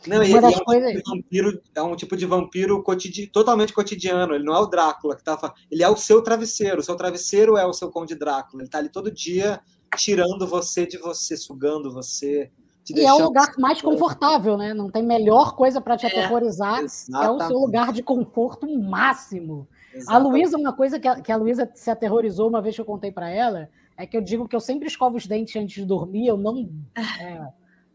Não, 0.07 0.23
e, 0.23 0.31
é, 0.31 0.39
um 0.39 0.51
tipo 0.51 1.09
vampiro, 1.09 1.61
é 1.73 1.81
um 1.81 1.95
tipo 1.95 2.17
de 2.17 2.25
vampiro 2.25 2.83
cotidi... 2.83 3.27
totalmente 3.27 3.73
cotidiano. 3.73 4.35
Ele 4.35 4.43
não 4.43 4.55
é 4.55 4.59
o 4.59 4.67
Drácula 4.67 5.15
que 5.15 5.23
tá 5.23 5.53
Ele 5.71 5.83
é 5.83 5.89
o 5.89 5.97
seu 5.97 6.21
travesseiro. 6.21 6.79
O 6.79 6.83
seu 6.83 6.95
travesseiro 6.95 7.57
é 7.57 7.65
o 7.65 7.73
seu 7.73 7.89
Conde 7.89 8.15
Drácula. 8.15 8.63
Ele 8.63 8.69
tá 8.69 8.77
ali 8.77 8.89
todo 8.89 9.11
dia 9.11 9.59
tirando 9.97 10.45
você 10.45 10.85
de 10.85 10.97
você, 10.97 11.37
sugando 11.37 11.91
você. 11.91 12.51
E 12.93 13.01
é 13.01 13.13
o 13.13 13.23
lugar 13.23 13.51
mais 13.57 13.81
confortável, 13.81 14.57
né? 14.57 14.73
Não 14.73 14.91
tem 14.91 15.01
melhor 15.01 15.55
coisa 15.55 15.81
para 15.81 15.97
te 15.97 16.05
é, 16.05 16.09
aterrorizar. 16.09 16.83
Exatamente. 16.83 17.41
É 17.41 17.45
o 17.45 17.47
seu 17.47 17.57
lugar 17.57 17.91
de 17.91 18.03
conforto 18.03 18.67
máximo. 18.77 19.67
Exatamente. 19.95 20.27
A 20.27 20.29
Luísa, 20.29 20.57
uma 20.57 20.73
coisa 20.73 20.99
que 20.99 21.07
a, 21.07 21.21
que 21.21 21.31
a 21.31 21.37
Luísa 21.37 21.71
se 21.73 21.89
aterrorizou 21.89 22.49
uma 22.49 22.61
vez 22.61 22.75
que 22.75 22.81
eu 22.81 22.85
contei 22.85 23.11
para 23.11 23.29
ela, 23.29 23.69
é 23.97 24.05
que 24.05 24.15
eu 24.17 24.21
digo 24.21 24.47
que 24.47 24.55
eu 24.55 24.59
sempre 24.59 24.87
escovo 24.87 25.15
os 25.15 25.25
dentes 25.25 25.55
antes 25.55 25.75
de 25.75 25.85
dormir, 25.85 26.27
eu 26.27 26.37
não 26.37 26.69
é, 26.97 27.47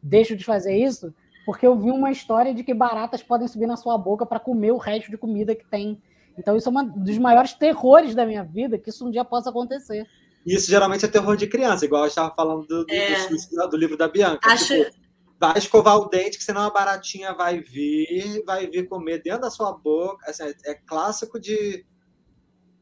deixo 0.03 0.35
de 0.35 0.45
fazer 0.45 0.75
isso, 0.77 1.15
porque 1.45 1.67
eu 1.67 1.79
vi 1.79 1.91
uma 1.91 2.11
história 2.11 2.55
de 2.55 2.65
que 2.65 2.73
baratas 2.73 3.23
podem 3.23 3.47
subir 3.47 3.67
na 3.67 3.77
sua 3.77 3.99
boca 3.99 4.25
para 4.25 4.41
comer 4.41 4.73
o 4.73 4.79
resto 4.79 5.11
de 5.11 5.19
comida 5.19 5.55
que 5.55 5.69
tem. 5.69 6.01
Então, 6.39 6.57
isso 6.57 6.71
é 6.71 6.73
um 6.73 6.87
dos 6.87 7.19
maiores 7.19 7.53
terrores 7.53 8.15
da 8.15 8.25
minha 8.25 8.43
vida, 8.43 8.79
que 8.79 8.89
isso 8.89 9.07
um 9.07 9.11
dia 9.11 9.25
possa 9.25 9.51
acontecer. 9.51 10.07
Isso 10.47 10.71
geralmente 10.71 11.05
é 11.05 11.09
terror 11.09 11.37
de 11.37 11.47
criança, 11.47 11.85
igual 11.85 12.05
eu 12.05 12.09
estava 12.09 12.35
falando 12.35 12.67
do, 12.67 12.87
do, 12.87 12.93
é. 12.95 13.29
do, 13.29 13.69
do 13.69 13.77
livro 13.77 13.97
da 13.97 14.09
Bianca. 14.09 14.51
Acho... 14.51 14.75
Tipo, 14.75 15.01
vai 15.41 15.57
escovar 15.57 15.97
o 15.97 16.09
dente, 16.09 16.37
que 16.37 16.45
senão 16.45 16.61
a 16.61 16.71
baratinha 16.71 17.33
vai 17.33 17.61
vir, 17.61 18.43
vai 18.45 18.67
vir 18.67 18.87
comer 18.87 19.23
dentro 19.23 19.41
da 19.41 19.51
sua 19.51 19.73
boca. 19.73 20.31
Assim, 20.31 20.45
é, 20.45 20.73
é 20.73 20.75
clássico 20.75 21.41
de 21.41 21.85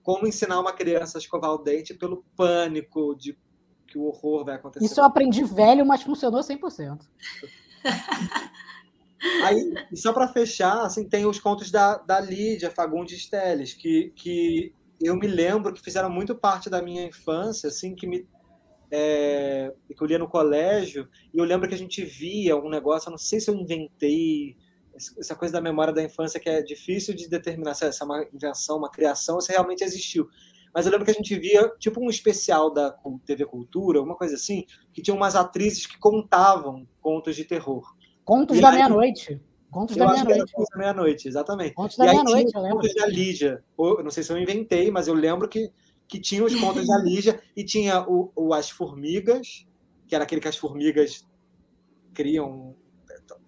como 0.08 0.26
ensinar 0.26 0.58
uma 0.58 0.72
criança 0.72 1.18
a 1.18 1.20
escovar 1.20 1.50
o 1.50 1.58
dente 1.58 1.92
pelo 1.92 2.24
pânico 2.34 3.14
de 3.14 3.36
que 3.86 3.98
o 3.98 4.04
horror 4.04 4.42
vai 4.42 4.54
acontecer. 4.54 4.86
Isso 4.86 4.98
eu 4.98 5.04
aprendi 5.04 5.44
velho, 5.44 5.84
mas 5.84 6.02
funcionou 6.02 6.40
100%. 6.40 7.00
Aí, 9.44 9.74
só 9.94 10.10
para 10.14 10.26
fechar, 10.26 10.80
assim, 10.80 11.06
tem 11.06 11.26
os 11.26 11.38
contos 11.38 11.70
da, 11.70 11.98
da 11.98 12.20
Lídia 12.20 12.70
Fagundes 12.70 13.28
Teles, 13.28 13.74
que, 13.74 14.10
que 14.16 14.72
eu 14.98 15.14
me 15.14 15.26
lembro 15.26 15.74
que 15.74 15.82
fizeram 15.82 16.08
muito 16.08 16.34
parte 16.34 16.70
da 16.70 16.80
minha 16.80 17.04
infância, 17.04 17.68
assim, 17.68 17.94
que 17.94 18.06
me 18.06 18.26
é, 18.90 19.74
que 19.94 20.02
eu 20.02 20.06
lia 20.06 20.18
no 20.18 20.26
colégio, 20.26 21.06
e 21.34 21.38
eu 21.38 21.44
lembro 21.44 21.68
que 21.68 21.74
a 21.74 21.78
gente 21.78 22.02
via 22.02 22.56
um 22.56 22.70
negócio, 22.70 23.08
eu 23.08 23.10
não 23.10 23.18
sei 23.18 23.40
se 23.40 23.50
eu 23.50 23.54
inventei, 23.54 24.56
essa 25.18 25.34
coisa 25.34 25.54
da 25.54 25.60
memória 25.60 25.92
da 25.92 26.02
infância 26.02 26.38
que 26.38 26.48
é 26.48 26.62
difícil 26.62 27.14
de 27.14 27.28
determinar 27.28 27.74
se 27.74 27.84
essa 27.84 28.04
é 28.04 28.06
uma 28.06 28.26
invenção, 28.32 28.78
uma 28.78 28.90
criação, 28.90 29.40
se 29.40 29.52
realmente 29.52 29.82
existiu. 29.82 30.28
Mas 30.74 30.84
eu 30.84 30.92
lembro 30.92 31.04
que 31.04 31.10
a 31.10 31.14
gente 31.14 31.34
via, 31.38 31.68
tipo 31.78 32.00
um 32.00 32.10
especial 32.10 32.72
da 32.72 32.94
TV 33.24 33.46
Cultura, 33.46 34.02
uma 34.02 34.16
coisa 34.16 34.34
assim, 34.34 34.64
que 34.92 35.00
tinha 35.00 35.14
umas 35.14 35.34
atrizes 35.34 35.86
que 35.86 35.98
contavam 35.98 36.86
contos 37.00 37.34
de 37.34 37.44
terror. 37.44 37.94
Contos 38.24 38.58
e 38.58 38.60
da 38.60 38.70
meia-noite. 38.70 39.40
Contos 39.70 39.96
da 39.96 40.12
meia-noite. 40.12 40.52
Contos 40.52 40.70
da 40.70 40.78
meia-noite, 40.78 41.28
exatamente. 41.28 41.74
Contos 41.74 41.96
da 41.96 42.04
meia-noite, 42.04 42.52
eu 42.54 42.62
lembro. 42.62 42.78
Contos 42.78 42.94
da 42.94 43.06
Lígia. 43.06 43.64
não 43.78 44.10
sei 44.10 44.22
se 44.22 44.32
eu 44.32 44.38
inventei, 44.38 44.90
mas 44.90 45.08
eu 45.08 45.14
lembro 45.14 45.48
que, 45.48 45.72
que 46.06 46.20
tinha 46.20 46.44
os 46.44 46.54
contos 46.54 46.86
da 46.86 46.98
Lígia 46.98 47.40
e 47.56 47.64
tinha 47.64 48.02
o, 48.02 48.30
o 48.36 48.52
As 48.52 48.70
Formigas, 48.70 49.66
que 50.06 50.14
era 50.14 50.24
aquele 50.24 50.40
que 50.40 50.48
as 50.48 50.56
formigas 50.56 51.26
criam, 52.14 52.74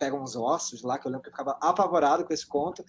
pegam 0.00 0.22
uns 0.22 0.34
ossos 0.34 0.82
lá, 0.82 0.98
que 0.98 1.06
eu 1.06 1.10
lembro 1.10 1.22
que 1.22 1.28
eu 1.28 1.32
ficava 1.32 1.58
apavorado 1.60 2.24
com 2.24 2.32
esse 2.32 2.46
conto. 2.46 2.82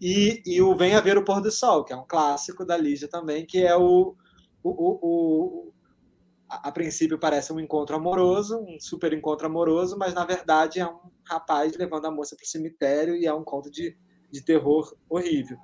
E, 0.00 0.42
e 0.46 0.62
o 0.62 0.74
Venha 0.74 1.00
Ver 1.00 1.18
o 1.18 1.24
Pôr 1.24 1.40
do 1.42 1.50
Sol, 1.52 1.84
que 1.84 1.92
é 1.92 1.96
um 1.96 2.06
clássico 2.06 2.64
da 2.64 2.76
Lígia 2.76 3.06
também, 3.06 3.44
que 3.44 3.62
é 3.62 3.76
o, 3.76 4.16
o, 4.62 4.70
o, 4.70 5.72
a, 6.48 6.68
a, 6.68 6.72
princípio 6.72 7.18
parece 7.18 7.52
um 7.52 7.60
encontro 7.60 7.94
amoroso, 7.94 8.58
um 8.58 8.80
super 8.80 9.12
encontro 9.12 9.46
amoroso, 9.46 9.96
mas 9.98 10.14
na 10.14 10.24
verdade 10.24 10.80
é 10.80 10.86
um 10.86 10.98
rapaz 11.22 11.76
levando 11.76 12.06
a 12.06 12.10
moça 12.10 12.34
para 12.34 12.44
o 12.44 12.48
cemitério 12.48 13.14
e 13.14 13.26
é 13.26 13.34
um 13.34 13.44
conto 13.44 13.70
de, 13.70 13.96
de 14.30 14.42
terror 14.42 14.96
horrível. 15.08 15.58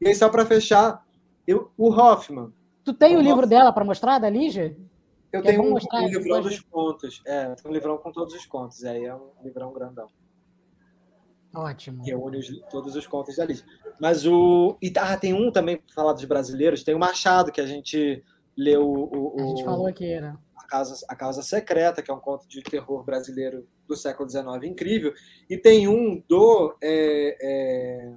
E 0.00 0.08
aí, 0.08 0.14
só 0.14 0.28
para 0.28 0.44
fechar, 0.44 1.02
eu, 1.46 1.72
o 1.76 1.90
Hoffman. 1.90 2.52
Tu 2.84 2.92
tem 2.92 3.16
o, 3.16 3.18
o 3.18 3.22
livro 3.22 3.40
Hoffman, 3.40 3.48
dela 3.48 3.72
para 3.72 3.84
mostrar, 3.84 4.18
da 4.18 4.28
Lígia? 4.28 4.76
Eu 5.32 5.42
tenho 5.42 5.62
um, 5.62 5.74
um 5.74 6.08
livrão 6.08 6.42
dos 6.42 6.60
contos. 6.60 7.22
É, 7.26 7.54
um 7.64 7.72
livrão 7.72 7.98
com 7.98 8.12
todos 8.12 8.34
os 8.34 8.46
contos. 8.46 8.84
Aí 8.84 9.04
é 9.04 9.14
um 9.14 9.30
livrão 9.42 9.72
grandão. 9.72 10.06
Ótimo. 11.54 12.02
Que 12.02 12.14
une 12.14 12.38
os, 12.38 12.48
todos 12.70 12.96
os 12.96 13.06
contos 13.06 13.36
da 13.36 13.44
Lígia. 13.44 13.64
Mas 14.00 14.26
o. 14.26 14.76
E 14.82 14.92
ah, 14.98 15.16
tem 15.16 15.32
um 15.32 15.52
também, 15.52 15.76
para 15.76 15.94
falar 15.94 16.12
dos 16.12 16.24
brasileiros, 16.24 16.82
tem 16.82 16.94
o 16.94 16.98
Machado, 16.98 17.52
que 17.52 17.60
a 17.60 17.66
gente 17.66 18.22
leu 18.56 18.82
o. 18.84 19.36
o 19.36 19.40
a 19.40 19.46
gente 19.46 19.64
falou 19.64 19.86
aqui, 19.86 20.20
né? 20.20 20.36
A 20.56 20.66
Casa, 20.66 21.06
a 21.08 21.14
Casa 21.14 21.42
Secreta, 21.42 22.02
que 22.02 22.10
é 22.10 22.14
um 22.14 22.20
conto 22.20 22.48
de 22.48 22.62
terror 22.62 23.04
brasileiro 23.04 23.66
do 23.86 23.96
século 23.96 24.28
XIX 24.28 24.64
incrível. 24.64 25.12
E 25.48 25.56
tem 25.56 25.86
um 25.86 26.22
do. 26.28 26.76
É, 26.82 27.36
é, 27.40 28.12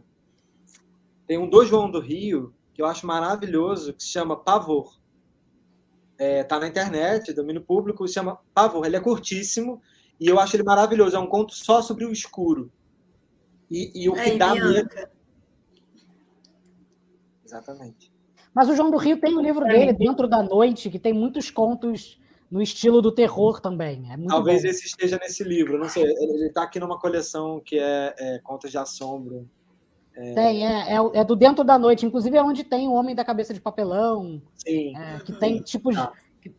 tem 1.28 1.38
um 1.38 1.50
do 1.50 1.64
João 1.64 1.92
do 1.92 2.00
Rio, 2.00 2.54
que 2.74 2.82
eu 2.82 2.86
acho 2.86 3.06
maravilhoso, 3.06 3.94
que 3.94 4.02
se 4.02 4.10
chama 4.10 4.36
Pavor. 4.36 4.98
É, 6.18 6.44
tá 6.44 6.60
na 6.60 6.68
internet, 6.68 7.34
domínio 7.34 7.62
público, 7.62 8.08
se 8.08 8.16
chama 8.16 8.40
Pavor. 8.54 8.86
Ele 8.86 8.96
é 8.96 9.00
curtíssimo 9.00 9.80
e 10.20 10.28
eu 10.28 10.40
acho 10.40 10.56
ele 10.56 10.64
maravilhoso. 10.64 11.16
É 11.16 11.20
um 11.20 11.28
conto 11.28 11.54
só 11.54 11.84
sobre 11.84 12.06
o 12.06 12.12
escuro. 12.12 12.72
E, 13.70 14.04
e 14.04 14.10
o 14.10 14.14
que 14.14 14.20
Ai, 14.20 14.38
dá 14.38 14.56
medo. 14.56 14.90
Exatamente. 17.46 18.12
Mas 18.54 18.70
o 18.70 18.76
João 18.76 18.90
do 18.90 18.98
Rio 18.98 19.20
tem 19.20 19.36
o 19.36 19.42
livro 19.42 19.66
dele, 19.66 19.94
Dentro 19.94 20.28
da 20.28 20.42
Noite, 20.42 20.90
que 20.90 21.00
tem 21.00 21.14
muitos 21.14 21.52
contos 21.52 22.20
no 22.50 22.62
estilo 22.62 23.02
do 23.02 23.12
terror 23.12 23.60
também. 23.60 24.12
É 24.12 24.18
Talvez 24.28 24.64
bom. 24.64 24.70
esse 24.70 24.86
esteja 24.86 25.18
nesse 25.22 25.44
livro, 25.44 25.78
não 25.78 25.90
sei. 25.90 26.04
Ele 26.04 26.48
está 26.48 26.64
aqui 26.64 26.80
numa 26.80 27.00
coleção 27.00 27.62
que 27.64 27.78
é, 27.78 28.16
é 28.18 28.40
Contos 28.40 28.72
de 28.72 28.78
Assombro. 28.78 29.48
É... 30.16 30.34
Tem, 30.34 30.66
é, 30.66 30.96
é, 30.96 31.20
é, 31.20 31.24
do 31.24 31.36
Dentro 31.36 31.64
da 31.64 31.78
Noite, 31.78 32.06
inclusive 32.06 32.36
é 32.36 32.42
onde 32.42 32.64
tem 32.64 32.88
o 32.88 32.94
Homem 32.94 33.14
da 33.14 33.24
Cabeça 33.24 33.54
de 33.54 33.62
Papelão. 33.62 34.42
Sim. 34.56 34.98
É, 34.98 35.20
que 35.20 35.34
tem 35.34 35.62
tipos. 35.62 35.96
Ah. 35.96 36.12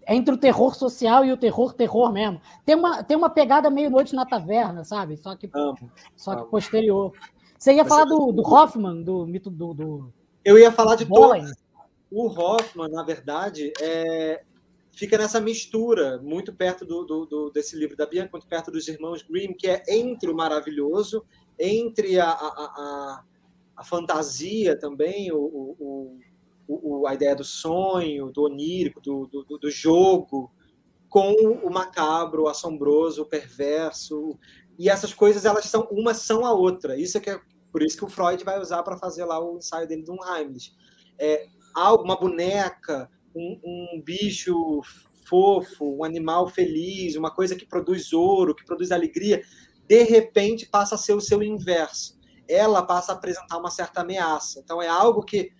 Entre 0.06 0.34
o 0.34 0.38
terror 0.38 0.74
social 0.74 1.24
e 1.24 1.32
o 1.32 1.36
terror 1.36 1.72
terror 1.72 2.12
mesmo. 2.12 2.40
Tem 2.64 2.74
uma, 2.74 3.02
tem 3.02 3.16
uma 3.16 3.30
pegada 3.30 3.70
meio 3.70 3.90
noite 3.90 4.14
na 4.14 4.26
taverna, 4.26 4.84
sabe? 4.84 5.16
Só 5.16 5.34
que, 5.34 5.48
amo, 5.54 5.90
só 6.16 6.36
que 6.36 6.50
posterior. 6.50 7.12
Você 7.58 7.72
ia 7.72 7.82
Você 7.82 7.88
falar 7.88 8.04
do, 8.04 8.32
do 8.32 8.42
Hoffman, 8.42 9.02
do 9.02 9.26
mito 9.26 9.50
do, 9.50 9.74
do. 9.74 10.12
Eu 10.44 10.58
ia 10.58 10.70
falar 10.70 10.94
de 10.94 11.06
todos 11.06 11.52
o 12.10 12.26
Hoffman, 12.26 12.88
na 12.88 13.02
verdade, 13.02 13.72
é, 13.80 14.42
fica 14.92 15.18
nessa 15.18 15.40
mistura, 15.40 16.18
muito 16.18 16.52
perto 16.52 16.84
do, 16.84 17.04
do, 17.04 17.26
do, 17.26 17.50
desse 17.50 17.76
livro 17.76 17.96
da 17.96 18.06
Bianca, 18.06 18.30
muito 18.32 18.46
perto 18.46 18.70
dos 18.70 18.88
irmãos 18.88 19.22
Grimm, 19.22 19.54
que 19.54 19.68
é 19.68 19.82
entre 19.88 20.30
o 20.30 20.34
maravilhoso, 20.34 21.24
entre 21.58 22.18
a, 22.18 22.30
a, 22.30 22.32
a, 22.32 23.24
a 23.76 23.84
fantasia 23.84 24.78
também, 24.78 25.30
o, 25.32 25.38
o, 25.38 25.76
o, 25.78 26.18
a 27.06 27.14
ideia 27.14 27.34
do 27.34 27.44
sonho, 27.44 28.30
do 28.30 28.42
onírico, 28.42 29.00
do, 29.00 29.26
do, 29.26 29.58
do 29.58 29.70
jogo, 29.70 30.52
com 31.08 31.32
o 31.32 31.70
macabro, 31.70 32.44
o 32.44 32.48
assombroso, 32.48 33.22
o 33.22 33.28
perverso. 33.28 34.38
E 34.78 34.88
essas 34.88 35.14
coisas, 35.14 35.44
elas 35.44 35.64
são 35.64 35.88
uma 35.90 36.14
são 36.14 36.44
a 36.44 36.52
outra. 36.52 36.98
Isso 36.98 37.18
é 37.18 37.20
que 37.20 37.30
é 37.30 37.40
por 37.72 37.82
isso 37.82 37.96
que 37.96 38.04
o 38.04 38.08
Freud 38.08 38.42
vai 38.44 38.58
usar 38.60 38.82
para 38.82 38.96
fazer 38.96 39.24
lá 39.24 39.38
o 39.38 39.58
ensaio 39.58 39.86
dele 39.86 40.02
do 40.02 40.16
Heimlich. 40.24 40.72
É, 41.18 41.46
uma 41.76 42.16
boneca, 42.16 43.10
um, 43.34 43.60
um 43.64 44.02
bicho 44.02 44.80
fofo, 45.28 45.98
um 45.98 46.04
animal 46.04 46.48
feliz, 46.48 47.16
uma 47.16 47.30
coisa 47.30 47.54
que 47.54 47.66
produz 47.66 48.12
ouro, 48.12 48.54
que 48.54 48.64
produz 48.64 48.90
alegria, 48.90 49.42
de 49.86 50.02
repente 50.02 50.66
passa 50.66 50.94
a 50.94 50.98
ser 50.98 51.14
o 51.14 51.20
seu 51.20 51.42
inverso. 51.42 52.18
Ela 52.48 52.82
passa 52.82 53.12
a 53.12 53.14
apresentar 53.14 53.58
uma 53.58 53.70
certa 53.70 54.00
ameaça. 54.00 54.60
Então 54.60 54.82
é 54.82 54.88
algo 54.88 55.22
que, 55.22 55.52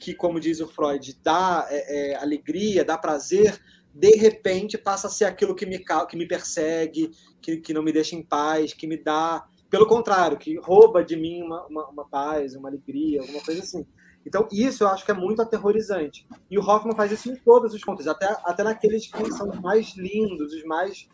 que 0.00 0.14
como 0.14 0.40
diz 0.40 0.60
o 0.60 0.66
Freud, 0.66 1.20
dá 1.22 1.66
é, 1.70 2.12
é, 2.12 2.16
alegria, 2.16 2.84
dá 2.84 2.96
prazer, 2.96 3.60
de 3.94 4.16
repente 4.16 4.78
passa 4.78 5.08
a 5.08 5.10
ser 5.10 5.26
aquilo 5.26 5.54
que 5.54 5.66
me, 5.66 5.78
que 5.78 6.16
me 6.16 6.26
persegue, 6.26 7.10
que, 7.40 7.58
que 7.58 7.74
não 7.74 7.82
me 7.82 7.92
deixa 7.92 8.16
em 8.16 8.22
paz, 8.22 8.72
que 8.72 8.86
me 8.86 8.96
dá. 8.96 9.46
Pelo 9.68 9.86
contrário, 9.86 10.38
que 10.38 10.58
rouba 10.58 11.04
de 11.04 11.16
mim 11.16 11.42
uma, 11.42 11.66
uma, 11.66 11.88
uma 11.88 12.08
paz, 12.08 12.56
uma 12.56 12.68
alegria, 12.68 13.20
alguma 13.20 13.42
coisa 13.42 13.62
assim. 13.62 13.86
Então, 14.26 14.48
isso 14.50 14.84
eu 14.84 14.88
acho 14.88 15.04
que 15.04 15.10
é 15.10 15.14
muito 15.14 15.42
aterrorizante. 15.42 16.26
E 16.50 16.58
o 16.58 16.62
Hoffman 16.62 16.94
faz 16.94 17.12
isso 17.12 17.30
em 17.30 17.36
todos 17.36 17.74
os 17.74 17.82
contos, 17.84 18.06
até, 18.06 18.26
até 18.44 18.62
naqueles 18.62 19.06
que 19.06 19.32
são 19.32 19.48
os 19.48 19.60
mais 19.60 19.94
lindos, 19.96 20.52
os 20.52 20.64
mais 20.64 21.08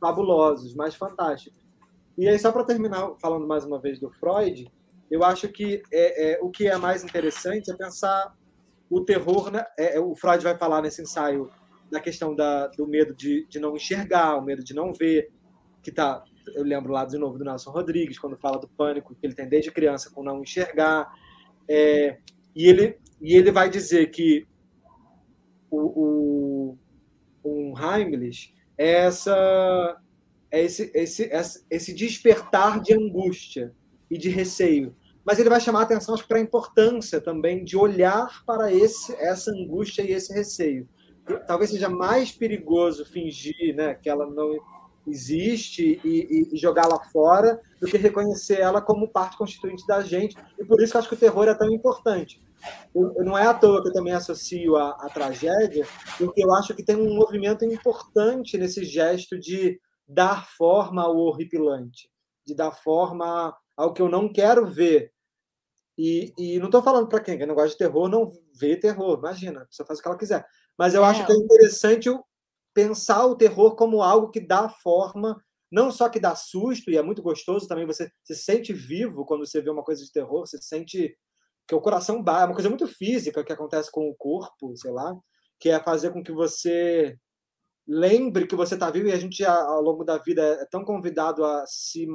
fabulosos, 0.00 0.70
os 0.70 0.74
mais 0.74 0.94
fantásticos. 0.94 1.58
E 2.18 2.28
aí, 2.28 2.38
só 2.38 2.50
para 2.50 2.64
terminar, 2.64 3.14
falando 3.20 3.46
mais 3.46 3.64
uma 3.64 3.78
vez 3.78 3.98
do 3.98 4.10
Freud, 4.10 4.70
eu 5.10 5.22
acho 5.22 5.48
que 5.48 5.82
é, 5.92 6.32
é, 6.32 6.38
o 6.40 6.50
que 6.50 6.66
é 6.66 6.76
mais 6.76 7.04
interessante 7.04 7.70
é 7.70 7.76
pensar 7.76 8.34
o 8.90 9.00
terror. 9.04 9.50
Né? 9.50 9.64
É, 9.78 9.96
é, 9.96 10.00
o 10.00 10.14
Freud 10.14 10.42
vai 10.42 10.56
falar 10.56 10.82
nesse 10.82 11.02
ensaio 11.02 11.50
da 11.90 12.00
questão 12.00 12.34
da, 12.34 12.66
do 12.68 12.86
medo 12.86 13.14
de, 13.14 13.46
de 13.46 13.60
não 13.60 13.76
enxergar, 13.76 14.36
o 14.36 14.44
medo 14.44 14.64
de 14.64 14.74
não 14.74 14.92
ver, 14.92 15.30
que 15.82 15.92
tá. 15.92 16.22
Eu 16.54 16.62
lembro 16.62 16.92
lá 16.92 17.04
de 17.04 17.18
novo 17.18 17.38
do 17.38 17.44
Nelson 17.44 17.70
Rodrigues, 17.70 18.18
quando 18.18 18.36
fala 18.36 18.58
do 18.58 18.68
pânico 18.68 19.14
que 19.14 19.26
ele 19.26 19.34
tem 19.34 19.48
desde 19.48 19.70
criança 19.70 20.10
com 20.10 20.22
não 20.22 20.42
enxergar. 20.42 21.12
É, 21.68 22.18
e 22.54 22.68
ele, 22.68 22.98
e 23.20 23.34
ele 23.34 23.50
vai 23.50 23.68
dizer 23.68 24.10
que 24.10 24.46
o, 25.70 26.74
o, 26.74 26.78
um 27.44 27.74
Heimlich 27.76 28.54
é, 28.78 28.92
essa, 28.92 30.00
é 30.50 30.62
esse, 30.62 30.90
esse, 30.94 31.30
esse 31.68 31.94
despertar 31.94 32.80
de 32.80 32.94
angústia 32.94 33.74
e 34.10 34.18
de 34.18 34.28
receio. 34.28 34.94
Mas 35.24 35.38
ele 35.38 35.50
vai 35.50 35.60
chamar 35.60 35.80
a 35.80 35.82
atenção 35.82 36.14
para 36.16 36.38
a 36.38 36.40
importância 36.40 37.20
também 37.20 37.64
de 37.64 37.76
olhar 37.76 38.44
para 38.44 38.72
esse, 38.72 39.12
essa 39.16 39.50
angústia 39.50 40.02
e 40.02 40.12
esse 40.12 40.32
receio. 40.32 40.88
Talvez 41.46 41.70
seja 41.70 41.88
mais 41.88 42.30
perigoso 42.30 43.04
fingir 43.04 43.74
né, 43.74 43.94
que 43.94 44.08
ela 44.08 44.26
não 44.30 44.56
existe 45.06 46.00
e, 46.04 46.48
e 46.52 46.56
jogá-la 46.56 47.00
fora 47.10 47.60
do 47.80 47.86
que 47.86 47.96
reconhecer 47.96 48.60
ela 48.60 48.80
como 48.80 49.08
parte 49.08 49.36
constituinte 49.36 49.86
da 49.86 50.00
gente. 50.00 50.36
E 50.58 50.64
por 50.64 50.80
isso 50.80 50.92
que 50.92 50.96
eu 50.96 51.00
acho 51.00 51.08
que 51.08 51.14
o 51.14 51.18
terror 51.18 51.48
é 51.48 51.54
tão 51.54 51.70
importante. 51.70 52.40
Eu, 52.94 53.24
não 53.24 53.36
é 53.36 53.46
à 53.46 53.54
toa 53.54 53.82
que 53.82 53.88
eu 53.88 53.92
também 53.92 54.12
associo 54.12 54.76
a, 54.76 54.90
a 54.90 55.08
tragédia, 55.08 55.86
porque 56.18 56.44
eu 56.44 56.52
acho 56.54 56.74
que 56.74 56.82
tem 56.82 56.96
um 56.96 57.14
movimento 57.14 57.64
importante 57.64 58.56
nesse 58.56 58.84
gesto 58.84 59.38
de 59.38 59.80
dar 60.08 60.46
forma 60.46 61.02
ao 61.02 61.16
horripilante, 61.16 62.08
de 62.46 62.54
dar 62.54 62.72
forma 62.72 63.54
ao 63.76 63.92
que 63.92 64.00
eu 64.00 64.08
não 64.08 64.32
quero 64.32 64.66
ver. 64.66 65.12
E, 65.98 66.32
e 66.36 66.58
não 66.58 66.66
estou 66.66 66.82
falando 66.82 67.08
para 67.08 67.20
quem, 67.20 67.38
quem 67.38 67.46
não 67.46 67.54
gosta 67.54 67.70
de 67.70 67.78
terror, 67.78 68.08
não 68.08 68.30
vê 68.54 68.76
terror, 68.76 69.18
imagina, 69.18 69.62
a 69.62 69.66
pessoa 69.66 69.86
faz 69.86 69.98
o 69.98 70.02
que 70.02 70.08
ela 70.08 70.18
quiser. 70.18 70.46
Mas 70.78 70.94
eu 70.94 71.04
é. 71.04 71.08
acho 71.08 71.24
que 71.24 71.32
é 71.32 71.36
interessante 71.36 72.10
pensar 72.74 73.24
o 73.24 73.36
terror 73.36 73.74
como 73.76 74.02
algo 74.02 74.30
que 74.30 74.40
dá 74.40 74.68
forma, 74.68 75.42
não 75.70 75.90
só 75.90 76.08
que 76.08 76.20
dá 76.20 76.34
susto, 76.34 76.90
e 76.90 76.96
é 76.98 77.02
muito 77.02 77.22
gostoso 77.22 77.66
também, 77.66 77.86
você 77.86 78.10
se 78.22 78.34
sente 78.34 78.72
vivo 78.72 79.24
quando 79.24 79.46
você 79.46 79.62
vê 79.62 79.70
uma 79.70 79.82
coisa 79.82 80.04
de 80.04 80.12
terror, 80.12 80.46
você 80.46 80.58
sente 80.60 81.16
que 81.66 81.74
o 81.74 81.80
coração 81.80 82.22
bate, 82.22 82.42
é 82.42 82.46
uma 82.46 82.54
coisa 82.54 82.68
muito 82.68 82.86
física 82.86 83.42
que 83.42 83.52
acontece 83.52 83.90
com 83.90 84.08
o 84.08 84.14
corpo, 84.14 84.76
sei 84.76 84.90
lá, 84.90 85.16
que 85.58 85.70
é 85.70 85.82
fazer 85.82 86.12
com 86.12 86.22
que 86.22 86.32
você 86.32 87.18
lembre 87.88 88.46
que 88.46 88.56
você 88.56 88.74
está 88.74 88.90
vivo 88.90 89.08
e 89.08 89.12
a 89.12 89.18
gente 89.18 89.44
ao 89.44 89.80
longo 89.80 90.04
da 90.04 90.18
vida 90.18 90.42
é 90.42 90.66
tão 90.66 90.84
convidado 90.84 91.44
a 91.44 91.64
se 91.66 92.06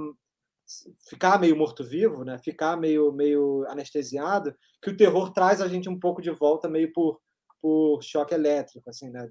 ficar 1.08 1.40
meio 1.40 1.56
morto-vivo, 1.56 2.24
né? 2.24 2.38
Ficar 2.40 2.78
meio 2.78 3.12
meio 3.12 3.66
anestesiado, 3.68 4.56
que 4.82 4.90
o 4.90 4.98
terror 4.98 5.32
traz 5.32 5.62
a 5.62 5.68
gente 5.68 5.90
um 5.90 6.00
pouco 6.00 6.22
de 6.22 6.32
volta 6.32 6.70
meio 6.70 6.92
por 6.94 7.20
por 7.62 8.02
choque 8.02 8.34
elétrico, 8.34 8.90
assim, 8.90 9.10
né? 9.10 9.30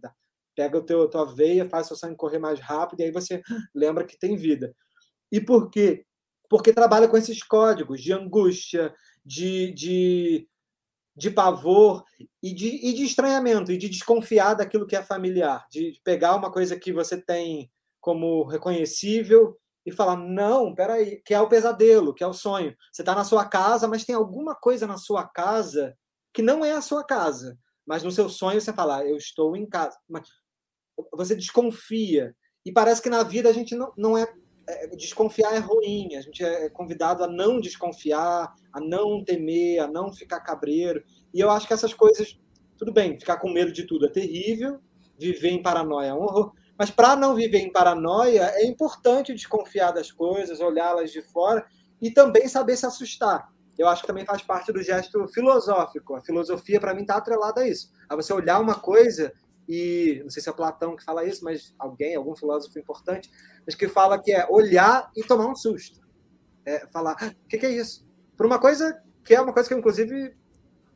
Pega 0.54 0.78
o 0.78 0.84
teu 0.84 1.08
tua 1.08 1.24
veia, 1.24 1.68
faz 1.68 1.86
seu 1.86 1.96
sangue 1.96 2.16
correr 2.16 2.38
mais 2.38 2.60
rápido 2.60 3.00
e 3.00 3.04
aí 3.04 3.10
você 3.10 3.42
lembra 3.74 4.04
que 4.04 4.18
tem 4.18 4.36
vida. 4.36 4.74
E 5.32 5.40
por 5.40 5.70
quê? 5.70 6.04
Porque 6.48 6.72
trabalha 6.72 7.08
com 7.08 7.16
esses 7.16 7.42
códigos 7.42 8.00
de 8.00 8.12
angústia, 8.12 8.94
de, 9.24 9.72
de, 9.72 10.48
de 11.16 11.30
pavor 11.30 12.04
e 12.42 12.52
de, 12.54 12.68
e 12.88 12.92
de 12.92 13.04
estranhamento, 13.04 13.70
e 13.70 13.78
de 13.78 13.88
desconfiar 13.88 14.54
daquilo 14.54 14.86
que 14.86 14.96
é 14.96 15.02
familiar, 15.02 15.66
de 15.70 16.00
pegar 16.04 16.36
uma 16.36 16.50
coisa 16.50 16.78
que 16.78 16.92
você 16.92 17.20
tem 17.20 17.70
como 18.00 18.44
reconhecível 18.44 19.59
e 19.84 19.92
falar, 19.92 20.16
não, 20.16 20.74
peraí, 20.74 21.22
que 21.24 21.32
é 21.32 21.40
o 21.40 21.48
pesadelo, 21.48 22.14
que 22.14 22.22
é 22.22 22.26
o 22.26 22.32
sonho. 22.32 22.74
Você 22.92 23.02
está 23.02 23.14
na 23.14 23.24
sua 23.24 23.44
casa, 23.44 23.88
mas 23.88 24.04
tem 24.04 24.14
alguma 24.14 24.54
coisa 24.54 24.86
na 24.86 24.98
sua 24.98 25.26
casa 25.26 25.96
que 26.32 26.42
não 26.42 26.64
é 26.64 26.72
a 26.72 26.82
sua 26.82 27.04
casa. 27.04 27.58
Mas 27.86 28.02
no 28.02 28.12
seu 28.12 28.28
sonho 28.28 28.60
você 28.60 28.72
fala, 28.72 29.04
eu 29.04 29.16
estou 29.16 29.56
em 29.56 29.66
casa. 29.66 29.98
Mas 30.08 30.28
você 31.12 31.34
desconfia. 31.34 32.34
E 32.64 32.70
parece 32.70 33.00
que 33.00 33.08
na 33.08 33.22
vida 33.22 33.48
a 33.48 33.52
gente 33.52 33.74
não, 33.74 33.92
não 33.96 34.18
é 34.18 34.26
é, 34.70 34.86
desconfiar 34.88 35.54
é 35.54 35.58
ruim, 35.58 36.14
a 36.14 36.20
gente 36.20 36.44
é 36.44 36.68
convidado 36.70 37.24
a 37.24 37.26
não 37.26 37.60
desconfiar, 37.60 38.54
a 38.72 38.80
não 38.80 39.24
temer, 39.24 39.80
a 39.80 39.88
não 39.88 40.12
ficar 40.12 40.40
cabreiro. 40.40 41.02
E 41.34 41.40
eu 41.40 41.50
acho 41.50 41.66
que 41.66 41.72
essas 41.72 41.92
coisas, 41.92 42.38
tudo 42.78 42.92
bem, 42.92 43.18
ficar 43.18 43.38
com 43.38 43.50
medo 43.50 43.72
de 43.72 43.84
tudo 43.84 44.06
é 44.06 44.10
terrível, 44.10 44.78
viver 45.18 45.50
em 45.50 45.62
paranoia 45.62 46.08
é 46.08 46.14
um 46.14 46.22
horror, 46.22 46.52
mas 46.80 46.90
para 46.90 47.14
não 47.14 47.34
viver 47.34 47.58
em 47.58 47.70
paranoia 47.70 48.52
é 48.54 48.64
importante 48.64 49.34
desconfiar 49.34 49.92
das 49.92 50.10
coisas, 50.10 50.60
olhá-las 50.60 51.10
de 51.12 51.20
fora 51.20 51.66
e 52.00 52.10
também 52.10 52.48
saber 52.48 52.74
se 52.74 52.86
assustar. 52.86 53.52
Eu 53.76 53.86
acho 53.86 54.00
que 54.00 54.06
também 54.06 54.24
faz 54.24 54.40
parte 54.40 54.72
do 54.72 54.82
gesto 54.82 55.28
filosófico. 55.28 56.14
A 56.14 56.22
filosofia, 56.22 56.80
para 56.80 56.94
mim, 56.94 57.02
está 57.02 57.16
atrelada 57.16 57.60
a 57.60 57.68
isso. 57.68 57.92
A 58.08 58.16
você 58.16 58.32
olhar 58.32 58.58
uma 58.58 58.76
coisa 58.76 59.30
e 59.68 60.22
não 60.22 60.30
sei 60.30 60.42
se 60.42 60.48
é 60.48 60.52
Platão 60.54 60.96
que 60.96 61.04
fala 61.04 61.22
isso, 61.22 61.44
mas 61.44 61.74
alguém, 61.78 62.16
algum 62.16 62.34
filósofo 62.34 62.78
importante, 62.78 63.30
mas 63.66 63.74
que 63.74 63.86
fala 63.86 64.18
que 64.18 64.32
é 64.32 64.46
olhar 64.48 65.10
e 65.14 65.22
tomar 65.22 65.48
um 65.48 65.54
susto. 65.54 66.00
É 66.64 66.86
falar, 66.86 67.14
ah, 67.20 67.26
o 67.44 67.46
que, 67.46 67.58
que, 67.58 67.66
é 67.66 67.70
isso? 67.72 68.08
Por 68.38 68.46
uma 68.46 68.58
coisa 68.58 69.02
que 69.22 69.34
é 69.34 69.40
uma 69.42 69.52
coisa 69.52 69.68
que, 69.68 69.74
inclusive, 69.74 70.34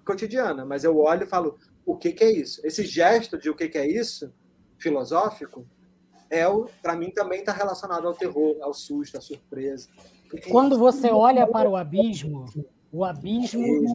cotidiana, 0.02 0.64
mas 0.64 0.82
eu 0.82 0.96
olho 0.96 1.24
e 1.24 1.28
falo, 1.28 1.58
o 1.84 1.94
que, 1.94 2.10
que 2.10 2.24
é 2.24 2.32
isso? 2.32 2.66
Esse 2.66 2.86
gesto 2.86 3.36
de 3.36 3.50
o 3.50 3.54
que, 3.54 3.68
que 3.68 3.76
é 3.76 3.86
isso, 3.86 4.32
filosófico, 4.78 5.66
é 6.34 6.48
o, 6.48 6.68
para 6.82 6.96
mim 6.96 7.10
também 7.10 7.40
está 7.40 7.52
relacionado 7.52 8.06
ao 8.06 8.14
terror, 8.14 8.56
ao 8.60 8.74
susto, 8.74 9.16
à 9.16 9.20
surpresa. 9.20 9.88
Quando 10.50 10.78
você 10.78 11.10
olha 11.10 11.46
para 11.46 11.68
o 11.68 11.76
abismo, 11.76 12.46
o 12.92 13.04
abismo 13.04 13.94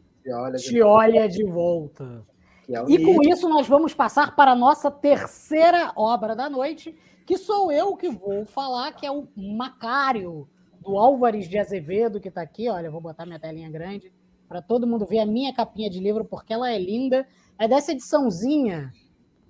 te 0.57 0.81
olha 0.81 1.27
de 1.27 1.43
volta. 1.43 2.25
É 2.69 2.83
e 2.87 3.03
com 3.03 3.21
isso 3.23 3.49
nós 3.49 3.67
vamos 3.67 3.93
passar 3.93 4.35
para 4.35 4.51
a 4.51 4.55
nossa 4.55 4.91
terceira 4.91 5.91
obra 5.95 6.35
da 6.35 6.49
noite, 6.49 6.95
que 7.25 7.37
sou 7.37 7.71
eu 7.71 7.95
que 7.95 8.09
vou 8.09 8.45
falar, 8.45 8.93
que 8.93 9.05
é 9.05 9.11
o 9.11 9.27
Macário, 9.35 10.47
do 10.81 10.97
Álvares 10.97 11.49
de 11.49 11.57
Azevedo, 11.57 12.19
que 12.19 12.29
está 12.29 12.41
aqui. 12.41 12.69
Olha, 12.69 12.91
vou 12.91 13.01
botar 13.01 13.25
minha 13.25 13.39
telinha 13.39 13.69
grande 13.69 14.11
para 14.47 14.61
todo 14.61 14.87
mundo 14.87 15.05
ver 15.05 15.19
a 15.19 15.25
minha 15.25 15.53
capinha 15.53 15.89
de 15.89 15.99
livro, 15.99 16.25
porque 16.25 16.53
ela 16.53 16.71
é 16.71 16.79
linda. 16.79 17.27
É 17.57 17.67
dessa 17.67 17.91
ediçãozinha 17.91 18.91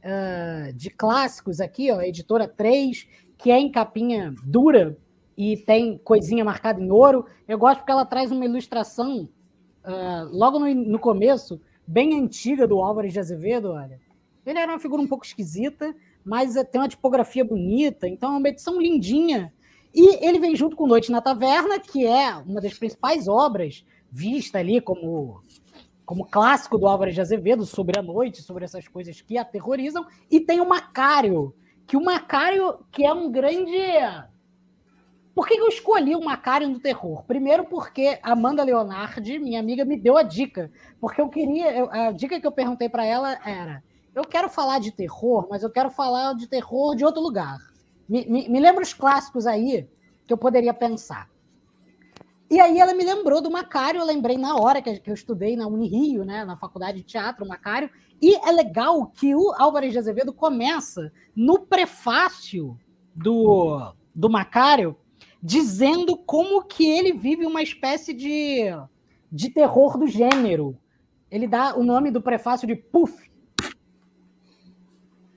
uh, 0.03 0.73
de 0.73 0.89
clássicos 0.89 1.59
aqui, 1.59 1.91
ó, 1.91 2.01
editora 2.01 2.47
3, 2.47 3.07
que 3.37 3.51
é 3.51 3.59
em 3.59 3.71
capinha 3.71 4.33
dura 4.43 4.97
e 5.37 5.57
tem 5.57 5.97
coisinha 5.97 6.43
marcada 6.43 6.81
em 6.81 6.91
ouro. 6.91 7.25
Eu 7.47 7.57
gosto 7.57 7.79
porque 7.79 7.91
ela 7.91 8.05
traz 8.05 8.31
uma 8.31 8.45
ilustração 8.45 9.29
uh, 9.83 10.29
logo 10.31 10.59
no, 10.59 10.73
no 10.73 10.99
começo 10.99 11.59
bem 11.87 12.19
antiga 12.19 12.67
do 12.67 12.79
Álvares 12.79 13.13
de 13.13 13.19
Azevedo, 13.19 13.71
olha. 13.71 13.99
Ele 14.45 14.59
era 14.59 14.71
uma 14.71 14.79
figura 14.79 15.01
um 15.01 15.07
pouco 15.07 15.25
esquisita, 15.25 15.95
mas 16.23 16.55
eh, 16.55 16.63
tem 16.63 16.79
uma 16.79 16.87
tipografia 16.87 17.43
bonita, 17.43 18.07
então 18.07 18.33
é 18.33 18.37
uma 18.37 18.49
edição 18.49 18.79
lindinha. 18.79 19.53
E 19.93 20.23
ele 20.25 20.39
vem 20.39 20.55
junto 20.55 20.75
com 20.75 20.87
Noite 20.87 21.11
na 21.11 21.21
Taverna, 21.21 21.79
que 21.79 22.05
é 22.05 22.35
uma 22.35 22.61
das 22.61 22.73
principais 22.75 23.27
obras, 23.27 23.83
vista 24.11 24.59
ali 24.59 24.79
como, 24.79 25.41
como 26.09 26.25
clássico 26.25 26.75
do 26.75 26.87
Álvares 26.87 27.13
de 27.13 27.21
Azevedo, 27.21 27.67
sobre 27.67 27.99
a 27.99 28.01
noite, 28.01 28.41
sobre 28.41 28.65
essas 28.65 28.87
coisas 28.87 29.21
que 29.21 29.37
aterrorizam, 29.37 30.07
e 30.27 30.39
tem 30.39 30.59
o 30.59 30.67
Macário, 30.67 31.53
que 31.85 31.95
o 31.95 32.03
Macário, 32.03 32.79
que 32.91 33.05
é 33.05 33.13
um 33.13 33.31
grande. 33.31 33.77
Por 35.35 35.47
que 35.47 35.53
eu 35.53 35.67
escolhi 35.67 36.15
o 36.15 36.25
Macário 36.25 36.67
no 36.67 36.79
terror? 36.79 37.23
Primeiro, 37.25 37.65
porque 37.65 38.17
Amanda 38.23 38.63
Leonardi, 38.63 39.37
minha 39.37 39.59
amiga, 39.59 39.85
me 39.85 39.95
deu 39.95 40.17
a 40.17 40.23
dica. 40.23 40.71
Porque 40.99 41.21
eu 41.21 41.29
queria. 41.29 41.87
A 41.91 42.11
dica 42.11 42.39
que 42.41 42.47
eu 42.47 42.51
perguntei 42.51 42.89
para 42.89 43.05
ela 43.05 43.39
era: 43.47 43.83
eu 44.15 44.23
quero 44.23 44.49
falar 44.49 44.79
de 44.79 44.91
terror, 44.91 45.45
mas 45.47 45.61
eu 45.61 45.69
quero 45.69 45.91
falar 45.91 46.33
de 46.33 46.47
terror 46.47 46.95
de 46.95 47.05
outro 47.05 47.21
lugar. 47.21 47.59
Me, 48.09 48.25
me, 48.25 48.49
me 48.49 48.59
lembra 48.59 48.81
os 48.81 48.95
clássicos 48.95 49.45
aí 49.45 49.87
que 50.25 50.33
eu 50.33 50.39
poderia 50.39 50.73
pensar. 50.73 51.29
E 52.49 52.59
aí 52.59 52.79
ela 52.79 52.95
me 52.95 53.03
lembrou 53.03 53.41
do 53.41 53.51
Macário, 53.51 53.99
eu 53.99 54.05
lembrei 54.05 54.35
na 54.35 54.55
hora 54.55 54.81
que 54.81 55.01
eu 55.05 55.13
estudei 55.13 55.55
na 55.55 55.67
Unirio, 55.67 56.25
né, 56.25 56.43
na 56.43 56.57
faculdade 56.57 56.97
de 56.97 57.03
teatro, 57.03 57.47
Macário, 57.47 57.91
e 58.19 58.35
é 58.35 58.51
legal 58.51 59.05
que 59.05 59.35
o 59.35 59.53
Álvares 59.55 59.91
de 59.91 59.99
Azevedo 59.99 60.33
começa 60.33 61.11
no 61.35 61.59
prefácio 61.59 62.77
do, 63.15 63.93
do 64.15 64.29
Macário 64.29 64.95
dizendo 65.41 66.17
como 66.17 66.63
que 66.63 66.89
ele 66.89 67.13
vive 67.13 67.45
uma 67.45 67.61
espécie 67.61 68.13
de, 68.13 68.63
de 69.31 69.49
terror 69.49 69.97
do 69.97 70.07
gênero. 70.07 70.77
Ele 71.29 71.47
dá 71.47 71.77
o 71.77 71.83
nome 71.83 72.11
do 72.11 72.21
prefácio 72.21 72.67
de 72.67 72.75
Puff. 72.75 73.29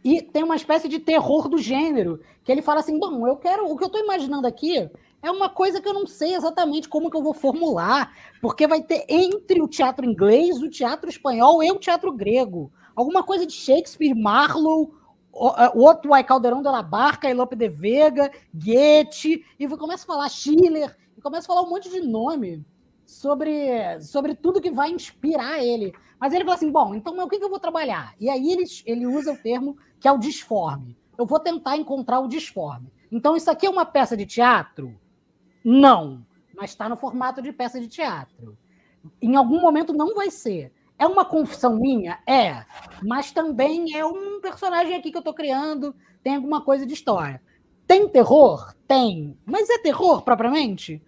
E 0.05 0.21
tem 0.21 0.43
uma 0.43 0.57
espécie 0.57 0.89
de 0.89 0.99
terror 0.99 1.49
do 1.49 1.59
gênero, 1.59 2.21
que 2.43 2.51
ele 2.51 2.63
fala 2.63 2.81
assim: 2.81 2.99
bom, 2.99 3.25
eu 3.29 3.37
quero. 3.37 3.71
O 3.71 3.77
que 3.77 3.85
eu 3.85 3.87
estou 3.87 4.03
imaginando 4.03 4.49
aqui 4.49 4.91
é 5.23 5.31
uma 5.31 5.49
coisa 5.49 5.81
que 5.81 5.89
eu 5.89 5.95
não 5.95 6.07
sei 6.07 6.35
exatamente 6.35 6.89
como 6.89 7.11
que 7.11 7.17
eu 7.17 7.23
vou 7.23 7.33
formular, 7.33 8.13
porque 8.41 8.67
vai 8.67 8.83
ter 8.83 9.05
entre 9.09 9.63
o 9.63 9.69
teatro 9.69 10.05
inglês, 10.05 10.61
o 10.61 10.69
teatro 10.69 11.09
espanhol 11.09 11.63
e 11.63 11.71
o 11.71 11.79
teatro 11.79 12.13
grego. 12.13 12.73
Alguma 12.95 13.23
coisa 13.23 13.47
de 13.47 13.53
Shakespeare, 13.53 14.15
Marlowe, 14.15 14.91
o 15.33 15.81
outro 15.81 16.15
é 16.15 16.23
Caldeirão 16.23 16.61
de 16.61 16.69
la 16.69 16.83
Barca, 16.83 17.31
e 17.31 17.35
Lope 17.35 17.57
de 17.57 17.69
Vega, 17.69 18.31
Goethe, 18.53 19.45
e 19.59 19.69
começa 19.69 20.03
a 20.03 20.07
falar 20.07 20.29
Schiller, 20.29 20.95
e 21.17 21.21
começa 21.21 21.47
a 21.47 21.55
falar 21.55 21.67
um 21.67 21.71
monte 21.71 21.89
de 21.89 22.01
nome 22.01 22.65
sobre, 23.07 24.01
sobre 24.01 24.35
tudo 24.35 24.61
que 24.61 24.71
vai 24.71 24.91
inspirar 24.91 25.63
ele. 25.63 25.95
Mas 26.21 26.33
ele 26.33 26.45
fala 26.45 26.57
assim: 26.57 26.71
bom, 26.71 26.95
então 26.95 27.17
o 27.17 27.29
que, 27.29 27.39
que 27.39 27.45
eu 27.45 27.51
vou 27.51 27.61
trabalhar? 27.61 28.15
E 28.21 28.29
aí 28.29 28.51
ele, 28.51 28.65
ele 28.85 29.07
usa 29.07 29.33
o 29.33 29.37
termo 29.37 29.77
que 29.99 30.09
é 30.09 30.13
o 30.13 30.19
disforme. 30.19 30.97
Eu 31.17 31.25
vou 31.25 31.39
tentar 31.39 31.77
encontrar 31.77 32.21
o 32.21 32.29
disforme. 32.29 32.93
Então, 33.11 33.37
isso 33.37 33.51
aqui 33.51 33.67
é 33.67 33.71
uma 33.71 33.85
peça 33.85 34.17
de 34.17 34.25
teatro? 34.25 34.99
Não, 35.65 36.25
mas 36.55 36.71
está 36.71 36.89
no 36.89 36.97
formato 36.97 37.43
de 37.43 37.53
peça 37.53 37.81
de 37.81 37.89
teatro. 37.89 38.57
Em 39.21 39.37
algum 39.37 39.61
momento 39.61 39.93
não 39.93 40.15
vai 40.15 40.31
ser. 40.31 40.73
É 40.99 41.07
uma 41.07 41.25
confissão 41.25 41.77
minha? 41.77 42.21
É. 42.27 42.65
Mas 43.03 43.33
também 43.33 43.97
é 43.97 44.07
um 44.07 44.41
personagem 44.41 44.95
aqui 44.95 45.11
que 45.11 45.17
eu 45.17 45.21
estou 45.21 45.35
criando, 45.35 45.95
tem 46.23 46.37
alguma 46.37 46.61
coisa 46.61 46.87
de 46.87 46.95
história. 46.95 47.43
Tem 47.87 48.09
terror? 48.09 48.73
Tem. 48.87 49.37
Mas 49.45 49.69
é 49.69 49.79
terror 49.79 50.23
propriamente? 50.23 51.03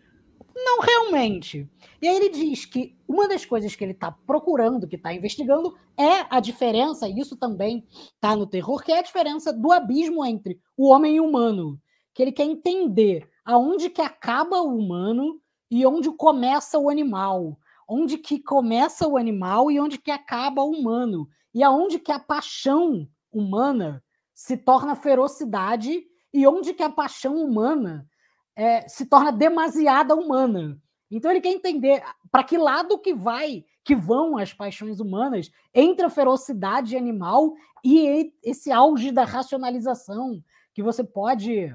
Não 0.56 0.80
realmente. 0.80 1.68
E 2.00 2.08
aí 2.08 2.16
ele 2.16 2.30
diz 2.30 2.64
que 2.64 2.96
uma 3.06 3.28
das 3.28 3.44
coisas 3.44 3.74
que 3.74 3.84
ele 3.84 3.92
está 3.92 4.10
procurando, 4.10 4.86
que 4.86 4.96
está 4.96 5.12
investigando, 5.12 5.76
é 5.96 6.26
a 6.28 6.40
diferença, 6.40 7.08
e 7.08 7.18
isso 7.18 7.36
também 7.36 7.86
está 8.14 8.34
no 8.36 8.46
terror, 8.46 8.82
que 8.82 8.92
é 8.92 8.98
a 8.98 9.02
diferença 9.02 9.52
do 9.52 9.72
abismo 9.72 10.24
entre 10.24 10.60
o 10.76 10.88
homem 10.88 11.16
e 11.16 11.20
o 11.20 11.26
humano. 11.26 11.80
Que 12.12 12.22
ele 12.22 12.32
quer 12.32 12.44
entender 12.44 13.28
aonde 13.44 13.90
que 13.90 14.00
acaba 14.00 14.60
o 14.62 14.76
humano 14.76 15.40
e 15.70 15.86
onde 15.86 16.10
começa 16.12 16.78
o 16.78 16.88
animal, 16.88 17.58
onde 17.88 18.16
que 18.16 18.38
começa 18.38 19.06
o 19.06 19.16
animal 19.16 19.70
e 19.70 19.78
onde 19.78 19.98
que 19.98 20.10
acaba 20.10 20.62
o 20.62 20.70
humano, 20.70 21.28
e 21.52 21.62
aonde 21.62 21.98
que 21.98 22.12
a 22.12 22.18
paixão 22.18 23.08
humana 23.32 24.02
se 24.34 24.56
torna 24.56 24.96
ferocidade 24.96 26.04
e 26.32 26.46
onde 26.46 26.74
que 26.74 26.82
a 26.82 26.90
paixão 26.90 27.36
humana 27.36 28.08
é, 28.56 28.86
se 28.88 29.06
torna 29.06 29.30
demasiada 29.30 30.14
humana. 30.14 30.80
Então 31.10 31.30
ele 31.30 31.40
quer 31.40 31.52
entender 31.52 32.02
para 32.30 32.42
que 32.42 32.58
lado 32.58 32.98
que 32.98 33.14
vai, 33.14 33.64
que 33.84 33.94
vão 33.94 34.36
as 34.36 34.52
paixões 34.52 34.98
humanas 34.98 35.50
entre 35.72 36.04
a 36.04 36.10
ferocidade 36.10 36.96
animal 36.96 37.54
e 37.84 38.32
esse 38.42 38.72
auge 38.72 39.12
da 39.12 39.24
racionalização 39.24 40.42
que 40.72 40.82
você 40.82 41.04
pode 41.04 41.72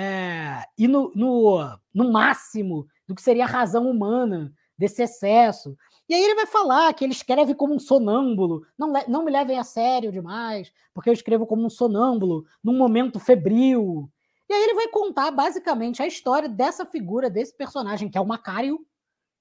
é, 0.00 0.64
ir 0.78 0.86
no, 0.86 1.10
no, 1.12 1.58
no 1.92 2.12
máximo 2.12 2.86
do 3.04 3.16
que 3.16 3.22
seria 3.22 3.44
a 3.44 3.48
razão 3.48 3.90
humana 3.90 4.52
desse 4.78 5.02
excesso. 5.02 5.76
E 6.08 6.14
aí 6.14 6.22
ele 6.22 6.36
vai 6.36 6.46
falar 6.46 6.94
que 6.94 7.04
ele 7.04 7.12
escreve 7.12 7.52
como 7.52 7.74
um 7.74 7.80
sonâmbulo. 7.80 8.64
Não, 8.78 8.92
não 9.08 9.24
me 9.24 9.32
levem 9.32 9.58
a 9.58 9.64
sério 9.64 10.12
demais, 10.12 10.72
porque 10.94 11.10
eu 11.10 11.12
escrevo 11.12 11.44
como 11.46 11.66
um 11.66 11.68
sonâmbulo, 11.68 12.46
num 12.62 12.78
momento 12.78 13.18
febril. 13.18 14.08
E 14.48 14.54
aí 14.54 14.62
ele 14.62 14.74
vai 14.74 14.86
contar 14.86 15.32
basicamente 15.32 16.00
a 16.00 16.06
história 16.06 16.48
dessa 16.48 16.86
figura, 16.86 17.28
desse 17.28 17.56
personagem, 17.56 18.08
que 18.08 18.16
é 18.16 18.20
o 18.20 18.26
Macário, 18.26 18.86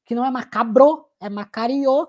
que 0.06 0.16
não 0.16 0.26
é 0.26 0.32
macabro, 0.32 1.06
é 1.20 1.30
Macario, 1.30 2.08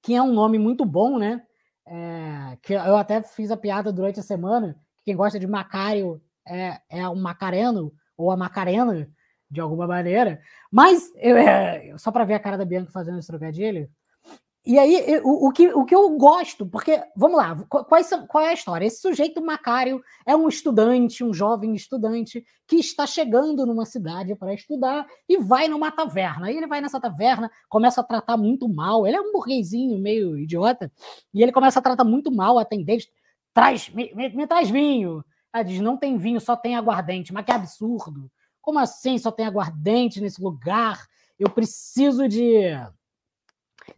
que 0.00 0.14
é 0.14 0.22
um 0.22 0.32
nome 0.32 0.58
muito 0.58 0.84
bom, 0.84 1.18
né? 1.18 1.44
É, 1.84 2.58
que 2.62 2.74
eu 2.74 2.96
até 2.96 3.22
fiz 3.22 3.50
a 3.50 3.56
piada 3.56 3.92
durante 3.92 4.20
a 4.20 4.22
semana. 4.22 4.74
Que 4.98 5.06
quem 5.06 5.16
gosta 5.16 5.38
de 5.38 5.46
Macário 5.48 6.22
é, 6.46 6.80
é 6.88 7.08
um 7.08 7.20
Macareno 7.20 7.92
ou 8.16 8.30
a 8.30 8.36
Macarena, 8.36 9.08
de 9.50 9.60
alguma 9.60 9.86
maneira. 9.86 10.40
Mas, 10.70 11.10
eu, 11.16 11.36
é, 11.36 11.94
só 11.98 12.10
para 12.10 12.24
ver 12.24 12.34
a 12.34 12.40
cara 12.40 12.56
da 12.56 12.64
Bianca 12.64 12.90
fazendo 12.90 13.18
esse 13.18 13.28
trocadilho. 13.28 13.88
E 14.64 14.78
aí, 14.78 15.20
o, 15.24 15.48
o, 15.48 15.52
que, 15.52 15.68
o 15.72 15.84
que 15.84 15.94
eu 15.94 16.08
gosto, 16.10 16.64
porque, 16.64 17.02
vamos 17.16 17.36
lá, 17.36 17.56
quais 17.66 18.06
são, 18.06 18.28
qual 18.28 18.44
é 18.44 18.50
a 18.50 18.54
história? 18.54 18.86
Esse 18.86 19.00
sujeito 19.00 19.44
Macário 19.44 20.00
é 20.24 20.36
um 20.36 20.48
estudante, 20.48 21.24
um 21.24 21.34
jovem 21.34 21.74
estudante, 21.74 22.44
que 22.64 22.76
está 22.76 23.04
chegando 23.04 23.66
numa 23.66 23.84
cidade 23.84 24.36
para 24.36 24.54
estudar 24.54 25.04
e 25.28 25.36
vai 25.36 25.66
numa 25.66 25.90
taverna. 25.90 26.46
Aí 26.46 26.56
ele 26.56 26.68
vai 26.68 26.80
nessa 26.80 27.00
taverna, 27.00 27.50
começa 27.68 28.00
a 28.00 28.04
tratar 28.04 28.36
muito 28.36 28.68
mal. 28.68 29.04
Ele 29.04 29.16
é 29.16 29.20
um 29.20 29.32
burguesinho 29.32 29.98
meio 29.98 30.38
idiota, 30.38 30.92
e 31.34 31.42
ele 31.42 31.50
começa 31.50 31.80
a 31.80 31.82
tratar 31.82 32.04
muito 32.04 32.30
mal 32.30 32.56
a 32.56 32.62
atendente. 32.62 33.10
Traz, 33.52 33.88
me, 33.90 34.14
me, 34.14 34.28
me 34.28 34.46
traz 34.46 34.70
vinho. 34.70 35.24
Ela 35.52 35.62
diz: 35.62 35.80
não 35.80 35.96
tem 35.96 36.16
vinho, 36.16 36.40
só 36.40 36.56
tem 36.56 36.76
aguardente. 36.76 37.32
Mas 37.32 37.44
que 37.44 37.52
absurdo. 37.52 38.30
Como 38.60 38.78
assim 38.78 39.18
só 39.18 39.30
tem 39.30 39.46
aguardente 39.46 40.20
nesse 40.20 40.40
lugar? 40.42 41.06
Eu 41.38 41.50
preciso 41.50 42.28
de, 42.28 42.70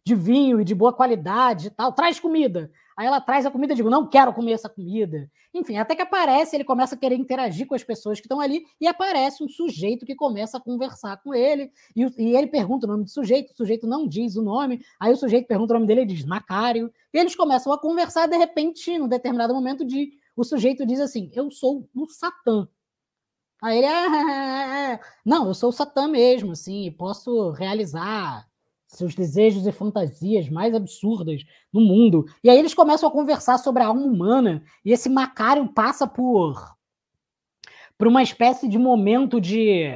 de 0.03 0.15
vinho 0.15 0.61
e 0.61 0.65
de 0.65 0.75
boa 0.75 0.93
qualidade 0.93 1.69
e 1.69 1.71
tal. 1.71 1.93
Traz 1.93 2.19
comida. 2.19 2.71
Aí 2.97 3.07
ela 3.07 3.21
traz 3.21 3.45
a 3.45 3.51
comida 3.51 3.73
e 3.73 3.77
digo, 3.77 3.91
não 3.91 4.07
quero 4.07 4.33
comer 4.33 4.53
essa 4.53 4.69
comida. 4.69 5.29
Enfim, 5.53 5.77
até 5.77 5.97
que 5.97 6.03
aparece, 6.03 6.57
ele 6.57 6.65
começa 6.65 6.95
a 6.95 6.99
querer 6.99 7.17
interagir 7.17 7.67
com 7.67 7.75
as 7.75 7.83
pessoas 7.83 8.21
que 8.21 8.27
estão 8.27 8.41
ali, 8.41 8.65
e 8.81 8.87
aparece 8.87 9.43
um 9.43 9.49
sujeito 9.49 10.07
que 10.07 10.15
começa 10.15 10.59
a 10.59 10.61
conversar 10.61 11.17
com 11.19 11.35
ele, 11.35 11.71
e, 11.95 12.03
e, 12.19 12.37
ele 12.37 12.47
pergunta 12.47 12.87
o 12.87 12.91
nome 12.91 13.05
do 13.05 13.11
sujeito, 13.11 13.53
o 13.53 13.57
sujeito 13.57 13.87
não 13.87 14.07
diz 14.07 14.37
o 14.37 14.43
nome, 14.43 14.81
aí 14.99 15.13
o 15.13 15.17
sujeito 15.17 15.47
pergunta 15.47 15.73
o 15.73 15.75
nome 15.75 15.87
dele, 15.87 16.03
ele 16.03 16.15
diz 16.15 16.25
Macário, 16.25 16.93
e 17.13 17.19
eles 17.19 17.35
começam 17.35 17.73
a 17.73 17.79
conversar, 17.79 18.27
de 18.29 18.37
repente, 18.37 18.97
num 18.97 19.09
determinado 19.09 19.55
momento, 19.55 19.85
de, 19.85 20.13
o 20.37 20.45
sujeito 20.45 20.87
diz 20.87 21.01
assim, 21.01 21.31
eu 21.35 21.51
sou 21.51 21.89
o 21.95 22.07
Satã. 22.07 22.69
Aí 23.63 23.79
ele, 23.79 23.87
ah, 23.87 25.01
não, 25.25 25.47
eu 25.49 25.55
sou 25.55 25.71
o 25.71 25.73
Satã 25.73 26.07
mesmo, 26.09 26.53
assim, 26.53 26.93
posso 26.93 27.51
realizar 27.53 28.47
seus 28.87 29.15
desejos 29.15 29.67
e 29.67 29.73
fantasias 29.73 30.49
mais 30.49 30.75
absurdas 30.75 31.43
no 31.73 31.81
mundo. 31.81 32.27
E 32.43 32.51
aí 32.51 32.59
eles 32.59 32.75
começam 32.75 33.09
a 33.09 33.13
conversar 33.13 33.59
sobre 33.59 33.83
a 33.83 33.87
alma 33.87 34.03
humana, 34.03 34.63
e 34.85 34.93
esse 34.93 35.09
Macário 35.09 35.67
passa 35.73 36.07
por, 36.07 36.77
por 37.99 38.07
uma 38.07 38.23
espécie 38.23 38.69
de 38.69 38.79
momento 38.79 39.41
de, 39.41 39.87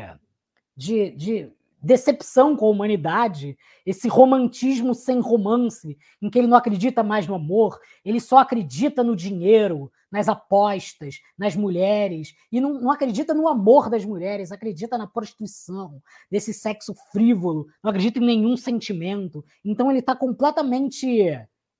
de, 0.76 1.10
de 1.10 1.52
decepção 1.80 2.56
com 2.56 2.66
a 2.66 2.70
humanidade, 2.70 3.56
esse 3.86 4.08
romantismo 4.08 4.94
sem 4.94 5.20
romance, 5.20 5.96
em 6.20 6.28
que 6.28 6.38
ele 6.38 6.48
não 6.48 6.56
acredita 6.56 7.02
mais 7.02 7.26
no 7.26 7.34
amor, 7.34 7.78
ele 8.04 8.20
só 8.20 8.38
acredita 8.38 9.02
no 9.04 9.14
dinheiro, 9.14 9.90
nas 10.10 10.28
apostas, 10.28 11.20
nas 11.38 11.54
mulheres, 11.54 12.34
e 12.50 12.60
não, 12.60 12.80
não 12.80 12.90
acredita 12.90 13.34
no 13.34 13.46
amor 13.46 13.90
das 13.90 14.04
mulheres, 14.04 14.50
acredita 14.50 14.96
na 14.96 15.06
prostituição, 15.06 16.02
desse 16.30 16.52
sexo 16.52 16.94
frívolo, 17.12 17.66
não 17.82 17.90
acredita 17.90 18.18
em 18.18 18.26
nenhum 18.26 18.56
sentimento. 18.56 19.44
Então 19.64 19.90
ele 19.90 20.00
está 20.00 20.16
completamente. 20.16 21.06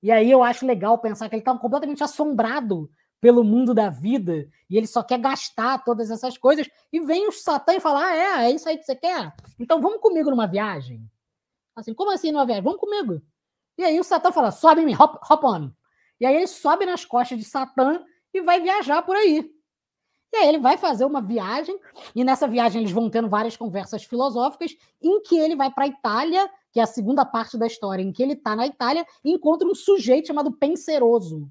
E 0.01 0.11
aí 0.11 0.31
eu 0.31 0.43
acho 0.43 0.65
legal 0.65 0.97
pensar 0.99 1.27
que 1.27 1.35
ele 1.35 1.41
está 1.41 1.57
completamente 1.57 2.03
assombrado 2.03 2.89
pelo 3.21 3.43
mundo 3.43 3.73
da 3.73 3.89
vida 3.89 4.47
e 4.69 4.77
ele 4.77 4.87
só 4.87 5.03
quer 5.03 5.19
gastar 5.19 5.83
todas 5.83 6.09
essas 6.09 6.37
coisas 6.37 6.69
e 6.91 6.99
vem 6.99 7.27
o 7.27 7.31
Satã 7.31 7.73
e 7.73 7.79
fala: 7.79 8.05
ah, 8.05 8.15
é, 8.15 8.45
é 8.45 8.51
isso 8.51 8.67
aí 8.67 8.77
que 8.77 8.83
você 8.83 8.95
quer? 8.95 9.33
Então 9.59 9.81
vamos 9.81 10.01
comigo 10.01 10.29
numa 10.29 10.47
viagem. 10.47 11.01
Assim, 11.75 11.93
como 11.93 12.11
assim 12.11 12.31
numa 12.31 12.45
viagem? 12.45 12.63
Vamos 12.63 12.79
comigo. 12.79 13.21
E 13.77 13.83
aí 13.83 13.99
o 13.99 14.03
Satã 14.03 14.31
fala: 14.31 14.51
sobe 14.51 14.85
me 14.85 14.95
hop, 14.95 15.17
hop 15.29 15.43
on. 15.43 15.71
E 16.19 16.25
aí 16.25 16.35
ele 16.35 16.47
sobe 16.47 16.85
nas 16.85 17.05
costas 17.05 17.37
de 17.37 17.45
Satã 17.45 18.03
e 18.33 18.41
vai 18.41 18.61
viajar 18.61 19.01
por 19.01 19.15
aí. 19.15 19.51
E 20.31 20.37
aí 20.37 20.47
ele 20.47 20.59
vai 20.59 20.77
fazer 20.77 21.05
uma 21.05 21.21
viagem, 21.21 21.79
e 22.15 22.23
nessa 22.23 22.47
viagem 22.47 22.81
eles 22.81 22.91
vão 22.91 23.09
tendo 23.09 23.27
várias 23.27 23.57
conversas 23.57 24.03
filosóficas, 24.03 24.77
em 25.01 25.23
que 25.23 25.35
ele 25.35 25.55
vai 25.55 25.71
para 25.71 25.85
a 25.85 25.87
Itália 25.87 26.47
que 26.71 26.79
é 26.79 26.83
a 26.83 26.87
segunda 26.87 27.25
parte 27.25 27.57
da 27.57 27.67
história, 27.67 28.03
em 28.03 28.11
que 28.11 28.21
ele 28.21 28.33
está 28.33 28.55
na 28.55 28.67
Itália 28.67 29.05
e 29.23 29.31
encontra 29.31 29.67
um 29.67 29.75
sujeito 29.75 30.27
chamado 30.27 30.51
Penseroso, 30.51 31.49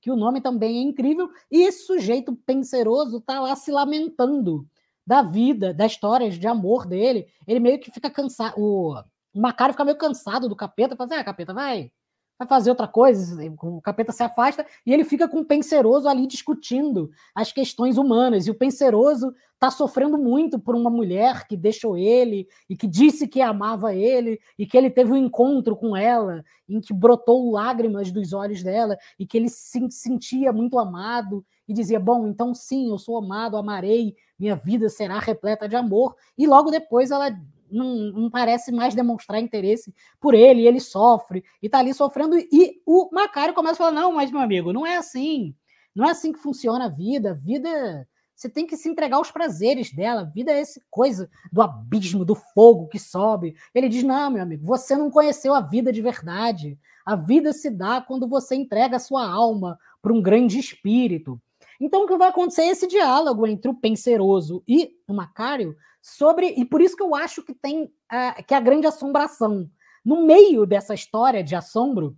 que 0.00 0.10
o 0.10 0.16
nome 0.16 0.40
também 0.40 0.78
é 0.78 0.82
incrível, 0.82 1.28
e 1.50 1.62
esse 1.62 1.86
sujeito 1.86 2.36
Penseroso 2.46 3.18
está 3.18 3.40
lá 3.40 3.54
se 3.56 3.70
lamentando 3.70 4.66
da 5.06 5.22
vida, 5.22 5.72
das 5.72 5.92
histórias 5.92 6.38
de 6.38 6.46
amor 6.46 6.86
dele. 6.86 7.26
Ele 7.46 7.60
meio 7.60 7.80
que 7.80 7.90
fica 7.90 8.10
cansado, 8.10 8.54
o, 8.58 8.94
Macário 9.34 9.72
fica 9.72 9.84
meio 9.84 9.96
cansado 9.96 10.48
do 10.48 10.56
capeta, 10.56 10.96
fala 10.96 11.10
assim, 11.10 11.20
ah, 11.20 11.24
capeta, 11.24 11.54
vai, 11.54 11.90
vai 12.38 12.46
fazer 12.46 12.70
outra 12.70 12.86
coisa, 12.86 13.36
o 13.60 13.80
capeta 13.80 14.12
se 14.12 14.22
afasta 14.22 14.64
e 14.86 14.92
ele 14.92 15.04
fica 15.04 15.28
com 15.28 15.40
o 15.40 15.44
penseroso 15.44 16.08
ali 16.08 16.26
discutindo 16.26 17.10
as 17.34 17.52
questões 17.52 17.98
humanas. 17.98 18.46
E 18.46 18.50
o 18.50 18.54
penseroso 18.54 19.34
está 19.54 19.72
sofrendo 19.72 20.16
muito 20.16 20.56
por 20.56 20.76
uma 20.76 20.88
mulher 20.88 21.48
que 21.48 21.56
deixou 21.56 21.96
ele 21.96 22.46
e 22.70 22.76
que 22.76 22.86
disse 22.86 23.26
que 23.26 23.40
amava 23.40 23.92
ele 23.92 24.38
e 24.56 24.64
que 24.64 24.78
ele 24.78 24.88
teve 24.88 25.12
um 25.12 25.16
encontro 25.16 25.74
com 25.74 25.96
ela 25.96 26.44
em 26.68 26.80
que 26.80 26.94
brotou 26.94 27.50
lágrimas 27.50 28.12
dos 28.12 28.32
olhos 28.32 28.62
dela 28.62 28.96
e 29.18 29.26
que 29.26 29.36
ele 29.36 29.48
se 29.48 29.90
sentia 29.90 30.52
muito 30.52 30.78
amado 30.78 31.44
e 31.66 31.72
dizia: 31.74 31.98
Bom, 31.98 32.28
então 32.28 32.54
sim, 32.54 32.90
eu 32.90 32.98
sou 32.98 33.18
amado, 33.18 33.56
amarei, 33.56 34.14
minha 34.38 34.54
vida 34.54 34.88
será 34.88 35.18
repleta 35.18 35.68
de 35.68 35.74
amor. 35.74 36.14
E 36.36 36.46
logo 36.46 36.70
depois 36.70 37.10
ela 37.10 37.36
não, 37.70 38.12
não, 38.12 38.30
parece 38.30 38.72
mais 38.72 38.94
demonstrar 38.94 39.40
interesse 39.40 39.94
por 40.20 40.34
ele, 40.34 40.66
ele 40.66 40.80
sofre, 40.80 41.44
e 41.62 41.66
está 41.66 41.78
ali 41.78 41.92
sofrendo, 41.94 42.36
e 42.38 42.80
o 42.86 43.08
Macário 43.12 43.54
começa 43.54 43.74
a 43.74 43.86
falar: 43.86 43.92
não, 43.92 44.12
mas 44.12 44.30
meu 44.30 44.40
amigo, 44.40 44.72
não 44.72 44.86
é 44.86 44.96
assim, 44.96 45.54
não 45.94 46.06
é 46.06 46.10
assim 46.10 46.32
que 46.32 46.38
funciona 46.38 46.86
a 46.86 46.88
vida, 46.88 47.32
a 47.32 47.34
vida. 47.34 48.08
Você 48.34 48.48
tem 48.48 48.66
que 48.66 48.76
se 48.76 48.88
entregar 48.88 49.16
aos 49.16 49.32
prazeres 49.32 49.92
dela. 49.92 50.20
A 50.20 50.24
vida 50.24 50.52
é 50.52 50.60
essa 50.60 50.80
coisa 50.88 51.28
do 51.50 51.60
abismo, 51.60 52.24
do 52.24 52.36
fogo 52.36 52.86
que 52.86 52.98
sobe. 52.98 53.56
Ele 53.74 53.88
diz: 53.88 54.04
Não, 54.04 54.30
meu 54.30 54.42
amigo, 54.42 54.64
você 54.64 54.96
não 54.96 55.10
conheceu 55.10 55.54
a 55.54 55.60
vida 55.60 55.92
de 55.92 56.00
verdade. 56.00 56.78
A 57.04 57.16
vida 57.16 57.52
se 57.52 57.68
dá 57.68 58.00
quando 58.00 58.28
você 58.28 58.54
entrega 58.54 58.96
a 58.96 59.00
sua 59.00 59.28
alma 59.28 59.76
para 60.00 60.12
um 60.12 60.22
grande 60.22 60.58
espírito. 60.58 61.40
Então, 61.80 62.04
o 62.04 62.06
que 62.06 62.16
vai 62.16 62.28
acontecer 62.28 62.62
é 62.62 62.68
esse 62.68 62.86
diálogo 62.86 63.46
entre 63.46 63.70
o 63.70 63.74
penseroso 63.74 64.62
e 64.66 64.96
o 65.06 65.14
Macário 65.14 65.76
sobre 66.02 66.48
e 66.56 66.64
por 66.64 66.80
isso 66.80 66.96
que 66.96 67.02
eu 67.02 67.14
acho 67.14 67.42
que 67.42 67.54
tem 67.54 67.84
uh, 67.84 68.44
que 68.46 68.54
é 68.54 68.56
a 68.56 68.60
grande 68.60 68.86
assombração. 68.86 69.70
No 70.04 70.24
meio 70.24 70.64
dessa 70.66 70.94
história 70.94 71.42
de 71.42 71.54
assombro 71.54 72.16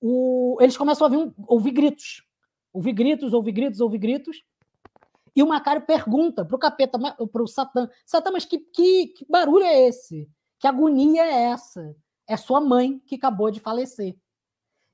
o, 0.00 0.58
eles 0.60 0.76
começam 0.76 1.06
a 1.06 1.10
ouvir, 1.10 1.34
ouvir 1.46 1.70
gritos. 1.72 2.22
Ouvir 2.72 2.92
gritos 2.92 3.32
ouvir 3.32 3.52
gritos 3.52 3.80
ouvir 3.80 3.98
gritos. 3.98 4.42
E 5.34 5.42
o 5.42 5.48
Macário 5.48 5.82
pergunta 5.82 6.44
para 6.44 6.54
o 6.54 6.58
capeta 6.58 6.98
para 6.98 7.42
o 7.42 7.46
Satã 7.46 7.88
Satã 8.06 8.30
mas 8.30 8.44
que, 8.44 8.58
que, 8.58 9.08
que 9.08 9.26
barulho 9.28 9.64
é 9.64 9.88
esse? 9.88 10.28
Que 10.58 10.66
agonia 10.66 11.24
é 11.24 11.44
essa? 11.50 11.94
É 12.28 12.36
sua 12.36 12.60
mãe 12.60 13.00
que 13.06 13.16
acabou 13.16 13.50
de 13.50 13.60
falecer. 13.60 14.16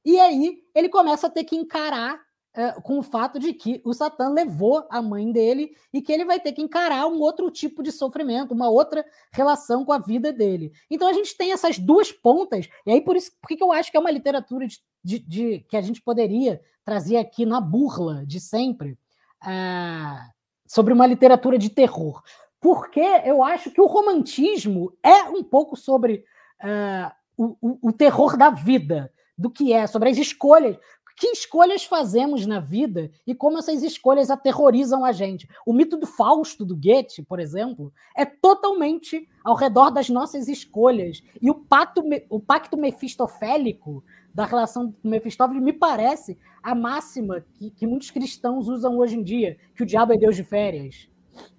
E 0.04 0.18
aí 0.18 0.62
ele 0.74 0.88
começa 0.88 1.26
a 1.26 1.30
ter 1.30 1.44
que 1.44 1.56
encarar 1.56 2.20
é, 2.52 2.72
com 2.80 2.98
o 2.98 3.02
fato 3.02 3.38
de 3.38 3.52
que 3.52 3.80
o 3.84 3.92
Satã 3.92 4.28
levou 4.28 4.84
a 4.90 5.00
mãe 5.00 5.30
dele 5.30 5.72
e 5.92 6.02
que 6.02 6.12
ele 6.12 6.24
vai 6.24 6.40
ter 6.40 6.50
que 6.50 6.60
encarar 6.60 7.06
um 7.06 7.20
outro 7.20 7.48
tipo 7.48 7.80
de 7.80 7.92
sofrimento, 7.92 8.52
uma 8.52 8.68
outra 8.68 9.04
relação 9.30 9.84
com 9.84 9.92
a 9.92 9.98
vida 9.98 10.32
dele. 10.32 10.72
Então 10.90 11.06
a 11.06 11.12
gente 11.12 11.36
tem 11.36 11.52
essas 11.52 11.78
duas 11.78 12.10
pontas, 12.10 12.68
e 12.84 12.90
aí 12.90 13.00
por 13.00 13.14
isso 13.14 13.30
por 13.40 13.46
que 13.46 13.62
eu 13.62 13.70
acho 13.70 13.90
que 13.90 13.96
é 13.96 14.00
uma 14.00 14.10
literatura 14.10 14.66
de, 14.66 14.82
de, 15.02 15.18
de, 15.20 15.60
que 15.68 15.76
a 15.76 15.80
gente 15.80 16.02
poderia 16.02 16.60
trazer 16.84 17.18
aqui 17.18 17.46
na 17.46 17.60
burla 17.60 18.26
de 18.26 18.40
sempre 18.40 18.98
uh, 19.44 20.30
sobre 20.66 20.92
uma 20.92 21.06
literatura 21.06 21.56
de 21.56 21.70
terror. 21.70 22.20
Porque 22.60 23.00
eu 23.24 23.44
acho 23.44 23.70
que 23.70 23.80
o 23.80 23.86
romantismo 23.86 24.92
é 25.04 25.22
um 25.22 25.44
pouco 25.44 25.76
sobre 25.76 26.24
uh, 26.64 27.12
o, 27.36 27.88
o 27.88 27.92
terror 27.92 28.36
da 28.36 28.50
vida, 28.50 29.12
do 29.40 29.50
que 29.50 29.72
é, 29.72 29.86
sobre 29.86 30.10
as 30.10 30.18
escolhas 30.18 30.76
que 31.20 31.26
escolhas 31.26 31.84
fazemos 31.84 32.46
na 32.46 32.60
vida 32.60 33.10
e 33.26 33.34
como 33.34 33.58
essas 33.58 33.82
escolhas 33.82 34.30
aterrorizam 34.30 35.04
a 35.04 35.12
gente. 35.12 35.46
O 35.66 35.72
mito 35.74 35.98
do 35.98 36.06
Fausto, 36.06 36.64
do 36.64 36.74
Goethe, 36.74 37.22
por 37.22 37.38
exemplo, 37.38 37.92
é 38.16 38.24
totalmente 38.24 39.28
ao 39.44 39.54
redor 39.54 39.90
das 39.90 40.08
nossas 40.08 40.48
escolhas. 40.48 41.22
E 41.40 41.50
o 41.50 41.54
pacto, 41.54 42.02
o 42.30 42.40
pacto 42.40 42.74
mefistofélico 42.74 44.02
da 44.34 44.46
relação 44.46 44.92
com 44.92 45.08
Mefistófeles 45.10 45.62
me 45.62 45.74
parece 45.74 46.38
a 46.62 46.74
máxima 46.74 47.44
que, 47.52 47.70
que 47.70 47.86
muitos 47.86 48.10
cristãos 48.10 48.66
usam 48.66 48.96
hoje 48.96 49.16
em 49.16 49.22
dia, 49.22 49.58
que 49.74 49.82
o 49.82 49.86
diabo 49.86 50.14
é 50.14 50.16
Deus 50.16 50.34
de 50.34 50.44
férias. 50.44 51.06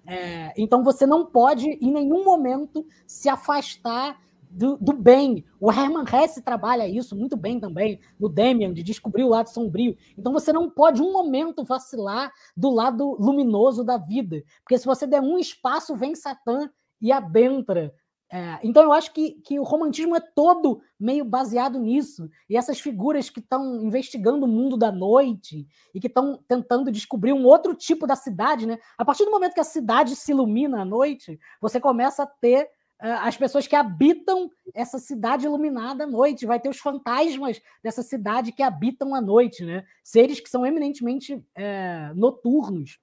É, 0.04 0.52
então 0.56 0.82
você 0.82 1.06
não 1.06 1.24
pode, 1.24 1.68
em 1.68 1.92
nenhum 1.92 2.24
momento, 2.24 2.84
se 3.06 3.28
afastar 3.28 4.20
do, 4.52 4.76
do, 4.76 4.92
bem. 4.92 5.44
O 5.58 5.70
Herman 5.70 6.04
Hesse 6.04 6.42
trabalha 6.42 6.86
isso 6.86 7.16
muito 7.16 7.36
bem 7.36 7.58
também, 7.58 7.98
no 8.20 8.28
Demian, 8.28 8.72
de 8.72 8.82
descobrir 8.82 9.24
o 9.24 9.28
lado 9.28 9.48
sombrio. 9.48 9.96
Então 10.16 10.32
você 10.32 10.52
não 10.52 10.68
pode 10.68 11.00
um 11.00 11.12
momento 11.12 11.64
vacilar 11.64 12.30
do 12.56 12.70
lado 12.70 13.16
luminoso 13.18 13.82
da 13.82 13.96
vida, 13.96 14.42
porque 14.62 14.78
se 14.78 14.86
você 14.86 15.06
der 15.06 15.20
um 15.20 15.38
espaço, 15.38 15.96
vem 15.96 16.14
Satã 16.14 16.70
e 17.00 17.10
adentra. 17.10 17.92
É, 18.34 18.58
então 18.62 18.82
eu 18.82 18.94
acho 18.94 19.12
que, 19.12 19.32
que 19.42 19.58
o 19.58 19.62
romantismo 19.62 20.16
é 20.16 20.20
todo 20.20 20.80
meio 20.98 21.22
baseado 21.22 21.78
nisso. 21.78 22.30
E 22.48 22.56
essas 22.56 22.80
figuras 22.80 23.28
que 23.28 23.40
estão 23.40 23.82
investigando 23.82 24.46
o 24.46 24.48
mundo 24.48 24.78
da 24.78 24.90
noite 24.90 25.66
e 25.94 26.00
que 26.00 26.06
estão 26.06 26.42
tentando 26.48 26.90
descobrir 26.90 27.34
um 27.34 27.44
outro 27.44 27.74
tipo 27.74 28.06
da 28.06 28.16
cidade, 28.16 28.66
né? 28.66 28.78
A 28.96 29.04
partir 29.04 29.26
do 29.26 29.30
momento 29.30 29.52
que 29.52 29.60
a 29.60 29.64
cidade 29.64 30.16
se 30.16 30.32
ilumina 30.32 30.80
à 30.80 30.84
noite, 30.84 31.38
você 31.60 31.78
começa 31.78 32.22
a 32.22 32.26
ter 32.26 32.70
as 33.10 33.36
pessoas 33.36 33.66
que 33.66 33.74
habitam 33.74 34.48
essa 34.72 34.98
cidade 34.98 35.44
iluminada 35.44 36.04
à 36.04 36.06
noite, 36.06 36.46
vai 36.46 36.60
ter 36.60 36.68
os 36.68 36.78
fantasmas 36.78 37.60
dessa 37.82 38.02
cidade 38.02 38.52
que 38.52 38.62
habitam 38.62 39.14
à 39.14 39.20
noite, 39.20 39.64
né? 39.64 39.84
Seres 40.04 40.38
que 40.38 40.48
são 40.48 40.64
eminentemente 40.64 41.44
é, 41.54 42.12
noturnos. 42.14 42.98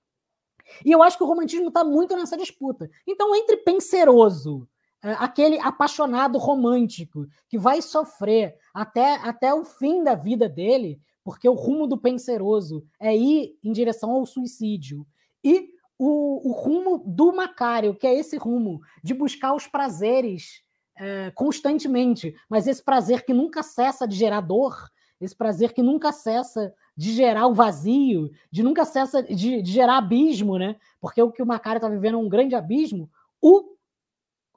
E 0.85 0.91
eu 0.91 1.03
acho 1.03 1.17
que 1.17 1.23
o 1.23 1.27
romantismo 1.27 1.67
está 1.67 1.83
muito 1.83 2.15
nessa 2.15 2.37
disputa. 2.37 2.89
Então, 3.05 3.35
entre 3.35 3.57
penseroso, 3.57 4.67
é, 5.03 5.11
aquele 5.13 5.59
apaixonado 5.59 6.37
romântico 6.37 7.27
que 7.49 7.57
vai 7.57 7.81
sofrer 7.81 8.55
até, 8.73 9.15
até 9.15 9.53
o 9.53 9.65
fim 9.65 10.03
da 10.03 10.15
vida 10.15 10.47
dele, 10.47 11.01
porque 11.23 11.47
o 11.47 11.53
rumo 11.53 11.87
do 11.87 11.97
penseroso 11.97 12.85
é 12.99 13.15
ir 13.15 13.57
em 13.63 13.71
direção 13.71 14.11
ao 14.11 14.25
suicídio, 14.25 15.05
e 15.43 15.69
o, 15.99 16.49
o 16.49 16.51
rumo 16.53 17.03
do 17.05 17.33
Macário, 17.33 17.93
que 17.93 18.07
é 18.07 18.17
esse 18.17 18.37
rumo 18.37 18.81
de 19.03 19.13
buscar 19.13 19.53
os 19.53 19.67
prazeres 19.67 20.63
é, 20.97 21.29
constantemente, 21.31 22.33
mas 22.49 22.67
esse 22.67 22.81
prazer 22.81 23.25
que 23.25 23.33
nunca 23.33 23.61
cessa 23.61 24.07
de 24.07 24.15
gerar 24.15 24.39
dor, 24.39 24.89
esse 25.19 25.35
prazer 25.35 25.73
que 25.73 25.83
nunca 25.83 26.13
cessa 26.13 26.73
de 26.95 27.11
gerar 27.11 27.47
o 27.47 27.53
vazio, 27.53 28.31
de 28.49 28.63
nunca 28.63 28.85
cessa 28.85 29.21
de, 29.21 29.61
de 29.61 29.71
gerar 29.71 29.97
abismo, 29.97 30.57
né? 30.57 30.77
Porque 31.01 31.21
o 31.21 31.31
que 31.31 31.43
o 31.43 31.45
Macário 31.45 31.79
está 31.79 31.89
vivendo 31.89 32.15
é 32.15 32.17
um 32.17 32.29
grande 32.29 32.55
abismo. 32.55 33.09
O 33.41 33.75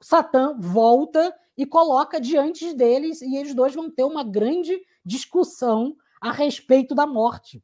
Satã 0.01 0.55
volta 0.57 1.33
e 1.57 1.65
coloca 1.65 2.19
diante 2.19 2.73
deles 2.73 3.21
e 3.21 3.35
eles 3.35 3.53
dois 3.53 3.75
vão 3.75 3.89
ter 3.89 4.03
uma 4.03 4.23
grande 4.23 4.81
discussão 5.05 5.95
a 6.21 6.31
respeito 6.31 6.95
da 6.95 7.05
morte. 7.05 7.61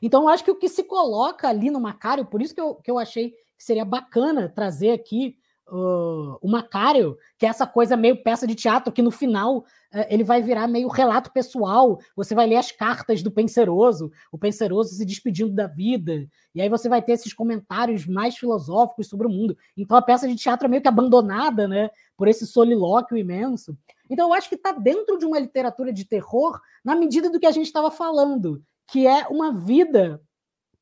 Então, 0.00 0.22
eu 0.22 0.28
acho 0.28 0.44
que 0.44 0.50
o 0.50 0.56
que 0.56 0.68
se 0.68 0.84
coloca 0.84 1.48
ali 1.48 1.70
no 1.70 1.80
Macário, 1.80 2.26
por 2.26 2.42
isso 2.42 2.54
que 2.54 2.60
eu, 2.60 2.74
que 2.76 2.90
eu 2.90 2.98
achei 2.98 3.30
que 3.30 3.64
seria 3.64 3.84
bacana 3.84 4.48
trazer 4.48 4.92
aqui 4.92 5.36
uh, 5.70 6.38
o 6.40 6.50
Macário, 6.50 7.16
que 7.38 7.46
é 7.46 7.48
essa 7.48 7.66
coisa 7.66 7.96
meio 7.96 8.22
peça 8.22 8.46
de 8.46 8.54
teatro, 8.54 8.92
que 8.92 9.02
no 9.02 9.10
final 9.10 9.58
uh, 9.58 9.64
ele 10.08 10.24
vai 10.24 10.42
virar 10.42 10.66
meio 10.66 10.88
relato 10.88 11.32
pessoal. 11.32 11.98
Você 12.16 12.34
vai 12.34 12.46
ler 12.46 12.56
as 12.56 12.72
cartas 12.72 13.22
do 13.22 13.30
Penseroso, 13.30 14.10
o 14.30 14.38
Penseroso 14.38 14.94
se 14.94 15.04
despedindo 15.04 15.52
da 15.52 15.66
vida, 15.66 16.26
e 16.54 16.60
aí 16.60 16.68
você 16.68 16.88
vai 16.88 17.00
ter 17.00 17.12
esses 17.12 17.32
comentários 17.32 18.06
mais 18.06 18.36
filosóficos 18.36 19.08
sobre 19.08 19.26
o 19.26 19.30
mundo. 19.30 19.56
Então, 19.76 19.96
a 19.96 20.02
peça 20.02 20.26
de 20.26 20.36
teatro 20.36 20.66
é 20.66 20.68
meio 20.68 20.82
que 20.82 20.88
abandonada, 20.88 21.68
né, 21.68 21.90
por 22.16 22.28
esse 22.28 22.46
solilóquio 22.46 23.16
imenso. 23.16 23.76
Então, 24.08 24.28
eu 24.28 24.34
acho 24.34 24.48
que 24.48 24.56
está 24.56 24.72
dentro 24.72 25.16
de 25.18 25.24
uma 25.24 25.38
literatura 25.38 25.92
de 25.92 26.04
terror, 26.04 26.60
na 26.84 26.96
medida 26.96 27.30
do 27.30 27.38
que 27.38 27.46
a 27.46 27.52
gente 27.52 27.66
estava 27.66 27.90
falando 27.90 28.62
que 28.90 29.06
é 29.06 29.26
uma 29.28 29.52
vida 29.52 30.20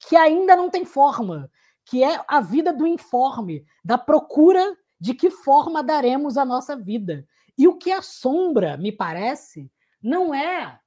que 0.01 0.17
ainda 0.17 0.57
não 0.57 0.71
tem 0.71 0.85
forma, 0.85 1.51
que 1.85 2.03
é 2.03 2.25
a 2.27 2.41
vida 2.41 2.73
do 2.73 2.87
informe, 2.87 3.65
da 3.85 3.99
procura 3.99 4.77
de 4.99 5.15
que 5.15 5.31
forma 5.31 5.83
daremos 5.83 6.37
a 6.37 6.45
nossa 6.45 6.75
vida. 6.77 7.27
E 7.57 7.69
o 7.69 7.77
que 7.77 7.93
assombra, 7.93 8.77
me 8.77 8.91
parece, 8.91 9.71
não 10.03 10.35
é 10.35 10.81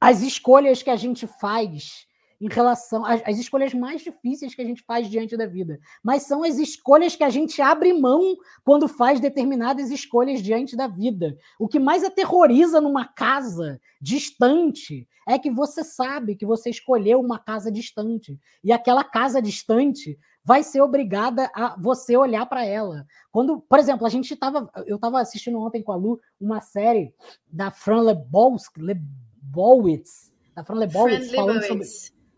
as 0.00 0.22
escolhas 0.22 0.82
que 0.82 0.90
a 0.90 0.96
gente 0.96 1.26
faz 1.26 2.07
em 2.40 2.48
relação 2.48 3.04
às, 3.04 3.38
escolhas 3.38 3.74
mais 3.74 4.02
difíceis 4.02 4.54
que 4.54 4.62
a 4.62 4.64
gente 4.64 4.82
faz 4.82 5.08
diante 5.08 5.36
da 5.36 5.46
vida, 5.46 5.78
mas 6.02 6.22
são 6.22 6.44
as 6.44 6.58
escolhas 6.58 7.16
que 7.16 7.24
a 7.24 7.30
gente 7.30 7.60
abre 7.60 7.92
mão 7.92 8.36
quando 8.64 8.86
faz 8.86 9.20
determinadas 9.20 9.90
escolhas 9.90 10.40
diante 10.40 10.76
da 10.76 10.86
vida. 10.86 11.36
O 11.58 11.66
que 11.66 11.78
mais 11.78 12.04
aterroriza 12.04 12.80
numa 12.80 13.06
casa 13.06 13.80
distante 14.00 15.08
é 15.26 15.38
que 15.38 15.50
você 15.50 15.82
sabe 15.82 16.36
que 16.36 16.46
você 16.46 16.70
escolheu 16.70 17.20
uma 17.20 17.38
casa 17.38 17.70
distante 17.70 18.38
e 18.62 18.72
aquela 18.72 19.02
casa 19.02 19.42
distante 19.42 20.18
vai 20.44 20.62
ser 20.62 20.80
obrigada 20.80 21.50
a 21.54 21.76
você 21.78 22.16
olhar 22.16 22.46
para 22.46 22.64
ela. 22.64 23.04
Quando, 23.30 23.60
por 23.60 23.78
exemplo, 23.78 24.06
a 24.06 24.10
gente 24.10 24.32
estava, 24.32 24.70
eu 24.86 24.96
estava 24.96 25.20
assistindo 25.20 25.58
ontem 25.58 25.82
com 25.82 25.92
a 25.92 25.96
Lu 25.96 26.18
uma 26.40 26.60
série 26.60 27.12
da 27.46 27.70
Fran 27.70 28.00
Lebowitz, 28.00 28.70
Lebowitz 28.78 30.32
da 30.58 30.64
Fran 30.64 30.76
Lebowitz, 30.76 31.30
falando 31.30 31.62
sobre 31.62 31.84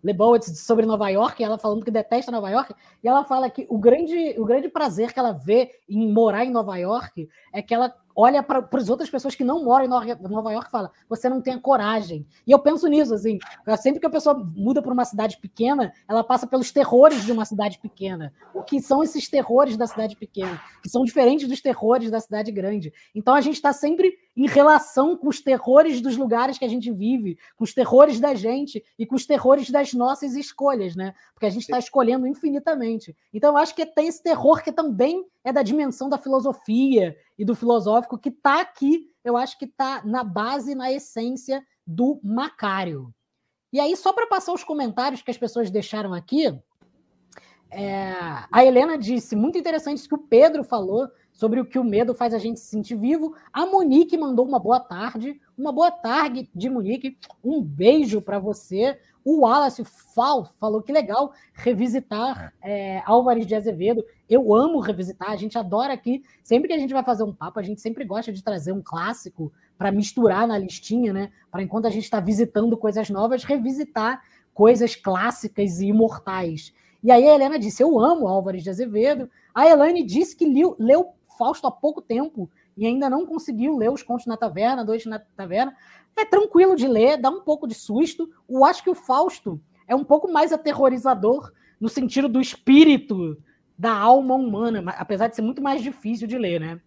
Lebowitz 0.03 0.61
sobre 0.61 0.87
Nova 0.87 1.09
York, 1.09 1.43
ela 1.43 1.59
falando 1.59 1.85
que 1.85 1.91
detesta 1.91 2.33
Nova 2.33 2.51
York, 2.51 2.75
e 3.03 3.09
ela 3.09 3.25
fala 3.25 3.51
que 3.51 3.67
o 3.69 3.79
grande, 3.79 4.35
o 4.39 4.45
grande 4.45 4.69
prazer 4.69 5.13
que 5.13 5.19
ela 5.19 5.33
vê 5.33 5.71
em 5.89 6.13
morar 6.13 6.45
em 6.45 6.51
Nova 6.51 6.77
York 6.77 7.29
é 7.53 7.63
que 7.63 7.75
ela 7.75 7.95
olha 8.15 8.43
para 8.43 8.67
as 8.73 8.89
outras 8.89 9.09
pessoas 9.09 9.35
que 9.35 9.45
não 9.45 9.65
moram 9.65 9.85
em 9.85 9.89
Nova 9.89 10.53
York 10.53 10.69
e 10.69 10.71
fala: 10.71 10.91
você 11.09 11.29
não 11.29 11.41
tem 11.41 11.55
a 11.55 11.61
coragem. 11.61 12.27
E 12.47 12.51
eu 12.51 12.59
penso 12.59 12.87
nisso, 12.87 13.15
assim, 13.15 13.39
sempre 13.79 14.01
que 14.01 14.07
a 14.07 14.11
pessoa 14.11 14.35
muda 14.35 14.83
para 14.83 14.93
uma 14.93 15.05
cidade 15.05 15.39
pequena, 15.39 15.93
ela 16.09 16.23
passa 16.23 16.47
pelos 16.47 16.71
terrores 16.71 17.25
de 17.25 17.33
uma 17.33 17.45
cidade 17.45 17.79
pequena. 17.79 18.33
O 18.55 18.63
que 18.63 18.81
são 18.81 19.03
esses 19.03 19.29
terrores 19.29 19.77
da 19.77 19.87
cidade 19.87 20.17
pequena? 20.17 20.61
Que 20.83 20.89
são 20.89 21.05
diferentes 21.05 21.49
dos 21.49 21.61
terrores 21.61 22.11
da 22.11 22.21
cidade 22.21 22.51
grande. 22.53 22.93
Então 23.15 23.35
a 23.35 23.41
gente 23.41 23.55
está 23.55 23.73
sempre 23.73 24.13
em 24.37 24.47
relação 24.47 25.17
com 25.17 25.29
os 25.29 25.41
terrores 25.41 26.01
dos 26.01 26.17
lugares 26.17 26.57
que 26.59 26.65
a 26.65 26.69
gente 26.69 26.91
vive, 26.91 27.39
com 27.57 27.65
os 27.65 27.75
terrores 27.75 28.21
da 28.21 28.35
gente 28.35 28.83
e 28.99 29.05
com 29.05 29.15
os 29.15 29.27
terrores 29.27 29.71
das 29.71 29.93
nossas 29.93 30.35
escolhas, 30.35 30.95
né? 30.95 31.15
Porque 31.35 31.47
a 31.47 31.51
gente 31.51 31.63
está 31.63 31.79
escolhendo 31.79 32.27
infinitamente. 32.27 33.17
Então 33.33 33.53
eu 33.53 33.57
acho 33.57 33.75
que 33.75 33.85
tem 33.85 34.07
esse 34.09 34.23
terror 34.23 34.63
que 34.63 34.73
também 34.73 35.25
é 35.45 35.53
da 35.53 35.63
dimensão 35.63 36.09
da 36.09 36.19
filosofia 36.19 37.17
e 37.39 37.45
do 37.45 37.55
filosófico 37.55 38.19
que 38.19 38.29
está 38.29 38.61
aqui, 38.61 39.11
eu 39.25 39.37
acho 39.37 39.59
que 39.59 39.65
está 39.65 40.03
na 40.05 40.23
base, 40.23 40.75
na 40.75 40.93
essência 40.93 41.63
do 41.87 42.21
Macário. 42.23 43.13
E 43.73 43.79
aí, 43.79 43.97
só 43.97 44.13
para 44.13 44.27
passar 44.27 44.53
os 44.53 44.65
comentários 44.65 45.23
que 45.23 45.31
as 45.31 45.39
pessoas 45.39 45.71
deixaram 45.71 46.13
aqui, 46.13 46.53
é, 47.71 48.13
a 48.51 48.65
Helena 48.65 48.99
disse, 48.99 49.37
muito 49.37 49.57
interessante 49.57 49.99
isso 49.99 50.09
que 50.09 50.15
o 50.15 50.19
Pedro 50.19 50.65
falou 50.65 51.09
sobre 51.41 51.59
o 51.59 51.65
que 51.65 51.79
o 51.79 51.85
medo 51.85 52.15
faz 52.15 52.35
a 52.35 52.39
gente 52.39 52.61
se 52.61 52.67
sentir 52.67 52.97
vivo. 52.97 53.35
A 53.51 53.65
Monique 53.65 54.15
mandou 54.19 54.47
uma 54.47 54.59
boa 54.59 54.79
tarde, 54.79 55.41
uma 55.57 55.73
boa 55.73 55.91
tarde 55.91 56.51
de 56.55 56.69
Monique, 56.69 57.17
um 57.43 57.63
beijo 57.63 58.21
para 58.21 58.39
você. 58.39 58.99
O 59.25 59.41
Wallace 59.41 59.83
Fal 60.15 60.45
falou 60.61 60.83
que 60.83 60.93
legal 60.93 61.33
revisitar 61.55 62.53
é, 62.63 63.03
Álvares 63.07 63.47
de 63.47 63.55
Azevedo. 63.55 64.05
Eu 64.29 64.55
amo 64.55 64.81
revisitar, 64.81 65.31
a 65.31 65.37
gente 65.37 65.57
adora 65.57 65.95
aqui. 65.95 66.23
Sempre 66.43 66.69
que 66.69 66.75
a 66.75 66.79
gente 66.79 66.93
vai 66.93 67.03
fazer 67.03 67.23
um 67.23 67.33
papo, 67.33 67.59
a 67.59 67.63
gente 67.63 67.81
sempre 67.81 68.05
gosta 68.05 68.31
de 68.31 68.45
trazer 68.45 68.73
um 68.73 68.83
clássico 68.83 69.51
para 69.79 69.91
misturar 69.91 70.47
na 70.47 70.59
listinha, 70.59 71.11
né? 71.11 71.33
Para 71.51 71.63
enquanto 71.63 71.87
a 71.87 71.91
gente 71.91 72.05
está 72.05 72.21
visitando 72.21 72.77
coisas 72.77 73.09
novas, 73.09 73.45
revisitar 73.45 74.23
coisas 74.53 74.95
clássicas 74.95 75.81
e 75.81 75.87
imortais. 75.87 76.75
E 77.03 77.11
aí 77.11 77.27
a 77.27 77.35
Helena 77.35 77.59
disse: 77.59 77.83
Eu 77.83 77.99
amo 77.99 78.29
Álvares 78.29 78.63
de 78.63 78.69
Azevedo. 78.69 79.31
A 79.55 79.67
Elaine 79.67 80.05
disse 80.05 80.37
que 80.37 80.45
leu, 80.45 80.77
leu 80.79 81.15
Fausto 81.41 81.67
há 81.67 81.71
pouco 81.71 82.03
tempo 82.03 82.51
e 82.77 82.85
ainda 82.85 83.09
não 83.09 83.25
conseguiu 83.25 83.79
ler 83.79 83.91
os 83.91 84.03
Contos 84.03 84.27
na 84.27 84.37
Taverna, 84.37 84.85
Dois 84.85 85.07
na 85.07 85.19
Taverna. 85.19 85.75
É 86.15 86.23
tranquilo 86.23 86.77
de 86.77 86.87
ler, 86.87 87.17
dá 87.17 87.31
um 87.31 87.41
pouco 87.41 87.67
de 87.67 87.75
susto. 87.75 88.29
Eu 88.47 88.63
acho 88.63 88.85
que 88.85 88.91
o 88.91 88.95
Fausto 88.95 89.59
é 89.89 89.95
um 89.95 90.05
pouco 90.05 90.31
mais 90.31 90.53
aterrorizador 90.53 91.51
no 91.81 91.89
sentido 91.89 92.29
do 92.29 92.43
espírito 92.43 93.43
da 93.79 93.97
alma 93.97 94.35
humana, 94.35 94.85
apesar 94.99 95.29
de 95.29 95.37
ser 95.37 95.41
muito 95.41 95.63
mais 95.63 95.83
difícil 95.83 96.29
de 96.29 96.37
ler, 96.37 96.61
né? 96.61 96.79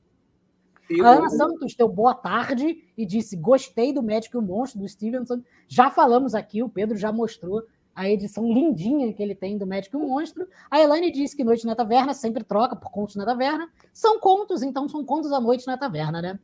Eu... 0.88 1.04
A 1.04 1.14
Ana 1.14 1.30
Santos 1.30 1.74
deu 1.74 1.88
boa 1.88 2.14
tarde 2.14 2.84
e 2.96 3.08
disse: 3.08 3.36
Gostei 3.36 3.92
do 3.92 4.04
Médico 4.04 4.38
e 4.38 4.40
o 4.40 4.42
Monstro, 4.44 4.82
do 4.82 4.88
Stevenson. 4.88 5.42
Já 5.68 5.90
falamos 5.90 6.36
aqui, 6.36 6.62
o 6.62 6.70
Pedro 6.70 6.96
já 6.96 7.12
mostrou 7.12 7.64
a 7.96 8.10
edição 8.10 8.46
lindinha 8.46 9.14
que 9.14 9.22
ele 9.22 9.36
tem 9.36 9.58
do 9.58 9.66
Médico 9.66 9.98
e 9.98 10.02
o 10.02 10.08
Monstro. 10.08 10.48
A 10.70 10.82
Elaine 10.82 11.12
disse 11.12 11.36
que 11.36 11.44
Noite 11.44 11.66
na 11.66 11.76
Taverna 11.76 12.14
sempre 12.14 12.44
troca 12.44 12.76
por 12.76 12.92
Contos 12.92 13.16
na 13.16 13.26
Taverna. 13.26 13.70
São 13.92 14.20
contos, 14.20 14.64
então 14.64 14.90
são 14.90 15.06
contos 15.06 15.32
à 15.32 15.40
noite 15.40 15.68
na 15.68 15.78
taverna, 15.78 16.22
né? 16.22 16.40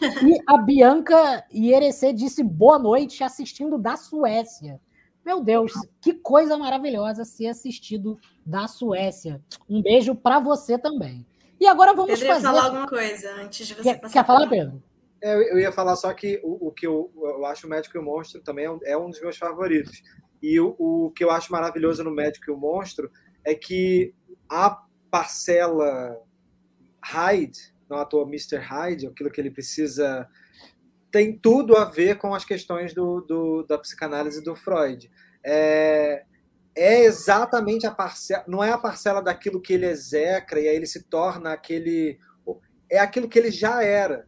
E 0.26 0.40
a 0.46 0.58
Bianca 0.58 1.44
Ierecê 1.54 2.12
disse 2.12 2.42
boa 2.42 2.78
noite 2.78 3.22
assistindo 3.22 3.78
da 3.78 3.96
Suécia. 3.96 4.80
Meu 5.24 5.40
Deus, 5.42 5.72
que 6.00 6.14
coisa 6.14 6.56
maravilhosa 6.56 7.24
ser 7.24 7.48
assistido 7.48 8.18
da 8.44 8.66
Suécia. 8.66 9.42
Um 9.68 9.82
beijo 9.82 10.14
para 10.14 10.40
você 10.40 10.78
também. 10.78 11.26
E 11.60 11.66
agora 11.66 11.92
vamos 11.92 12.18
Pedro 12.18 12.34
fazer... 12.34 12.46
falar 12.46 12.64
alguma 12.64 12.88
coisa 12.88 13.34
antes 13.34 13.66
de 13.66 13.74
você 13.74 13.82
quer, 13.82 14.00
passar. 14.00 14.12
Quer 14.12 14.26
falar, 14.26 14.48
Pedro? 14.48 14.82
É, 15.20 15.52
eu 15.52 15.58
ia 15.58 15.72
falar 15.72 15.96
só 15.96 16.12
que 16.14 16.40
o, 16.42 16.68
o 16.68 16.72
que 16.72 16.86
eu, 16.86 17.10
eu, 17.16 17.44
acho 17.44 17.66
o 17.66 17.70
Médico 17.70 17.96
e 17.96 18.00
o 18.00 18.02
Monstro 18.02 18.40
também 18.40 18.66
é 18.66 18.70
um, 18.70 18.78
é 18.84 18.96
um 18.96 19.10
dos 19.10 19.20
meus 19.20 19.36
favoritos. 19.36 20.02
E 20.42 20.60
o, 20.60 20.74
o, 20.78 21.10
que 21.10 21.24
eu 21.24 21.30
acho 21.30 21.52
maravilhoso 21.52 22.04
no 22.04 22.10
Médico 22.10 22.50
e 22.50 22.52
o 22.52 22.56
Monstro 22.56 23.10
é 23.44 23.54
que 23.54 24.14
a 24.48 24.82
parcela 25.10 26.16
Hyde, 27.02 27.74
não 27.88 27.98
à 27.98 28.04
toa 28.04 28.26
Mr. 28.26 28.56
Hyde, 28.56 29.06
aquilo 29.06 29.30
que 29.30 29.40
ele 29.40 29.50
precisa, 29.50 30.28
tem 31.10 31.36
tudo 31.36 31.76
a 31.76 31.84
ver 31.84 32.18
com 32.18 32.34
as 32.34 32.44
questões 32.44 32.92
do, 32.92 33.20
do 33.22 33.62
da 33.64 33.78
psicanálise 33.78 34.42
do 34.42 34.54
Freud. 34.54 35.10
É, 35.44 36.24
é 36.76 37.04
exatamente 37.04 37.86
a 37.86 37.90
parcela, 37.90 38.44
não 38.46 38.62
é 38.62 38.70
a 38.70 38.78
parcela 38.78 39.22
daquilo 39.22 39.60
que 39.60 39.72
ele 39.72 39.86
execra 39.86 40.60
e 40.60 40.68
aí 40.68 40.76
ele 40.76 40.86
se 40.86 41.02
torna 41.04 41.52
aquele. 41.52 42.18
É 42.90 42.98
aquilo 42.98 43.28
que 43.28 43.38
ele 43.38 43.50
já 43.50 43.82
era. 43.82 44.26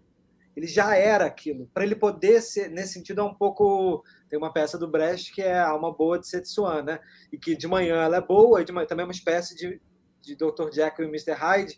Ele 0.57 0.66
já 0.66 0.97
era 0.97 1.24
aquilo. 1.24 1.70
Para 1.73 1.85
ele 1.85 1.95
poder 1.95 2.41
ser, 2.43 2.69
nesse 2.69 2.95
sentido, 2.95 3.20
é 3.20 3.24
um 3.24 3.35
pouco 3.35 4.03
tem 4.31 4.39
uma 4.39 4.52
peça 4.52 4.78
do 4.78 4.89
Brecht 4.89 5.32
que 5.32 5.43
é 5.43 5.59
a 5.59 5.69
alma 5.69 5.93
boa 5.93 6.19
de 6.19 6.28
Setsuan, 6.28 6.82
né? 6.82 7.01
E 7.32 7.36
que 7.36 7.57
de 7.57 7.66
manhã 7.66 7.97
ela 7.97 8.19
é 8.19 8.20
boa, 8.20 8.62
e 8.62 8.65
de 8.65 8.70
manhã, 8.70 8.86
também 8.86 9.02
é 9.02 9.07
uma 9.07 9.12
espécie 9.12 9.57
de, 9.57 9.81
de 10.23 10.36
Dr. 10.36 10.73
Jekyll 10.73 11.07
e 11.07 11.09
Mr. 11.09 11.32
Hyde, 11.32 11.77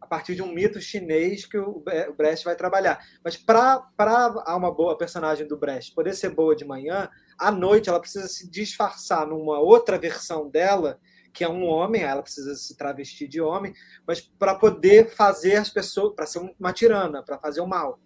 a 0.00 0.06
partir 0.06 0.34
de 0.34 0.42
um 0.42 0.52
mito 0.52 0.80
chinês 0.80 1.46
que 1.46 1.56
o 1.56 1.82
Brecht 2.16 2.44
vai 2.44 2.56
trabalhar. 2.56 3.00
Mas 3.24 3.36
para 3.36 3.86
a 3.96 4.52
alma 4.52 4.74
boa, 4.74 4.98
personagem 4.98 5.46
do 5.46 5.56
Brecht, 5.56 5.94
poder 5.94 6.12
ser 6.14 6.30
boa 6.30 6.56
de 6.56 6.64
manhã, 6.64 7.08
à 7.38 7.52
noite 7.52 7.88
ela 7.88 8.00
precisa 8.00 8.26
se 8.26 8.50
disfarçar 8.50 9.24
numa 9.24 9.60
outra 9.60 9.96
versão 9.96 10.50
dela, 10.50 10.98
que 11.32 11.44
é 11.44 11.48
um 11.48 11.64
homem, 11.64 12.02
ela 12.02 12.20
precisa 12.20 12.56
se 12.56 12.76
travestir 12.76 13.28
de 13.28 13.40
homem, 13.40 13.72
mas 14.04 14.20
para 14.20 14.56
poder 14.56 15.08
fazer 15.08 15.54
as 15.54 15.70
pessoas, 15.70 16.14
para 16.14 16.26
ser 16.26 16.40
uma 16.58 16.72
tirana, 16.72 17.22
para 17.22 17.38
fazer 17.38 17.60
o 17.60 17.66
mal. 17.66 18.00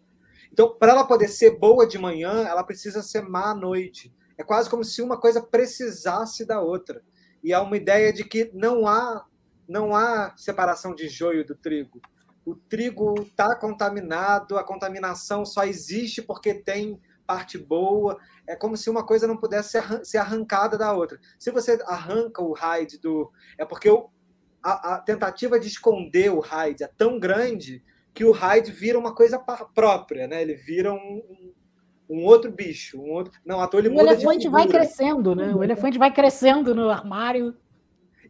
Então, 0.57 0.75
para 0.75 0.93
ela 0.93 1.07
poder 1.07 1.29
ser 1.29 1.59
boa 1.59 1.87
de 1.87 1.99
manhã, 1.99 2.47
ela 2.49 2.65
precisa 2.65 3.03
ser 3.03 3.21
má 3.21 3.51
à 3.51 3.55
noite. 3.55 4.11
É 4.39 4.43
quase 4.43 4.71
como 4.71 4.83
se 4.83 5.03
uma 5.03 5.21
coisa 5.21 5.43
precisasse 5.43 6.47
da 6.47 6.63
outra. 6.63 7.03
E 7.45 7.53
há 7.53 7.61
uma 7.61 7.77
ideia 7.77 8.11
de 8.11 8.25
que 8.25 8.51
não 8.55 8.89
há 8.89 9.27
não 9.69 9.95
há 9.95 10.33
separação 10.35 10.95
de 10.95 11.11
joio 11.11 11.45
do 11.45 11.55
trigo. 11.55 12.01
O 12.43 12.55
trigo 12.55 13.21
está 13.21 13.55
contaminado, 13.55 14.57
a 14.57 14.65
contaminação 14.65 15.45
só 15.45 15.63
existe 15.63 16.23
porque 16.23 16.55
tem 16.55 16.99
parte 17.27 17.59
boa. 17.59 18.19
É 18.47 18.57
como 18.57 18.79
se 18.79 18.89
uma 18.89 19.05
coisa 19.05 19.27
não 19.27 19.37
pudesse 19.37 19.79
ser 20.05 20.17
arrancada 20.17 20.79
da 20.79 20.91
outra. 20.95 21.21
Se 21.39 21.51
você 21.51 21.79
arranca 21.85 22.41
o 22.41 22.55
Hyde 22.55 22.99
do. 22.99 23.31
É 23.59 23.67
porque 23.67 23.91
o, 23.91 24.09
a, 24.63 24.95
a 24.95 25.01
tentativa 25.01 25.61
de 25.61 25.69
esconder 25.69 26.33
o 26.33 26.41
Hyde 26.41 26.83
é 26.83 26.89
tão 26.97 27.21
grande 27.21 27.85
que 28.17 28.25
o 28.25 28.33
Hyde 28.33 28.73
vira 28.73 28.99
uma 28.99 29.15
coisa 29.15 29.39
própria, 29.75 30.27
né? 30.27 30.41
Ele 30.41 30.55
vira 30.55 30.91
um, 30.91 31.53
um 32.09 32.25
outro 32.25 32.51
bicho, 32.51 32.99
um 32.99 33.11
outro. 33.11 33.39
Não, 33.45 33.61
à 33.61 33.69
toa 33.69 33.81
ele 33.81 33.91
o 33.91 33.93
muda 33.93 34.13
elefante 34.13 34.49
vai 34.49 34.67
crescendo, 34.67 35.35
né? 35.37 35.55
O 35.55 35.63
elefante 35.63 35.99
vai 35.99 36.11
crescendo 36.11 36.75
no 36.75 36.89
armário. 36.89 37.55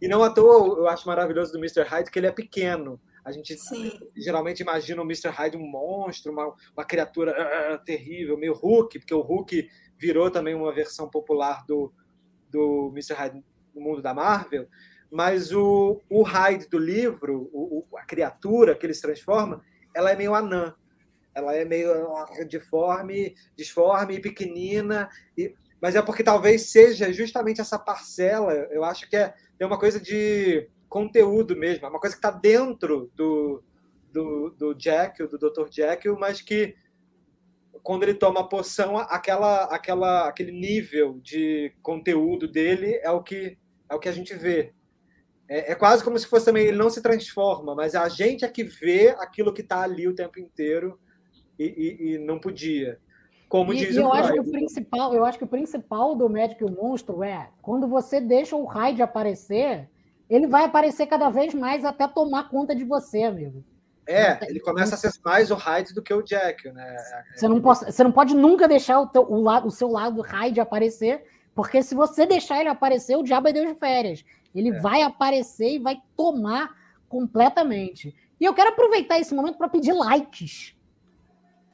E 0.02 0.08
não 0.08 0.24
à 0.24 0.30
toa 0.30 0.76
eu 0.76 0.88
acho 0.88 1.06
maravilhoso 1.06 1.52
do 1.52 1.58
Mr. 1.58 1.82
Hyde 1.82 2.10
que 2.10 2.18
ele 2.18 2.26
é 2.26 2.32
pequeno. 2.32 3.00
A 3.24 3.30
gente 3.30 3.56
Sim. 3.56 3.92
geralmente 4.16 4.58
imagina 4.58 5.00
o 5.00 5.04
Mr. 5.04 5.28
Hyde 5.28 5.56
um 5.56 5.64
monstro, 5.64 6.32
uma, 6.32 6.52
uma 6.76 6.84
criatura 6.84 7.32
uh, 7.32 7.84
terrível, 7.84 8.36
meio 8.36 8.54
Hulk, 8.54 8.98
porque 8.98 9.14
o 9.14 9.20
Hulk 9.20 9.68
virou 9.96 10.32
também 10.32 10.56
uma 10.56 10.74
versão 10.74 11.08
popular 11.08 11.64
do, 11.64 11.92
do 12.50 12.90
Mr. 12.92 13.14
Hyde 13.14 13.44
no 13.72 13.80
mundo 13.80 14.02
da 14.02 14.12
Marvel. 14.12 14.66
Mas 15.08 15.52
o, 15.52 16.00
o 16.10 16.22
Hyde 16.22 16.68
do 16.68 16.78
livro, 16.78 17.48
o, 17.52 17.84
a 17.96 18.04
criatura 18.04 18.74
que 18.74 18.84
ele 18.84 18.94
se 18.94 19.02
transforma, 19.02 19.62
ela 19.96 20.10
é 20.10 20.16
meio 20.16 20.34
anã. 20.34 20.74
Ela 21.34 21.54
é 21.54 21.64
meio 21.64 21.90
deforme, 22.48 23.34
disforme 23.56 24.20
pequenina. 24.20 25.08
E, 25.36 25.54
mas 25.80 25.96
é 25.96 26.02
porque 26.02 26.22
talvez 26.22 26.70
seja 26.70 27.10
justamente 27.12 27.60
essa 27.62 27.78
parcela. 27.78 28.52
Eu 28.70 28.84
acho 28.84 29.08
que 29.08 29.16
é, 29.16 29.34
é 29.58 29.66
uma 29.66 29.78
coisa 29.78 29.98
de 29.98 30.68
conteúdo 30.88 31.56
mesmo. 31.56 31.86
É 31.86 31.88
uma 31.88 31.98
coisa 31.98 32.14
que 32.14 32.18
está 32.18 32.30
dentro 32.30 33.10
do, 33.14 33.62
do, 34.12 34.50
do 34.50 34.76
Jekyll, 34.78 35.28
do 35.28 35.38
Dr. 35.38 35.68
Jekyll, 35.70 36.18
mas 36.18 36.42
que 36.42 36.76
quando 37.82 38.02
ele 38.02 38.14
toma 38.14 38.40
a 38.40 38.48
poção, 38.48 38.98
aquela, 38.98 39.64
aquela, 39.64 40.28
aquele 40.28 40.52
nível 40.52 41.20
de 41.22 41.72
conteúdo 41.82 42.46
dele 42.46 43.00
é 43.02 43.10
o 43.10 43.22
que 43.22 43.56
é 43.88 43.94
o 43.94 44.00
que 44.00 44.08
a 44.08 44.12
gente 44.12 44.34
vê. 44.34 44.74
É, 45.48 45.72
é, 45.72 45.74
quase 45.74 46.02
como 46.02 46.18
se 46.18 46.26
fosse 46.26 46.46
também, 46.46 46.66
ele 46.66 46.76
não 46.76 46.90
se 46.90 47.00
transforma, 47.00 47.74
mas 47.74 47.94
a 47.94 48.08
gente 48.08 48.44
é 48.44 48.48
que 48.48 48.64
vê 48.64 49.10
aquilo 49.18 49.52
que 49.52 49.60
está 49.62 49.82
ali 49.82 50.08
o 50.08 50.14
tempo 50.14 50.40
inteiro 50.40 50.98
e, 51.58 51.64
e, 51.64 52.14
e 52.14 52.18
não 52.18 52.38
podia. 52.38 52.98
Como 53.48 53.72
e, 53.72 53.76
diz 53.76 53.94
e 53.94 53.98
eu 53.98 54.06
o 54.06 54.12
acho 54.12 54.32
que 54.32 54.40
o 54.40 54.50
principal, 54.50 55.14
eu 55.14 55.24
acho 55.24 55.38
que 55.38 55.44
o 55.44 55.48
principal 55.48 56.16
do 56.16 56.28
médico 56.28 56.64
e 56.64 56.66
o 56.66 56.74
monstro 56.74 57.22
é 57.22 57.48
quando 57.62 57.86
você 57.86 58.20
deixa 58.20 58.56
o 58.56 58.64
Hyde 58.64 59.02
aparecer, 59.02 59.88
ele 60.28 60.48
vai 60.48 60.64
aparecer 60.64 61.06
cada 61.06 61.30
vez 61.30 61.54
mais 61.54 61.84
até 61.84 62.08
tomar 62.08 62.48
conta 62.48 62.74
de 62.74 62.84
você, 62.84 63.22
amigo. 63.22 63.64
É, 64.08 64.38
ele 64.48 64.60
começa 64.60 64.94
a 64.94 64.98
ser 64.98 65.10
mais 65.24 65.50
o 65.50 65.56
Hyde 65.56 65.92
do 65.92 66.02
que 66.02 66.14
o 66.14 66.22
Jack, 66.22 66.70
né? 66.70 66.96
Você 67.34 67.48
não 67.48 67.60
pode, 67.60 67.84
você 67.86 68.04
não 68.04 68.12
pode 68.12 68.36
nunca 68.36 68.68
deixar 68.68 69.00
o, 69.00 69.06
teu, 69.06 69.22
o, 69.22 69.40
lado, 69.40 69.66
o 69.66 69.70
seu 69.70 69.88
lado 69.88 70.20
Hyde 70.22 70.60
aparecer, 70.60 71.24
porque 71.54 71.82
se 71.82 71.94
você 71.94 72.24
deixar 72.24 72.60
ele 72.60 72.68
aparecer, 72.68 73.16
o 73.16 73.22
diabo 73.22 73.48
é 73.48 73.52
Deus 73.52 73.68
de 73.68 73.74
férias. 73.74 74.24
Ele 74.58 74.70
é. 74.70 74.80
vai 74.80 75.02
aparecer 75.02 75.74
e 75.74 75.78
vai 75.78 76.00
tomar 76.16 76.74
completamente. 77.08 78.14
E 78.40 78.44
eu 78.44 78.54
quero 78.54 78.70
aproveitar 78.70 79.18
esse 79.18 79.34
momento 79.34 79.56
para 79.56 79.68
pedir 79.68 79.92
likes. 79.92 80.76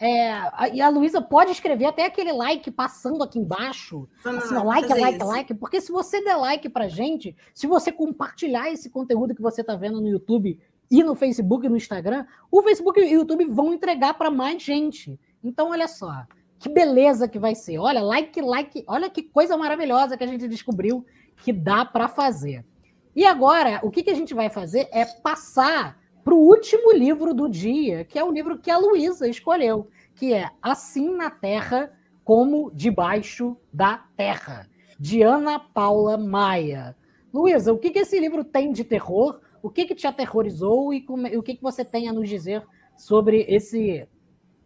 É, 0.05 0.75
e 0.75 0.81
a 0.81 0.89
Luísa 0.89 1.23
pode 1.23 1.53
escrever 1.53 1.85
até 1.85 2.07
aquele 2.07 2.33
like 2.33 2.69
passando 2.73 3.23
aqui 3.23 3.39
embaixo. 3.39 4.09
Vamos 4.25 4.45
assim, 4.45 4.55
lá, 4.55 4.63
like, 4.65 4.89
like, 4.89 5.17
isso. 5.17 5.27
like. 5.27 5.55
Porque 5.55 5.81
se 5.81 5.93
você 5.93 6.21
der 6.25 6.35
like 6.35 6.69
pra 6.69 6.89
gente, 6.89 7.37
se 7.55 7.69
você 7.69 7.93
compartilhar 7.93 8.69
esse 8.69 8.91
conteúdo 8.91 9.33
que 9.33 9.41
você 9.41 9.61
está 9.61 9.77
vendo 9.77 10.01
no 10.01 10.09
YouTube 10.09 10.59
e 10.91 11.05
no 11.05 11.15
Facebook 11.15 11.65
e 11.65 11.69
no 11.69 11.77
Instagram, 11.77 12.27
o 12.51 12.63
Facebook 12.63 12.99
e 12.99 13.15
o 13.15 13.21
YouTube 13.21 13.45
vão 13.45 13.73
entregar 13.73 14.15
para 14.15 14.29
mais 14.29 14.61
gente. 14.61 15.21
Então, 15.43 15.71
olha 15.71 15.87
só, 15.87 16.27
que 16.59 16.69
beleza 16.69 17.29
que 17.29 17.39
vai 17.39 17.55
ser. 17.55 17.79
Olha, 17.79 18.03
like, 18.03 18.41
like, 18.41 18.85
olha 18.89 19.09
que 19.09 19.23
coisa 19.23 19.57
maravilhosa 19.57 20.17
que 20.17 20.25
a 20.25 20.27
gente 20.27 20.49
descobriu 20.49 21.07
que 21.37 21.53
dá 21.53 21.85
para 21.85 22.09
fazer. 22.09 22.65
E 23.15 23.27
agora, 23.27 23.81
o 23.83 23.91
que, 23.91 24.03
que 24.03 24.11
a 24.11 24.15
gente 24.15 24.35
vai 24.35 24.49
fazer 24.49 24.89
é 24.93 25.05
passar 25.05 26.01
para 26.25 26.35
o 26.35 26.39
último 26.39 26.93
livro 26.93 27.35
do 27.35 27.49
dia, 27.49 28.05
que 28.05 28.19
é 28.19 28.25
o 28.25 28.33
livro 28.33 28.59
que 28.59 28.71
a 28.71 28.79
Luísa 28.79 29.29
escolheu, 29.29 29.89
que 30.15 30.33
é 30.33 30.49
Assim 30.61 31.15
na 31.15 31.31
Terra 31.31 31.93
como 32.25 32.71
Debaixo 32.73 33.57
da 33.73 34.05
Terra, 34.17 34.69
de 34.99 35.23
Ana 35.23 35.59
Paula 35.59 36.17
Maia. 36.17 36.97
Luísa, 37.35 37.73
o 37.73 37.79
que, 37.79 37.91
que 37.91 37.99
esse 37.99 38.19
livro 38.21 38.45
tem 38.45 38.73
de 38.73 38.85
terror? 38.85 39.41
o 39.63 39.71
que, 39.71 39.87
que 39.87 39.95
te 39.95 40.07
aterrorizou 40.07 40.93
e 40.93 41.01
como, 41.01 41.27
o 41.39 41.43
que, 41.43 41.55
que 41.55 41.63
você 41.63 41.85
tem 41.85 42.09
a 42.09 42.13
nos 42.13 42.29
dizer 42.29 42.67
sobre 42.99 43.47
esse 43.49 44.07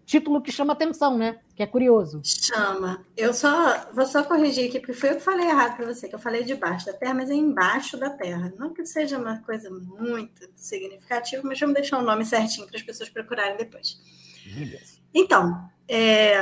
título 0.07 0.41
que 0.41 0.51
chama 0.51 0.73
atenção, 0.73 1.17
né? 1.19 1.39
Que 1.57 1.63
é 1.63 1.67
curioso. 1.67 2.21
Chama. 2.23 3.03
Eu 3.17 3.33
só 3.33 3.91
vou 3.91 4.05
só 4.05 4.23
corrigir 4.23 4.69
aqui, 4.69 4.79
porque 4.79 4.93
foi 4.93 5.11
eu 5.11 5.17
que 5.17 5.23
falei 5.23 5.49
errado 5.49 5.75
para 5.75 5.87
você, 5.87 6.07
que 6.07 6.15
eu 6.15 6.19
falei 6.19 6.45
debaixo 6.45 6.85
da 6.85 6.93
terra, 6.93 7.15
mas 7.15 7.31
é 7.31 7.35
embaixo 7.35 7.97
da 7.97 8.11
terra. 8.11 8.53
Não 8.59 8.75
que 8.75 8.85
seja 8.85 9.17
uma 9.17 9.39
coisa 9.39 9.71
muito 9.71 10.47
significativa, 10.55 11.43
mas 11.43 11.59
vamos 11.59 11.75
deixar 11.75 11.99
o 11.99 12.03
nome 12.03 12.27
certinho 12.27 12.67
para 12.67 12.77
as 12.77 12.83
pessoas 12.83 13.09
procurarem 13.09 13.57
depois. 13.57 13.99
Beleza. 14.45 14.99
Então, 15.15 15.67
é, 15.89 16.41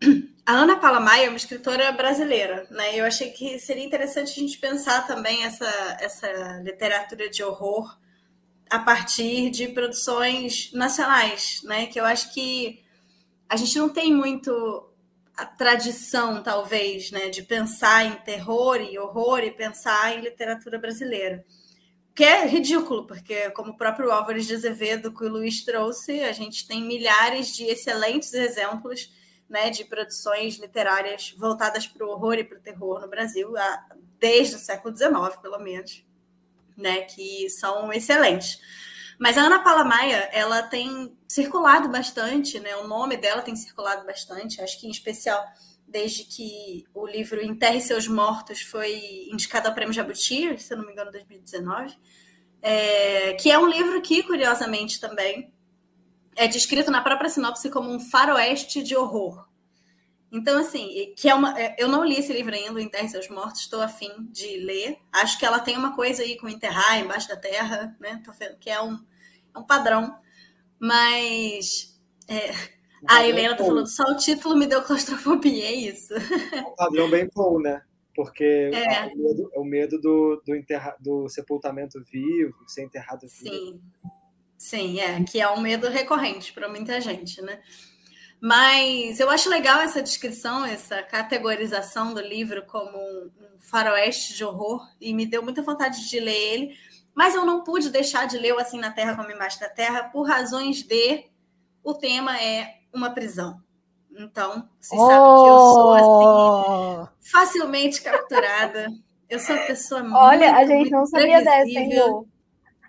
a 0.46 0.52
Ana 0.52 0.76
Paula 0.76 1.00
Maia 1.00 1.26
é 1.26 1.28
uma 1.28 1.36
escritora 1.36 1.90
brasileira, 1.90 2.68
né? 2.70 2.96
Eu 2.96 3.04
achei 3.04 3.30
que 3.30 3.58
seria 3.58 3.84
interessante 3.84 4.30
a 4.30 4.40
gente 4.40 4.56
pensar 4.58 5.04
também 5.04 5.42
essa, 5.42 5.66
essa 5.98 6.28
literatura 6.62 7.28
de 7.28 7.42
horror 7.42 7.98
a 8.70 8.78
partir 8.78 9.50
de 9.50 9.66
produções 9.66 10.70
nacionais, 10.72 11.60
né? 11.64 11.86
Que 11.86 11.98
eu 11.98 12.04
acho 12.04 12.32
que 12.32 12.83
a 13.48 13.56
gente 13.56 13.78
não 13.78 13.88
tem 13.88 14.12
muito 14.12 14.90
a 15.36 15.44
tradição, 15.44 16.42
talvez, 16.42 17.10
né, 17.10 17.28
de 17.28 17.42
pensar 17.42 18.04
em 18.06 18.14
terror 18.24 18.80
e 18.80 18.98
horror 18.98 19.40
e 19.40 19.50
pensar 19.50 20.16
em 20.16 20.20
literatura 20.20 20.78
brasileira. 20.78 21.44
Que 22.14 22.22
é 22.22 22.46
ridículo, 22.46 23.06
porque, 23.06 23.50
como 23.50 23.72
o 23.72 23.76
próprio 23.76 24.12
Álvares 24.12 24.46
de 24.46 24.54
Azevedo, 24.54 25.12
que 25.12 25.24
o 25.24 25.28
Luiz 25.28 25.64
trouxe, 25.64 26.20
a 26.20 26.32
gente 26.32 26.66
tem 26.68 26.82
milhares 26.82 27.54
de 27.54 27.64
excelentes 27.64 28.32
exemplos 28.32 29.12
né, 29.48 29.70
de 29.70 29.84
produções 29.84 30.56
literárias 30.58 31.34
voltadas 31.36 31.86
para 31.86 32.06
o 32.06 32.10
horror 32.10 32.34
e 32.34 32.44
para 32.44 32.58
o 32.58 32.60
terror 32.60 33.00
no 33.00 33.08
Brasil, 33.08 33.52
desde 34.20 34.54
o 34.54 34.58
século 34.58 34.96
XIX, 34.96 35.36
pelo 35.42 35.58
menos, 35.58 36.04
né, 36.76 37.02
que 37.02 37.48
são 37.50 37.92
excelentes. 37.92 38.60
Mas 39.18 39.38
a 39.38 39.42
Ana 39.42 39.60
Palamaia, 39.60 40.28
ela 40.32 40.62
tem 40.62 41.16
circulado 41.28 41.88
bastante, 41.88 42.58
né, 42.60 42.76
o 42.76 42.88
nome 42.88 43.16
dela 43.16 43.42
tem 43.42 43.54
circulado 43.56 44.04
bastante, 44.06 44.60
acho 44.60 44.80
que 44.80 44.86
em 44.86 44.90
especial 44.90 45.44
desde 45.86 46.24
que 46.24 46.84
o 46.92 47.06
livro 47.06 47.44
Enterre 47.44 47.80
Seus 47.80 48.08
Mortos 48.08 48.62
foi 48.62 49.28
indicado 49.30 49.68
ao 49.68 49.74
Prêmio 49.74 49.94
Jabuti, 49.94 50.58
se 50.60 50.72
eu 50.72 50.78
não 50.78 50.86
me 50.86 50.92
engano, 50.92 51.10
em 51.10 51.12
2019, 51.12 51.96
é, 52.60 53.34
que 53.34 53.50
é 53.50 53.58
um 53.58 53.68
livro 53.68 54.00
que, 54.00 54.22
curiosamente, 54.22 54.98
também 54.98 55.52
é 56.34 56.48
descrito 56.48 56.90
na 56.90 57.00
própria 57.00 57.30
sinopse 57.30 57.70
como 57.70 57.90
um 57.90 58.00
faroeste 58.00 58.82
de 58.82 58.96
horror. 58.96 59.46
Então, 60.34 60.58
assim, 60.58 61.14
que 61.16 61.28
é 61.28 61.34
uma. 61.34 61.56
É, 61.56 61.76
eu 61.78 61.86
não 61.86 62.04
li 62.04 62.18
esse 62.18 62.32
livro 62.32 62.52
ainda, 62.52 62.82
Enterre 62.82 63.08
Seus 63.08 63.28
Mortos, 63.28 63.60
estou 63.60 63.80
afim 63.80 64.10
de 64.32 64.58
ler. 64.58 64.98
Acho 65.12 65.38
que 65.38 65.46
ela 65.46 65.60
tem 65.60 65.76
uma 65.76 65.94
coisa 65.94 66.24
aí 66.24 66.36
com 66.36 66.48
enterrar 66.48 66.98
embaixo 66.98 67.28
da 67.28 67.36
terra, 67.36 67.96
né? 68.00 68.20
Que 68.60 68.68
é 68.68 68.82
um, 68.82 68.98
é 69.54 69.58
um 69.58 69.62
padrão. 69.62 70.18
Mas. 70.76 71.96
É, 72.26 72.50
a 73.08 73.24
Helena 73.24 73.54
tá 73.54 73.64
falando, 73.64 73.86
só 73.86 74.02
o 74.10 74.16
título 74.16 74.56
me 74.56 74.66
deu 74.66 74.82
claustrofobia, 74.82 75.66
é 75.66 75.72
isso. 75.72 76.12
É 76.12 76.62
um 76.66 76.74
padrão 76.74 77.08
bem 77.08 77.28
bom, 77.32 77.60
né? 77.60 77.82
Porque 78.12 78.70
é. 78.72 79.06
o 79.06 79.16
medo, 79.16 79.50
é 79.52 79.58
o 79.60 79.64
medo 79.64 80.00
do, 80.00 80.42
do, 80.44 80.56
enterra, 80.56 80.96
do 80.98 81.28
sepultamento 81.28 82.02
vivo, 82.10 82.56
ser 82.66 82.82
enterrado 82.82 83.20
vivo. 83.20 83.54
Sim. 83.54 83.80
Sim, 84.58 84.98
é, 84.98 85.22
que 85.22 85.40
é 85.40 85.48
um 85.48 85.60
medo 85.60 85.88
recorrente 85.88 86.52
para 86.52 86.68
muita 86.68 87.00
gente, 87.00 87.40
né? 87.42 87.60
Mas 88.46 89.20
eu 89.20 89.30
acho 89.30 89.48
legal 89.48 89.80
essa 89.80 90.02
descrição, 90.02 90.66
essa 90.66 91.02
categorização 91.02 92.12
do 92.12 92.20
livro 92.20 92.62
como 92.66 92.98
um 92.98 93.30
faroeste 93.58 94.34
de 94.34 94.44
horror, 94.44 94.86
e 95.00 95.14
me 95.14 95.24
deu 95.24 95.42
muita 95.42 95.62
vontade 95.62 96.06
de 96.06 96.20
ler 96.20 96.52
ele, 96.52 96.78
mas 97.14 97.34
eu 97.34 97.46
não 97.46 97.64
pude 97.64 97.88
deixar 97.88 98.26
de 98.26 98.36
ler 98.36 98.52
o 98.52 98.58
Assim 98.58 98.78
na 98.78 98.90
Terra 98.90 99.16
como 99.16 99.30
Embaixo 99.30 99.58
da 99.58 99.70
Terra 99.70 100.10
por 100.10 100.28
razões 100.28 100.82
de 100.82 101.24
o 101.82 101.94
tema 101.94 102.38
é 102.38 102.80
uma 102.92 103.14
prisão. 103.14 103.62
Então, 104.14 104.68
você 104.78 104.94
oh! 104.94 105.06
sabe 105.06 105.24
que 105.24 105.48
eu 105.48 105.58
sou 105.58 105.94
assim, 105.94 106.04
oh! 106.04 107.08
facilmente 107.22 108.02
capturada. 108.02 108.88
Eu 109.26 109.38
sou 109.38 109.56
uma 109.56 109.64
pessoa 109.64 110.02
muito. 110.02 110.16
Olha, 110.16 110.54
a 110.54 110.66
gente 110.66 110.90
não 110.90 111.06
sabia 111.06 111.42
dessa, 111.42 111.66
hein, 111.66 112.28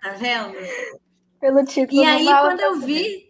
Tá 0.02 0.10
vendo? 0.10 0.54
pelo 1.40 1.64
título. 1.64 2.02
E 2.02 2.04
aí, 2.04 2.26
quando 2.26 2.60
eu 2.60 2.78
vi, 2.80 3.25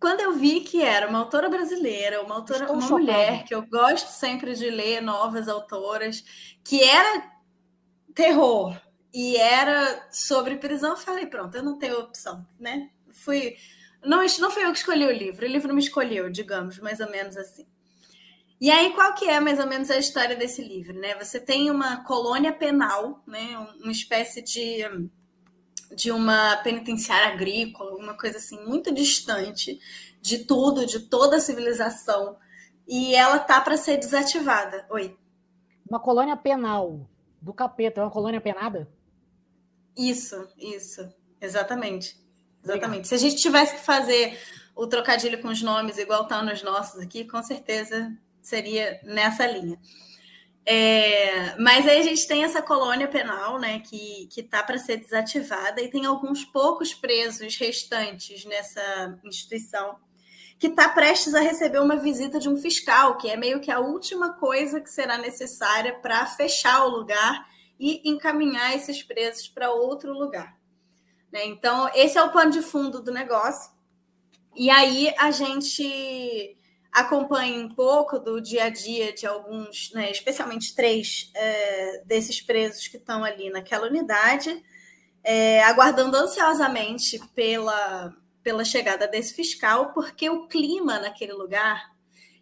quando 0.00 0.20
eu 0.20 0.32
vi 0.34 0.60
que 0.60 0.82
era 0.82 1.08
uma 1.08 1.18
autora 1.20 1.48
brasileira, 1.48 2.22
uma 2.22 2.36
autora, 2.36 2.60
Estou 2.60 2.76
uma 2.76 2.82
chocada. 2.82 3.00
mulher, 3.00 3.44
que 3.44 3.54
eu 3.54 3.62
gosto 3.66 4.08
sempre 4.08 4.54
de 4.54 4.70
ler 4.70 5.00
novas 5.02 5.48
autoras, 5.48 6.24
que 6.64 6.82
era 6.82 7.32
terror 8.14 8.80
e 9.12 9.36
era 9.36 10.06
sobre 10.10 10.56
prisão, 10.56 10.90
eu 10.90 10.96
falei, 10.96 11.26
pronto, 11.26 11.56
eu 11.56 11.62
não 11.62 11.78
tenho 11.78 11.98
opção, 11.98 12.46
né? 12.58 12.90
Fui. 13.12 13.56
Não, 14.04 14.24
não 14.38 14.50
foi 14.50 14.64
eu 14.64 14.72
que 14.72 14.78
escolhi 14.78 15.04
o 15.04 15.10
livro, 15.12 15.44
o 15.44 15.48
livro 15.48 15.74
me 15.74 15.80
escolheu, 15.80 16.30
digamos, 16.30 16.78
mais 16.78 17.00
ou 17.00 17.10
menos 17.10 17.36
assim. 17.36 17.66
E 18.60 18.70
aí, 18.70 18.92
qual 18.92 19.14
que 19.14 19.24
é 19.28 19.38
mais 19.38 19.60
ou 19.60 19.66
menos 19.66 19.90
a 19.90 19.98
história 19.98 20.34
desse 20.36 20.62
livro, 20.62 20.92
né? 20.98 21.14
Você 21.16 21.38
tem 21.40 21.70
uma 21.70 22.02
colônia 22.04 22.52
penal, 22.52 23.22
né? 23.26 23.56
Uma 23.80 23.92
espécie 23.92 24.42
de 24.42 24.84
de 25.94 26.10
uma 26.10 26.56
penitenciária 26.58 27.32
agrícola, 27.32 27.96
uma 27.96 28.16
coisa 28.16 28.38
assim 28.38 28.62
muito 28.64 28.92
distante 28.92 29.78
de 30.20 30.38
tudo, 30.44 30.86
de 30.86 31.00
toda 31.00 31.36
a 31.36 31.40
civilização, 31.40 32.36
e 32.86 33.14
ela 33.14 33.38
tá 33.38 33.60
para 33.60 33.76
ser 33.76 33.96
desativada. 33.96 34.86
Oi. 34.90 35.16
Uma 35.88 36.00
colônia 36.00 36.36
penal 36.36 37.08
do 37.40 37.52
capeta, 37.52 38.00
é 38.00 38.04
uma 38.04 38.10
colônia 38.10 38.40
penada? 38.40 38.88
Isso, 39.96 40.48
isso, 40.56 41.08
exatamente. 41.40 42.16
Exatamente. 42.62 43.08
Se 43.08 43.14
a 43.14 43.18
gente 43.18 43.36
tivesse 43.36 43.76
que 43.76 43.80
fazer 43.80 44.38
o 44.74 44.86
trocadilho 44.86 45.40
com 45.40 45.48
os 45.48 45.62
nomes 45.62 45.98
igual 45.98 46.26
tá 46.26 46.42
nos 46.42 46.62
nossos 46.62 47.00
aqui, 47.00 47.24
com 47.24 47.42
certeza 47.42 48.16
seria 48.40 49.00
nessa 49.02 49.46
linha. 49.46 49.78
É, 50.70 51.56
mas 51.58 51.88
aí 51.88 51.98
a 51.98 52.02
gente 52.02 52.28
tem 52.28 52.44
essa 52.44 52.60
colônia 52.60 53.08
penal, 53.08 53.58
né, 53.58 53.80
que 53.80 54.28
está 54.36 54.62
para 54.62 54.76
ser 54.76 54.98
desativada, 54.98 55.80
e 55.80 55.88
tem 55.88 56.04
alguns 56.04 56.44
poucos 56.44 56.92
presos 56.92 57.56
restantes 57.56 58.44
nessa 58.44 59.18
instituição, 59.24 59.96
que 60.58 60.66
está 60.66 60.90
prestes 60.90 61.34
a 61.34 61.40
receber 61.40 61.78
uma 61.78 61.96
visita 61.96 62.38
de 62.38 62.50
um 62.50 62.56
fiscal, 62.58 63.16
que 63.16 63.30
é 63.30 63.36
meio 63.36 63.60
que 63.60 63.70
a 63.70 63.80
última 63.80 64.34
coisa 64.34 64.78
que 64.78 64.90
será 64.90 65.16
necessária 65.16 65.94
para 66.00 66.26
fechar 66.26 66.84
o 66.84 66.90
lugar 66.90 67.48
e 67.80 68.02
encaminhar 68.04 68.76
esses 68.76 69.02
presos 69.02 69.48
para 69.48 69.70
outro 69.70 70.12
lugar. 70.12 70.54
Né? 71.32 71.46
Então, 71.46 71.88
esse 71.94 72.18
é 72.18 72.22
o 72.22 72.30
pano 72.30 72.50
de 72.50 72.60
fundo 72.60 73.02
do 73.02 73.10
negócio. 73.10 73.72
E 74.54 74.68
aí 74.68 75.14
a 75.16 75.30
gente 75.30 76.57
acompanhe 77.00 77.58
um 77.58 77.68
pouco 77.68 78.18
do 78.18 78.40
dia 78.40 78.64
a 78.64 78.70
dia 78.70 79.12
de 79.12 79.26
alguns, 79.26 79.92
né, 79.92 80.10
especialmente 80.10 80.74
três 80.74 81.30
é, 81.34 82.02
desses 82.04 82.40
presos 82.40 82.88
que 82.88 82.96
estão 82.96 83.22
ali 83.22 83.50
naquela 83.50 83.86
unidade, 83.86 84.62
é, 85.22 85.62
aguardando 85.64 86.16
ansiosamente 86.16 87.20
pela, 87.34 88.14
pela 88.42 88.64
chegada 88.64 89.06
desse 89.06 89.34
fiscal, 89.34 89.92
porque 89.92 90.28
o 90.28 90.46
clima 90.46 90.98
naquele 90.98 91.32
lugar 91.32 91.92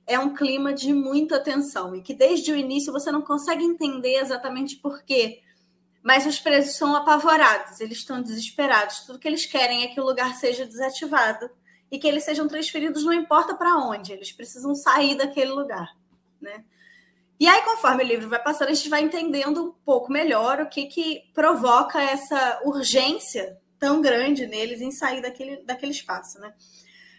é 0.07 0.19
um 0.19 0.35
clima 0.35 0.73
de 0.73 0.93
muita 0.93 1.41
tensão 1.41 1.95
e 1.95 2.03
que 2.03 2.15
desde 2.15 2.53
o 2.53 2.57
início 2.57 2.93
você 2.93 3.11
não 3.11 3.23
consegue 3.23 3.65
entender 3.65 4.15
exatamente 4.21 4.77
por 4.77 5.03
quê, 5.03 5.43
mas 6.03 6.25
os 6.25 6.39
presos 6.39 6.77
são 6.77 6.95
apavorados, 6.95 7.81
eles 7.81 7.99
estão 7.99 8.23
desesperados. 8.23 9.01
Tudo 9.01 9.19
que 9.19 9.27
eles 9.27 9.45
querem 9.45 9.83
é 9.83 9.89
que 9.89 10.01
o 10.01 10.05
lugar 10.05 10.37
seja 10.37 10.65
desativado 10.65 11.51
e 11.91 11.99
que 11.99 12.07
eles 12.07 12.25
sejam 12.25 12.49
transferidos, 12.49 13.05
não 13.05 13.13
importa 13.13 13.55
para 13.55 13.77
onde, 13.77 14.13
eles 14.13 14.33
precisam 14.33 14.75
sair 14.75 15.17
daquele 15.17 15.53
lugar, 15.53 15.97
né? 16.41 16.65
E 17.39 17.47
aí, 17.47 17.63
conforme 17.63 18.03
o 18.03 18.07
livro 18.07 18.29
vai 18.29 18.43
passando, 18.43 18.71
a 18.71 18.75
gente 18.75 18.89
vai 18.89 19.03
entendendo 19.03 19.63
um 19.63 19.73
pouco 19.85 20.11
melhor 20.11 20.61
o 20.61 20.69
que, 20.69 20.87
que 20.87 21.23
provoca 21.35 22.01
essa 22.01 22.61
urgência 22.65 23.59
tão 23.79 24.01
grande 24.01 24.47
neles 24.47 24.81
em 24.81 24.91
sair 24.91 25.21
daquele, 25.21 25.59
daquele 25.59 25.93
espaço, 25.93 26.39
né? 26.41 26.55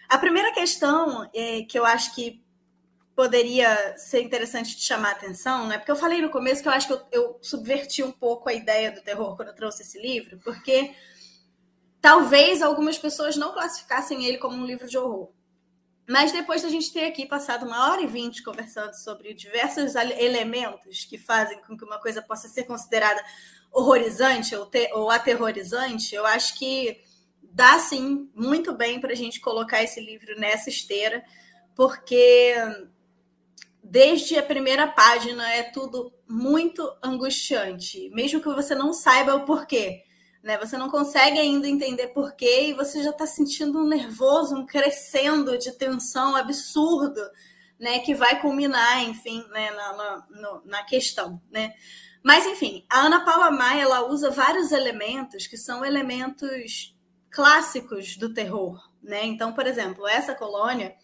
A 0.10 0.18
primeira 0.18 0.52
questão 0.54 1.30
é, 1.34 1.62
que 1.64 1.78
eu 1.78 1.86
acho 1.86 2.16
que 2.16 2.42
poderia 3.16 3.98
ser 3.98 4.22
interessante 4.22 4.76
de 4.76 4.82
chamar 4.82 5.10
a 5.10 5.12
atenção, 5.14 5.68
né? 5.68 5.78
Porque 5.78 5.92
eu 5.92 5.96
falei 5.96 6.22
no 6.22 6.30
começo 6.30 6.62
que 6.62 6.68
eu 6.68 6.72
acho 6.72 6.88
que 6.88 6.94
eu, 6.94 7.02
eu 7.12 7.40
subverti 7.42 8.02
um 8.04 8.12
pouco 8.12 8.50
a 8.50 8.54
ideia 8.54 8.92
do 8.92 9.02
terror 9.02 9.36
quando 9.36 9.50
eu 9.50 9.56
trouxe 9.56 9.84
esse 9.84 10.00
livro, 10.00 10.40
porque 10.44 10.94
talvez 12.02 12.62
algumas 12.62 12.98
pessoas 12.98 13.36
não 13.36 13.54
classificassem 13.54 14.26
ele 14.26 14.38
como 14.38 14.56
um 14.56 14.66
livro 14.66 14.88
de 14.88 14.98
horror. 14.98 15.32
Mas 16.10 16.32
depois 16.32 16.62
da 16.62 16.70
gente 16.70 16.94
ter 16.94 17.06
aqui 17.06 17.26
passado 17.26 17.66
uma 17.66 17.90
hora 17.92 18.02
e 18.02 18.08
vinte 18.08 18.42
conversando 18.42 18.94
sobre 18.94 19.34
diversos 19.34 19.94
elementos 19.96 21.04
que 21.04 21.18
fazem 21.18 21.62
com 21.64 21.78
que 21.78 21.84
uma 21.84 22.00
coisa 22.00 22.22
possa 22.22 22.48
ser 22.48 22.64
considerada 22.64 23.22
horrorizante 23.72 24.56
ou, 24.56 24.66
te, 24.66 24.90
ou 24.94 25.12
aterrorizante, 25.12 26.16
eu 26.16 26.26
acho 26.26 26.58
que 26.58 27.02
dá 27.44 27.78
sim 27.80 28.30
muito 28.34 28.74
bem 28.74 29.02
para 29.02 29.12
a 29.12 29.16
gente 29.16 29.42
colocar 29.42 29.84
esse 29.84 30.00
livro 30.00 30.40
nessa 30.40 30.70
esteira, 30.70 31.26
porque 31.76 32.56
desde 33.84 34.38
a 34.38 34.44
primeira 34.44 34.88
página 34.88 35.52
é 35.52 35.64
tudo 35.64 36.14
muito 36.28 36.90
angustiante, 37.04 38.10
mesmo 38.12 38.42
que 38.42 38.48
você 38.48 38.74
não 38.74 38.94
saiba 38.94 39.36
o 39.36 39.46
porquê. 39.46 40.04
Né? 40.48 40.58
Você 40.60 40.78
não 40.78 40.90
consegue 40.90 41.38
ainda 41.38 41.68
entender 41.68 42.08
porquê 42.08 42.70
e 42.70 42.74
você 42.74 43.04
já 43.04 43.10
está 43.10 43.28
sentindo 43.28 43.80
um 43.80 43.86
nervoso, 43.86 44.56
um 44.56 44.66
crescendo 44.66 45.58
de 45.58 45.74
tensão 45.74 46.38
absurdo, 46.38 47.20
né? 47.78 48.00
Que 48.00 48.16
vai 48.16 48.40
culminar, 48.40 49.04
enfim, 49.04 49.46
né? 49.50 49.72
na, 49.72 50.24
na, 50.30 50.62
na 50.64 50.84
questão, 50.84 51.42
né? 51.52 51.74
Mas, 52.24 52.46
enfim, 52.46 52.86
a 52.90 53.02
Ana 53.02 53.26
Paula 53.26 53.52
Maia 53.52 53.82
ela 53.82 54.08
usa 54.10 54.32
vários 54.32 54.72
elementos 54.72 55.48
que 55.48 55.58
são 55.58 55.84
elementos 55.84 56.96
clássicos 57.30 58.16
do 58.16 58.34
terror, 58.34 58.82
né? 59.04 59.26
Então, 59.26 59.52
por 59.52 59.68
exemplo, 59.68 60.08
essa 60.08 60.34
colônia 60.34 60.96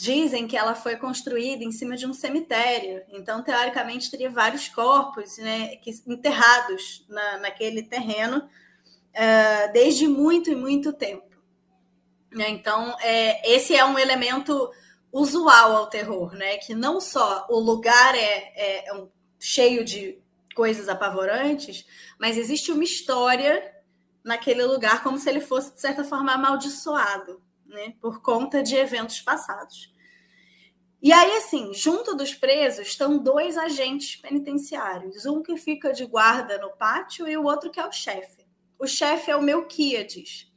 Dizem 0.00 0.48
que 0.48 0.56
ela 0.56 0.74
foi 0.74 0.96
construída 0.96 1.62
em 1.62 1.70
cima 1.70 1.94
de 1.94 2.06
um 2.06 2.14
cemitério, 2.14 3.02
então, 3.10 3.42
teoricamente, 3.42 4.10
teria 4.10 4.30
vários 4.30 4.66
corpos 4.66 5.36
né, 5.36 5.76
que, 5.76 5.90
enterrados 6.06 7.04
na, 7.06 7.36
naquele 7.40 7.82
terreno 7.82 8.38
uh, 8.38 9.72
desde 9.74 10.08
muito 10.08 10.50
e 10.50 10.56
muito 10.56 10.90
tempo. 10.94 11.36
Né? 12.32 12.48
Então, 12.48 12.96
é, 13.02 13.46
esse 13.52 13.76
é 13.76 13.84
um 13.84 13.98
elemento 13.98 14.70
usual 15.12 15.76
ao 15.76 15.90
terror, 15.90 16.32
né? 16.32 16.56
que 16.56 16.74
não 16.74 16.98
só 16.98 17.46
o 17.50 17.58
lugar 17.58 18.14
é, 18.14 18.52
é, 18.56 18.88
é 18.88 18.94
um, 18.94 19.06
cheio 19.38 19.84
de 19.84 20.18
coisas 20.54 20.88
apavorantes, 20.88 21.84
mas 22.18 22.38
existe 22.38 22.72
uma 22.72 22.84
história 22.84 23.70
naquele 24.24 24.64
lugar 24.64 25.02
como 25.02 25.18
se 25.18 25.28
ele 25.28 25.42
fosse, 25.42 25.74
de 25.74 25.80
certa 25.82 26.04
forma, 26.04 26.32
amaldiçoado 26.32 27.42
né, 27.70 27.94
por 28.00 28.20
conta 28.20 28.62
de 28.62 28.76
eventos 28.76 29.20
passados. 29.20 29.92
E 31.02 31.12
aí, 31.12 31.36
assim, 31.38 31.72
junto 31.72 32.14
dos 32.14 32.34
presos 32.34 32.88
estão 32.88 33.16
dois 33.16 33.56
agentes 33.56 34.16
penitenciários, 34.16 35.24
um 35.24 35.42
que 35.42 35.56
fica 35.56 35.92
de 35.94 36.04
guarda 36.04 36.58
no 36.58 36.70
pátio 36.76 37.26
e 37.26 37.36
o 37.38 37.44
outro 37.44 37.70
que 37.70 37.80
é 37.80 37.86
o 37.86 37.92
chefe. 37.92 38.44
O 38.78 38.86
chefe 38.86 39.30
é 39.30 39.36
o 39.36 39.42
Melquiades. 39.42 40.52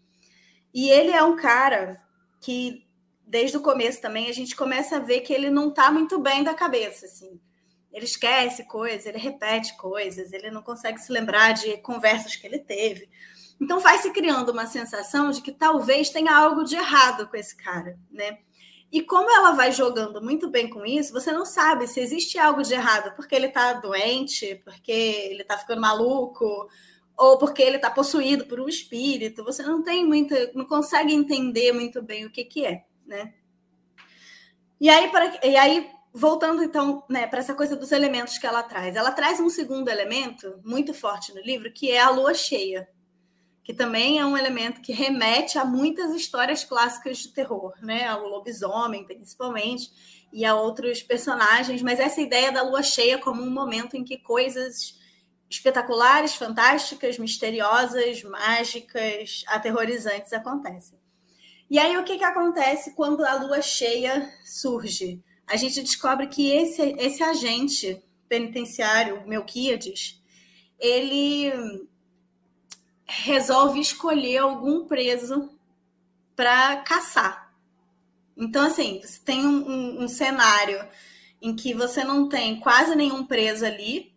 E 0.74 0.90
ele 0.90 1.12
é 1.12 1.24
um 1.24 1.38
cara 1.38 2.02
que, 2.42 2.86
desde 3.26 3.56
o 3.56 3.62
começo 3.62 4.02
também, 4.02 4.28
a 4.28 4.34
gente 4.34 4.54
começa 4.54 4.98
a 4.98 5.00
ver 5.00 5.22
que 5.22 5.32
ele 5.32 5.50
não 5.50 5.70
está 5.70 5.90
muito 5.90 6.20
bem 6.20 6.44
da 6.44 6.54
cabeça, 6.54 7.06
assim. 7.06 7.40
Ele 7.90 8.06
esquece 8.06 8.66
coisas, 8.66 9.06
ele 9.06 9.20
repete 9.20 9.78
coisas, 9.78 10.34
ele 10.34 10.50
não 10.52 10.64
consegue 10.64 11.00
se 11.00 11.12
lembrar 11.12 11.54
de 11.54 11.78
conversas 11.78 12.36
que 12.36 12.46
ele 12.46 12.60
teve. 12.60 13.08
Então 13.60 13.80
vai 13.80 13.98
se 13.98 14.12
criando 14.12 14.52
uma 14.52 14.66
sensação 14.66 15.32
de 15.32 15.42
que 15.42 15.52
talvez 15.52 16.10
tenha 16.10 16.36
algo 16.36 16.64
de 16.64 16.76
errado 16.76 17.28
com 17.28 17.38
esse 17.38 17.56
cara, 17.56 17.98
né? 18.12 18.40
E 18.92 19.02
como 19.02 19.30
ela 19.32 19.54
vai 19.54 19.72
jogando 19.72 20.22
muito 20.22 20.50
bem 20.50 20.70
com 20.70 20.86
isso, 20.86 21.12
você 21.12 21.32
não 21.32 21.46
sabe 21.46 21.88
se 21.88 22.00
existe 22.00 22.38
algo 22.38 22.62
de 22.62 22.76
errado 22.76 23.16
porque 23.16 23.34
ele 23.34 23.50
tá 23.50 23.74
doente, 23.74 24.62
porque 24.64 24.92
ele 24.92 25.44
tá 25.44 25.58
ficando 25.58 25.82
maluco, 25.82 26.70
ou 27.18 27.38
porque 27.38 27.64
ele 27.64 27.80
tá 27.80 27.90
possuído 27.90 28.46
por 28.46 28.60
um 28.60 28.68
espírito. 28.68 29.44
Você 29.44 29.64
não 29.64 29.82
tem 29.82 30.06
muita, 30.06 30.52
não 30.54 30.66
consegue 30.66 31.12
entender 31.12 31.72
muito 31.72 32.04
bem 32.04 32.26
o 32.26 32.32
que 32.32 32.44
que 32.44 32.66
é, 32.66 32.86
né? 33.06 33.34
E 34.80 34.90
aí, 34.90 35.10
para, 35.10 35.40
e 35.44 35.56
aí 35.56 35.90
voltando 36.14 36.64
então 36.64 37.04
né, 37.10 37.26
para 37.26 37.40
essa 37.40 37.56
coisa 37.56 37.76
dos 37.76 37.92
elementos 37.92 38.38
que 38.38 38.46
ela 38.46 38.62
traz, 38.62 38.96
ela 38.96 39.12
traz 39.12 39.40
um 39.40 39.50
segundo 39.50 39.90
elemento 39.90 40.60
muito 40.64 40.94
forte 40.94 41.34
no 41.34 41.42
livro, 41.42 41.74
que 41.74 41.90
é 41.90 42.00
a 42.00 42.12
lua 42.12 42.36
cheia 42.36 42.88
que 43.64 43.74
também 43.74 44.20
é 44.20 44.26
um 44.26 44.38
elemento 44.38 44.82
que 44.82 44.92
remete 44.92 45.58
a 45.58 45.64
muitas 45.64 46.14
histórias 46.14 46.64
clássicas 46.64 47.20
de 47.20 47.30
terror, 47.30 47.74
né? 47.82 48.06
Ao 48.06 48.28
lobisomem, 48.28 49.06
principalmente, 49.06 49.90
e 50.34 50.44
a 50.44 50.56
outros 50.56 51.02
personagens, 51.02 51.82
mas 51.82 52.00
essa 52.00 52.20
ideia 52.20 52.52
da 52.52 52.64
lua 52.64 52.84
cheia 52.84 53.18
como 53.18 53.42
um 53.42 53.50
momento 53.50 53.96
em 53.96 54.04
que 54.04 54.18
coisas 54.18 55.00
espetaculares, 55.50 56.36
fantásticas, 56.36 57.20
misteriosas, 57.20 58.24
mágicas, 58.24 59.44
aterrorizantes 59.48 60.34
acontecem. 60.34 61.00
E 61.70 61.80
aí 61.80 61.96
o 61.96 62.04
que, 62.04 62.18
que 62.18 62.24
acontece 62.24 62.96
quando 62.96 63.24
a 63.24 63.36
lua 63.36 63.62
cheia 63.62 64.30
surge? 64.44 65.22
A 65.48 65.56
gente 65.56 65.82
descobre 65.82 66.28
que 66.28 66.52
esse, 66.52 66.82
esse 66.98 67.24
agente 67.24 68.04
penitenciário, 68.28 69.26
Melquíades, 69.28 70.22
ele 70.80 71.88
resolve 73.06 73.80
escolher 73.80 74.40
algum 74.40 74.86
preso 74.86 75.50
para 76.36 76.78
caçar. 76.78 77.54
Então, 78.36 78.66
assim, 78.66 79.00
você 79.02 79.20
tem 79.24 79.46
um, 79.46 79.70
um, 79.70 80.04
um, 80.04 80.08
cenário 80.08 80.84
em 81.42 81.56
que 81.56 81.74
você 81.74 82.04
não 82.04 82.28
tem 82.28 82.60
quase 82.60 82.96
nenhum 82.96 83.26
preso 83.26 83.66
ali, 83.66 84.12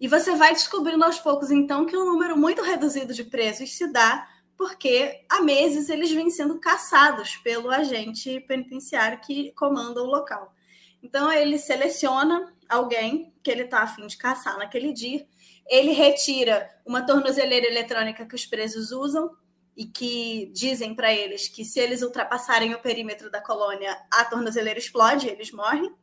e 0.00 0.08
você 0.08 0.34
vai 0.34 0.52
descobrindo 0.52 1.04
aos 1.04 1.20
poucos, 1.20 1.50
então, 1.50 1.86
que 1.86 1.96
um 1.96 2.04
número 2.04 2.36
muito 2.36 2.62
reduzido 2.62 3.12
de 3.12 3.24
presos 3.24 3.72
se 3.76 3.86
dá 3.86 4.28
porque 4.56 5.24
há 5.28 5.42
meses 5.42 5.88
eles 5.88 6.12
vêm 6.12 6.30
sendo 6.30 6.58
caçados 6.60 7.36
pelo 7.36 7.70
agente 7.70 8.40
penitenciário 8.40 9.20
que 9.20 9.52
comanda 9.52 10.00
o 10.00 10.06
local. 10.06 10.54
Então, 11.02 11.32
ele 11.32 11.58
seleciona 11.58 12.52
alguém 12.68 13.32
que 13.42 13.50
ele 13.50 13.62
está 13.64 13.80
afim 13.80 14.06
de 14.06 14.16
caçar 14.16 14.56
naquele 14.58 14.92
dia 14.92 15.26
ele 15.68 15.92
retira 15.92 16.68
uma 16.84 17.06
tornozeleira 17.06 17.66
eletrônica 17.66 18.26
que 18.26 18.34
os 18.34 18.46
presos 18.46 18.92
usam 18.92 19.30
e 19.76 19.86
que 19.86 20.50
dizem 20.52 20.94
para 20.94 21.12
eles 21.12 21.48
que 21.48 21.64
se 21.64 21.80
eles 21.80 22.02
ultrapassarem 22.02 22.74
o 22.74 22.80
perímetro 22.80 23.30
da 23.30 23.40
colônia, 23.40 23.96
a 24.10 24.24
tornozeleira 24.24 24.78
explode, 24.78 25.28
eles 25.28 25.50
morrem. 25.50 25.94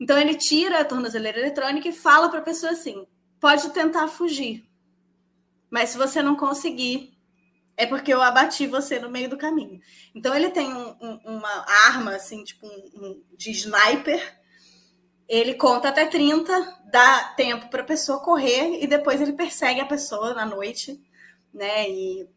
Então 0.00 0.18
ele 0.18 0.34
tira 0.34 0.80
a 0.80 0.84
tornozeleira 0.84 1.38
eletrônica 1.38 1.88
e 1.88 1.92
fala 1.92 2.28
para 2.28 2.38
a 2.40 2.42
pessoa 2.42 2.72
assim: 2.72 3.06
pode 3.38 3.70
tentar 3.70 4.08
fugir, 4.08 4.66
mas 5.70 5.90
se 5.90 5.98
você 5.98 6.22
não 6.22 6.34
conseguir, 6.34 7.16
é 7.76 7.86
porque 7.86 8.12
eu 8.12 8.22
abati 8.22 8.66
você 8.66 8.98
no 8.98 9.10
meio 9.10 9.28
do 9.28 9.38
caminho. 9.38 9.80
Então 10.14 10.34
ele 10.34 10.50
tem 10.50 10.72
um, 10.72 10.96
um, 11.00 11.20
uma 11.24 11.64
arma 11.86 12.14
assim, 12.14 12.42
tipo 12.44 12.66
um, 12.66 13.22
de 13.36 13.50
sniper 13.50 14.41
ele 15.28 15.54
conta 15.54 15.88
até 15.88 16.06
30, 16.06 16.80
dá 16.90 17.32
tempo 17.36 17.68
para 17.68 17.82
a 17.82 17.86
pessoa 17.86 18.20
correr 18.20 18.82
e 18.82 18.86
depois 18.86 19.20
ele 19.20 19.32
persegue 19.32 19.80
a 19.80 19.86
pessoa 19.86 20.34
na 20.34 20.44
noite, 20.44 21.00
né? 21.52 21.88
E 21.88 22.28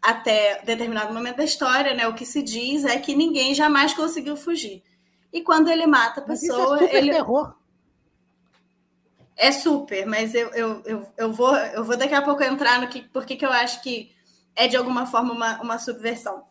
até 0.00 0.62
determinado 0.62 1.12
momento 1.12 1.36
da 1.36 1.44
história, 1.44 1.94
né? 1.94 2.06
O 2.08 2.14
que 2.14 2.24
se 2.24 2.42
diz 2.42 2.84
é 2.84 2.98
que 2.98 3.14
ninguém 3.14 3.54
jamais 3.54 3.92
conseguiu 3.92 4.36
fugir. 4.36 4.82
E 5.32 5.42
quando 5.42 5.68
ele 5.68 5.86
mata 5.86 6.20
a 6.20 6.24
pessoa, 6.24 6.70
mas 6.70 6.80
isso 6.80 6.84
é 6.84 6.86
super 6.86 6.96
ele 6.96 7.12
terror. 7.12 7.54
É 9.36 9.52
super, 9.52 10.06
mas 10.06 10.34
eu, 10.34 10.48
eu, 10.48 10.82
eu, 10.84 11.12
eu, 11.16 11.32
vou, 11.32 11.54
eu 11.56 11.84
vou 11.84 11.96
daqui 11.96 12.14
a 12.14 12.22
pouco 12.22 12.42
entrar 12.42 12.80
no 12.80 12.88
que 12.88 13.02
porque 13.02 13.36
que 13.36 13.46
eu 13.46 13.52
acho 13.52 13.80
que 13.82 14.10
é 14.56 14.66
de 14.66 14.76
alguma 14.76 15.06
forma 15.06 15.32
uma, 15.32 15.62
uma 15.62 15.78
subversão. 15.78 16.44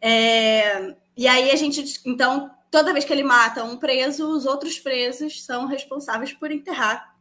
É, 0.00 0.94
e 1.16 1.26
aí 1.28 1.50
a 1.50 1.56
gente 1.56 2.00
então 2.06 2.50
toda 2.70 2.92
vez 2.92 3.04
que 3.04 3.12
ele 3.12 3.22
mata 3.22 3.64
um 3.64 3.76
preso, 3.76 4.28
os 4.28 4.46
outros 4.46 4.78
presos 4.78 5.44
são 5.44 5.66
responsáveis 5.66 6.32
por 6.32 6.50
enterrar 6.50 7.16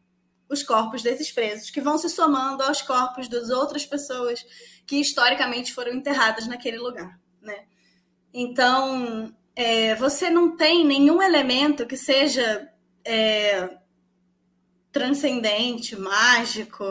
os 0.49 0.64
corpos 0.64 1.02
desses 1.02 1.32
presos, 1.32 1.69
que 1.69 1.82
vão 1.82 1.98
se 1.98 2.10
somando 2.10 2.64
aos 2.64 2.82
corpos 2.82 3.28
das 3.28 3.49
outras 3.49 3.86
pessoas 3.86 4.45
que 4.86 4.99
historicamente 5.02 5.74
foram 5.74 5.94
enterradas 5.94 6.48
naquele 6.48 6.78
lugar. 6.78 7.19
Né? 7.41 7.65
Então, 8.34 9.34
é, 9.56 9.95
você 9.95 10.30
não 10.30 10.56
tem 10.56 10.86
nenhum 10.86 11.22
elemento 11.22 11.86
que 11.86 11.98
seja 11.98 12.69
é, 13.03 13.78
transcendente, 14.91 15.95
mágico, 15.95 16.86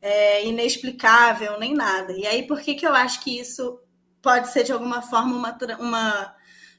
é, 0.00 0.46
inexplicável, 0.46 1.58
nem 1.58 1.74
nada. 1.74 2.12
E 2.12 2.26
aí, 2.26 2.46
por 2.46 2.60
que, 2.60 2.74
que 2.74 2.86
eu 2.86 2.94
acho 2.94 3.22
que 3.22 3.40
isso 3.40 3.80
pode 4.22 4.48
ser, 4.52 4.62
de 4.62 4.72
alguma 4.72 5.02
forma, 5.02 5.34
uma, 5.34 5.56
uma 5.78 6.35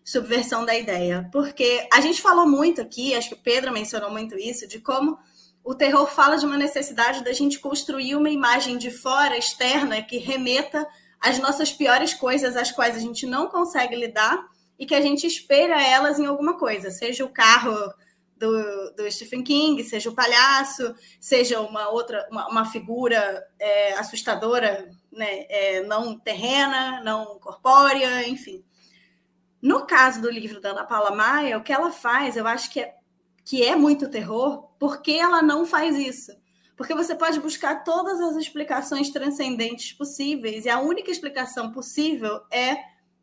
subversão 0.07 0.63
da 0.63 0.73
ideia? 0.73 1.27
Porque 1.33 1.85
a 1.91 1.99
gente 1.99 2.21
falou 2.21 2.47
muito 2.47 2.79
aqui, 2.79 3.13
acho 3.13 3.27
que 3.27 3.35
o 3.35 3.43
Pedro 3.43 3.73
mencionou 3.73 4.09
muito 4.09 4.37
isso, 4.37 4.65
de 4.65 4.79
como 4.79 5.19
o 5.61 5.75
terror 5.75 6.07
fala 6.07 6.37
de 6.37 6.45
uma 6.45 6.57
necessidade 6.57 7.25
da 7.25 7.33
gente 7.33 7.59
construir 7.59 8.15
uma 8.15 8.29
imagem 8.29 8.77
de 8.77 8.89
fora, 8.89 9.37
externa, 9.37 10.01
que 10.01 10.17
remeta 10.17 10.87
às 11.19 11.39
nossas 11.39 11.73
piores 11.73 12.13
coisas, 12.13 12.55
às 12.55 12.71
quais 12.71 12.95
a 12.95 12.99
gente 12.99 13.25
não 13.25 13.49
consegue 13.49 13.97
lidar 13.97 14.47
e 14.79 14.85
que 14.85 14.95
a 14.95 15.01
gente 15.01 15.27
espelha 15.27 15.81
elas 15.81 16.19
em 16.19 16.25
alguma 16.25 16.57
coisa, 16.57 16.89
seja 16.89 17.25
o 17.25 17.29
carro 17.29 17.75
do, 18.37 18.93
do 18.95 19.11
Stephen 19.11 19.43
King, 19.43 19.83
seja 19.83 20.09
o 20.09 20.15
palhaço, 20.15 20.95
seja 21.19 21.59
uma 21.59 21.89
outra, 21.89 22.25
uma, 22.31 22.47
uma 22.47 22.65
figura 22.65 23.45
é, 23.59 23.93
assustadora, 23.95 24.89
né, 25.11 25.45
é, 25.49 25.83
não 25.83 26.17
terrena, 26.17 27.01
não 27.03 27.37
corpórea, 27.39 28.25
enfim. 28.25 28.63
No 29.61 29.85
caso 29.85 30.21
do 30.21 30.29
livro 30.29 30.61
da 30.61 30.69
Ana 30.69 30.83
Paula 30.83 31.15
Maia, 31.15 31.57
o 31.57 31.63
que 31.63 31.73
ela 31.73 31.91
faz, 31.91 32.37
eu 32.37 32.47
acho 32.47 32.71
que 32.71 32.79
é 32.79 32.93
que 33.43 33.63
é 33.63 33.77
muito 33.77 34.09
terror, 34.09 34.67
por 34.77 35.01
que 35.01 35.17
ela 35.17 35.41
não 35.41 35.65
faz 35.65 35.95
isso? 35.95 36.33
Porque 36.75 36.93
você 36.93 37.15
pode 37.15 37.39
buscar 37.39 37.81
todas 37.81 38.19
as 38.19 38.35
explicações 38.35 39.09
transcendentes 39.09 39.93
possíveis, 39.93 40.65
e 40.65 40.69
a 40.69 40.81
única 40.81 41.09
explicação 41.09 41.71
possível 41.71 42.41
é 42.51 42.75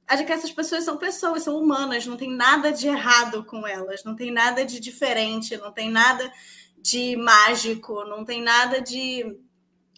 a 0.07 0.17
de 0.17 0.25
que 0.25 0.33
essas 0.33 0.51
pessoas 0.51 0.83
são 0.83 0.97
pessoas, 0.97 1.43
são 1.43 1.59
humanas, 1.59 2.07
não 2.07 2.17
tem 2.17 2.31
nada 2.31 2.73
de 2.73 2.89
errado 2.89 3.45
com 3.45 3.67
elas, 3.67 4.03
não 4.03 4.17
tem 4.17 4.31
nada 4.31 4.65
de 4.65 4.81
diferente, 4.81 5.59
não 5.59 5.71
tem 5.71 5.91
nada 5.91 6.33
de 6.79 7.17
mágico, 7.17 8.05
não 8.05 8.25
tem 8.25 8.43
nada 8.43 8.81
de 8.81 9.39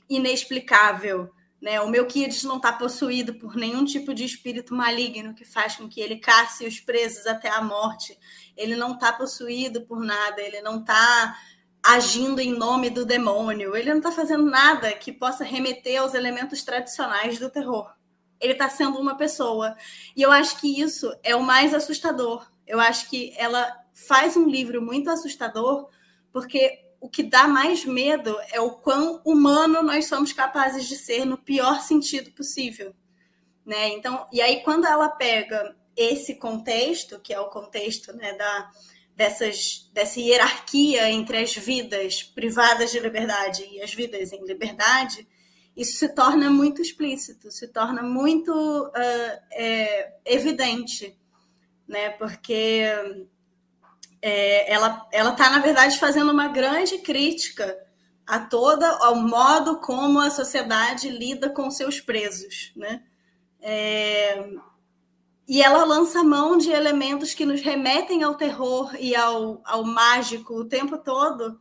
inexplicável. 0.09 1.31
Né? 1.67 1.81
O 1.81 1.89
meu 1.89 2.07
Kids 2.07 2.45
não 2.45 2.59
está 2.59 2.73
possuído 2.73 3.35
por 3.35 3.57
nenhum 3.57 3.85
tipo 3.85 4.15
de 4.15 4.25
espírito 4.25 4.73
maligno 4.73 5.35
que 5.35 5.45
faz 5.45 5.75
com 5.75 5.89
que 5.89 6.01
ele 6.01 6.15
casse 6.15 6.65
os 6.65 6.79
presos 6.79 7.27
até 7.27 7.49
a 7.49 7.61
morte. 7.61 8.17
Ele 8.57 8.77
não 8.77 8.93
está 8.93 9.13
possuído 9.13 9.81
por 9.81 9.99
nada, 9.99 10.41
ele 10.41 10.61
não 10.61 10.79
está 10.79 11.37
agindo 11.83 12.41
em 12.41 12.57
nome 12.57 12.89
do 12.89 13.05
demônio, 13.05 13.75
ele 13.75 13.91
não 13.91 13.97
está 13.97 14.13
fazendo 14.13 14.49
nada 14.49 14.93
que 14.93 15.11
possa 15.11 15.43
remeter 15.43 16.01
aos 16.01 16.15
elementos 16.15 16.63
tradicionais 16.63 17.37
do 17.41 17.51
terror. 17.51 17.93
Ele 18.39 18.53
está 18.53 18.69
sendo 18.69 19.01
uma 19.01 19.17
pessoa. 19.17 19.75
E 20.15 20.23
eu 20.23 20.31
acho 20.31 20.61
que 20.61 20.81
isso 20.81 21.13
é 21.25 21.35
o 21.35 21.43
mais 21.43 21.75
assustador. 21.75 22.47
Eu 22.65 22.79
acho 22.79 23.11
que 23.11 23.35
ela 23.37 23.77
faz 23.93 24.37
um 24.37 24.49
livro 24.49 24.81
muito 24.81 25.11
assustador, 25.11 25.89
porque 26.33 26.86
o 27.01 27.09
que 27.09 27.23
dá 27.23 27.47
mais 27.47 27.85
medo 27.85 28.37
é 28.53 28.61
o 28.61 28.73
quão 28.73 29.21
humano 29.25 29.83
nós 29.83 30.07
somos 30.07 30.33
capazes 30.33 30.87
de 30.87 30.97
ser 30.97 31.25
no 31.25 31.39
pior 31.39 31.81
sentido 31.81 32.31
possível, 32.33 32.95
né? 33.65 33.89
Então, 33.91 34.27
e 34.33 34.41
aí 34.41 34.63
quando 34.63 34.87
ela 34.87 35.09
pega 35.09 35.77
esse 35.97 36.35
contexto, 36.35 37.21
que 37.21 37.33
é 37.33 37.41
o 37.41 37.49
contexto, 37.49 38.13
né, 38.15 38.33
da 38.35 38.71
dessas 39.15 39.91
dessa 39.95 40.21
hierarquia 40.21 41.11
entre 41.11 41.39
as 41.39 41.57
vidas 41.57 42.23
privadas 42.23 42.91
de 42.93 43.01
liberdade 43.01 43.67
e 43.73 43.81
as 43.81 43.95
vidas 43.95 44.31
em 44.31 44.45
liberdade, 44.45 45.27
isso 45.75 45.99
se 45.99 46.09
torna 46.15 46.51
muito 46.51 46.83
explícito, 46.83 47.51
se 47.51 47.69
torna 47.69 48.03
muito 48.03 48.53
uh, 48.53 49.39
é, 49.53 50.15
evidente, 50.25 51.19
né? 51.89 52.11
Porque 52.11 52.83
é, 54.21 54.73
ela 54.73 55.07
ela 55.13 55.31
está 55.31 55.51
na 55.51 55.59
verdade 55.59 55.99
fazendo 55.99 56.33
uma 56.33 56.49
grande 56.49 56.99
crítica 56.99 57.77
a 58.27 58.41
toda 58.41 58.89
ao 58.99 59.17
modo 59.17 59.81
como 59.81 60.19
a 60.21 60.31
sociedade 60.31 61.09
lida 61.09 61.49
com 61.49 61.71
seus 61.71 62.01
presos, 62.01 62.73
né? 62.75 63.03
É, 63.61 64.51
e 65.49 65.63
ela 65.63 65.85
lança 65.85 66.25
mão 66.25 66.59
de 66.59 66.71
elementos 66.71 67.33
que 67.33 67.47
nos 67.47 67.61
remetem 67.61 68.25
ao 68.25 68.35
terror 68.35 68.95
e 68.99 69.15
ao, 69.15 69.61
ao 69.65 69.85
mágico 69.85 70.55
o 70.55 70.65
tempo 70.65 70.99
todo, 70.99 71.61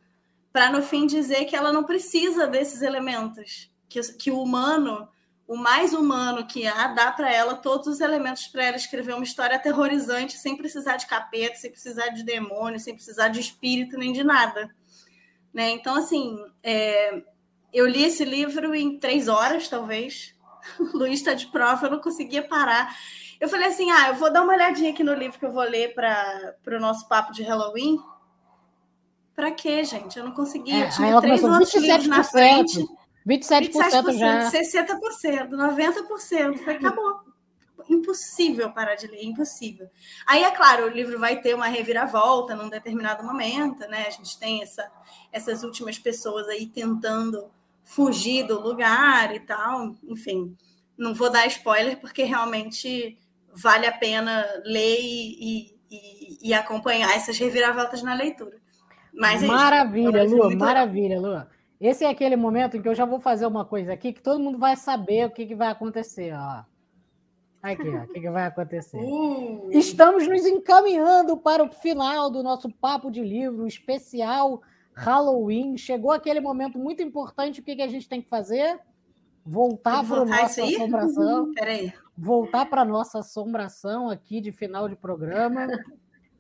para 0.52 0.72
no 0.72 0.82
fim 0.82 1.06
dizer 1.06 1.45
que 1.45 1.56
ela 1.56 1.72
não 1.72 1.84
precisa 1.84 2.48
desses 2.48 2.82
elementos, 2.82 3.69
que, 3.88 4.02
que 4.14 4.32
o 4.32 4.41
humano 4.41 5.07
o 5.47 5.55
mais 5.55 5.93
humano 5.93 6.45
que 6.45 6.65
há, 6.65 6.88
dá 6.88 7.11
para 7.11 7.31
ela 7.31 7.55
todos 7.55 7.88
os 7.88 8.01
elementos 8.01 8.47
para 8.47 8.63
ela 8.63 8.77
escrever 8.77 9.13
uma 9.13 9.23
história 9.23 9.55
aterrorizante, 9.55 10.38
sem 10.38 10.57
precisar 10.57 10.97
de 10.97 11.05
capeta, 11.05 11.55
sem 11.55 11.72
precisar 11.72 12.09
de 12.09 12.23
demônio, 12.23 12.80
sem 12.80 12.95
precisar 12.95 13.27
de 13.27 13.39
espírito 13.39 13.97
nem 13.97 14.11
de 14.11 14.23
nada. 14.23 14.73
Né? 15.53 15.69
Então, 15.72 15.95
assim, 15.95 16.38
é... 16.63 17.22
eu 17.72 17.88
li 17.88 18.03
esse 18.03 18.26
livro 18.26 18.73
em 18.73 18.97
três 18.97 19.27
horas, 19.27 19.69
talvez. 19.69 20.34
O 20.80 20.84
Luiz 20.97 21.19
está 21.19 21.35
de 21.35 21.47
prova, 21.47 21.85
eu 21.85 21.91
não 21.91 21.99
conseguia 21.99 22.41
parar. 22.41 22.95
Eu 23.39 23.47
falei 23.47 23.67
assim: 23.67 23.91
ah, 23.91 24.09
eu 24.09 24.15
vou 24.15 24.34
dar 24.34 24.41
uma 24.41 24.53
olhadinha 24.53 24.91
aqui 24.91 25.03
no 25.03 25.13
livro 25.13 25.38
que 25.38 25.45
eu 25.45 25.51
vou 25.51 25.63
ler 25.63 25.93
para 25.93 26.55
o 26.67 26.80
nosso 26.80 27.07
papo 27.07 27.31
de 27.31 27.43
Halloween. 27.43 27.99
Para 29.35 29.51
quê, 29.51 29.84
gente? 29.84 30.17
Eu 30.17 30.26
não 30.26 30.31
conseguia. 30.31 30.85
É, 30.85 30.89
tinha 30.89 31.22
três 31.22 31.43
outros 31.43 31.76
livros 31.76 32.07
na 32.07 32.23
frente. 32.23 32.84
27%, 33.27 33.72
27% 33.72 34.18
já. 34.18 34.52
60%, 34.52 35.49
90%. 35.49 36.57
Foi, 36.60 36.76
acabou. 36.76 37.26
Impossível 37.89 38.72
parar 38.72 38.95
de 38.95 39.06
ler, 39.07 39.23
impossível. 39.23 39.88
Aí, 40.26 40.43
é 40.43 40.52
claro, 40.52 40.85
o 40.85 40.89
livro 40.89 41.19
vai 41.19 41.39
ter 41.39 41.53
uma 41.53 41.68
reviravolta 41.68 42.56
num 42.56 42.69
determinado 42.69 43.23
momento, 43.23 43.88
né? 43.88 44.06
A 44.07 44.10
gente 44.10 44.39
tem 44.39 44.61
essa, 44.61 44.89
essas 45.31 45.64
últimas 45.64 45.99
pessoas 45.99 46.47
aí 46.47 46.65
tentando 46.65 47.49
fugir 47.84 48.47
do 48.47 48.60
lugar 48.60 49.35
e 49.35 49.39
tal. 49.39 49.95
Enfim, 50.07 50.56
não 50.97 51.14
vou 51.14 51.30
dar 51.30 51.45
spoiler, 51.47 51.99
porque 51.99 52.23
realmente 52.23 53.18
vale 53.53 53.85
a 53.85 53.91
pena 53.91 54.45
ler 54.64 54.99
e, 54.99 55.76
e, 55.91 56.49
e 56.49 56.53
acompanhar 56.53 57.15
essas 57.15 57.38
reviravoltas 57.38 58.02
na 58.02 58.14
leitura. 58.14 58.57
Mas 59.14 59.41
é 59.41 59.47
maravilha, 59.47 60.23
Lua, 60.23 60.53
maravilha, 60.56 61.19
Lua. 61.19 61.55
Esse 61.80 62.06
é 62.06 62.10
aquele 62.10 62.35
momento 62.35 62.77
em 62.77 62.81
que 62.81 62.88
eu 62.88 62.95
já 62.95 63.06
vou 63.06 63.19
fazer 63.19 63.45
uma 63.45 63.65
coisa 63.65 63.93
aqui 63.93 64.14
que 64.14 64.22
todo 64.22 64.39
mundo 64.39 64.57
vai 64.57 64.76
saber 64.76 65.26
o 65.26 65.31
que, 65.31 65.45
que 65.45 65.56
vai 65.56 65.69
acontecer. 65.69 66.34
Ó. 66.34 66.64
Aqui, 67.61 67.89
ó, 67.89 68.03
o 68.03 68.07
que, 68.07 68.22
que 68.22 68.30
vai 68.30 68.45
acontecer. 68.45 68.97
Uh. 68.97 69.69
Estamos 69.72 70.27
nos 70.27 70.45
encaminhando 70.45 71.35
para 71.35 71.64
o 71.64 71.69
final 71.69 72.30
do 72.30 72.43
nosso 72.43 72.69
papo 72.69 73.10
de 73.10 73.22
livro 73.22 73.68
especial 73.68 74.61
Halloween. 74.93 75.77
Chegou 75.77 76.11
aquele 76.11 76.39
momento 76.39 76.77
muito 76.77 77.02
importante. 77.02 77.60
O 77.60 77.64
que, 77.64 77.76
que 77.76 77.81
a 77.81 77.88
gente 77.88 78.07
tem 78.07 78.22
que 78.22 78.30
fazer? 78.30 78.80
Voltar 79.45 80.07
para 80.07 80.22
a 80.22 80.26
nossa 80.26 80.64
assombração. 80.64 81.53
Peraí. 81.53 81.93
Voltar 82.18 82.65
para 82.68 82.81
a 82.81 82.85
nossa 82.85 83.19
assombração 83.19 84.10
aqui 84.10 84.39
de 84.39 84.52
final 84.52 84.88
de 84.88 84.95
programa. 84.95 85.68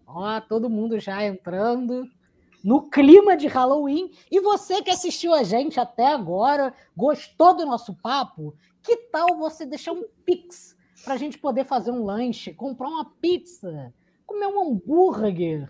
Ó, 0.07 0.39
todo 0.41 0.69
mundo 0.69 0.99
já 0.99 1.23
entrando 1.25 2.07
no 2.65 2.89
clima 2.89 3.37
de 3.37 3.45
Halloween. 3.45 4.11
E 4.31 4.39
você 4.39 4.81
que 4.81 4.89
assistiu 4.89 5.35
a 5.35 5.43
gente 5.43 5.79
até 5.79 6.07
agora, 6.07 6.73
gostou 6.97 7.55
do 7.55 7.63
nosso 7.63 7.93
papo? 8.01 8.55
Que 8.81 8.97
tal 8.97 9.37
você 9.37 9.67
deixar 9.67 9.91
um 9.91 10.03
pix 10.25 10.75
para 11.03 11.13
a 11.13 11.17
gente 11.17 11.37
poder 11.37 11.63
fazer 11.63 11.91
um 11.91 12.03
lanche, 12.03 12.55
comprar 12.55 12.87
uma 12.87 13.05
pizza, 13.21 13.93
comer 14.25 14.47
um 14.47 14.63
hambúrguer, 14.63 15.69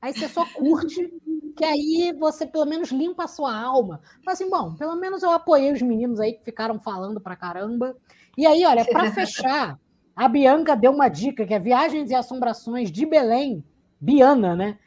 Aí 0.00 0.14
você 0.14 0.26
só 0.28 0.46
curte 0.46 1.12
que 1.56 1.64
aí 1.64 2.14
você 2.18 2.46
pelo 2.46 2.66
menos 2.66 2.90
limpa 2.90 3.24
a 3.24 3.28
sua 3.28 3.54
alma. 3.54 4.00
Fala 4.24 4.34
assim, 4.34 4.48
bom, 4.48 4.74
pelo 4.74 4.96
menos 4.96 5.22
eu 5.22 5.30
apoiei 5.30 5.72
os 5.72 5.82
meninos 5.82 6.20
aí 6.20 6.32
que 6.32 6.44
ficaram 6.44 6.78
falando 6.80 7.20
pra 7.20 7.36
caramba. 7.36 7.96
E 8.36 8.46
aí, 8.46 8.64
olha, 8.64 8.84
para 8.84 9.10
fechar, 9.12 9.78
a 10.14 10.28
Bianca 10.28 10.76
deu 10.76 10.92
uma 10.92 11.08
dica 11.08 11.46
que 11.46 11.54
é 11.54 11.58
Viagens 11.58 12.10
e 12.10 12.14
Assombrações 12.14 12.90
de 12.90 13.06
Belém, 13.06 13.64
Biana, 14.00 14.56
né? 14.56 14.78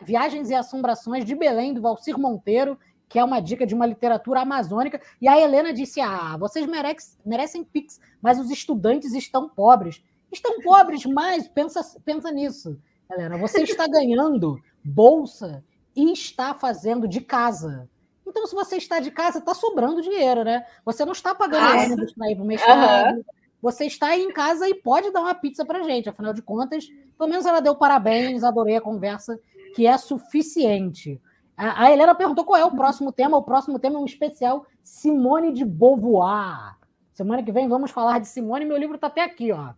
Viagens 0.00 0.50
e 0.50 0.54
Assombrações 0.54 1.24
de 1.24 1.34
Belém, 1.34 1.74
do 1.74 1.82
Valcir 1.82 2.18
Monteiro, 2.18 2.78
que 3.08 3.18
é 3.18 3.24
uma 3.24 3.40
dica 3.40 3.66
de 3.66 3.74
uma 3.74 3.86
literatura 3.86 4.40
amazônica. 4.40 5.00
E 5.20 5.28
a 5.28 5.38
Helena 5.38 5.72
disse: 5.72 6.00
Ah, 6.00 6.36
vocês 6.38 6.66
merecem, 6.66 7.18
merecem 7.24 7.64
Pix, 7.64 8.00
mas 8.20 8.38
os 8.38 8.50
estudantes 8.50 9.12
estão 9.12 9.48
pobres. 9.48 10.02
Estão 10.30 10.60
pobres, 10.60 11.04
mas 11.06 11.48
pensa, 11.48 11.80
pensa 12.04 12.30
nisso, 12.30 12.78
Helena. 13.10 13.38
Você 13.38 13.62
está 13.62 13.86
ganhando 13.86 14.58
bolsa 14.84 15.64
e 15.94 16.12
está 16.12 16.54
fazendo 16.54 17.08
de 17.08 17.20
casa. 17.20 17.88
Então, 18.26 18.46
se 18.46 18.54
você 18.54 18.76
está 18.76 19.00
de 19.00 19.10
casa, 19.10 19.38
está 19.38 19.54
sobrando 19.54 20.02
dinheiro, 20.02 20.44
né? 20.44 20.64
Você 20.84 21.04
não 21.04 21.12
está 21.12 21.34
pagando 21.34 21.64
ah, 21.64 21.84
ônibus 21.84 22.12
para 22.12 22.30
ir 22.30 22.34
para 22.34 22.44
o 22.44 22.46
mestrado. 22.46 23.16
Uhum. 23.16 23.24
Você 23.60 23.86
está 23.86 24.08
aí 24.08 24.22
em 24.22 24.32
casa 24.32 24.68
e 24.68 24.74
pode 24.74 25.10
dar 25.10 25.20
uma 25.20 25.34
pizza 25.34 25.64
para 25.64 25.82
gente. 25.82 26.08
Afinal 26.08 26.32
de 26.32 26.42
contas, 26.42 26.86
pelo 27.16 27.30
menos 27.30 27.46
ela 27.46 27.60
deu 27.60 27.74
parabéns, 27.74 28.44
adorei 28.44 28.76
a 28.76 28.80
conversa, 28.80 29.40
que 29.74 29.86
é 29.86 29.98
suficiente. 29.98 31.20
A, 31.56 31.90
Helena 31.90 32.14
perguntou 32.14 32.44
qual 32.44 32.60
é 32.60 32.64
o 32.64 32.70
próximo 32.70 33.10
tema. 33.10 33.36
O 33.36 33.42
próximo 33.42 33.80
tema 33.80 33.96
é 33.96 33.98
um 33.98 34.04
especial 34.04 34.64
Simone 34.80 35.52
de 35.52 35.64
Beauvoir. 35.64 36.76
Semana 37.12 37.42
que 37.42 37.50
vem 37.50 37.68
vamos 37.68 37.90
falar 37.90 38.20
de 38.20 38.28
Simone. 38.28 38.64
Meu 38.64 38.76
livro 38.76 38.94
está 38.94 39.08
até 39.08 39.24
aqui, 39.24 39.50
ó. 39.50 39.70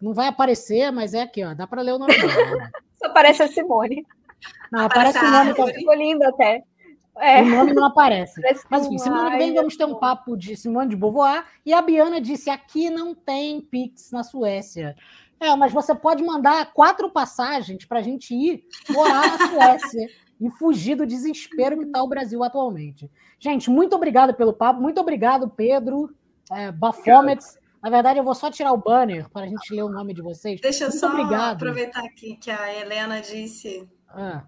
Não 0.00 0.14
vai 0.14 0.28
aparecer, 0.28 0.90
mas 0.90 1.12
é 1.12 1.20
aqui, 1.20 1.44
ó. 1.44 1.52
Dá 1.52 1.66
para 1.66 1.82
ler 1.82 1.92
o 1.92 1.98
nome 1.98 2.16
dela. 2.16 2.70
Só 2.96 3.08
aparece 3.08 3.42
a 3.42 3.48
Simone. 3.48 4.06
Não, 4.70 4.86
aparece 4.86 5.18
o 5.18 5.30
nome. 5.30 5.54
Tá... 5.54 5.66
Ficou 5.66 5.94
lindo 5.94 6.24
até. 6.24 6.62
É. 7.18 7.42
O 7.42 7.46
nome 7.46 7.72
não 7.72 7.86
aparece. 7.86 8.40
Parece 8.40 8.64
mas 8.68 8.86
enfim, 8.86 8.98
semana 8.98 9.30
que 9.30 9.38
vem 9.38 9.54
vamos 9.54 9.76
ter 9.76 9.84
um 9.84 9.94
papo 9.94 10.36
de 10.36 10.56
Simone 10.56 10.90
de 10.90 10.96
Beauvoir. 10.96 11.44
E 11.64 11.72
a 11.72 11.80
Biana 11.80 12.20
disse: 12.20 12.50
aqui 12.50 12.90
não 12.90 13.14
tem 13.14 13.60
Pix 13.60 14.10
na 14.10 14.22
Suécia. 14.22 14.96
É, 15.40 15.54
mas 15.54 15.72
você 15.72 15.94
pode 15.94 16.22
mandar 16.22 16.72
quatro 16.72 17.10
passagens 17.10 17.84
para 17.84 17.98
a 17.98 18.02
gente 18.02 18.34
ir 18.34 18.64
morar 18.88 19.38
na 19.38 19.48
Suécia 19.48 20.08
e 20.40 20.50
fugir 20.50 20.96
do 20.96 21.06
desespero 21.06 21.76
que 21.78 21.84
está 21.84 22.02
o 22.02 22.08
Brasil 22.08 22.42
atualmente. 22.42 23.10
Gente, 23.38 23.68
muito 23.68 23.94
obrigado 23.94 24.34
pelo 24.34 24.52
papo, 24.52 24.80
muito 24.80 25.00
obrigado, 25.00 25.48
Pedro, 25.48 26.14
é, 26.50 26.72
Bafomets. 26.72 27.58
Na 27.82 27.90
verdade, 27.90 28.18
eu 28.18 28.24
vou 28.24 28.34
só 28.34 28.50
tirar 28.50 28.72
o 28.72 28.78
banner 28.78 29.28
para 29.28 29.44
a 29.44 29.46
gente 29.46 29.74
ler 29.74 29.82
o 29.82 29.90
nome 29.90 30.14
de 30.14 30.22
vocês. 30.22 30.58
Deixa 30.60 30.84
eu 30.84 30.88
muito 30.88 31.00
só 31.00 31.08
obrigado. 31.08 31.56
aproveitar 31.56 32.02
aqui 32.02 32.36
que 32.36 32.50
a 32.50 32.80
Helena 32.80 33.20
disse. 33.20 33.86
Ah. 34.16 34.44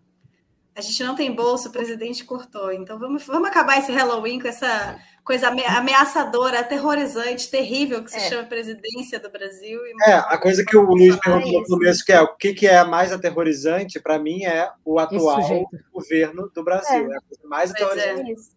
A 0.77 0.81
gente 0.83 1.03
não 1.03 1.15
tem 1.15 1.35
bolsa, 1.35 1.71
o 1.71 1.73
presidente 1.73 2.23
cortou. 2.25 2.71
Então 2.71 2.99
vamos, 2.99 3.25
vamos 3.27 3.49
acabar 3.49 3.79
esse 3.79 3.91
Halloween 3.91 4.39
com 4.39 4.47
essa 4.47 4.99
coisa 5.25 5.49
ameaçadora, 5.49 6.61
aterrorizante, 6.61 7.51
terrível 7.51 8.05
que 8.05 8.11
se 8.11 8.19
é. 8.19 8.29
chama 8.29 8.45
presidência 8.45 9.19
do 9.19 9.31
Brasil. 9.31 9.81
É, 10.07 10.13
a 10.13 10.37
coisa 10.37 10.63
que 10.65 10.77
o 10.77 10.83
Luiz 10.83 11.17
perguntou 11.17 11.63
no 11.63 11.67
começo, 11.67 12.05
que 12.05 12.13
é 12.13 12.21
o 12.21 12.37
que, 12.37 12.53
que 12.53 12.67
é 12.67 12.85
mais 12.85 13.11
aterrorizante, 13.11 13.99
para 13.99 14.19
mim, 14.19 14.45
é 14.45 14.71
o 14.85 14.99
atual 14.99 15.67
governo 15.93 16.51
do 16.55 16.63
Brasil. 16.63 17.11
É, 17.11 17.15
é 17.15 17.17
a 17.17 17.21
coisa 17.23 17.49
mais 17.49 17.73
pois 17.73 17.97
é. 17.97 18.11
aterrorizante. 18.11 18.57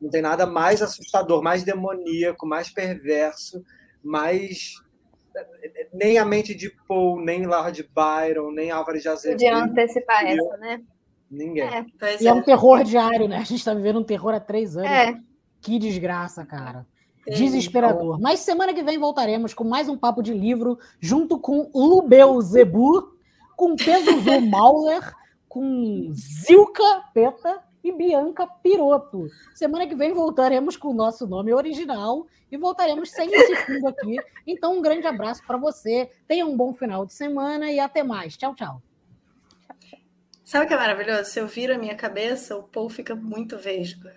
Não 0.00 0.10
tem 0.10 0.20
nada 0.20 0.44
mais 0.46 0.82
assustador, 0.82 1.42
mais 1.42 1.62
demoníaco, 1.62 2.44
mais 2.44 2.68
perverso, 2.68 3.64
mais 4.02 4.74
nem 5.92 6.18
a 6.18 6.24
mente 6.24 6.54
de 6.54 6.70
Paul, 6.88 7.20
nem 7.20 7.46
Lord 7.46 7.88
Byron, 7.94 8.50
nem 8.50 8.70
Álvares 8.70 9.02
de 9.02 9.08
Azevedo. 9.08 9.38
Podia 9.38 9.56
antecipar 9.56 10.26
essa, 10.26 10.56
né? 10.58 10.80
Ninguém. 11.30 11.64
É, 11.64 11.84
e 12.20 12.28
é. 12.28 12.32
um 12.32 12.42
terror 12.42 12.84
diário, 12.84 13.28
né? 13.28 13.36
A 13.36 13.44
gente 13.44 13.56
está 13.58 13.74
vivendo 13.74 14.00
um 14.00 14.04
terror 14.04 14.34
há 14.34 14.40
três 14.40 14.76
anos. 14.76 14.90
É. 14.90 15.14
Que 15.60 15.78
desgraça, 15.78 16.44
cara. 16.44 16.86
Desesperador. 17.26 18.20
Mas 18.20 18.40
semana 18.40 18.74
que 18.74 18.82
vem 18.82 18.98
voltaremos 18.98 19.54
com 19.54 19.64
mais 19.64 19.88
um 19.88 19.96
papo 19.96 20.22
de 20.22 20.34
livro, 20.34 20.78
junto 21.00 21.38
com 21.38 21.70
Lubeu 21.74 22.38
Zebu, 22.42 23.14
com 23.56 23.74
Pedro 23.74 24.42
Mauler, 24.42 25.14
com 25.48 26.12
Zilka 26.12 27.04
Peta 27.14 27.62
e 27.84 27.92
Bianca 27.92 28.46
Piroto. 28.46 29.28
Semana 29.54 29.86
que 29.86 29.94
vem 29.94 30.14
voltaremos 30.14 30.74
com 30.74 30.88
o 30.88 30.94
nosso 30.94 31.26
nome 31.26 31.52
original 31.52 32.26
e 32.50 32.56
voltaremos 32.56 33.10
sem 33.10 33.30
esse 33.30 33.54
fundo 33.66 33.88
aqui. 33.88 34.16
Então, 34.46 34.78
um 34.78 34.82
grande 34.82 35.06
abraço 35.06 35.42
para 35.46 35.58
você. 35.58 36.10
Tenha 36.26 36.46
um 36.46 36.56
bom 36.56 36.72
final 36.72 37.04
de 37.04 37.12
semana 37.12 37.70
e 37.70 37.78
até 37.78 38.02
mais. 38.02 38.36
Tchau, 38.38 38.54
tchau. 38.54 38.82
Sabe 40.42 40.64
o 40.64 40.68
que 40.68 40.74
é 40.74 40.76
maravilhoso? 40.76 41.30
Se 41.30 41.38
eu 41.38 41.46
viro 41.46 41.74
a 41.74 41.78
minha 41.78 41.94
cabeça, 41.94 42.56
o 42.56 42.62
Paul 42.62 42.88
fica 42.88 43.14
muito 43.14 43.58
vesgo. 43.58 44.08